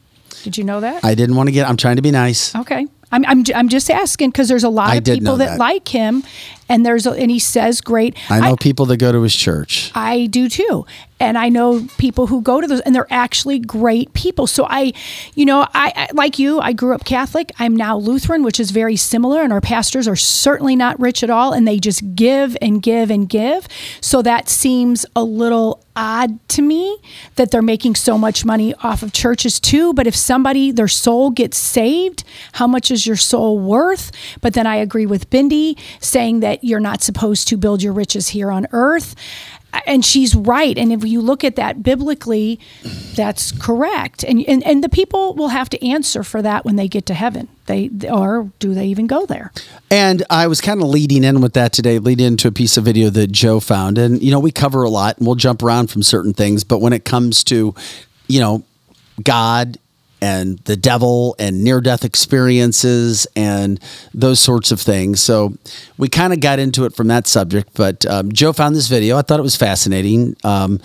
Did 0.42 0.58
you 0.58 0.64
know 0.64 0.80
that? 0.80 1.04
I 1.04 1.14
didn't 1.14 1.36
want 1.36 1.48
to 1.48 1.52
get. 1.52 1.68
I'm 1.68 1.76
trying 1.76 1.96
to 1.96 2.02
be 2.02 2.10
nice. 2.10 2.54
Okay. 2.54 2.86
I'm, 3.12 3.24
I'm, 3.26 3.44
I'm 3.56 3.68
just 3.68 3.90
asking 3.90 4.30
because 4.30 4.48
there's 4.48 4.62
a 4.62 4.68
lot 4.68 4.90
I 4.90 4.96
of 4.96 5.04
people 5.04 5.36
that, 5.38 5.46
that. 5.46 5.58
like 5.58 5.88
him, 5.88 6.22
and 6.70 6.86
there's 6.86 7.04
a, 7.04 7.10
and 7.10 7.30
he 7.30 7.40
says 7.40 7.80
great. 7.80 8.16
I 8.30 8.40
know 8.40 8.56
people 8.56 8.86
that 8.86 8.96
go 8.98 9.10
to 9.10 9.20
his 9.22 9.34
church. 9.34 9.90
I 9.94 10.26
do 10.26 10.48
too. 10.48 10.86
And 11.18 11.36
I 11.36 11.50
know 11.50 11.86
people 11.98 12.28
who 12.28 12.40
go 12.40 12.62
to 12.62 12.66
those 12.66 12.80
and 12.80 12.94
they're 12.94 13.06
actually 13.10 13.58
great 13.58 14.14
people. 14.14 14.46
So 14.46 14.66
I, 14.70 14.94
you 15.34 15.44
know, 15.44 15.66
I, 15.74 15.92
I 15.94 16.08
like 16.14 16.38
you, 16.38 16.60
I 16.60 16.72
grew 16.72 16.94
up 16.94 17.04
Catholic. 17.04 17.52
I'm 17.58 17.76
now 17.76 17.98
Lutheran, 17.98 18.42
which 18.42 18.58
is 18.58 18.70
very 18.70 18.96
similar 18.96 19.42
and 19.42 19.52
our 19.52 19.60
pastors 19.60 20.08
are 20.08 20.16
certainly 20.16 20.76
not 20.76 20.98
rich 20.98 21.22
at 21.22 21.28
all 21.28 21.52
and 21.52 21.68
they 21.68 21.78
just 21.78 22.14
give 22.14 22.56
and 22.62 22.82
give 22.82 23.10
and 23.10 23.28
give. 23.28 23.68
So 24.00 24.22
that 24.22 24.48
seems 24.48 25.04
a 25.14 25.22
little 25.22 25.84
odd 25.94 26.48
to 26.48 26.62
me 26.62 26.98
that 27.34 27.50
they're 27.50 27.60
making 27.60 27.96
so 27.96 28.16
much 28.16 28.44
money 28.44 28.72
off 28.76 29.02
of 29.02 29.12
churches 29.12 29.60
too, 29.60 29.92
but 29.92 30.06
if 30.06 30.16
somebody 30.16 30.70
their 30.70 30.88
soul 30.88 31.30
gets 31.30 31.58
saved, 31.58 32.24
how 32.52 32.66
much 32.66 32.90
is 32.90 33.06
your 33.06 33.16
soul 33.16 33.58
worth? 33.58 34.10
But 34.40 34.54
then 34.54 34.66
I 34.66 34.76
agree 34.76 35.04
with 35.04 35.28
Bindi 35.28 35.78
saying 36.00 36.40
that 36.40 36.59
you're 36.62 36.80
not 36.80 37.02
supposed 37.02 37.48
to 37.48 37.56
build 37.56 37.82
your 37.82 37.92
riches 37.92 38.28
here 38.28 38.50
on 38.50 38.66
earth. 38.72 39.14
And 39.86 40.04
she's 40.04 40.34
right. 40.34 40.76
And 40.76 40.92
if 40.92 41.04
you 41.04 41.20
look 41.20 41.44
at 41.44 41.54
that 41.54 41.82
biblically 41.82 42.58
that's 43.14 43.52
correct. 43.52 44.24
And, 44.24 44.44
and 44.48 44.64
and 44.64 44.82
the 44.82 44.88
people 44.88 45.34
will 45.34 45.48
have 45.48 45.70
to 45.70 45.86
answer 45.86 46.24
for 46.24 46.42
that 46.42 46.64
when 46.64 46.76
they 46.76 46.88
get 46.88 47.06
to 47.06 47.14
heaven. 47.14 47.48
They 47.66 47.90
or 48.10 48.50
do 48.58 48.74
they 48.74 48.86
even 48.86 49.06
go 49.06 49.26
there? 49.26 49.52
And 49.90 50.24
I 50.28 50.48
was 50.48 50.60
kind 50.60 50.82
of 50.82 50.88
leading 50.88 51.22
in 51.22 51.40
with 51.40 51.52
that 51.52 51.72
today, 51.72 51.98
leading 51.98 52.26
into 52.26 52.48
a 52.48 52.52
piece 52.52 52.76
of 52.76 52.84
video 52.84 53.10
that 53.10 53.30
Joe 53.30 53.60
found. 53.60 53.98
And, 53.98 54.20
you 54.20 54.30
know, 54.32 54.40
we 54.40 54.50
cover 54.50 54.82
a 54.82 54.90
lot 54.90 55.18
and 55.18 55.26
we'll 55.26 55.36
jump 55.36 55.62
around 55.62 55.88
from 55.88 56.02
certain 56.02 56.32
things. 56.32 56.64
But 56.64 56.80
when 56.80 56.92
it 56.92 57.04
comes 57.04 57.44
to, 57.44 57.74
you 58.26 58.40
know, 58.40 58.64
God 59.22 59.78
and 60.20 60.58
the 60.60 60.76
devil 60.76 61.34
and 61.38 61.64
near 61.64 61.80
death 61.80 62.04
experiences 62.04 63.26
and 63.36 63.80
those 64.12 64.40
sorts 64.40 64.70
of 64.70 64.80
things. 64.80 65.20
So 65.20 65.54
we 65.98 66.08
kind 66.08 66.32
of 66.32 66.40
got 66.40 66.58
into 66.58 66.84
it 66.84 66.94
from 66.94 67.08
that 67.08 67.26
subject. 67.26 67.70
But 67.74 68.04
um, 68.06 68.32
Joe 68.32 68.52
found 68.52 68.76
this 68.76 68.88
video. 68.88 69.16
I 69.16 69.22
thought 69.22 69.38
it 69.38 69.44
was 69.44 69.56
fascinating. 69.56 70.36
Um, 70.44 70.80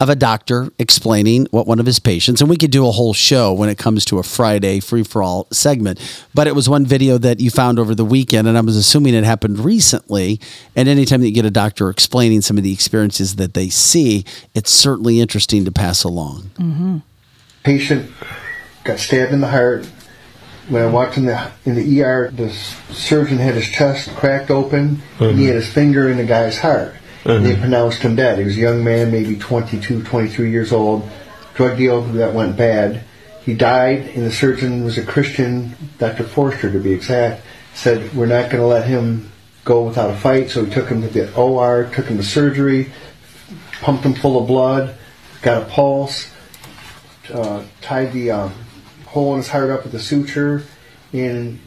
of 0.00 0.08
a 0.08 0.16
doctor 0.16 0.72
explaining 0.78 1.46
what 1.50 1.66
one 1.66 1.78
of 1.78 1.84
his 1.84 1.98
patients, 1.98 2.40
and 2.40 2.48
we 2.48 2.56
could 2.56 2.70
do 2.70 2.88
a 2.88 2.90
whole 2.90 3.12
show 3.12 3.52
when 3.52 3.68
it 3.68 3.76
comes 3.76 4.06
to 4.06 4.18
a 4.18 4.22
Friday 4.22 4.80
free 4.80 5.02
for 5.02 5.22
all 5.22 5.46
segment. 5.52 6.00
But 6.32 6.46
it 6.46 6.54
was 6.54 6.70
one 6.70 6.86
video 6.86 7.18
that 7.18 7.38
you 7.38 7.50
found 7.50 7.78
over 7.78 7.94
the 7.94 8.04
weekend, 8.04 8.48
and 8.48 8.56
I 8.56 8.62
was 8.62 8.78
assuming 8.78 9.12
it 9.12 9.24
happened 9.24 9.58
recently. 9.58 10.40
And 10.74 10.88
anytime 10.88 11.20
that 11.20 11.28
you 11.28 11.34
get 11.34 11.44
a 11.44 11.50
doctor 11.50 11.90
explaining 11.90 12.40
some 12.40 12.56
of 12.56 12.64
the 12.64 12.72
experiences 12.72 13.36
that 13.36 13.52
they 13.52 13.68
see, 13.68 14.24
it's 14.54 14.70
certainly 14.70 15.20
interesting 15.20 15.66
to 15.66 15.70
pass 15.70 16.02
along. 16.02 16.50
patient 17.62 18.10
got 18.84 18.98
stabbed 18.98 19.32
in 19.32 19.40
the 19.40 19.48
heart. 19.48 19.86
When 20.68 20.82
I 20.82 20.86
walked 20.86 21.16
in 21.16 21.26
the 21.26 21.50
in 21.64 21.74
the 21.74 22.02
ER, 22.02 22.30
the 22.30 22.50
surgeon 22.50 23.38
had 23.38 23.54
his 23.54 23.68
chest 23.68 24.14
cracked 24.14 24.50
open, 24.50 25.02
and 25.18 25.38
he 25.38 25.46
had 25.46 25.56
his 25.56 25.72
finger 25.72 26.08
in 26.08 26.16
the 26.16 26.24
guy's 26.24 26.58
heart. 26.58 26.94
And 27.24 27.44
they 27.44 27.56
pronounced 27.56 28.00
him 28.00 28.16
dead. 28.16 28.38
He 28.38 28.44
was 28.44 28.56
a 28.56 28.60
young 28.60 28.82
man, 28.82 29.10
maybe 29.10 29.36
22, 29.36 30.04
23 30.04 30.50
years 30.50 30.72
old. 30.72 31.08
Drug 31.54 31.76
deal 31.76 32.00
that 32.02 32.32
went 32.32 32.56
bad. 32.56 33.04
He 33.42 33.54
died, 33.54 34.12
and 34.14 34.24
the 34.24 34.32
surgeon 34.32 34.84
was 34.84 34.96
a 34.96 35.04
Christian, 35.04 35.74
Dr. 35.98 36.24
Forster 36.24 36.70
to 36.72 36.78
be 36.78 36.92
exact. 36.92 37.42
Said 37.74 38.14
we're 38.14 38.26
not 38.26 38.50
going 38.50 38.62
to 38.62 38.66
let 38.66 38.86
him 38.86 39.30
go 39.64 39.84
without 39.84 40.10
a 40.10 40.16
fight, 40.16 40.50
so 40.50 40.64
we 40.64 40.70
took 40.70 40.88
him 40.88 41.02
to 41.02 41.08
the 41.08 41.34
OR, 41.34 41.90
took 41.92 42.06
him 42.06 42.16
to 42.16 42.22
surgery, 42.22 42.92
pumped 43.80 44.04
him 44.04 44.14
full 44.14 44.40
of 44.40 44.46
blood, 44.46 44.94
got 45.42 45.62
a 45.62 45.66
pulse, 45.66 46.32
uh, 47.32 47.62
tied 47.80 48.12
the 48.12 48.30
um, 48.30 48.54
hole 49.10 49.32
in 49.32 49.38
his 49.38 49.48
heart 49.48 49.70
up 49.70 49.82
with 49.84 49.94
a 49.94 49.98
suture, 50.00 50.62
and, 51.12 51.58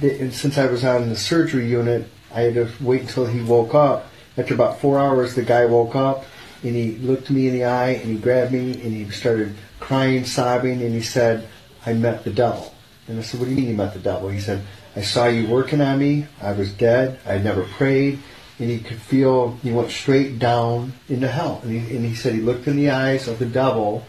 and 0.00 0.32
since 0.32 0.56
I 0.56 0.66
was 0.66 0.84
on 0.84 1.10
the 1.10 1.16
surgery 1.16 1.68
unit, 1.68 2.08
I 2.34 2.42
had 2.42 2.54
to 2.54 2.68
wait 2.80 3.02
until 3.02 3.26
he 3.26 3.40
woke 3.42 3.74
up. 3.74 4.10
After 4.38 4.54
about 4.54 4.80
four 4.80 4.98
hours, 4.98 5.34
the 5.34 5.42
guy 5.42 5.66
woke 5.66 5.94
up 5.94 6.24
and 6.62 6.74
he 6.74 6.92
looked 6.96 7.30
me 7.30 7.48
in 7.48 7.54
the 7.54 7.64
eye 7.64 7.90
and 7.90 8.10
he 8.10 8.16
grabbed 8.16 8.52
me 8.52 8.72
and 8.72 8.92
he 8.92 9.10
started 9.10 9.54
crying, 9.80 10.24
sobbing, 10.24 10.82
and 10.82 10.94
he 10.94 11.02
said, 11.02 11.46
"I 11.84 11.92
met 11.92 12.24
the 12.24 12.30
devil." 12.30 12.74
And 13.06 13.18
I 13.18 13.22
said, 13.22 13.40
"What 13.40 13.46
do 13.46 13.50
you 13.52 13.56
mean 13.56 13.68
you 13.68 13.76
met 13.76 13.94
the 13.94 14.00
devil?" 14.00 14.28
He 14.28 14.40
said, 14.40 14.62
"I 14.96 15.02
saw 15.02 15.26
you 15.26 15.46
working 15.46 15.80
on 15.80 15.98
me. 15.98 16.26
I 16.42 16.52
was 16.52 16.72
dead. 16.72 17.18
I 17.26 17.38
never 17.38 17.64
prayed." 17.64 18.18
And 18.58 18.70
he 18.70 18.78
could 18.78 19.00
feel 19.00 19.58
he 19.62 19.70
went 19.70 19.90
straight 19.90 20.38
down 20.38 20.94
into 21.08 21.28
hell. 21.28 21.60
And 21.62 21.70
he, 21.72 21.96
and 21.96 22.04
he 22.04 22.14
said 22.14 22.34
he 22.34 22.40
looked 22.40 22.66
in 22.66 22.76
the 22.76 22.90
eyes 22.90 23.28
of 23.28 23.38
the 23.38 23.46
devil 23.46 24.04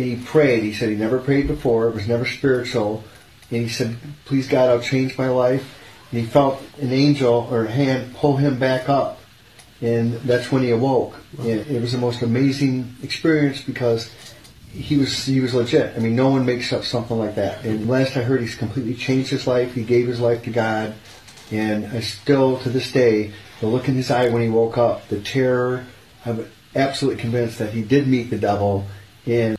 and 0.00 0.18
he 0.18 0.24
prayed. 0.24 0.62
He 0.62 0.72
said 0.72 0.88
he 0.88 0.96
never 0.96 1.18
prayed 1.18 1.46
before. 1.46 1.88
It 1.88 1.94
was 1.94 2.08
never 2.08 2.24
spiritual. 2.24 3.04
And 3.50 3.62
he 3.62 3.68
said, 3.68 3.96
"Please 4.24 4.48
God, 4.48 4.70
I'll 4.70 4.80
change 4.80 5.18
my 5.18 5.28
life." 5.28 5.64
And 6.10 6.20
he 6.20 6.26
felt 6.26 6.62
an 6.80 6.92
angel 6.92 7.48
or 7.50 7.66
a 7.66 7.70
hand 7.70 8.14
pull 8.16 8.36
him 8.36 8.58
back 8.58 8.88
up, 8.88 9.20
and 9.80 10.14
that's 10.22 10.50
when 10.50 10.62
he 10.62 10.70
awoke. 10.70 11.14
And 11.38 11.48
it 11.48 11.80
was 11.80 11.92
the 11.92 11.98
most 11.98 12.22
amazing 12.22 12.96
experience 13.02 13.60
because 13.60 14.10
he 14.72 14.96
was 14.96 15.24
he 15.24 15.40
was 15.40 15.52
legit. 15.54 15.92
I 15.96 15.98
mean, 16.00 16.16
no 16.16 16.28
one 16.28 16.46
makes 16.46 16.72
up 16.72 16.84
something 16.84 17.18
like 17.18 17.34
that. 17.34 17.64
And 17.64 17.88
last 17.88 18.16
I 18.16 18.22
heard, 18.22 18.40
he's 18.40 18.54
completely 18.54 18.94
changed 18.94 19.30
his 19.30 19.46
life. 19.46 19.74
He 19.74 19.82
gave 19.82 20.06
his 20.06 20.20
life 20.20 20.42
to 20.44 20.50
God, 20.50 20.94
and 21.50 21.86
I 21.86 22.00
still 22.00 22.58
to 22.60 22.70
this 22.70 22.90
day, 22.90 23.32
the 23.60 23.66
look 23.66 23.88
in 23.88 23.94
his 23.94 24.10
eye 24.10 24.30
when 24.30 24.42
he 24.42 24.48
woke 24.48 24.78
up, 24.78 25.08
the 25.08 25.20
terror. 25.20 25.84
I'm 26.24 26.46
absolutely 26.74 27.20
convinced 27.20 27.58
that 27.58 27.72
he 27.72 27.82
did 27.82 28.06
meet 28.06 28.30
the 28.30 28.38
devil, 28.38 28.86
and 29.26 29.58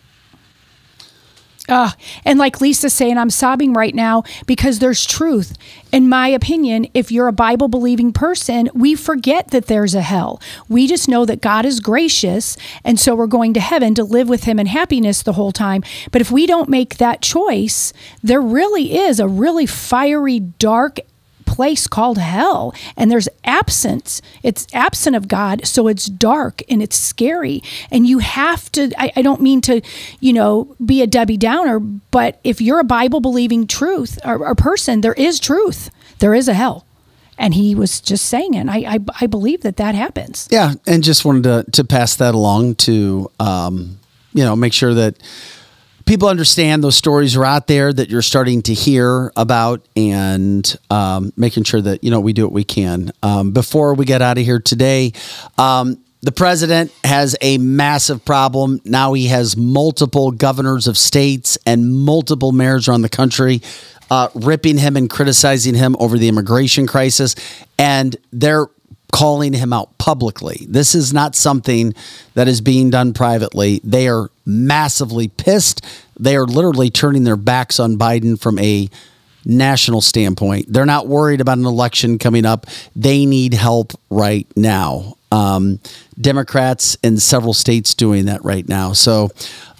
Ah, 1.73 1.95
and 2.25 2.37
like 2.37 2.59
Lisa's 2.59 2.93
saying, 2.93 3.17
I'm 3.17 3.29
sobbing 3.29 3.71
right 3.71 3.95
now 3.95 4.23
because 4.45 4.79
there's 4.79 5.05
truth. 5.05 5.57
In 5.93 6.09
my 6.09 6.27
opinion, 6.27 6.87
if 6.93 7.13
you're 7.13 7.29
a 7.29 7.33
Bible 7.33 7.69
believing 7.69 8.11
person, 8.11 8.69
we 8.73 8.93
forget 8.93 9.51
that 9.51 9.67
there's 9.67 9.95
a 9.95 10.01
hell. 10.01 10.41
We 10.67 10.85
just 10.85 11.07
know 11.07 11.25
that 11.25 11.39
God 11.39 11.65
is 11.65 11.79
gracious, 11.79 12.57
and 12.83 12.99
so 12.99 13.15
we're 13.15 13.25
going 13.25 13.53
to 13.53 13.61
heaven 13.61 13.95
to 13.95 14.03
live 14.03 14.27
with 14.27 14.43
Him 14.43 14.59
in 14.59 14.65
happiness 14.65 15.23
the 15.23 15.31
whole 15.31 15.53
time. 15.53 15.81
But 16.11 16.19
if 16.19 16.29
we 16.29 16.45
don't 16.45 16.67
make 16.67 16.97
that 16.97 17.21
choice, 17.21 17.93
there 18.21 18.41
really 18.41 18.97
is 18.97 19.21
a 19.21 19.27
really 19.29 19.65
fiery, 19.65 20.41
dark 20.41 20.99
place 21.55 21.87
called 21.87 22.17
hell. 22.17 22.73
And 22.95 23.11
there's 23.11 23.29
absence. 23.43 24.21
It's 24.43 24.65
absent 24.73 25.15
of 25.15 25.27
god 25.27 25.65
so 25.65 25.87
it's 25.87 26.05
dark 26.05 26.61
and 26.69 26.81
it's 26.81 26.97
scary. 26.97 27.61
And 27.91 28.07
you 28.07 28.19
have 28.19 28.71
to 28.73 28.91
I, 28.97 29.11
I 29.15 29.21
don't 29.21 29.41
mean 29.41 29.61
to 29.61 29.81
you 30.19 30.33
know 30.33 30.75
be 30.83 31.01
a 31.01 31.07
debbie 31.07 31.37
downer 31.37 31.79
but 31.79 32.39
if 32.43 32.61
you're 32.61 32.79
a 32.79 32.83
bible 32.99 33.21
believing 33.21 33.67
truth 33.67 34.19
or, 34.23 34.37
or 34.47 34.55
person 34.55 35.01
there 35.01 35.13
is 35.13 35.39
truth. 35.39 35.89
There 36.19 36.33
is 36.33 36.47
a 36.47 36.53
hell. 36.53 36.85
And 37.37 37.55
he 37.55 37.73
was 37.73 37.99
just 37.99 38.25
saying 38.25 38.53
it. 38.53 38.69
I, 38.69 38.95
I 38.95 38.99
i 39.21 39.25
believe 39.25 39.61
that 39.61 39.77
that 39.77 39.95
happens. 39.95 40.47
Yeah, 40.51 40.73
and 40.85 41.03
just 41.03 41.25
wanted 41.25 41.43
to 41.43 41.71
to 41.71 41.83
pass 41.83 42.15
that 42.17 42.35
along 42.35 42.75
to 42.87 43.31
um, 43.39 43.97
you 44.33 44.43
know, 44.43 44.55
make 44.55 44.73
sure 44.73 44.93
that 44.93 45.15
people 46.05 46.27
understand 46.27 46.83
those 46.83 46.95
stories 46.95 47.35
are 47.35 47.45
out 47.45 47.67
there 47.67 47.91
that 47.91 48.09
you're 48.09 48.21
starting 48.21 48.61
to 48.63 48.73
hear 48.73 49.31
about 49.35 49.85
and 49.95 50.77
um, 50.89 51.33
making 51.35 51.63
sure 51.63 51.81
that, 51.81 52.03
you 52.03 52.11
know, 52.11 52.19
we 52.19 52.33
do 52.33 52.43
what 52.43 52.53
we 52.53 52.63
can. 52.63 53.11
Um, 53.23 53.51
before 53.51 53.93
we 53.93 54.05
get 54.05 54.21
out 54.21 54.37
of 54.37 54.43
here 54.43 54.59
today, 54.59 55.13
um, 55.57 56.03
the 56.21 56.31
president 56.31 56.91
has 57.03 57.35
a 57.41 57.57
massive 57.57 58.23
problem. 58.23 58.79
Now 58.85 59.13
he 59.13 59.27
has 59.27 59.57
multiple 59.57 60.31
governors 60.31 60.87
of 60.87 60.97
states 60.97 61.57
and 61.65 61.91
multiple 61.93 62.51
mayors 62.51 62.87
around 62.87 63.01
the 63.01 63.09
country 63.09 63.61
uh, 64.11 64.27
ripping 64.35 64.77
him 64.77 64.97
and 64.97 65.09
criticizing 65.09 65.73
him 65.73 65.95
over 65.99 66.17
the 66.17 66.27
immigration 66.27 66.85
crisis. 66.85 67.33
And 67.79 68.15
they're 68.31 68.67
calling 69.11 69.53
him 69.53 69.73
out 69.73 69.97
publicly. 69.97 70.65
This 70.69 70.95
is 70.95 71.13
not 71.13 71.35
something 71.35 71.93
that 72.33 72.47
is 72.47 72.61
being 72.61 72.89
done 72.89 73.13
privately. 73.13 73.81
They 73.83 74.07
are 74.07 74.29
massively 74.45 75.27
pissed. 75.27 75.85
They 76.19 76.35
are 76.35 76.45
literally 76.45 76.89
turning 76.89 77.23
their 77.23 77.35
backs 77.35 77.79
on 77.79 77.97
Biden 77.97 78.39
from 78.39 78.57
a 78.59 78.89
national 79.45 80.01
standpoint. 80.01 80.71
They're 80.71 80.85
not 80.85 81.07
worried 81.07 81.41
about 81.41 81.57
an 81.57 81.65
election 81.65 82.17
coming 82.17 82.45
up. 82.45 82.67
They 82.95 83.25
need 83.25 83.53
help 83.53 83.93
right 84.09 84.47
now. 84.55 85.17
Um, 85.31 85.79
Democrats 86.19 86.97
in 87.03 87.17
several 87.17 87.53
states 87.53 87.93
doing 87.93 88.25
that 88.25 88.43
right 88.43 88.67
now. 88.67 88.93
So, 88.93 89.29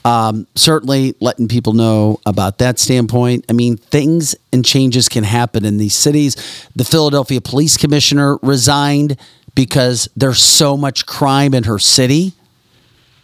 um, 0.04 0.48
certainly 0.56 1.16
letting 1.20 1.48
people 1.48 1.74
know 1.74 2.20
about 2.26 2.58
that 2.58 2.80
standpoint. 2.80 3.46
I 3.50 3.54
mean, 3.54 3.78
things 3.78 4.36
and 4.52 4.66
changes 4.66 5.08
can 5.08 5.24
happen 5.24 5.66
in 5.66 5.78
these 5.78 5.96
cities. 5.96 6.36
The 6.76 6.86
Philadelphia 6.86 7.42
police 7.42 7.78
commissioner 7.78 8.38
resigned 8.42 9.18
because 9.54 10.10
there's 10.16 10.44
so 10.44 10.76
much 10.78 11.06
crime 11.06 11.54
in 11.54 11.64
her 11.66 11.80
city. 11.80 12.34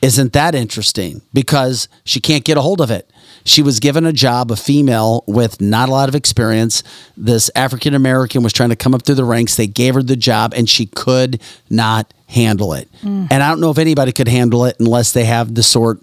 Isn't 0.02 0.34
that 0.34 0.54
interesting? 0.54 1.22
Because 1.34 1.88
she 2.04 2.20
can't 2.20 2.44
get 2.44 2.58
a 2.58 2.62
hold 2.62 2.82
of 2.82 2.92
it. 2.92 3.10
She 3.44 3.64
was 3.64 3.80
given 3.80 4.06
a 4.06 4.14
job, 4.14 4.52
a 4.52 4.56
female 4.58 5.24
with 5.26 5.62
not 5.62 5.90
a 5.90 5.92
lot 5.92 6.10
of 6.10 6.16
experience. 6.16 6.84
This 7.16 7.50
African 7.56 7.94
American 7.94 8.44
was 8.44 8.52
trying 8.52 8.70
to 8.70 8.76
come 8.76 8.94
up 8.94 9.04
through 9.04 9.16
the 9.16 9.24
ranks. 9.24 9.56
They 9.56 9.68
gave 9.68 9.96
her 9.96 10.04
the 10.04 10.18
job 10.18 10.54
and 10.54 10.70
she 10.70 10.86
could 10.86 11.42
not 11.70 12.14
handle 12.28 12.74
it. 12.74 12.90
And 13.32 13.42
I 13.42 13.50
don't 13.50 13.62
know 13.62 13.72
if 13.72 13.78
anybody 13.78 14.12
could 14.12 14.28
handle 14.28 14.66
it 14.66 14.76
unless 14.80 15.14
they 15.14 15.24
have 15.24 15.56
the 15.56 15.64
sort 15.64 16.02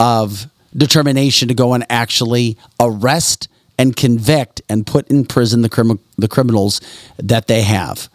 of 0.00 0.46
determination 0.76 1.46
to 1.48 1.54
go 1.54 1.74
and 1.74 1.84
actually 1.90 2.56
arrest 2.80 3.48
and 3.78 3.94
convict 3.96 4.60
and 4.68 4.86
put 4.86 5.08
in 5.08 5.24
prison 5.24 5.62
the, 5.62 5.68
crim- 5.68 6.00
the 6.16 6.28
criminals 6.28 6.80
that 7.18 7.46
they 7.46 7.62
have. 7.62 8.08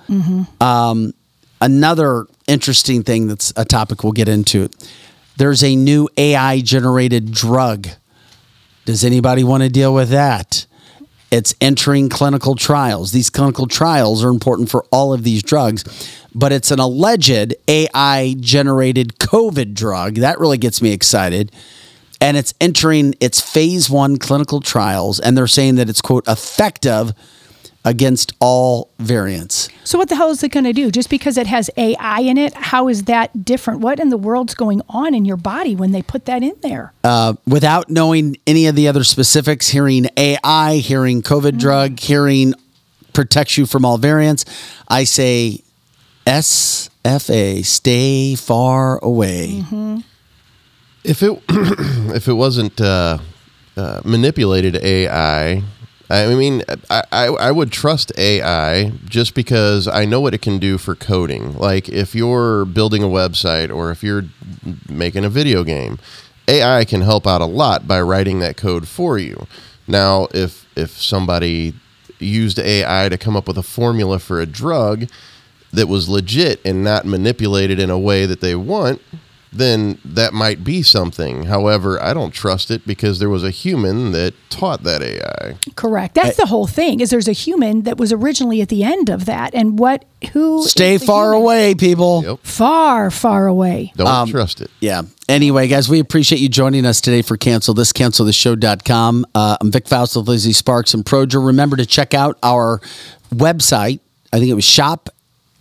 Um, 0.62 1.14
another 1.62 2.26
interesting 2.48 3.04
thing 3.04 3.28
that's 3.28 3.54
a 3.56 3.64
topic 3.66 4.04
we'll 4.04 4.14
get 4.14 4.28
into. 4.28 4.70
There's 5.38 5.64
a 5.64 5.76
new 5.76 6.08
AI 6.18 6.62
generated 6.62 7.32
drug. 7.32 7.88
Does 8.86 9.04
anybody 9.04 9.44
want 9.44 9.64
to 9.64 9.70
deal 9.70 9.94
with 9.94 10.10
that? 10.10 10.66
It's 11.32 11.56
entering 11.60 12.08
clinical 12.08 12.56
trials. 12.56 13.12
These 13.12 13.30
clinical 13.32 13.68
trials 13.68 14.24
are 14.24 14.30
important 14.30 14.70
for 14.70 14.86
all 14.92 15.12
of 15.12 15.24
these 15.24 15.44
drugs, 15.44 15.84
but 16.36 16.52
it's 16.52 16.70
an 16.70 16.80
alleged 16.80 17.56
AI 17.68 18.36
generated 18.40 19.18
COVID 19.18 19.74
drug. 19.74 20.16
That 20.16 20.40
really 20.40 20.58
gets 20.58 20.82
me 20.82 20.92
excited. 20.92 21.52
And 22.22 22.38
it's 22.38 22.54
entering 22.62 23.16
its 23.20 23.42
phase 23.42 23.90
one 23.90 24.18
clinical 24.18 24.60
trials, 24.62 25.20
and 25.20 25.38
they're 25.38 25.48
saying 25.48 25.76
that 25.76 25.90
it's, 25.90 26.02
quote, 26.02 26.28
effective 26.28 27.14
against 27.84 28.34
all 28.40 28.90
variants. 28.98 29.70
So 29.84 30.00
what 30.00 30.10
the 30.10 30.16
hell 30.16 30.32
is 30.32 30.42
it 30.42 30.50
going 30.50 30.64
to 30.64 30.74
do? 30.74 30.90
Just 30.90 31.10
because 31.10 31.38
it 31.38 31.46
has 31.46 31.70
AI 31.78 32.22
in 32.22 32.38
it, 32.38 32.54
how 32.56 32.88
is 32.88 33.04
that 33.04 33.46
different? 33.46 33.82
What 33.82 34.00
in 34.00 34.10
the 34.10 34.18
world's 34.18 34.56
going 34.56 34.82
on 34.90 35.14
in 35.14 35.24
your 35.24 35.38
body 35.38 35.76
when 35.76 35.92
they 35.92 36.02
put 36.02 36.26
that 36.26 36.42
in 36.42 36.56
there? 36.62 36.94
uh, 37.04 37.36
without 37.46 37.90
knowing 37.90 38.38
any 38.48 38.66
of 38.66 38.76
the 38.76 38.88
other 38.88 39.04
specifics, 39.04 39.70
hearing 39.70 40.08
AI, 40.18 40.78
hearing 40.78 41.22
COVID 41.22 41.60
drug, 41.60 42.00
hearing 42.00 42.56
protects 43.14 43.58
you 43.58 43.68
from 43.68 43.86
all 43.86 44.00
variants, 44.00 44.46
I 44.88 45.04
say 45.04 45.62
SFA, 46.26 47.66
stay 47.66 48.36
far 48.36 49.00
away. 49.04 49.64
If 51.04 51.24
it 51.24 51.42
if 51.50 52.28
it 52.28 52.34
wasn't 52.34 52.82
uh, 52.82 53.20
uh, 53.78 54.02
manipulated 54.06 54.76
AI, 54.78 55.64
I 56.10 56.36
mean, 56.36 56.64
I, 56.90 57.04
I 57.12 57.26
I 57.28 57.52
would 57.52 57.72
trust 57.72 58.12
AI 58.18 58.92
just 59.06 59.36
because 59.36 59.88
I 59.88 60.06
know 60.06 60.22
what 60.22 60.34
it 60.34 60.42
can 60.42 60.60
do 60.60 60.78
for 60.78 60.96
coding. 60.96 61.54
Like 61.58 61.90
if 61.90 62.16
you're 62.16 62.66
building 62.66 63.04
a 63.04 63.08
website 63.08 63.74
or 63.74 63.92
if 63.92 64.04
you're 64.04 64.24
making 64.90 65.26
a 65.26 65.30
video 65.30 65.64
game, 65.64 66.00
AI 66.48 66.86
can 66.86 67.02
help 67.02 67.28
out 67.28 67.42
a 67.42 67.46
lot 67.46 67.88
by 67.88 68.02
writing 68.02 68.40
that 68.40 68.58
code 68.58 68.88
for 68.88 69.18
you. 69.20 69.48
Now, 69.88 70.28
if 70.34 70.68
if 70.76 70.92
somebody 71.00 71.74
used 72.20 72.60
AI 72.60 73.10
to 73.10 73.18
come 73.18 73.36
up 73.36 73.48
with 73.48 73.58
a 73.58 73.64
formula 73.64 74.20
for 74.20 74.42
a 74.42 74.46
drug 74.46 75.08
that 75.76 75.88
was 75.88 76.10
legit 76.10 76.60
and 76.66 76.84
not 76.84 77.06
manipulated 77.06 77.80
in 77.80 77.90
a 77.90 78.00
way 78.00 78.26
that 78.26 78.42
they 78.42 78.56
want, 78.56 79.02
then 79.54 79.98
that 80.04 80.34
might 80.34 80.66
be 80.66 80.82
something. 80.84 81.44
However, 81.44 82.02
I 82.04 82.14
don't 82.14 82.32
trust 82.32 82.70
it 82.70 82.86
because 82.86 83.20
there 83.20 83.30
was 83.30 83.42
a 83.42 83.52
human 83.52 84.12
that 84.12 84.34
taught 84.50 84.84
that 84.84 85.02
AI. 85.02 85.58
Correct. 85.76 86.14
That's 86.16 86.36
the 86.36 86.48
whole 86.48 86.68
thing. 86.68 87.00
Is 87.00 87.10
there's 87.10 87.30
a 87.30 87.34
human 87.34 87.84
that 87.84 87.98
was 87.98 88.12
originally 88.12 88.62
at 88.62 88.68
the 88.68 88.84
end 88.84 89.10
of 89.10 89.24
that, 89.26 89.56
and 89.56 89.80
what 89.80 90.04
who 90.34 90.60
is 90.60 90.72
Stay 90.72 90.98
far 90.98 91.28
human? 91.28 91.42
away, 91.42 91.74
people. 91.76 92.38
far 92.44 93.10
far 93.10 93.48
away. 93.48 93.94
Don't 93.96 94.28
trust 94.28 94.60
it. 94.60 94.70
Yeah. 94.82 95.04
Anyway, 95.30 95.70
guys, 95.70 95.88
we 95.88 96.00
appreciate 96.02 96.40
you 96.40 96.50
joining 96.50 96.86
us 96.86 97.00
today 97.00 97.22
for 97.22 97.38
Cancel 97.38 97.74
This, 97.74 97.94
CancelTheShow.com. 97.94 99.26
Uh, 99.34 99.58
I'm 99.62 99.72
Vic 99.72 99.88
Faust 99.88 100.18
with 100.18 100.28
Lizzie 100.28 100.52
Sparks 100.54 100.94
and 100.94 101.06
Proger. 101.06 101.44
Remember 101.46 101.78
to 101.78 101.86
check 101.86 102.14
out 102.14 102.38
our 102.44 102.82
website. 103.34 104.02
I 104.34 104.40
think 104.40 104.50
it 104.52 104.54
was 104.56 104.66